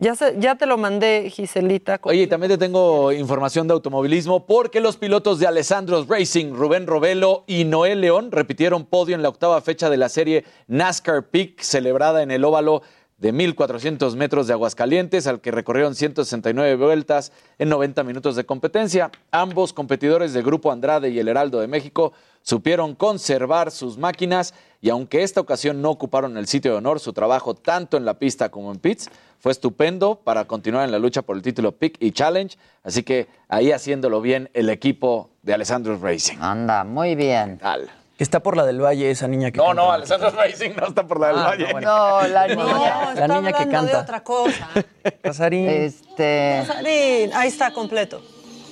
Ya, 0.01 0.15
se- 0.17 0.35
ya 0.39 0.57
te 0.57 0.67
lo 0.67 0.77
mandé, 0.79 1.31
Giselita. 1.31 1.99
con- 1.99 2.11
Oye, 2.11 2.23
y 2.23 2.27
también 2.27 2.51
te 2.51 2.59
tengo 2.59 3.13
información 3.13 3.69
de 3.69 3.75
automovilismo 3.75 4.47
porque 4.47 4.81
los 4.81 4.97
pilotos 4.97 5.39
de 5.39 5.47
Alessandros 5.47 6.09
Racing, 6.09 6.53
Rubén 6.55 6.87
Robelo 6.87 7.45
y 7.47 7.65
Noel 7.65 8.01
León 8.01 8.33
repitieron 8.33 8.85
podio 8.87 9.15
en 9.15 9.23
la 9.23 9.29
octava 9.29 9.61
fecha 9.61 9.89
de 9.91 9.97
la 9.97 10.09
serie 10.09 10.45
NASCAR 10.67 11.29
Peak 11.29 11.61
celebrada 11.61 12.23
en 12.23 12.31
el 12.31 12.45
óvalo 12.45 12.83
de 13.21 13.35
1.400 13.35 14.17
metros 14.17 14.47
de 14.47 14.55
Aguascalientes, 14.55 15.27
al 15.27 15.41
que 15.41 15.51
recorrieron 15.51 15.95
169 15.95 16.77
vueltas 16.77 17.33
en 17.59 17.69
90 17.69 18.03
minutos 18.03 18.35
de 18.35 18.45
competencia. 18.45 19.11
Ambos 19.31 19.73
competidores 19.73 20.33
de 20.33 20.43
Grupo 20.43 20.73
Andrade 20.73 21.11
y 21.11 21.19
el 21.19 21.29
Heraldo 21.29 21.61
de 21.61 21.69
México 21.69 22.13
supieron 22.43 22.95
conservar 22.95 23.71
sus 23.71 23.99
máquinas 23.99 24.55
y 24.81 24.89
aunque 24.89 25.23
esta 25.23 25.43
ocasión 25.43 25.83
no 25.83 25.91
ocuparon 25.91 26.39
el 26.39 26.47
sitio 26.47 26.73
de 26.73 26.79
honor, 26.79 26.99
su 26.99 27.13
trabajo 27.13 27.55
tanto 27.55 27.99
en 27.99 28.07
la 28.07 28.19
pista 28.19 28.49
como 28.49 28.73
en 28.73 28.79
pits 28.79 29.11
fue 29.39 29.53
estupendo 29.53 30.17
para 30.17 30.47
continuar 30.47 30.87
en 30.87 30.93
la 30.93 30.99
lucha 30.99 31.21
por 31.21 31.37
el 31.37 31.43
título 31.43 31.73
Pick 31.73 31.97
y 32.01 32.13
Challenge. 32.13 32.57
Así 32.83 33.03
que 33.03 33.29
ahí 33.49 33.73
haciéndolo 33.73 34.23
bien 34.23 34.49
el 34.55 34.71
equipo 34.71 35.31
de 35.43 35.53
Alessandro 35.53 35.99
Racing. 35.99 36.39
Anda, 36.41 36.85
muy 36.85 37.15
bien. 37.15 37.59
Tal. 37.59 37.91
Está 38.21 38.41
por 38.41 38.55
la 38.55 38.67
del 38.67 38.81
Valle 38.85 39.11
esa 39.11 39.27
niña 39.29 39.51
que 39.51 39.57
No, 39.57 39.65
canta. 39.69 39.83
no, 39.83 39.91
Alessandro 39.93 40.31
Racing 40.31 40.73
no 40.79 40.87
está 40.89 41.07
por 41.07 41.19
la 41.19 41.29
del 41.29 41.39
Ah, 41.39 41.43
Valle. 41.49 41.65
no, 41.65 41.73
bueno. 41.73 41.89
No, 42.21 42.29
la 42.29 42.49
No, 42.49 42.65
niña. 42.65 43.13
está 43.15 43.29
niña 43.29 43.53
que 43.53 43.63
hablando 43.63 43.87
de 43.87 43.93
canta. 43.93 44.01
otra 44.03 44.23
cosa. 44.23 44.69
Casarín. 45.23 45.67
Este. 45.69 46.63
Casarín, 46.67 47.31
ahí 47.35 47.49
está 47.49 47.73
completo. 47.73 48.21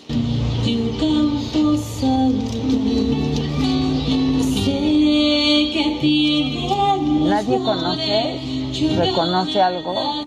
De 0.08 0.76
un 0.76 0.90
campo 0.98 1.76
santo. 1.78 2.58
Sé 4.52 5.70
que 5.72 5.98
tiene 6.02 7.30
¿Nadie 7.30 7.56
conoce? 7.58 8.40
¿Reconoce 8.98 9.62
algo? 9.62 10.26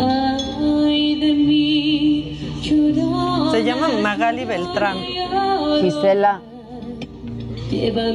Ay, 0.00 1.20
de 1.20 1.32
mí 1.34 2.38
llorando. 2.62 3.50
Se 3.50 3.64
llama 3.64 3.88
Magali 3.88 4.44
Beltrán. 4.44 4.96
Gisela. 5.80 6.40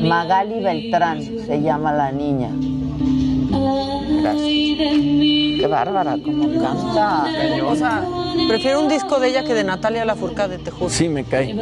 Magali 0.02 0.56
al 0.56 0.64
Beltrán 0.64 1.22
se 1.22 1.62
llama 1.62 1.92
la 1.94 2.12
niña. 2.12 2.50
De 2.50 4.34
mí 4.34 5.58
Qué 5.60 5.68
bárbara, 5.68 6.18
cómo 6.24 6.50
canta. 6.62 7.26
O 7.66 7.76
sea, 7.76 8.04
prefiero 8.50 8.82
un 8.82 8.90
disco 8.90 9.20
de 9.20 9.30
ella 9.30 9.44
que 9.46 9.54
de 9.54 9.64
Natalia 9.64 10.04
Lafourcade, 10.04 10.58
te 10.58 10.72
juro. 10.72 10.90
Sí, 10.90 11.08
me 11.08 11.24
cae. 11.24 11.56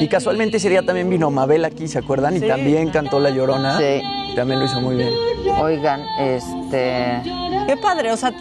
Y 0.00 0.06
casualmente 0.06 0.58
ese 0.58 0.68
día 0.68 0.82
también 0.82 1.10
vino 1.10 1.30
Mabel 1.32 1.64
aquí, 1.64 1.88
¿se 1.88 1.98
acuerdan? 1.98 2.36
Y 2.36 2.40
también 2.40 2.90
cantó 2.90 3.18
La 3.18 3.30
Llorona. 3.30 3.76
Sí. 3.78 4.02
También 4.36 4.60
lo 4.60 4.66
hizo 4.66 4.80
muy 4.80 4.94
bien. 4.96 5.12
Oigan, 5.60 6.00
este. 6.20 7.22
Qué 7.66 7.76
padre, 7.76 8.12
o 8.12 8.16
sea, 8.16 8.32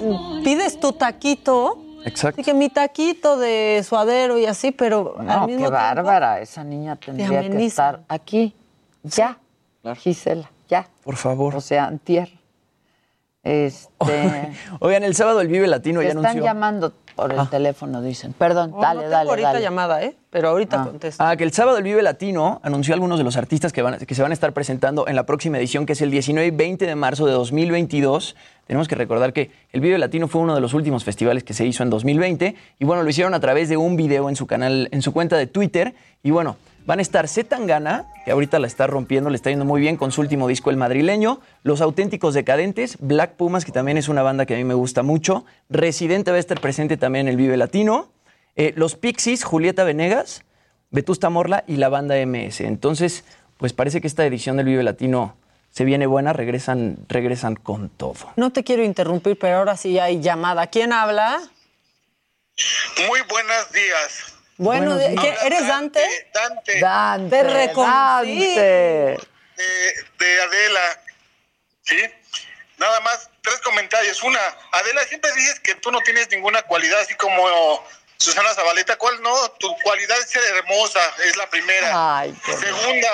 pides 0.44 0.80
tu 0.80 0.92
taquito, 0.94 1.80
Exacto. 2.06 2.42
así 2.42 2.44
que 2.50 2.54
mi 2.54 2.70
taquito 2.70 3.38
de 3.38 3.84
suadero 3.88 4.38
y 4.38 4.46
así, 4.46 4.72
pero 4.72 5.16
al 5.20 5.26
No, 5.26 5.34
mismo 5.48 5.48
qué 5.48 5.56
tiempo- 5.58 5.72
bárbara. 5.72 6.40
Esa 6.42 6.64
niña 6.64 6.96
tendría 6.96 7.42
que 7.42 7.66
estar 7.66 8.02
aquí. 8.08 8.54
Ya. 9.04 9.38
Gisela, 9.98 10.50
ya. 10.68 10.88
Por 11.04 11.16
favor. 11.16 11.56
O 11.56 11.62
sea, 11.62 11.86
antier. 11.86 12.30
Este. 13.44 14.52
Oigan, 14.80 15.04
el 15.04 15.16
sábado 15.16 15.42
el 15.42 15.48
Vive 15.48 15.68
Latino 15.68 16.00
Te 16.02 16.06
ya 16.06 16.10
están 16.10 16.26
anunció. 16.26 16.44
llamando 16.44 16.94
por 17.22 17.32
el 17.34 17.40
Ah. 17.40 17.48
teléfono, 17.50 18.02
dicen. 18.02 18.34
Perdón, 18.34 18.72
No, 18.72 18.82
dale, 18.82 18.96
no 18.96 19.02
tengo 19.02 19.12
dale, 19.16 19.30
ahorita 19.30 19.48
dale. 19.50 19.62
llamada, 19.62 20.04
¿eh? 20.04 20.16
Pero 20.30 20.50
ahorita 20.50 20.82
Ah. 20.82 20.86
contesto. 20.86 21.24
Ah, 21.24 21.36
que 21.36 21.44
el 21.44 21.52
sábado 21.52 21.78
el 21.78 21.84
Vive 21.84 22.02
Latino 22.02 22.60
anunció 22.64 22.94
algunos 22.94 23.18
de 23.18 23.24
los 23.24 23.36
artistas 23.38 23.74
que, 23.74 23.82
van, 23.82 23.98
que 23.98 24.16
se 24.16 24.22
van 24.22 24.32
a 24.32 24.34
estar 24.34 24.54
presentando 24.54 25.08
en 25.08 25.16
la 25.16 25.26
próxima 25.26 25.58
edición, 25.58 25.86
que 25.86 25.94
es 25.94 26.02
el 26.02 26.12
19 26.12 26.48
y 26.48 26.52
20 26.52 26.86
de 26.86 26.96
marzo 26.96 27.26
de 27.26 27.32
2022. 27.34 28.36
Tenemos 28.68 28.88
que 28.88 28.96
recordar 28.96 29.34
que 29.34 29.52
el 29.72 29.82
Vive 29.82 29.98
Latino 29.98 30.28
fue 30.28 30.42
uno 30.42 30.54
de 30.56 30.62
los 30.62 30.74
últimos 30.74 31.04
festivales 31.04 31.44
que 31.44 31.54
se 31.54 31.66
hizo 31.66 31.82
en 31.84 31.90
2020 31.90 32.56
y 32.78 32.86
bueno, 32.86 33.04
lo 33.04 33.10
hicieron 33.10 33.34
a 33.34 33.40
través 33.40 33.70
de 33.70 33.78
un 33.78 33.96
video 33.96 34.30
en 34.30 34.36
su 34.36 34.46
canal, 34.46 34.88
en 34.92 35.02
su 35.02 35.12
cuenta 35.14 35.38
de 35.38 35.48
Twitter 35.48 35.94
y 36.24 36.32
bueno, 36.32 36.58
van 36.90 36.98
a 36.98 37.04
estar 37.04 37.28
Zetangana, 37.28 38.08
que 38.26 38.32
ahorita 38.32 38.58
la 38.58 38.66
está 38.66 38.88
rompiendo, 38.88 39.30
le 39.30 39.36
está 39.36 39.52
yendo 39.52 39.64
muy 39.64 39.80
bien 39.80 39.96
con 39.96 40.12
su 40.12 40.22
último 40.22 40.48
disco 40.48 40.72
El 40.72 40.78
Madrileño, 40.78 41.40
Los 41.62 41.82
Auténticos 41.82 42.34
Decadentes, 42.34 42.98
Black 43.00 43.36
Pumas, 43.36 43.64
que 43.64 43.72
también 43.72 44.00
es 44.00 44.10
una 44.10 44.24
banda 44.24 44.48
que 44.48 44.56
a 44.56 44.58
mí 44.58 44.64
me 44.64 44.74
gusta 44.74 45.04
mucho, 45.04 45.46
Residente 45.70 46.32
va 46.32 46.38
a 46.38 46.40
estar 46.40 46.60
presente 46.60 46.98
también 46.98 47.28
en 47.28 47.34
el 47.34 47.38
Vive 47.38 47.58
Latino, 47.58 48.12
eh, 48.56 48.74
Los 48.76 48.96
Pixies, 48.96 49.44
Julieta 49.44 49.84
Venegas, 49.84 50.42
Vetusta 50.90 51.30
Morla 51.30 51.64
y 51.68 51.76
la 51.76 51.90
banda 51.90 52.16
MS. 52.26 52.62
Entonces, 52.62 53.24
pues 53.58 53.72
parece 53.72 54.02
que 54.02 54.08
esta 54.08 54.26
edición 54.26 54.58
del 54.58 54.66
Vive 54.66 54.82
Latino 54.82 55.38
se 55.70 55.86
viene 55.86 56.08
buena, 56.08 56.34
regresan, 56.34 56.98
regresan 57.08 57.56
con 57.56 57.90
todo. 57.90 58.16
No 58.36 58.52
te 58.52 58.64
quiero 58.64 58.84
interrumpir, 58.84 59.38
pero 59.38 59.58
ahora 59.58 59.78
sí 59.78 60.00
hay 60.00 60.22
llamada. 60.22 60.66
¿Quién 60.66 60.92
habla? 60.92 61.40
Muy 63.08 63.20
buenos 63.30 63.72
días. 63.74 64.39
Bueno, 64.60 64.98
¿qué-. 64.98 65.38
¿eres 65.46 65.68
Dante? 65.68 66.30
Dante. 66.34 66.80
Dante, 66.82 67.30
Te 67.30 67.44
reconocí. 67.44 68.56
Dante. 68.56 69.28
De, 69.56 70.06
de 70.20 70.42
Adela. 70.42 71.02
¿Sí? 71.82 71.98
Nada 72.78 73.00
más, 73.00 73.30
tres 73.42 73.60
comentarios. 73.62 74.22
Una, 74.22 74.40
Adela, 74.74 75.02
siempre 75.06 75.32
dices 75.32 75.62
que 75.62 75.76
tú 75.76 75.92
no 75.92 76.02
tienes 76.02 76.30
ninguna 76.30 76.62
cualidad 76.64 77.00
así 77.00 77.16
como 77.16 77.42
Susana 78.18 78.54
Zabaleta. 78.54 78.98
¿Cuál 78.98 79.22
no? 79.22 79.34
Tu 79.60 79.74
cualidad 79.82 80.20
es 80.20 80.30
ser 80.30 80.44
hermosa, 80.58 81.00
es 81.26 81.38
la 81.38 81.50
primera. 81.50 82.20
Ay, 82.20 82.36
qué 82.46 82.52
Segunda, 82.52 83.10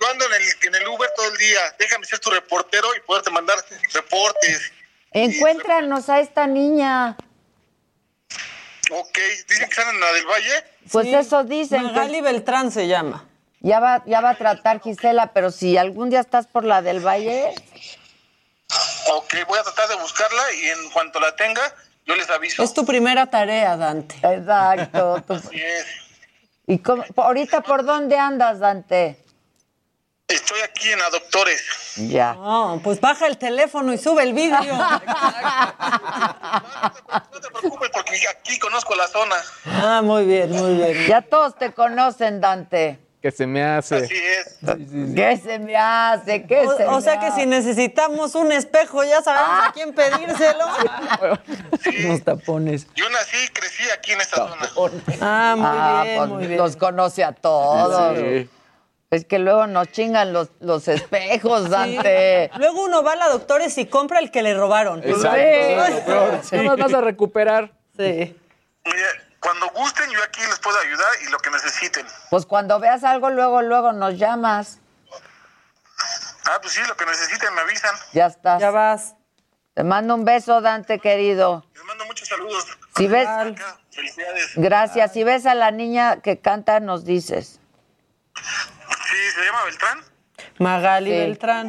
yo 0.00 0.08
ando 0.08 0.26
en 0.26 0.32
el, 0.32 0.42
en 0.66 0.74
el 0.74 0.88
Uber 0.88 1.08
todo 1.14 1.28
el 1.28 1.38
día. 1.38 1.60
Déjame 1.78 2.06
ser 2.06 2.18
tu 2.18 2.30
reportero 2.30 2.88
y 2.96 3.00
poderte 3.00 3.30
mandar 3.30 3.56
reportes. 3.92 4.72
Encuéntranos 5.12 6.08
a 6.08 6.18
esta 6.18 6.48
niña. 6.48 7.16
Ok, 8.92 9.18
dicen 9.48 9.68
que 9.68 9.74
están 9.80 9.94
en 9.94 10.00
la 10.00 10.12
del 10.12 10.26
Valle. 10.26 10.64
Pues 10.90 11.06
Sí. 11.06 11.14
eso 11.14 11.44
dicen. 11.44 11.82
Magali 11.84 12.14
que 12.16 12.22
Beltrán 12.22 12.70
se 12.70 12.86
llama. 12.88 13.24
ya 13.60 13.80
va, 13.80 14.02
ya 14.06 14.20
va 14.20 14.30
a 14.30 14.34
tratar 14.36 14.80
Gisela, 14.80 15.32
pero 15.32 15.50
si 15.50 15.76
algún 15.78 16.10
día 16.10 16.20
estás 16.20 16.46
por 16.46 16.64
la 16.64 16.82
del 16.82 17.00
Valle, 17.00 17.54
Ok, 19.14 19.34
voy 19.46 19.58
a 19.58 19.62
tratar 19.62 19.88
de 19.88 19.96
buscarla 19.96 20.42
y 20.62 20.68
en 20.70 20.90
cuanto 20.90 21.20
la 21.20 21.36
tenga, 21.36 21.60
yo 22.06 22.16
les 22.16 22.28
aviso. 22.30 22.62
Es 22.62 22.72
tu 22.72 22.86
primera 22.86 23.26
tarea, 23.26 23.76
Dante. 23.76 24.14
Exacto. 24.22 25.22
tú- 25.26 25.34
Así 25.34 25.60
es. 25.60 25.86
¿Y 26.66 26.78
cómo- 26.78 27.04
ahorita 27.16 27.60
por 27.60 27.84
dónde 27.84 28.16
andas, 28.16 28.60
Dante? 28.60 29.21
Estoy 30.32 30.60
aquí 30.60 30.90
en 30.90 31.00
Adoptores. 31.02 31.62
Ya. 31.96 32.34
No, 32.34 32.80
pues 32.82 33.00
baja 33.00 33.26
el 33.26 33.36
teléfono 33.38 33.92
y 33.92 33.98
sube 33.98 34.22
el 34.22 34.32
vídeo. 34.32 34.58
No 37.32 37.40
te 37.40 37.48
preocupes 37.50 37.90
porque 37.92 38.16
aquí 38.30 38.58
conozco 38.58 38.94
la 38.94 39.06
zona. 39.08 39.36
ah, 39.66 40.00
muy 40.02 40.24
bien, 40.24 40.50
muy 40.50 40.74
bien. 40.74 41.06
Ya 41.06 41.22
todos 41.22 41.56
te 41.56 41.72
conocen, 41.72 42.40
Dante. 42.40 42.98
Que 43.20 43.30
se 43.30 43.46
me 43.46 43.62
hace. 43.62 43.96
Así 43.96 44.16
es. 44.16 44.56
¿Qué 45.14 45.40
se 45.42 45.58
me 45.60 45.76
hace? 45.76 46.44
¿Qué 46.46 46.62
se 46.76 46.84
O, 46.86 46.92
o 46.92 46.96
me 46.96 47.02
sea 47.02 47.20
que 47.20 47.26
hace? 47.26 47.42
si 47.42 47.46
necesitamos 47.46 48.34
un 48.34 48.50
espejo, 48.50 49.04
ya 49.04 49.22
sabemos 49.22 49.68
a 49.68 49.72
quién 49.72 49.94
pedírselo. 49.94 50.64
Unos 52.06 52.22
tapones. 52.24 52.86
Yo 52.96 53.08
nací 53.10 53.36
y 53.44 53.48
crecí 53.48 53.84
aquí 53.90 54.12
en 54.12 54.20
esta 54.22 54.36
zona. 54.36 54.68
Ah, 55.20 55.54
muy 55.56 55.66
Ah, 55.68 56.02
bien, 56.04 56.16
pues 56.18 56.28
muy 56.30 56.46
bien. 56.46 56.58
Los 56.58 56.76
conoce 56.76 57.22
a 57.22 57.32
todos. 57.32 58.16
Es 59.12 59.26
que 59.26 59.38
luego 59.38 59.66
nos 59.66 59.92
chingan 59.92 60.32
los, 60.32 60.48
los 60.60 60.88
espejos, 60.88 61.68
Dante. 61.68 62.50
Luego 62.56 62.84
uno 62.84 63.02
va 63.02 63.12
a 63.12 63.16
la 63.16 63.28
doctores 63.28 63.76
y 63.76 63.84
compra 63.84 64.18
el 64.20 64.30
que 64.30 64.40
le 64.40 64.54
robaron. 64.54 65.00
Exacto. 65.00 65.28
Sí. 65.36 66.02
Peor, 66.06 66.40
sí. 66.42 66.56
No 66.56 66.62
nos 66.62 66.78
vas 66.78 66.94
a 66.94 67.02
recuperar. 67.02 67.72
Sí. 67.94 68.34
Mira, 68.86 69.08
cuando 69.38 69.68
gusten, 69.74 70.10
yo 70.10 70.18
aquí 70.24 70.40
les 70.40 70.58
puedo 70.60 70.78
ayudar 70.78 71.08
y 71.26 71.30
lo 71.30 71.36
que 71.40 71.50
necesiten. 71.50 72.06
Pues 72.30 72.46
cuando 72.46 72.80
veas 72.80 73.04
algo, 73.04 73.28
luego, 73.28 73.60
luego 73.60 73.92
nos 73.92 74.16
llamas. 74.16 74.78
Ah, 76.46 76.58
pues 76.62 76.72
sí, 76.72 76.80
lo 76.88 76.96
que 76.96 77.04
necesiten 77.04 77.54
me 77.54 77.60
avisan. 77.60 77.94
Ya 78.14 78.28
estás. 78.28 78.62
Ya 78.62 78.70
vas. 78.70 79.14
Te 79.74 79.84
mando 79.84 80.14
un 80.14 80.24
beso, 80.24 80.62
Dante, 80.62 80.98
querido. 81.00 81.66
Les 81.74 81.84
mando 81.84 82.06
muchos 82.06 82.28
saludos. 82.28 82.66
Si 82.96 83.06
ves, 83.08 83.28
gracias. 84.56 85.12
Si 85.12 85.22
ves 85.22 85.44
a 85.44 85.54
la 85.54 85.70
niña 85.70 86.22
que 86.22 86.40
canta, 86.40 86.80
nos 86.80 87.04
dices. 87.04 87.58
Sí, 89.12 89.30
¿se 89.34 89.44
llama 89.44 89.64
Beltrán? 89.64 89.98
Magali 90.58 91.10
Sí. 91.10 91.16
Beltrán. 91.16 91.68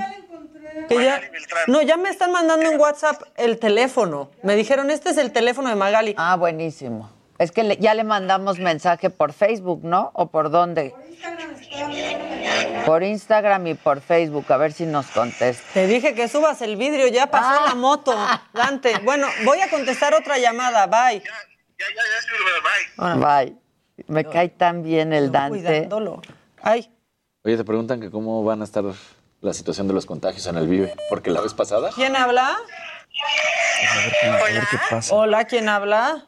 Que 0.89 0.95
ya- 0.95 1.11
Magali 1.15 1.29
Beltrán. 1.31 1.63
no, 1.67 1.81
ya 1.81 1.97
me 1.97 2.09
están 2.09 2.31
mandando 2.31 2.69
en 2.69 2.79
WhatsApp 2.79 3.21
el 3.37 3.59
teléfono. 3.59 4.31
Me 4.41 4.55
dijeron, 4.55 4.89
este 4.89 5.09
es 5.11 5.17
el 5.17 5.31
teléfono 5.31 5.69
de 5.69 5.75
Magali. 5.75 6.15
Ah, 6.17 6.35
buenísimo. 6.35 7.11
Es 7.37 7.51
que 7.51 7.63
le- 7.63 7.77
ya 7.77 7.93
le 7.93 8.03
mandamos 8.03 8.59
mensaje 8.59 9.09
por 9.09 9.33
Facebook, 9.33 9.83
¿no? 9.83 10.11
¿O 10.13 10.27
por 10.29 10.49
dónde? 10.49 10.95
Por 12.85 13.03
Instagram 13.03 13.67
y 13.67 13.73
por 13.75 14.01
Facebook, 14.01 14.45
a 14.51 14.57
ver 14.57 14.71
si 14.73 14.85
nos 14.85 15.07
contesta. 15.07 15.63
Te 15.73 15.87
dije 15.87 16.13
que 16.15 16.27
subas 16.27 16.61
el 16.61 16.75
vidrio, 16.75 17.07
ya 17.07 17.27
pasó 17.27 17.61
Ah. 17.61 17.65
la 17.69 17.75
moto. 17.75 18.13
Dante, 18.53 18.97
bueno, 19.03 19.27
voy 19.45 19.59
a 19.61 19.69
contestar 19.69 20.13
otra 20.13 20.37
llamada, 20.37 20.85
bye. 20.87 21.19
Ya, 21.19 21.29
ya, 21.79 21.85
ya, 21.87 22.21
sí, 22.21 23.17
bye. 23.19 23.45
Bye. 23.45 23.57
Me 24.07 24.25
cae 24.25 24.49
tan 24.49 24.83
bien 24.83 25.13
el 25.13 25.31
Dante. 25.31 25.59
Cuidándolo. 25.61 26.21
Ay, 26.61 26.89
Oye, 27.45 27.57
te 27.57 27.65
preguntan 27.65 27.99
que 27.99 28.09
cómo 28.09 28.41
van 28.45 28.61
a 28.61 28.63
estar 28.63 28.85
la 29.41 29.53
situación 29.53 29.89
de 29.89 29.93
los 29.93 30.05
contagios 30.05 30.47
en 30.47 30.55
el 30.55 30.65
Vive. 30.65 30.95
Porque 31.09 31.29
la 31.29 31.41
vez 31.41 31.53
pasada. 31.53 31.89
¿quién 31.93 32.15
habla? 32.15 32.55
A 32.55 34.43
ver 34.45 34.63
qué 34.71 34.77
pasa. 34.89 35.13
Hola, 35.13 35.43
¿quién 35.43 35.67
habla? 35.67 36.25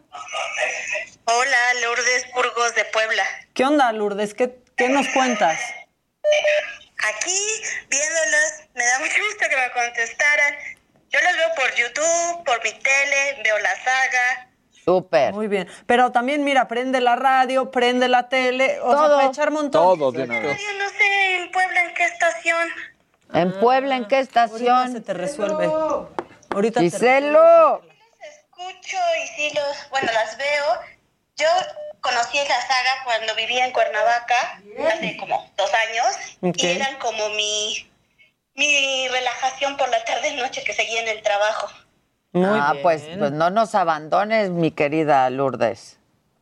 Hola, 1.24 1.58
Lourdes 1.84 2.26
Burgos 2.34 2.76
de 2.76 2.84
Puebla. 2.86 3.24
¿Qué 3.54 3.64
onda, 3.64 3.94
Lourdes? 3.94 4.34
¿Qué, 4.34 4.60
qué 4.76 4.90
nos 4.90 5.08
cuentas? 5.08 5.58
Aquí 7.08 7.40
viéndolos, 7.90 8.52
me 8.74 8.86
da 8.86 9.00
mucho 9.00 9.16
gusto 9.26 9.46
que 9.50 9.56
me 9.56 9.72
contestaran. 9.72 10.56
Yo 11.10 11.20
los 11.22 11.32
veo 11.38 11.48
por 11.56 11.76
YouTube, 11.76 12.44
por 12.44 12.62
mi 12.62 12.72
tele, 12.72 13.42
veo 13.42 13.58
la 13.60 13.74
saga. 13.76 14.50
Súper. 14.86 15.34
Muy 15.34 15.48
bien. 15.48 15.68
Pero 15.88 16.12
también, 16.12 16.44
mira, 16.44 16.68
prende 16.68 17.02
la 17.02 17.16
radio, 17.16 17.72
prende 17.72 18.08
la 18.08 18.30
tele, 18.30 18.80
o 18.82 18.92
sea, 18.92 19.02
Todo. 19.08 19.18
para 19.18 19.30
echar 19.30 19.50
montón. 19.50 19.82
Todo 20.00 20.12
de 20.12 20.24
una 20.24 20.40
vez. 20.40 20.62
Yo 20.62 20.78
no 20.78 20.90
sé 20.90 21.36
en 21.38 21.52
Puebla 21.52 21.82
en 21.82 21.94
qué 21.96 22.04
estación. 22.04 22.70
¿En 23.34 23.60
Puebla 23.60 23.96
en 23.96 24.08
qué 24.08 24.18
Ahorita 24.18 24.48
se 24.48 24.48
estación? 24.48 25.04
te 25.04 25.14
resuelve. 25.16 25.66
Ahorita 26.52 26.80
te 26.80 26.86
Giselo. 26.86 27.82
Escucho 28.22 28.98
y 29.24 29.28
sí 29.36 29.52
los, 29.56 29.90
bueno, 29.90 30.12
las 30.14 30.38
veo. 30.38 30.66
Yo 31.36 31.48
conocí 32.02 32.38
la 32.38 32.62
saga 32.62 33.04
cuando 33.04 33.34
vivía 33.36 33.66
en 33.66 33.72
Cuernavaca, 33.72 34.62
hace 34.88 35.18
como 35.18 35.52
dos 35.58 35.72
años, 35.74 36.38
y 36.56 36.68
eran 36.68 36.98
como 37.00 37.30
mi, 37.30 37.92
mi 38.54 39.08
relajación 39.10 39.76
por 39.78 39.90
la 39.90 40.04
tarde 40.06 40.30
y 40.30 40.36
noche 40.36 40.64
que 40.64 40.74
seguía 40.74 41.02
en 41.02 41.08
el 41.10 41.24
trabajo. 41.24 41.68
Muy 42.36 42.60
ah, 42.60 42.72
bien. 42.74 42.84
pues, 42.84 43.04
pues 43.18 43.32
no 43.32 43.50
nos 43.50 43.76
abandones, 43.76 44.50
mi 44.50 44.70
querida 44.72 45.30
Lourdes. 45.30 45.98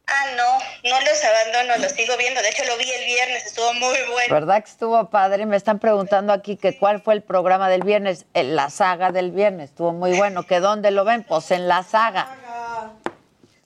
Ah, 0.07 0.25
no, 0.35 0.89
no 0.89 1.01
los 1.01 1.23
abandono, 1.23 1.77
los 1.77 1.91
sigo 1.91 2.17
viendo. 2.17 2.41
De 2.41 2.49
hecho, 2.49 2.63
lo 2.65 2.75
vi 2.77 2.89
el 2.89 3.05
viernes, 3.05 3.45
estuvo 3.45 3.73
muy 3.75 3.95
bueno. 4.11 4.33
¿Verdad 4.33 4.63
que 4.63 4.71
estuvo 4.71 5.09
padre? 5.11 5.45
Me 5.45 5.55
están 5.55 5.77
preguntando 5.77 6.33
aquí 6.33 6.57
que 6.57 6.79
cuál 6.79 6.99
fue 7.03 7.13
el 7.13 7.21
programa 7.21 7.69
del 7.69 7.83
viernes. 7.83 8.25
Eh, 8.33 8.43
La 8.43 8.71
saga 8.71 9.11
del 9.11 9.29
viernes 9.31 9.69
estuvo 9.69 9.93
muy 9.93 10.17
bueno. 10.17 10.47
¿Que 10.47 10.59
dónde 10.59 10.89
lo 10.89 11.05
ven? 11.05 11.23
Pues 11.23 11.51
en 11.51 11.67
la 11.67 11.83
saga. 11.83 12.27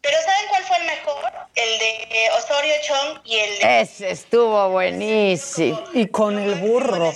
Pero 0.02 0.18
¿saben 0.22 0.48
cuál 0.50 0.64
fue 0.64 0.78
el 0.78 0.86
mejor? 0.86 1.32
El 1.56 1.80
de 1.80 2.30
Osorio 2.38 2.74
Chong 2.84 3.22
y 3.24 3.40
el 3.40 3.60
de... 3.60 3.82
Ese 3.82 4.12
estuvo 4.12 4.70
buenísimo. 4.70 5.82
Y 5.94 6.08
con 6.08 6.38
el 6.38 6.56
burro. 6.56 7.14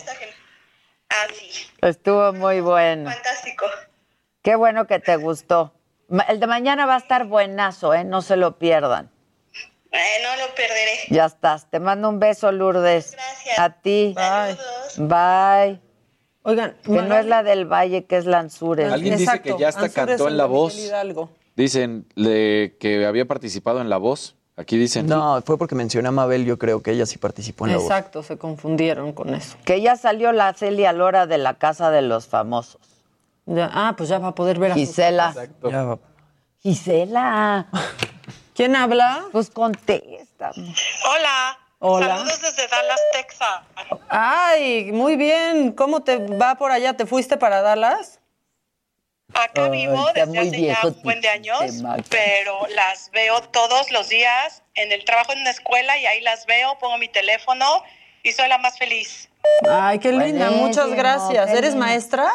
Ah, 1.10 1.28
sí, 1.38 1.68
Estuvo 1.82 2.32
muy 2.32 2.62
bueno. 2.62 3.12
fantástico. 3.12 3.66
Qué 4.42 4.56
bueno 4.56 4.88
que 4.88 5.00
te 5.00 5.16
gustó. 5.18 5.74
El 6.28 6.40
de 6.40 6.48
mañana 6.48 6.86
va 6.86 6.96
a 6.96 6.98
estar 6.98 7.26
buenazo, 7.26 7.94
¿eh? 7.94 8.04
No 8.04 8.22
se 8.22 8.36
lo 8.36 8.58
pierdan. 8.58 9.10
Eh, 9.92 9.98
no 10.24 10.46
lo 10.48 10.54
perderé. 10.56 11.00
Ya 11.10 11.26
estás. 11.26 11.70
Te 11.70 11.80
mando 11.80 12.10
un 12.10 12.20
beso, 12.20 12.52
Lourdes. 12.52 13.12
Gracias. 13.12 13.60
A 13.60 13.70
ti. 13.82 14.14
Saludos. 14.16 14.96
Bye. 14.98 15.80
Oigan, 16.44 16.76
Que 16.84 16.92
no 17.04 17.16
es 17.16 17.26
la 17.26 17.44
del 17.44 17.66
Valle, 17.72 18.06
que 18.06 18.18
es 18.18 18.26
Lanzures. 18.26 18.92
Alguien 18.92 19.18
dice 19.18 19.42
que 19.42 19.56
ya 19.60 19.68
hasta 19.70 19.82
Anzures 19.82 19.94
cantó 20.08 20.28
en 20.28 20.38
La 20.38 20.46
Voz. 20.46 20.76
Hidalgo. 20.78 21.30
Dicen 21.56 22.08
le- 22.16 22.78
que 22.80 23.06
había 23.06 23.26
participado 23.26 23.80
en 23.82 23.90
La 23.90 23.98
Voz. 23.98 24.36
Aquí 24.58 24.78
dicen. 24.78 25.08
No, 25.08 25.42
fue 25.46 25.58
porque 25.58 25.76
mencioné 25.76 26.08
a 26.10 26.12
Mabel, 26.12 26.46
yo 26.46 26.58
creo 26.58 26.82
que 26.82 26.92
ella 26.92 27.06
sí 27.06 27.18
participó 27.18 27.66
en 27.66 27.72
la 27.74 27.78
voz. 27.78 27.86
Exacto, 27.86 28.22
se 28.24 28.38
confundieron 28.38 29.14
con 29.14 29.34
eso. 29.34 29.56
Que 29.66 29.82
ya 29.82 29.96
salió 29.96 30.32
la 30.34 30.54
Celia 30.54 30.94
Lora 30.94 31.26
de 31.26 31.38
la 31.38 31.56
Casa 31.58 31.90
de 31.92 32.02
los 32.02 32.28
Famosos. 32.28 32.82
Ya, 33.46 33.70
ah, 33.74 33.94
pues 33.98 34.10
ya 34.10 34.20
va 34.20 34.30
a 34.30 34.36
poder 34.36 34.60
ver 34.60 34.72
a 34.72 34.76
Gisela. 34.76 35.34
Ya 35.70 35.84
va. 35.84 36.00
Gisela. 36.62 37.68
¿Quién 38.56 38.76
habla? 38.76 39.26
Pues 39.32 39.50
contesta. 39.50 40.52
Hola. 41.08 41.58
Hola. 41.80 42.18
Saludos 42.18 42.42
desde 42.42 42.68
Dallas, 42.68 43.00
Texas. 43.14 43.62
Ay, 44.10 44.92
muy 44.92 45.16
bien. 45.16 45.72
¿Cómo 45.72 46.04
te 46.04 46.18
va 46.18 46.56
por 46.56 46.72
allá? 46.72 46.96
¿Te 46.96 47.08
fuiste 47.08 47.38
para 47.38 47.62
Dallas? 47.62 48.20
Acá 49.34 49.70
vivo 49.70 50.06
desde 50.14 50.40
hace 50.40 50.50
viejo 50.52 50.90
ya 50.90 50.96
un 50.96 51.02
buen 51.04 51.22
de 51.22 51.30
años, 51.30 51.60
pero 52.10 52.68
las 52.76 53.10
veo 53.12 53.42
todos 53.44 53.90
los 53.90 54.10
días 54.10 54.62
en 54.76 54.92
el 54.92 55.06
trabajo 55.06 55.32
en 55.32 55.40
una 55.40 55.52
escuela 55.52 55.98
y 55.98 56.06
ahí 56.06 56.22
las 56.22 56.46
veo, 56.46 56.78
pongo 56.80 56.98
mi 56.98 57.08
teléfono 57.08 57.66
y 58.24 58.32
soy 58.34 58.50
la 58.50 58.58
más 58.58 58.78
feliz. 58.78 59.30
Ay, 59.70 60.00
qué 60.00 60.12
linda. 60.12 60.52
Muchas 60.52 60.90
gracias. 60.92 61.50
qué 61.50 61.58
¿Eres 61.58 61.72
lindo. 61.72 61.86
maestra? 61.86 62.32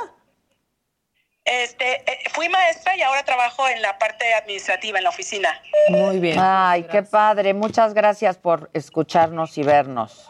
Este, 1.46 2.02
eh, 2.10 2.18
fui 2.32 2.48
maestra 2.48 2.96
y 2.96 3.02
ahora 3.02 3.22
trabajo 3.22 3.68
en 3.68 3.80
la 3.80 3.96
parte 3.98 4.34
administrativa, 4.34 4.98
en 4.98 5.04
la 5.04 5.10
oficina. 5.10 5.48
Muy 5.90 6.18
bien. 6.18 6.36
Ay, 6.40 6.82
qué 6.90 7.04
padre. 7.04 7.54
Muchas 7.54 7.94
gracias 7.94 8.36
por 8.36 8.68
escucharnos 8.72 9.56
y 9.56 9.62
vernos. 9.62 10.28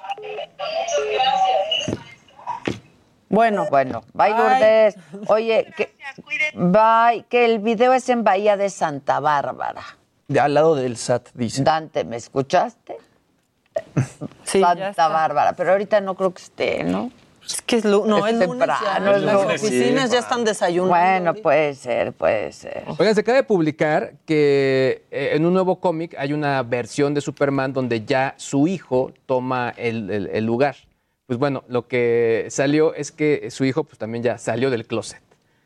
Bueno. 3.31 3.67
Bueno, 3.71 4.05
bye, 4.13 4.33
Bye. 4.33 4.39
Lourdes. 4.39 4.97
Oye, 5.29 5.73
que, 5.75 5.95
bye, 6.55 7.25
que 7.31 7.47
el 7.47 7.61
video 7.61 7.95
es 7.95 8.09
en 8.11 8.23
Bahía 8.23 8.59
de 8.59 8.69
Santa 8.69 9.19
Bárbara. 9.19 9.83
De 10.29 10.39
al 10.39 10.53
lado 10.53 10.75
del 10.75 10.99
SAT, 10.99 11.31
dice. 11.33 11.63
Dante, 11.63 12.05
¿me 12.05 12.17
escuchaste? 12.17 12.99
Sí, 14.45 14.61
ya 14.61 14.67
Santa 14.69 14.91
está. 14.91 15.09
Bárbara, 15.09 15.55
pero 15.55 15.73
ahorita 15.73 16.01
no 16.03 16.15
creo 16.15 16.35
que 16.35 16.43
esté, 16.43 16.85
¿no? 16.85 17.11
Es 17.47 17.63
que 17.63 17.77
es, 17.77 17.85
no, 17.85 18.05
es, 18.27 18.35
lunes 18.35 18.49
temprano, 18.49 18.75
ya. 18.85 18.97
es 18.97 19.23
Las 19.23 19.43
lunes, 19.43 19.63
oficinas 19.63 20.05
sí. 20.09 20.13
ya 20.15 20.19
están 20.19 20.45
desayunando. 20.45 20.97
Bueno, 21.31 21.35
puede 21.43 21.75
ser, 21.75 22.13
puede 22.13 22.51
ser. 22.53 22.83
Oigan, 22.99 23.15
se 23.15 23.21
acaba 23.21 23.37
de 23.37 23.45
publicar 23.45 24.15
que 24.27 25.03
eh, 25.11 25.31
en 25.35 25.47
un 25.47 25.53
nuevo 25.55 25.77
cómic 25.81 26.15
hay 26.19 26.33
una 26.33 26.63
versión 26.63 27.15
de 27.15 27.21
Superman 27.21 27.73
donde 27.73 28.05
ya 28.05 28.35
su 28.37 28.67
hijo 28.67 29.13
toma 29.27 29.73
el, 29.77 30.11
el- 30.11 30.27
el 30.33 30.45
lugar. 30.45 30.75
Pues 31.27 31.39
bueno, 31.39 31.65
lo 31.69 31.87
que 31.89 32.47
salió 32.51 32.95
es 32.95 33.13
que 33.13 33.51
su 33.51 33.65
hijo 33.65 33.85
pues 33.85 33.99
también 33.99 34.23
ya 34.25 34.39
salió 34.39 34.71
del 34.71 34.87
closet. 34.87 35.21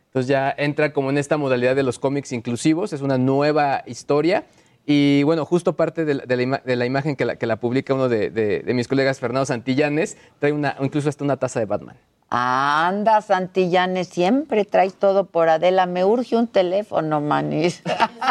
Entonces 0.06 0.28
ya 0.28 0.52
entra 0.56 0.92
como 0.92 1.10
en 1.10 1.18
esta 1.18 1.36
modalidad 1.36 1.76
de 1.76 1.82
los 1.82 1.98
cómics 1.98 2.32
inclusivos, 2.32 2.92
es 2.92 3.00
una 3.00 3.16
nueva 3.16 3.82
historia. 3.86 4.44
Y 4.92 5.22
bueno, 5.22 5.44
justo 5.44 5.76
parte 5.76 6.04
de 6.04 6.14
la, 6.14 6.24
de 6.26 6.36
la 6.36 6.42
ima- 6.42 6.62
de 6.64 6.74
la 6.74 6.84
imagen 6.84 7.14
que 7.14 7.24
la, 7.24 7.36
que 7.36 7.46
la 7.46 7.56
publica 7.60 7.94
uno 7.94 8.08
de, 8.08 8.28
de- 8.30 8.58
de 8.60 8.74
mis 8.74 8.88
colegas, 8.88 9.20
Fernando 9.20 9.46
Santillanes, 9.46 10.16
trae 10.40 10.50
una, 10.52 10.74
incluso 10.80 11.08
hasta 11.08 11.22
una 11.22 11.36
taza 11.36 11.60
de 11.60 11.66
Batman. 11.66 11.94
Anda, 12.28 13.20
Santillanes, 13.22 14.08
siempre 14.08 14.64
traes 14.64 14.94
todo 14.94 15.26
por 15.26 15.48
Adela. 15.48 15.86
Me 15.86 16.04
urge 16.04 16.36
un 16.36 16.48
teléfono, 16.48 17.20
manis. 17.20 17.82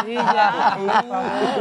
Sí, 0.06 0.14
ya. 0.16 0.78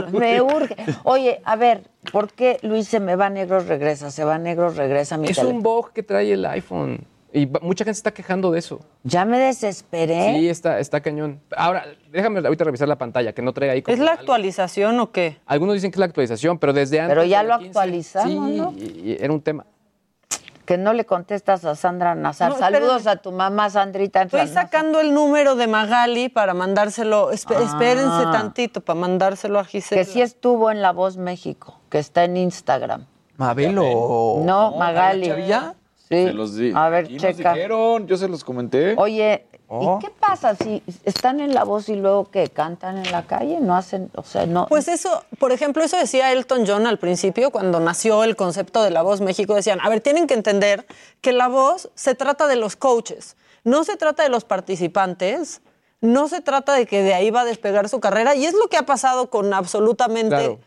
Me 0.12 0.40
urge. 0.42 0.74
Oye, 1.04 1.40
a 1.44 1.54
ver, 1.54 1.82
¿por 2.12 2.32
qué 2.32 2.58
Luis 2.62 2.88
se 2.88 2.98
me 2.98 3.14
va 3.14 3.30
negro, 3.30 3.60
regresa? 3.60 4.10
Se 4.10 4.24
va 4.24 4.36
negro, 4.38 4.70
regresa 4.70 5.16
mi 5.16 5.28
Es 5.28 5.36
teléfono. 5.36 5.56
un 5.58 5.62
bug 5.62 5.92
que 5.92 6.02
trae 6.02 6.32
el 6.32 6.44
iPhone. 6.46 7.04
Y 7.32 7.46
mucha 7.46 7.84
gente 7.84 7.94
se 7.94 7.98
está 8.00 8.12
quejando 8.12 8.50
de 8.50 8.58
eso. 8.58 8.80
Ya 9.04 9.24
me 9.26 9.38
desesperé. 9.38 10.34
Sí, 10.38 10.48
está, 10.48 10.78
está 10.78 11.00
cañón. 11.02 11.40
Ahora, 11.56 11.84
déjame 12.10 12.40
ahorita 12.40 12.64
revisar 12.64 12.88
la 12.88 12.96
pantalla, 12.96 13.32
que 13.34 13.42
no 13.42 13.52
traiga 13.52 13.74
ahí. 13.74 13.82
como 13.82 13.92
¿Es 13.94 14.00
la 14.00 14.12
algo. 14.12 14.20
actualización 14.22 14.98
o 15.00 15.12
qué? 15.12 15.38
Algunos 15.44 15.74
dicen 15.74 15.90
que 15.90 15.96
es 15.96 16.00
la 16.00 16.06
actualización, 16.06 16.58
pero 16.58 16.72
desde 16.72 17.00
antes. 17.00 17.14
Pero 17.14 17.24
ya 17.24 17.42
lo 17.42 17.58
15, 17.58 17.68
actualizamos, 17.68 18.50
sí, 18.50 18.56
¿no? 18.56 18.72
y- 18.76 19.10
y 19.10 19.16
era 19.20 19.32
un 19.32 19.42
tema. 19.42 19.66
Que 20.64 20.76
no 20.76 20.92
le 20.92 21.06
contestas 21.06 21.64
a 21.64 21.74
Sandra 21.74 22.14
Nazar. 22.14 22.50
No, 22.50 22.58
Saludos 22.58 23.06
a 23.06 23.16
tu 23.16 23.32
mamá, 23.32 23.70
Sandrita. 23.70 24.22
Estoy 24.22 24.46
sacando 24.48 25.00
el 25.00 25.14
número 25.14 25.54
de 25.54 25.66
Magali 25.66 26.28
para 26.28 26.52
mandárselo. 26.52 27.30
Espe- 27.32 27.56
Ah. 27.58 27.62
Espérense 27.64 28.22
tantito 28.32 28.82
para 28.82 28.98
mandárselo 28.98 29.58
a 29.58 29.64
Gisela. 29.64 29.98
Que 30.02 30.04
sí 30.04 30.20
estuvo 30.20 30.70
en 30.70 30.82
La 30.82 30.92
Voz 30.92 31.16
México, 31.16 31.78
que 31.88 31.98
está 31.98 32.24
en 32.24 32.36
Instagram. 32.36 33.06
Mabel 33.38 33.78
o... 33.80 34.42
No, 34.44 34.72
Magali. 34.76 35.28
¿Chavilla? 35.28 35.74
Sí. 36.08 36.24
Se 36.24 36.32
los 36.32 36.56
di. 36.56 36.72
A 36.74 36.88
ver, 36.88 37.04
Aquí 37.04 37.14
nos 37.14 37.22
checa. 37.22 37.52
dijeron, 37.54 38.06
yo 38.06 38.16
se 38.16 38.28
los 38.28 38.42
comenté. 38.44 38.94
Oye, 38.96 39.44
Oh. 39.70 39.98
¿y 40.00 40.06
qué 40.06 40.10
pasa 40.18 40.54
si 40.54 40.82
están 41.04 41.40
en 41.40 41.52
La 41.52 41.62
Voz 41.62 41.90
y 41.90 41.94
luego 41.94 42.30
que 42.30 42.48
cantan 42.48 42.96
en 42.96 43.12
la 43.12 43.26
calle? 43.26 43.58
No 43.60 43.76
hacen, 43.76 44.10
o 44.14 44.22
sea, 44.22 44.46
no. 44.46 44.66
Pues 44.66 44.88
eso, 44.88 45.22
por 45.38 45.52
ejemplo, 45.52 45.84
eso 45.84 45.98
decía 45.98 46.32
Elton 46.32 46.64
John 46.66 46.86
al 46.86 46.98
principio, 46.98 47.50
cuando 47.50 47.78
nació 47.78 48.24
el 48.24 48.34
concepto 48.34 48.82
de 48.82 48.88
La 48.90 49.02
Voz 49.02 49.20
México, 49.20 49.54
decían, 49.54 49.78
a 49.82 49.90
ver, 49.90 50.00
tienen 50.00 50.26
que 50.26 50.32
entender 50.32 50.86
que 51.20 51.32
La 51.34 51.48
Voz 51.48 51.90
se 51.94 52.14
trata 52.14 52.46
de 52.46 52.56
los 52.56 52.76
coaches, 52.76 53.36
no 53.62 53.84
se 53.84 53.98
trata 53.98 54.22
de 54.22 54.30
los 54.30 54.44
participantes, 54.44 55.60
no 56.00 56.28
se 56.28 56.40
trata 56.40 56.72
de 56.72 56.86
que 56.86 57.02
de 57.02 57.12
ahí 57.12 57.30
va 57.30 57.42
a 57.42 57.44
despegar 57.44 57.90
su 57.90 58.00
carrera, 58.00 58.34
y 58.34 58.46
es 58.46 58.54
lo 58.54 58.68
que 58.68 58.78
ha 58.78 58.86
pasado 58.86 59.28
con 59.28 59.52
absolutamente 59.52 60.28
Claro. 60.30 60.58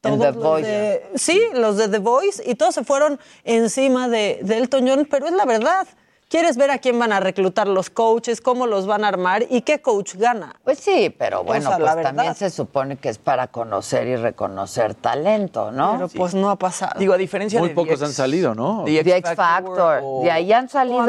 Todos 0.00 0.18
The 0.20 0.26
los 0.32 0.36
Voice. 0.36 0.68
de- 0.68 1.02
sí, 1.16 1.40
los 1.54 1.76
de 1.76 1.88
The 1.88 1.98
Voice, 1.98 2.42
y 2.46 2.54
todos 2.54 2.74
se 2.74 2.84
fueron 2.84 3.18
encima 3.44 4.08
de, 4.08 4.38
de 4.42 4.58
Elton 4.58 4.86
John, 4.86 5.06
pero 5.10 5.26
es 5.26 5.32
la 5.32 5.44
verdad. 5.44 5.86
¿Quieres 6.28 6.56
ver 6.56 6.72
a 6.72 6.78
quién 6.78 6.98
van 6.98 7.12
a 7.12 7.20
reclutar 7.20 7.68
los 7.68 7.88
coaches, 7.88 8.40
cómo 8.40 8.66
los 8.66 8.84
van 8.88 9.04
a 9.04 9.08
armar 9.08 9.44
y 9.48 9.60
qué 9.60 9.80
coach 9.80 10.16
gana? 10.16 10.56
Pues 10.64 10.80
sí, 10.80 11.14
pero 11.16 11.44
bueno, 11.44 11.68
O 11.68 11.72
sea, 11.72 11.78
la 11.78 11.92
pues 11.92 12.02
también 12.04 12.34
se 12.34 12.50
supone 12.50 12.96
que 12.96 13.10
es 13.10 13.18
para 13.18 13.46
conocer 13.46 14.08
y 14.08 14.16
reconocer 14.16 14.94
talento, 14.96 15.70
¿no? 15.70 15.92
Pero 15.92 16.08
pues 16.08 16.34
no 16.34 16.50
ha 16.50 16.56
pasado. 16.56 16.98
Digo, 16.98 17.14
a 17.14 17.16
diferencia 17.16 17.60
Muy 17.60 17.68
de 17.68 17.74
pocos 17.76 18.00
The 18.00 18.04
han 18.06 18.10
X- 18.10 18.16
salido, 18.16 18.56
¿no? 18.56 18.82
The 18.84 19.04
The 19.04 19.16
X 19.18 19.34
Factor. 19.36 20.00
o- 20.02 20.22
De 20.24 20.32
ahí 20.32 20.52
han 20.52 20.68
salido 20.68 21.00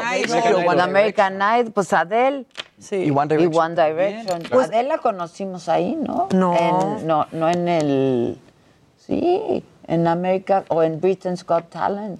American 0.00 0.18
Idol. 0.18 0.38
American, 0.42 0.66
One 0.68 0.82
American 0.82 1.34
Idol, 1.60 1.72
pues 1.72 1.92
Adele 1.92 2.46
Sí. 2.80 2.96
Y 2.96 3.10
One 3.12 3.26
y 3.32 3.36
Direction. 3.36 3.64
One 3.64 3.74
Direction. 3.94 4.42
Pues 4.50 4.66
Adele 4.66 4.88
la 4.88 4.98
conocimos 4.98 5.68
ahí, 5.68 5.94
¿no? 5.94 6.28
No. 6.34 6.52
En- 6.98 7.06
no, 7.06 7.28
no 7.30 7.48
en 7.48 7.68
el... 7.68 8.38
Sí, 8.98 9.62
en 9.86 10.08
America 10.08 10.64
o 10.68 10.82
en 10.82 11.00
Britain's 11.00 11.44
Got 11.46 11.68
Talent. 11.70 12.18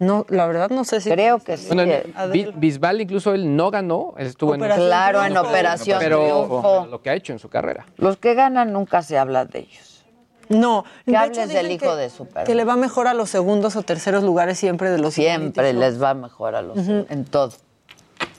No, 0.00 0.26
la 0.30 0.46
verdad 0.46 0.70
no 0.70 0.84
sé 0.84 1.00
si... 1.00 1.10
Creo 1.10 1.38
que 1.38 1.56
sí. 1.56 1.66
Bueno, 1.68 1.82
en 1.82 2.32
Bi- 2.32 2.50
Bisbal 2.56 3.00
incluso 3.02 3.32
él 3.34 3.54
no 3.54 3.70
ganó, 3.70 4.14
él 4.16 4.26
estuvo 4.26 4.54
en 4.54 4.60
Operación 4.62 4.86
Claro, 4.88 5.24
en. 5.24 5.36
Operación 5.36 5.98
pero 6.00 6.18
Triunfo. 6.24 6.86
lo 6.90 7.02
que 7.02 7.10
ha 7.10 7.14
hecho 7.14 7.32
en 7.34 7.38
su 7.38 7.48
carrera. 7.48 7.86
Los 7.98 8.16
que 8.16 8.34
ganan 8.34 8.72
nunca 8.72 9.02
se 9.02 9.16
habla 9.18 9.44
de 9.44 9.58
ellos. 9.60 10.04
No. 10.48 10.84
Que 11.04 11.12
de 11.12 11.16
hables 11.18 11.38
hecho, 11.38 11.48
del 11.48 11.70
hijo 11.70 11.90
que- 11.94 11.96
de 12.00 12.10
Superman. 12.10 12.44
Que 12.46 12.54
le 12.56 12.64
va 12.64 12.74
mejor 12.76 13.06
a 13.06 13.14
los 13.14 13.30
segundos 13.30 13.76
o 13.76 13.82
terceros 13.82 14.24
lugares 14.24 14.58
siempre 14.58 14.90
de 14.90 14.98
los 14.98 15.14
Siempre 15.14 15.72
les 15.74 16.02
va 16.02 16.14
mejor 16.14 16.54
a 16.56 16.62
los 16.62 16.76
en 16.78 17.24
todo. 17.26 17.52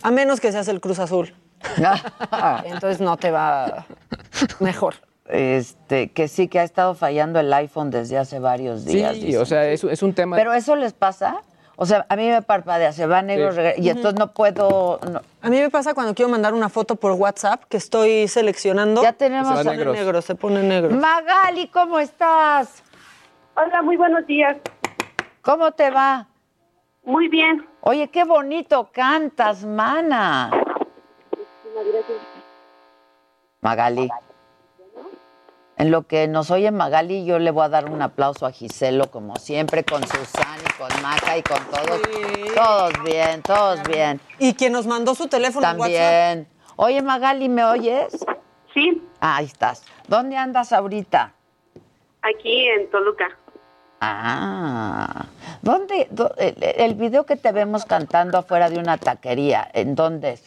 A 0.02 0.12
menos 0.12 0.40
que 0.42 0.52
seas 0.52 0.68
el 0.68 0.82
Cruz 0.82 1.00
Azul. 1.00 1.34
Entonces 2.66 3.00
no 3.02 3.18
te 3.18 3.32
va 3.32 3.86
mejor. 4.60 4.96
este, 5.30 6.12
que 6.12 6.28
sí 6.28 6.48
que 6.48 6.60
ha 6.60 6.64
estado 6.64 6.94
fallando 6.96 7.40
el 7.40 7.54
iPhone 7.54 7.90
desde 7.92 8.18
hace 8.18 8.40
varios 8.40 8.84
días. 8.86 9.14
Sí, 9.16 9.26
dicen. 9.28 9.42
o 9.42 9.46
sea, 9.46 9.68
es, 9.70 9.84
es 9.84 10.02
un 10.04 10.14
tema. 10.14 10.36
Pero 10.36 10.54
eso 10.54 10.76
les 10.76 10.94
pasa. 10.94 11.42
O 11.82 11.86
sea, 11.88 12.06
a 12.10 12.16
mí 12.16 12.30
me 12.30 12.44
parpadea, 12.44 12.94
se 12.94 13.08
va 13.08 13.24
negro 13.24 13.50
Sí. 13.50 13.58
regresa, 13.58 13.82
y 13.82 13.90
entonces 13.90 14.20
no 14.20 14.34
puedo. 14.34 15.00
no. 15.12 15.22
A 15.42 15.50
mí 15.50 15.60
me 15.60 15.72
pasa 15.72 15.96
cuando 15.96 16.14
quiero 16.14 16.30
mandar 16.30 16.54
una 16.54 16.70
foto 16.70 16.96
por 16.96 17.14
WhatsApp 17.14 17.64
que 17.68 17.78
estoy 17.78 18.28
seleccionando. 18.28 19.02
Ya 19.02 19.14
tenemos 19.14 19.58
Se 19.58 19.66
pone 19.66 19.86
negro, 19.88 20.22
se 20.22 20.36
pone 20.36 20.62
negro. 20.62 20.96
Magali, 20.96 21.70
¿cómo 21.70 21.98
estás? 21.98 22.84
Hola, 23.56 23.82
muy 23.82 23.98
buenos 23.98 24.28
días. 24.28 24.58
¿Cómo 25.42 25.72
te 25.72 25.90
va? 25.90 26.28
Muy 27.04 27.28
bien. 27.30 27.66
Oye, 27.82 28.10
qué 28.10 28.26
bonito 28.26 28.92
cantas, 28.94 29.66
mana. 29.66 30.52
Magali. 33.62 34.08
En 35.82 35.90
lo 35.90 36.04
que 36.06 36.28
nos 36.28 36.52
oye 36.52 36.70
Magali, 36.70 37.26
yo 37.26 37.40
le 37.40 37.50
voy 37.50 37.64
a 37.66 37.70
dar 37.70 37.90
un 37.90 38.04
aplauso 38.04 38.46
a 38.46 38.52
Giselo, 38.52 39.10
como 39.10 39.36
siempre, 39.38 39.84
con 39.84 40.04
Susana 40.08 40.58
y 40.64 40.74
con 40.80 41.02
Maca 41.02 41.36
y 41.40 41.42
con 41.42 41.58
todos. 41.72 42.02
Todos 42.54 43.04
bien, 43.04 43.42
todos 43.42 43.82
bien. 43.88 44.22
Y 44.38 44.54
quien 44.54 44.74
nos 44.74 44.86
mandó 44.86 45.16
su 45.16 45.28
teléfono 45.28 45.66
WhatsApp. 45.66 45.80
También. 45.88 46.48
Oye, 46.76 47.02
Magali, 47.02 47.50
¿me 47.50 47.64
oyes? 47.64 48.16
Sí, 48.76 49.02
Ah, 49.22 49.38
ahí 49.38 49.46
estás. 49.46 49.84
¿Dónde 50.08 50.38
andas 50.38 50.72
ahorita? 50.72 51.34
aquí 52.22 52.68
en 52.68 52.88
Toluca. 52.92 53.26
Ah, 54.02 55.26
¿dónde? 55.64 56.08
do- 56.12 56.36
el, 56.38 56.56
el 56.62 56.94
video 56.94 57.26
que 57.26 57.38
te 57.38 57.52
vemos 57.52 57.86
cantando 57.86 58.38
afuera 58.38 58.70
de 58.70 58.78
una 58.78 59.00
taquería, 59.00 59.68
¿en 59.74 59.96
dónde 59.96 60.34
es? 60.34 60.44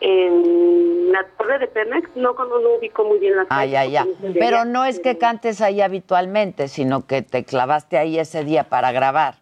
En 0.00 1.12
la 1.12 1.26
torre 1.36 1.58
de 1.58 1.66
Pemex, 1.66 2.08
no, 2.16 2.32
no, 2.32 2.58
no 2.60 2.74
ubico 2.76 3.04
muy 3.04 3.18
bien 3.18 3.36
las 3.36 3.46
Ah, 3.50 3.66
ya, 3.66 3.84
ya. 3.84 4.06
Pero 4.34 4.64
no 4.64 4.84
es 4.84 4.98
que 4.98 5.18
cantes 5.18 5.60
ahí 5.60 5.80
habitualmente, 5.82 6.68
sino 6.68 7.06
que 7.06 7.20
te 7.22 7.44
clavaste 7.44 7.98
ahí 7.98 8.18
ese 8.18 8.44
día 8.44 8.64
para 8.64 8.92
grabar. 8.92 9.34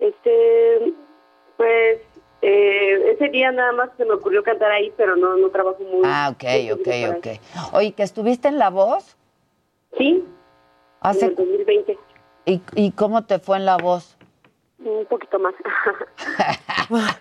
Este, 0.00 0.92
pues, 1.56 2.00
eh, 2.42 3.12
ese 3.12 3.28
día 3.28 3.52
nada 3.52 3.72
más 3.72 3.90
se 3.96 4.04
me 4.04 4.14
ocurrió 4.14 4.42
cantar 4.42 4.72
ahí, 4.72 4.92
pero 4.96 5.14
no, 5.14 5.36
no 5.36 5.50
trabajo 5.50 5.78
muy... 5.84 6.02
Ah, 6.04 6.30
ok, 6.32 6.42
muy 6.42 6.72
ok, 6.72 7.16
ok. 7.18 7.26
ahí. 7.26 7.40
Oye, 7.72 7.92
¿que 7.92 8.02
estuviste 8.02 8.48
en 8.48 8.58
La 8.58 8.70
Voz? 8.70 9.16
Sí, 9.96 10.24
en 10.24 10.26
Hace, 11.00 11.26
el 11.26 11.34
2020. 11.36 11.98
¿y, 12.46 12.62
¿Y 12.74 12.90
cómo 12.92 13.24
te 13.24 13.38
fue 13.38 13.58
en 13.58 13.66
La 13.66 13.76
Voz? 13.76 14.16
Un 14.84 15.04
poquito 15.06 15.38
más. 15.38 15.54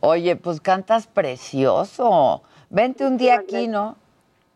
Oye, 0.00 0.36
pues 0.36 0.60
cantas 0.60 1.06
precioso. 1.06 2.42
Vente 2.70 3.06
un 3.06 3.16
día 3.16 3.36
aquí, 3.36 3.66
¿no? 3.66 3.96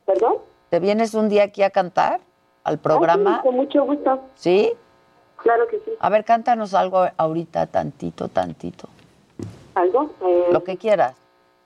¿Perdón? 0.05 0.35
¿Te 0.69 0.79
vienes 0.81 1.15
un 1.15 1.29
día 1.29 1.45
aquí 1.45 1.63
a 1.63 1.71
cantar 1.71 2.21
al 2.65 2.79
programa? 2.79 3.37
Ah, 3.37 3.41
sí, 3.43 3.49
con 3.49 3.57
mucho 3.57 3.85
gusto. 3.85 4.21
¿Sí? 4.35 4.73
Claro 5.37 5.67
que 5.67 5.79
sí. 5.79 5.93
A 5.99 6.09
ver, 6.09 6.25
cántanos 6.25 6.75
algo 6.75 7.07
ahorita, 7.17 7.67
tantito, 7.67 8.29
tantito. 8.29 8.89
¿Algo? 9.75 10.11
Eh, 10.23 10.49
Lo 10.53 10.63
que 10.63 10.77
quieras. 10.77 11.15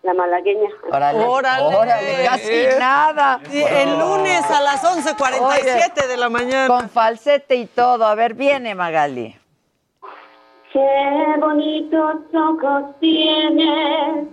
La 0.02 0.14
malagueña. 0.14 0.70
Órale. 0.92 1.24
Órale. 1.24 1.76
Órale, 1.76 2.24
casi 2.24 2.66
nada. 2.78 3.40
Sí, 3.50 3.60
el 3.60 3.98
lunes 3.98 4.48
a 4.48 4.60
las 4.60 4.84
11.47 4.84 6.06
de 6.06 6.16
la 6.16 6.28
mañana. 6.28 6.68
Con 6.68 6.88
falsete 6.88 7.56
y 7.56 7.66
todo. 7.66 8.06
A 8.06 8.14
ver, 8.14 8.34
viene 8.34 8.76
Magali. 8.76 9.36
Qué 10.76 11.40
bonitos 11.40 12.20
ojos 12.34 13.00
tienes 13.00 14.28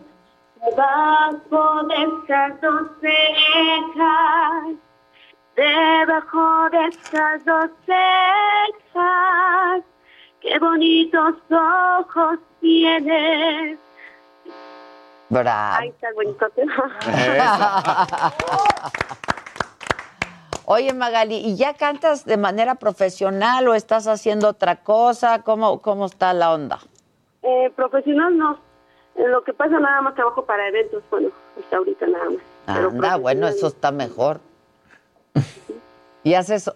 debajo 0.62 1.84
de 1.88 1.96
esas 2.04 2.60
dos 2.60 2.92
cejas, 3.00 4.76
debajo 5.56 6.70
de 6.70 6.88
esas 6.88 7.46
dos 7.46 7.70
cejas. 7.86 9.86
qué 10.42 10.60
bonitos 10.60 11.36
ojos 11.50 12.40
tienes. 12.60 13.80
Bravo. 15.30 15.78
Ahí 15.78 15.88
está 15.88 16.10
el 16.10 16.16
bonito. 16.16 16.46
Oye, 20.66 20.94
Magali, 20.94 21.36
¿y 21.36 21.56
ya 21.58 21.74
cantas 21.74 22.24
de 22.26 22.38
manera 22.38 22.76
profesional 22.76 23.68
o 23.68 23.74
estás 23.74 24.08
haciendo 24.08 24.48
otra 24.50 24.78
cosa? 24.78 25.44
¿Cómo, 25.44 25.82
cómo 25.82 26.06
está 26.06 26.34
la 26.34 26.54
onda? 26.54 26.80
Eh, 27.42 27.70
profesional 27.76 28.38
no. 28.38 28.54
Eh, 29.16 29.28
Lo 29.28 29.44
que 29.44 29.54
pasa 29.54 29.78
nada 29.80 30.02
más 30.02 30.16
trabajo 30.16 30.46
para 30.46 30.68
eventos, 30.70 31.04
bueno, 31.12 31.30
hasta 31.60 31.78
ahorita 31.78 32.08
nada 32.08 32.26
más. 32.30 32.40
Anda, 32.66 33.18
bueno, 33.18 33.48
eso 33.48 33.68
está 33.68 33.92
mejor. 33.92 34.40
Y 36.26 36.36
haces, 36.36 36.72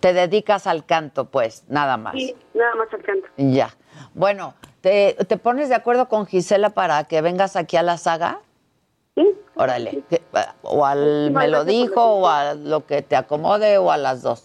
te 0.00 0.14
dedicas 0.14 0.66
al 0.66 0.86
canto, 0.86 1.26
pues, 1.26 1.64
nada 1.68 1.98
más. 1.98 2.14
Sí, 2.14 2.34
nada 2.54 2.74
más 2.76 2.90
al 2.94 3.02
canto. 3.02 3.28
Ya. 3.36 3.68
Bueno, 4.14 4.54
¿te, 4.80 5.12
te 5.28 5.36
pones 5.36 5.68
de 5.68 5.74
acuerdo 5.74 6.08
con 6.08 6.24
Gisela 6.24 6.70
para 6.70 7.04
que 7.04 7.20
vengas 7.20 7.56
aquí 7.56 7.76
a 7.76 7.82
la 7.82 7.98
saga? 7.98 8.40
Sí. 9.16 9.26
Órale. 9.54 10.02
que- 10.10 10.22
O 10.62 10.84
al 10.84 11.30
me 11.30 11.48
lo 11.48 11.64
dijo, 11.64 12.02
o 12.04 12.28
a 12.28 12.54
lo 12.54 12.84
que 12.86 13.00
te 13.02 13.16
acomode, 13.16 13.78
o 13.78 13.90
a 13.90 13.96
las 13.96 14.22
dos. 14.22 14.44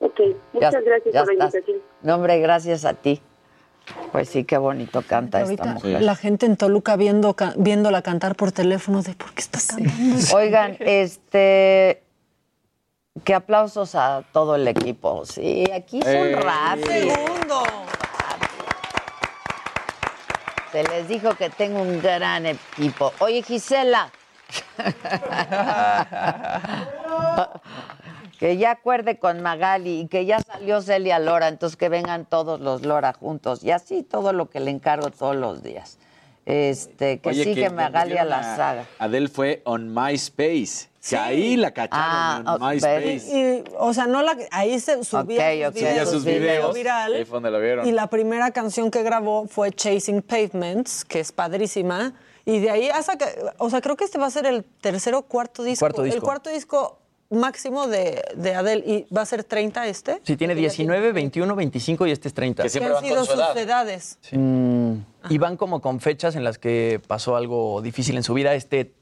Ok, 0.00 0.20
muchas 0.52 0.84
gracias 0.84 1.12
ya 1.12 1.24
por 1.24 1.34
la 1.36 1.44
invitación. 1.44 1.76
No, 2.02 2.14
hombre, 2.14 2.38
gracias 2.38 2.84
a 2.84 2.94
ti. 2.94 3.20
Pues 4.12 4.28
sí, 4.28 4.44
qué 4.44 4.58
bonito 4.58 5.02
canta 5.02 5.40
esta 5.42 5.64
mujer. 5.64 6.02
la 6.02 6.14
gente 6.14 6.46
en 6.46 6.56
Toluca 6.56 6.94
viendo, 6.96 7.34
ca- 7.34 7.54
viéndola 7.56 8.02
cantar 8.02 8.36
por 8.36 8.52
teléfono 8.52 9.02
de 9.02 9.14
por 9.14 9.32
qué 9.32 9.40
está 9.40 9.58
cantando. 9.66 10.36
Oigan, 10.36 10.76
este. 10.80 12.02
Qué 13.24 13.34
aplausos 13.34 13.96
a 13.96 14.22
todo 14.32 14.54
el 14.54 14.68
equipo. 14.68 15.24
Sí, 15.24 15.64
aquí 15.74 16.00
son 16.02 16.12
Eh. 16.12 16.36
rápidos. 16.36 17.14
Segundo. 17.14 17.62
Se 20.72 20.82
les 20.84 21.08
dijo 21.08 21.34
que 21.34 21.50
tengo 21.50 21.80
un 21.80 22.02
gran 22.02 22.46
equipo. 22.46 23.12
Oye, 23.20 23.42
Gisela. 23.42 24.10
que 28.38 28.56
ya 28.56 28.72
acuerde 28.72 29.18
con 29.18 29.42
Magali 29.42 30.00
y 30.00 30.08
que 30.08 30.24
ya 30.24 30.40
salió 30.40 30.80
Celia 30.80 31.18
Lora, 31.18 31.48
entonces 31.48 31.76
que 31.76 31.88
vengan 31.88 32.24
todos 32.24 32.60
los 32.60 32.84
Lora 32.84 33.12
juntos. 33.12 33.64
Y 33.64 33.70
así 33.70 34.02
todo 34.02 34.32
lo 34.32 34.50
que 34.50 34.60
le 34.60 34.70
encargo 34.70 35.10
todos 35.10 35.36
los 35.36 35.62
días. 35.62 35.98
Este, 36.46 37.20
que 37.20 37.30
Oye, 37.30 37.44
sigue 37.44 37.64
que 37.64 37.70
Magali 37.70 38.16
a 38.16 38.24
la 38.24 38.56
saga. 38.56 38.86
Adele 38.98 39.28
fue 39.28 39.62
on 39.64 39.92
MySpace. 39.92 40.88
Que 41.10 41.16
ahí 41.16 41.56
la 41.56 41.70
cacharon 41.72 41.92
Ah, 41.92 42.42
en 42.44 42.48
oh, 42.62 42.68
MySpace. 42.68 43.22
Y, 43.32 43.64
o 43.78 43.92
sea, 43.94 44.06
no 44.06 44.22
la, 44.22 44.36
ahí 44.50 44.78
se 44.80 45.02
subía 45.04 45.68
Ok, 45.68 45.74
sus 45.74 45.82
ok. 45.82 45.88
videos, 45.88 46.10
sus 46.10 46.24
video 46.24 46.40
videos. 46.40 46.74
viral. 46.74 47.14
Ahí 47.14 47.24
fue 47.24 47.36
donde 47.36 47.50
la 47.50 47.58
vieron. 47.58 47.86
Y 47.86 47.92
la 47.92 48.08
primera 48.08 48.50
canción 48.50 48.90
que 48.90 49.02
grabó 49.02 49.46
fue 49.46 49.70
Chasing 49.72 50.22
Pavements, 50.22 51.04
que 51.04 51.20
es 51.20 51.32
padrísima. 51.32 52.14
Y 52.44 52.60
de 52.60 52.70
ahí 52.70 52.88
hasta 52.88 53.16
que, 53.18 53.26
o 53.58 53.68
sea, 53.70 53.80
creo 53.80 53.96
que 53.96 54.04
este 54.04 54.18
va 54.18 54.26
a 54.26 54.30
ser 54.30 54.46
el 54.46 54.64
tercer 54.64 55.14
o 55.14 55.22
cuarto 55.22 55.62
disco. 55.62 55.80
Cuarto 55.82 56.02
disco. 56.02 56.16
El 56.16 56.22
cuarto 56.22 56.50
disco 56.50 56.98
máximo 57.30 57.86
de, 57.88 58.22
de 58.36 58.54
Adele. 58.54 58.82
¿Y 58.86 59.14
va 59.14 59.20
a 59.20 59.26
ser 59.26 59.44
30 59.44 59.86
este? 59.86 60.20
Sí, 60.22 60.36
tiene 60.38 60.54
19, 60.54 61.12
21, 61.12 61.54
25 61.54 62.06
y 62.06 62.10
este 62.12 62.28
es 62.28 62.32
30. 62.34 62.62
¿Qué 62.62 62.84
han 62.84 63.04
sido 63.04 63.24
sus 63.26 63.56
edades? 63.56 64.18
Y 65.28 65.36
van 65.38 65.56
como 65.58 65.82
con 65.82 66.00
fechas 66.00 66.36
en 66.36 66.44
las 66.44 66.56
que 66.58 67.02
pasó 67.06 67.36
algo 67.36 67.82
difícil 67.82 68.16
en 68.16 68.22
su 68.22 68.32
vida. 68.32 68.54
Este 68.54 68.94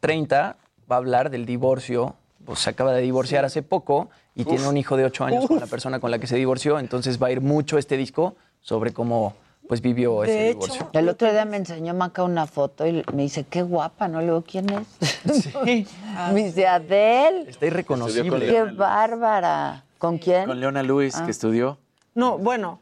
30 0.00 0.58
va 0.90 0.96
a 0.96 0.98
hablar 0.98 1.30
del 1.30 1.46
divorcio. 1.46 2.14
Pues 2.44 2.58
se 2.60 2.70
acaba 2.70 2.92
de 2.92 3.02
divorciar 3.02 3.44
hace 3.44 3.62
poco 3.62 4.08
y 4.34 4.44
tiene 4.44 4.66
un 4.66 4.76
hijo 4.76 4.96
de 4.96 5.04
8 5.04 5.24
años 5.24 5.46
con 5.46 5.60
la 5.60 5.66
persona 5.66 6.00
con 6.00 6.10
la 6.10 6.18
que 6.18 6.26
se 6.26 6.36
divorció. 6.36 6.78
Entonces 6.78 7.22
va 7.22 7.26
a 7.26 7.30
ir 7.30 7.40
mucho 7.42 7.76
este 7.76 7.96
disco 7.98 8.34
sobre 8.62 8.92
cómo 8.92 9.34
pues 9.68 9.82
vivió 9.82 10.24
ese 10.24 10.48
divorcio. 10.48 10.88
El 10.94 11.08
otro 11.08 11.30
día 11.30 11.44
me 11.44 11.58
enseñó 11.58 11.94
Maca 11.94 12.24
una 12.24 12.46
foto 12.46 12.86
y 12.86 13.04
me 13.12 13.22
dice, 13.22 13.44
qué 13.44 13.62
guapa, 13.62 14.08
¿no? 14.08 14.18
Le 14.20 14.24
digo, 14.26 14.42
¿quién 14.42 14.66
es? 14.70 15.54
me 16.32 16.44
dice, 16.44 16.66
Adele. 16.66 17.48
Está 17.48 17.66
irreconocible. 17.66 18.46
Qué 18.46 18.62
bárbara. 18.64 19.84
¿Con 19.98 20.18
quién? 20.18 20.46
Con 20.46 20.58
Leona 20.58 20.82
Lewis, 20.82 21.14
Ah. 21.16 21.24
que 21.24 21.30
estudió. 21.30 21.78
No, 22.14 22.38
bueno, 22.38 22.80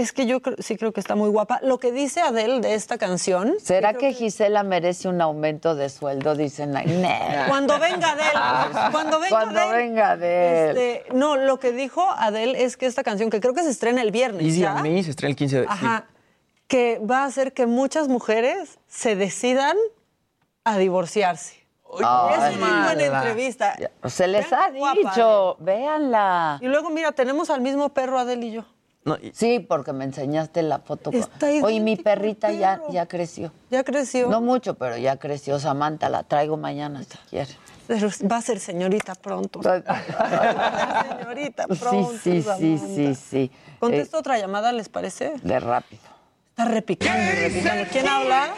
es 0.00 0.12
que 0.12 0.26
yo 0.26 0.40
creo- 0.40 0.56
sí 0.58 0.76
creo 0.76 0.92
que 0.92 1.00
está 1.00 1.14
muy 1.14 1.28
guapa. 1.28 1.58
Lo 1.62 1.78
que 1.78 1.92
dice 1.92 2.20
Adele 2.20 2.60
de 2.60 2.74
esta 2.74 2.98
canción. 2.98 3.54
¿Será 3.62 3.94
que 3.94 4.12
Gisela 4.12 4.62
merece 4.62 5.08
un 5.08 5.20
aumento 5.20 5.74
de 5.74 5.88
sueldo? 5.88 6.34
Dicen, 6.34 6.76
"Ay, 6.76 6.86
nah". 6.86 7.46
Cuando 7.48 7.78
venga 7.78 8.12
Adele, 8.12 8.90
cuando 8.92 9.18
venga 9.20 9.28
Cuando 9.28 9.60
Adele. 9.60 9.76
venga 9.76 10.10
Adele. 10.12 10.70
Este, 11.00 11.14
no, 11.14 11.36
lo 11.36 11.58
que 11.58 11.72
dijo 11.72 12.02
Adele 12.16 12.62
es 12.64 12.76
que 12.76 12.86
esta 12.86 13.02
canción, 13.02 13.28
que 13.30 13.40
creo 13.40 13.54
que 13.54 13.62
se 13.62 13.70
estrena 13.70 14.00
el 14.02 14.10
viernes, 14.10 14.42
Easy 14.44 14.60
¿ya? 14.60 14.74
on 14.74 14.82
Me 14.82 15.02
se 15.02 15.10
estrena 15.10 15.30
el 15.30 15.36
15 15.36 15.60
de 15.62 15.66
Ajá, 15.68 16.06
que 16.66 17.00
va 17.00 17.22
a 17.22 17.24
hacer 17.24 17.52
que 17.52 17.66
muchas 17.66 18.08
mujeres 18.08 18.78
se 18.86 19.16
decidan 19.16 19.76
a 20.64 20.76
divorciarse. 20.78 21.56
Dijo 21.98 22.30
en 22.44 22.60
mala. 22.60 23.02
entrevista. 23.02 23.74
Se 24.04 24.28
les 24.28 24.50
Vean 24.50 24.62
ha 24.62 24.92
dicho, 24.94 25.56
véanla. 25.60 26.58
Y 26.60 26.66
luego, 26.66 26.90
mira, 26.90 27.12
tenemos 27.12 27.48
al 27.48 27.62
mismo 27.62 27.88
perro 27.88 28.18
Adele 28.18 28.46
y 28.46 28.50
yo. 28.52 28.64
Sí, 29.32 29.60
porque 29.60 29.92
me 29.92 30.04
enseñaste 30.04 30.62
la 30.62 30.78
foto. 30.80 31.10
Oye, 31.62 31.80
mi 31.80 31.96
perrita 31.96 32.50
ya, 32.52 32.80
ya 32.90 33.06
creció. 33.06 33.52
Ya 33.70 33.84
creció. 33.84 34.28
No 34.28 34.40
mucho, 34.40 34.74
pero 34.74 34.96
ya 34.96 35.16
creció. 35.16 35.58
Samantha, 35.58 36.08
la 36.08 36.22
traigo 36.22 36.56
mañana 36.56 37.02
si 37.02 37.18
quieres. 37.30 37.56
Pero 37.86 38.08
va 38.30 38.36
a 38.36 38.42
ser 38.42 38.60
señorita 38.60 39.14
pronto. 39.14 39.60
Va 39.64 39.76
a 39.76 41.02
ser 41.02 41.18
señorita 41.18 41.66
pronto. 41.66 42.12
Sí, 42.12 42.18
sí, 42.18 42.42
sí, 42.42 42.42
Samantha. 42.42 42.94
sí, 42.94 43.14
sí. 43.14 43.50
Contesto 43.80 44.18
otra 44.18 44.38
llamada, 44.38 44.72
¿les 44.72 44.88
parece? 44.90 45.28
Eh, 45.28 45.40
de 45.42 45.60
rápido. 45.60 46.02
Está 46.50 46.66
repicando, 46.66 47.30
repicando. 47.40 47.84
¿Quién 47.90 48.08
habla? 48.08 48.52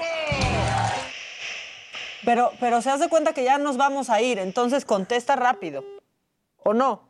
Pero, 2.25 2.53
pero 2.59 2.83
se 2.83 2.91
hace 2.91 3.09
cuenta 3.09 3.33
que 3.33 3.45
ya 3.45 3.59
nos 3.59 3.77
vamos 3.77 4.11
a 4.11 4.21
ir, 4.21 4.39
entonces 4.39 4.85
contesta 4.85 5.37
rápido. 5.37 5.85
¿O 6.63 6.75
no? 6.75 7.10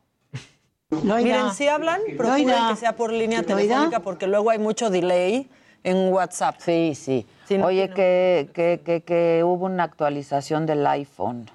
Loida. 0.91 1.15
Miren, 1.17 1.51
si 1.55 1.69
hablan, 1.69 2.01
procuren 2.17 2.47
Loida. 2.49 2.69
que 2.71 2.77
sea 2.77 2.97
por 2.97 3.12
línea 3.12 3.43
Loida. 3.43 3.57
telefónica 3.57 4.01
porque 4.01 4.27
luego 4.27 4.51
hay 4.51 4.59
mucho 4.59 4.91
delay 4.91 5.49
en 5.85 6.12
WhatsApp. 6.12 6.57
Sí, 6.59 6.95
sí. 6.95 7.27
no 7.57 7.67
Oye, 7.67 7.91
que, 7.91 8.51
que, 8.53 8.81
que, 8.85 9.03
que 9.03 9.43
hubo 9.45 9.67
una 9.67 9.85
actualización 9.85 10.67
del 10.67 10.87
iPhone 10.87 11.49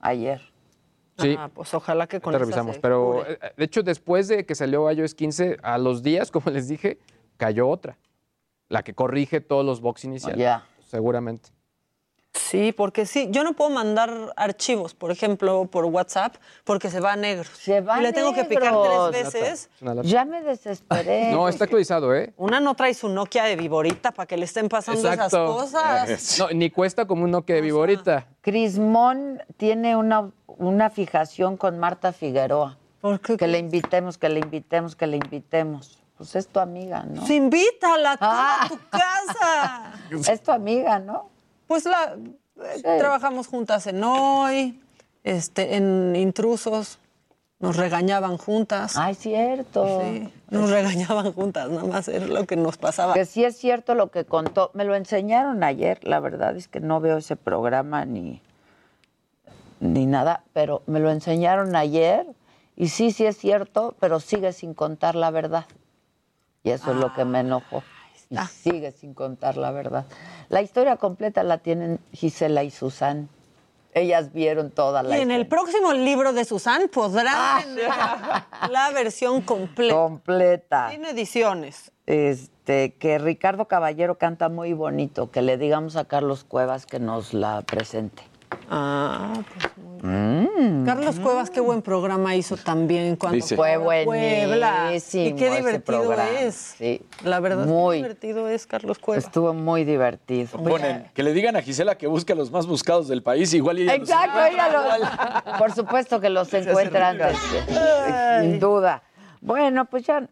ayer. 0.00 0.40
Sí. 1.18 1.36
Ah, 1.38 1.50
pues 1.52 1.72
ojalá 1.74 2.06
que 2.06 2.20
con 2.20 2.32
Te 2.32 2.38
revisamos. 2.38 2.78
Pero, 2.78 3.18
cure. 3.24 3.32
eh, 3.34 3.52
de 3.56 3.64
hecho, 3.64 3.82
después 3.82 4.28
de 4.28 4.44
que 4.46 4.54
salió 4.54 4.90
iOS 4.90 5.14
15, 5.14 5.58
a 5.62 5.78
los 5.78 6.02
días, 6.02 6.30
como 6.32 6.50
les 6.50 6.68
dije, 6.68 6.98
cayó 7.36 7.68
otra. 7.68 7.96
La 8.68 8.82
que 8.82 8.94
corrige 8.94 9.40
todos 9.40 9.64
los 9.64 9.80
box 9.80 10.04
iniciales. 10.04 10.38
Ya. 10.38 10.64
Seguramente. 10.86 11.50
Sí, 12.34 12.72
porque 12.72 13.04
sí, 13.04 13.28
yo 13.30 13.44
no 13.44 13.52
puedo 13.52 13.70
mandar 13.70 14.32
archivos, 14.36 14.94
por 14.94 15.10
ejemplo, 15.10 15.66
por 15.66 15.84
WhatsApp, 15.84 16.36
porque 16.64 16.88
se 16.88 16.98
va 17.00 17.12
a 17.12 17.16
negro. 17.16 17.48
Se 17.58 17.82
va 17.82 17.98
y 17.98 18.02
le 18.02 18.12
tengo 18.12 18.32
que 18.32 18.44
picar 18.44 18.74
tres 19.10 19.32
veces. 19.32 19.70
Ya 20.04 20.24
me 20.24 20.42
desesperé. 20.42 21.30
No, 21.32 21.48
está 21.48 21.64
actualizado, 21.64 22.14
¿eh? 22.14 22.32
Una 22.36 22.60
no 22.60 22.74
trae 22.74 22.94
su 22.94 23.08
Nokia 23.08 23.44
de 23.44 23.56
viborita 23.56 24.12
para 24.12 24.26
que 24.26 24.36
le 24.36 24.44
estén 24.44 24.68
pasando 24.68 25.10
esas 25.10 25.30
cosas. 25.30 26.38
No, 26.38 26.48
ni 26.50 26.70
cuesta 26.70 27.06
como 27.06 27.24
un 27.24 27.30
Nokia 27.30 27.54
de 27.56 27.60
Viborita. 27.60 28.26
Crismón 28.40 29.42
tiene 29.56 29.96
una, 29.96 30.30
una 30.46 30.90
fijación 30.90 31.56
con 31.56 31.78
Marta 31.78 32.12
Figueroa. 32.12 32.78
Que 33.38 33.46
le 33.46 33.58
invitemos, 33.58 34.16
que 34.16 34.28
le 34.28 34.40
invitemos, 34.40 34.96
que 34.96 35.06
le 35.06 35.16
invitemos. 35.16 35.98
Pues 36.16 36.36
es 36.36 36.46
tu 36.46 36.60
amiga, 36.60 37.02
¿no? 37.02 37.26
Sí, 37.26 37.34
invítala 37.36 38.16
tú 38.16 38.24
a 38.24 38.68
tu 38.68 38.78
casa. 38.88 39.92
Es 40.32 40.42
tu 40.42 40.52
amiga, 40.52 40.98
¿no? 41.00 41.30
Pues 41.72 41.86
la 41.86 42.18
eh, 42.62 42.98
trabajamos 42.98 43.46
juntas 43.46 43.86
en 43.86 44.04
hoy, 44.04 44.78
este, 45.24 45.76
en 45.76 46.14
intrusos, 46.14 46.98
nos 47.60 47.78
regañaban 47.78 48.36
juntas. 48.36 48.98
Ay, 48.98 49.14
cierto. 49.14 50.02
Sí, 50.02 50.30
nos 50.50 50.68
regañaban 50.68 51.32
juntas, 51.32 51.70
nada 51.70 51.84
más 51.84 52.08
era 52.08 52.26
lo 52.26 52.44
que 52.44 52.56
nos 52.56 52.76
pasaba. 52.76 53.14
Que 53.14 53.24
sí 53.24 53.42
es 53.42 53.56
cierto 53.56 53.94
lo 53.94 54.10
que 54.10 54.26
contó. 54.26 54.70
Me 54.74 54.84
lo 54.84 54.94
enseñaron 54.94 55.64
ayer. 55.64 55.98
La 56.02 56.20
verdad 56.20 56.54
es 56.58 56.68
que 56.68 56.80
no 56.80 57.00
veo 57.00 57.16
ese 57.16 57.36
programa 57.36 58.04
ni, 58.04 58.42
ni 59.80 60.04
nada, 60.04 60.44
pero 60.52 60.82
me 60.84 61.00
lo 61.00 61.10
enseñaron 61.10 61.74
ayer. 61.74 62.26
Y 62.76 62.88
sí, 62.88 63.12
sí 63.12 63.24
es 63.24 63.38
cierto, 63.38 63.94
pero 63.98 64.20
sigue 64.20 64.52
sin 64.52 64.74
contar 64.74 65.14
la 65.14 65.30
verdad. 65.30 65.64
Y 66.64 66.68
eso 66.68 66.90
es 66.90 66.98
lo 66.98 67.14
que 67.14 67.24
me 67.24 67.40
enojó. 67.40 67.82
Y 68.32 68.46
sigue 68.46 68.92
sin 68.92 69.14
contar 69.14 69.56
la 69.56 69.70
verdad. 69.70 70.06
La 70.48 70.62
historia 70.62 70.96
completa 70.96 71.42
la 71.42 71.58
tienen 71.58 72.00
Gisela 72.12 72.64
y 72.64 72.70
Susan. 72.70 73.28
Ellas 73.94 74.32
vieron 74.32 74.70
toda 74.70 75.02
la 75.02 75.18
Y 75.18 75.20
en 75.20 75.30
el 75.30 75.46
próximo 75.46 75.92
libro 75.92 76.32
de 76.32 76.46
Susan 76.46 76.88
podrán 76.88 77.62
tener 77.62 77.90
la 78.70 78.90
versión 78.94 79.42
completa. 79.42 79.94
completa. 79.94 80.86
Tiene 80.88 81.10
ediciones. 81.10 81.92
Este, 82.06 82.94
que 82.94 83.18
Ricardo 83.18 83.68
Caballero 83.68 84.16
canta 84.16 84.48
muy 84.48 84.72
bonito, 84.72 85.30
que 85.30 85.42
le 85.42 85.58
digamos 85.58 85.96
a 85.96 86.06
Carlos 86.06 86.44
Cuevas 86.44 86.86
que 86.86 87.00
nos 87.00 87.34
la 87.34 87.60
presente. 87.62 88.22
Ah, 88.70 89.34
pues 89.54 89.72
Mm. 90.04 90.84
Carlos 90.84 91.20
Cuevas, 91.20 91.48
qué 91.48 91.60
buen 91.60 91.80
programa 91.80 92.34
hizo 92.34 92.56
también 92.56 93.14
cuando 93.14 93.36
Dice. 93.36 93.54
fue 93.54 93.78
Puebla. 93.78 94.04
buenísimo 94.84 95.26
Y 95.26 95.34
qué 95.36 95.50
divertido 95.56 96.12
es. 96.40 96.54
sí. 96.76 97.00
La 97.22 97.38
verdad, 97.38 97.66
Muy. 97.66 97.98
qué 97.98 98.02
divertido 98.08 98.48
es 98.48 98.66
Carlos 98.66 98.98
Cuevas. 98.98 99.24
Estuvo 99.26 99.54
muy 99.54 99.84
divertido. 99.84 100.58
Ponen 100.60 101.08
que 101.14 101.22
le 101.22 101.32
digan 101.32 101.54
a 101.54 101.62
Gisela 101.62 101.96
que 101.96 102.08
busque 102.08 102.32
a 102.32 102.36
los 102.36 102.50
más 102.50 102.66
buscados 102.66 103.06
del 103.06 103.22
país, 103.22 103.54
igual 103.54 103.78
y 103.78 103.82
ella 103.82 103.96
los 103.98 104.08
Exacto, 104.10 104.44
ella 104.44 104.68
los- 104.72 105.58
por 105.58 105.72
supuesto 105.72 106.20
que 106.20 106.30
los 106.30 106.52
encuentra 106.52 107.10
antes, 107.10 107.36
sin 108.40 108.58
duda. 108.58 109.04
Bueno, 109.40 109.84
pues 109.84 110.02
ya. 110.04 110.26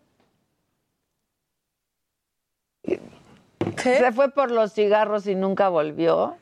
Se 3.76 4.10
fue 4.12 4.30
por 4.32 4.50
los 4.50 4.72
cigarros 4.72 5.28
y 5.28 5.36
nunca 5.36 5.68
volvió. 5.68 6.34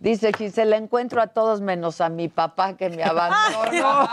Dice 0.00 0.32
Gisela, 0.32 0.78
encuentro 0.78 1.20
a 1.20 1.26
todos 1.26 1.60
menos 1.60 2.00
a 2.00 2.08
mi 2.08 2.28
papá 2.28 2.74
que 2.74 2.88
me 2.88 3.04
abandonó. 3.04 4.08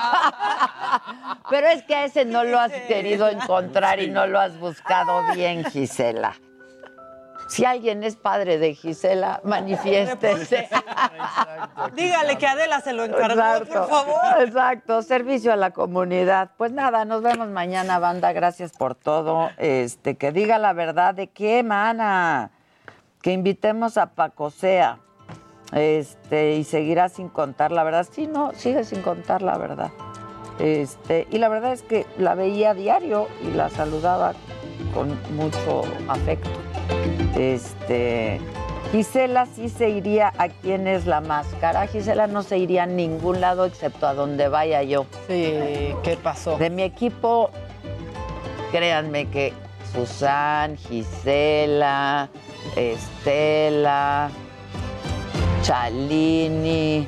Pero 1.49 1.67
es 1.67 1.81
que 1.83 1.95
a 1.95 2.03
ese 2.03 2.25
no 2.25 2.43
lo 2.43 2.59
has 2.59 2.73
querido 2.73 3.29
encontrar 3.29 4.01
y 4.01 4.09
no 4.09 4.27
lo 4.27 4.37
has 4.37 4.59
buscado 4.59 5.33
bien, 5.33 5.63
Gisela. 5.63 6.35
Si 7.47 7.63
alguien 7.63 8.03
es 8.03 8.17
padre 8.17 8.57
de 8.57 8.73
Gisela, 8.73 9.39
manifiéstese. 9.45 10.67
Dígale 11.95 12.37
que 12.37 12.45
Adela 12.45 12.81
se 12.81 12.91
lo 12.91 13.05
encargó, 13.05 13.65
por 13.65 13.87
favor. 13.87 14.41
Exacto, 14.41 15.01
servicio 15.01 15.53
a 15.53 15.55
la 15.55 15.71
comunidad. 15.71 16.51
Pues 16.57 16.73
nada, 16.73 17.05
nos 17.05 17.21
vemos 17.21 17.47
mañana, 17.47 17.99
banda. 17.99 18.33
Gracias 18.33 18.73
por 18.73 18.95
todo. 18.95 19.49
Este, 19.57 20.17
que 20.17 20.33
diga 20.33 20.57
la 20.57 20.73
verdad 20.73 21.13
de 21.13 21.27
qué, 21.27 21.63
mana. 21.63 22.51
Que 23.21 23.31
invitemos 23.31 23.97
a 23.97 24.07
Paco 24.07 24.49
Sea. 24.49 24.99
Este, 25.73 26.55
y 26.55 26.63
seguirá 26.63 27.09
sin 27.09 27.29
contar 27.29 27.71
la 27.71 27.83
verdad. 27.83 28.07
Sí, 28.09 28.27
no, 28.27 28.53
sigue 28.53 28.83
sin 28.83 29.01
contar 29.01 29.41
la 29.41 29.57
verdad. 29.57 29.91
Este, 30.59 31.27
y 31.29 31.37
la 31.37 31.49
verdad 31.49 31.73
es 31.73 31.83
que 31.83 32.05
la 32.17 32.35
veía 32.35 32.71
a 32.71 32.73
diario 32.73 33.27
y 33.43 33.51
la 33.51 33.69
saludaba 33.69 34.33
con 34.93 35.09
mucho 35.35 35.83
afecto. 36.07 36.49
Este, 37.37 38.39
Gisela 38.91 39.45
sí 39.45 39.69
se 39.69 39.89
iría 39.89 40.33
a 40.37 40.47
quién 40.47 40.87
es 40.87 41.05
la 41.05 41.21
máscara. 41.21 41.85
Gisela 41.87 42.27
no 42.27 42.41
se 42.41 42.57
iría 42.57 42.83
a 42.83 42.87
ningún 42.87 43.41
lado 43.41 43.65
excepto 43.65 44.07
a 44.07 44.13
donde 44.13 44.47
vaya 44.47 44.81
yo. 44.83 45.05
Sí, 45.27 45.93
¿qué 46.03 46.17
pasó? 46.21 46.57
De 46.57 46.69
mi 46.69 46.83
equipo, 46.83 47.51
créanme 48.71 49.29
que 49.29 49.53
Susan, 49.93 50.77
Gisela, 50.77 52.29
Estela, 52.75 54.29
Chalini. 55.67 57.05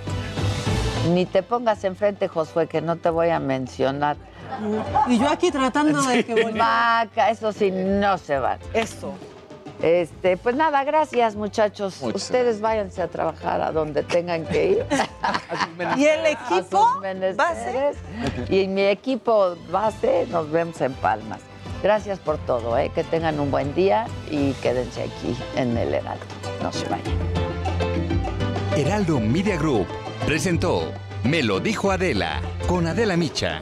Ni 1.13 1.25
te 1.25 1.43
pongas 1.43 1.85
enfrente, 1.85 2.27
Josué, 2.27 2.67
que 2.67 2.81
no 2.81 2.97
te 2.97 3.09
voy 3.09 3.29
a 3.29 3.39
mencionar. 3.39 4.17
Y 5.07 5.17
yo 5.17 5.29
aquí 5.29 5.49
tratando 5.49 6.01
de 6.01 6.25
que. 6.25 6.51
Maca, 6.51 7.29
eso 7.29 7.53
sí, 7.53 7.71
no 7.71 8.17
se 8.17 8.37
van. 8.37 8.59
Eso. 8.73 9.13
Este, 9.81 10.35
pues 10.35 10.57
nada, 10.57 10.83
gracias 10.83 11.37
muchachos. 11.37 12.01
Muchas 12.01 12.23
Ustedes 12.23 12.59
váyanse 12.59 13.01
a 13.01 13.07
trabajar 13.07 13.61
a 13.61 13.71
donde 13.71 14.03
tengan 14.03 14.45
que 14.45 14.71
ir. 14.71 14.85
¿Y 15.97 16.05
el 16.05 16.25
equipo 16.25 16.85
A 16.85 16.99
menesteres. 16.99 17.95
Y 18.49 18.67
mi 18.67 18.81
equipo 18.81 19.55
base, 19.71 20.27
nos 20.31 20.51
vemos 20.51 20.81
en 20.81 20.91
Palmas. 20.95 21.39
Gracias 21.81 22.19
por 22.19 22.37
todo, 22.39 22.77
¿eh? 22.77 22.91
que 22.93 23.05
tengan 23.05 23.39
un 23.39 23.51
buen 23.51 23.73
día 23.73 24.05
y 24.29 24.51
quédense 24.55 25.03
aquí 25.03 25.37
en 25.55 25.77
el 25.77 25.93
Heraldo. 25.93 26.25
No 26.61 26.73
se 26.73 26.89
vayan. 26.89 27.48
Heraldo 28.79 29.19
Media 29.19 29.57
Group 29.57 29.87
presentó 30.25 30.93
Me 31.25 31.43
lo 31.43 31.59
dijo 31.59 31.91
Adela 31.91 32.41
con 32.65 32.87
Adela 32.87 33.17
Micha. 33.17 33.61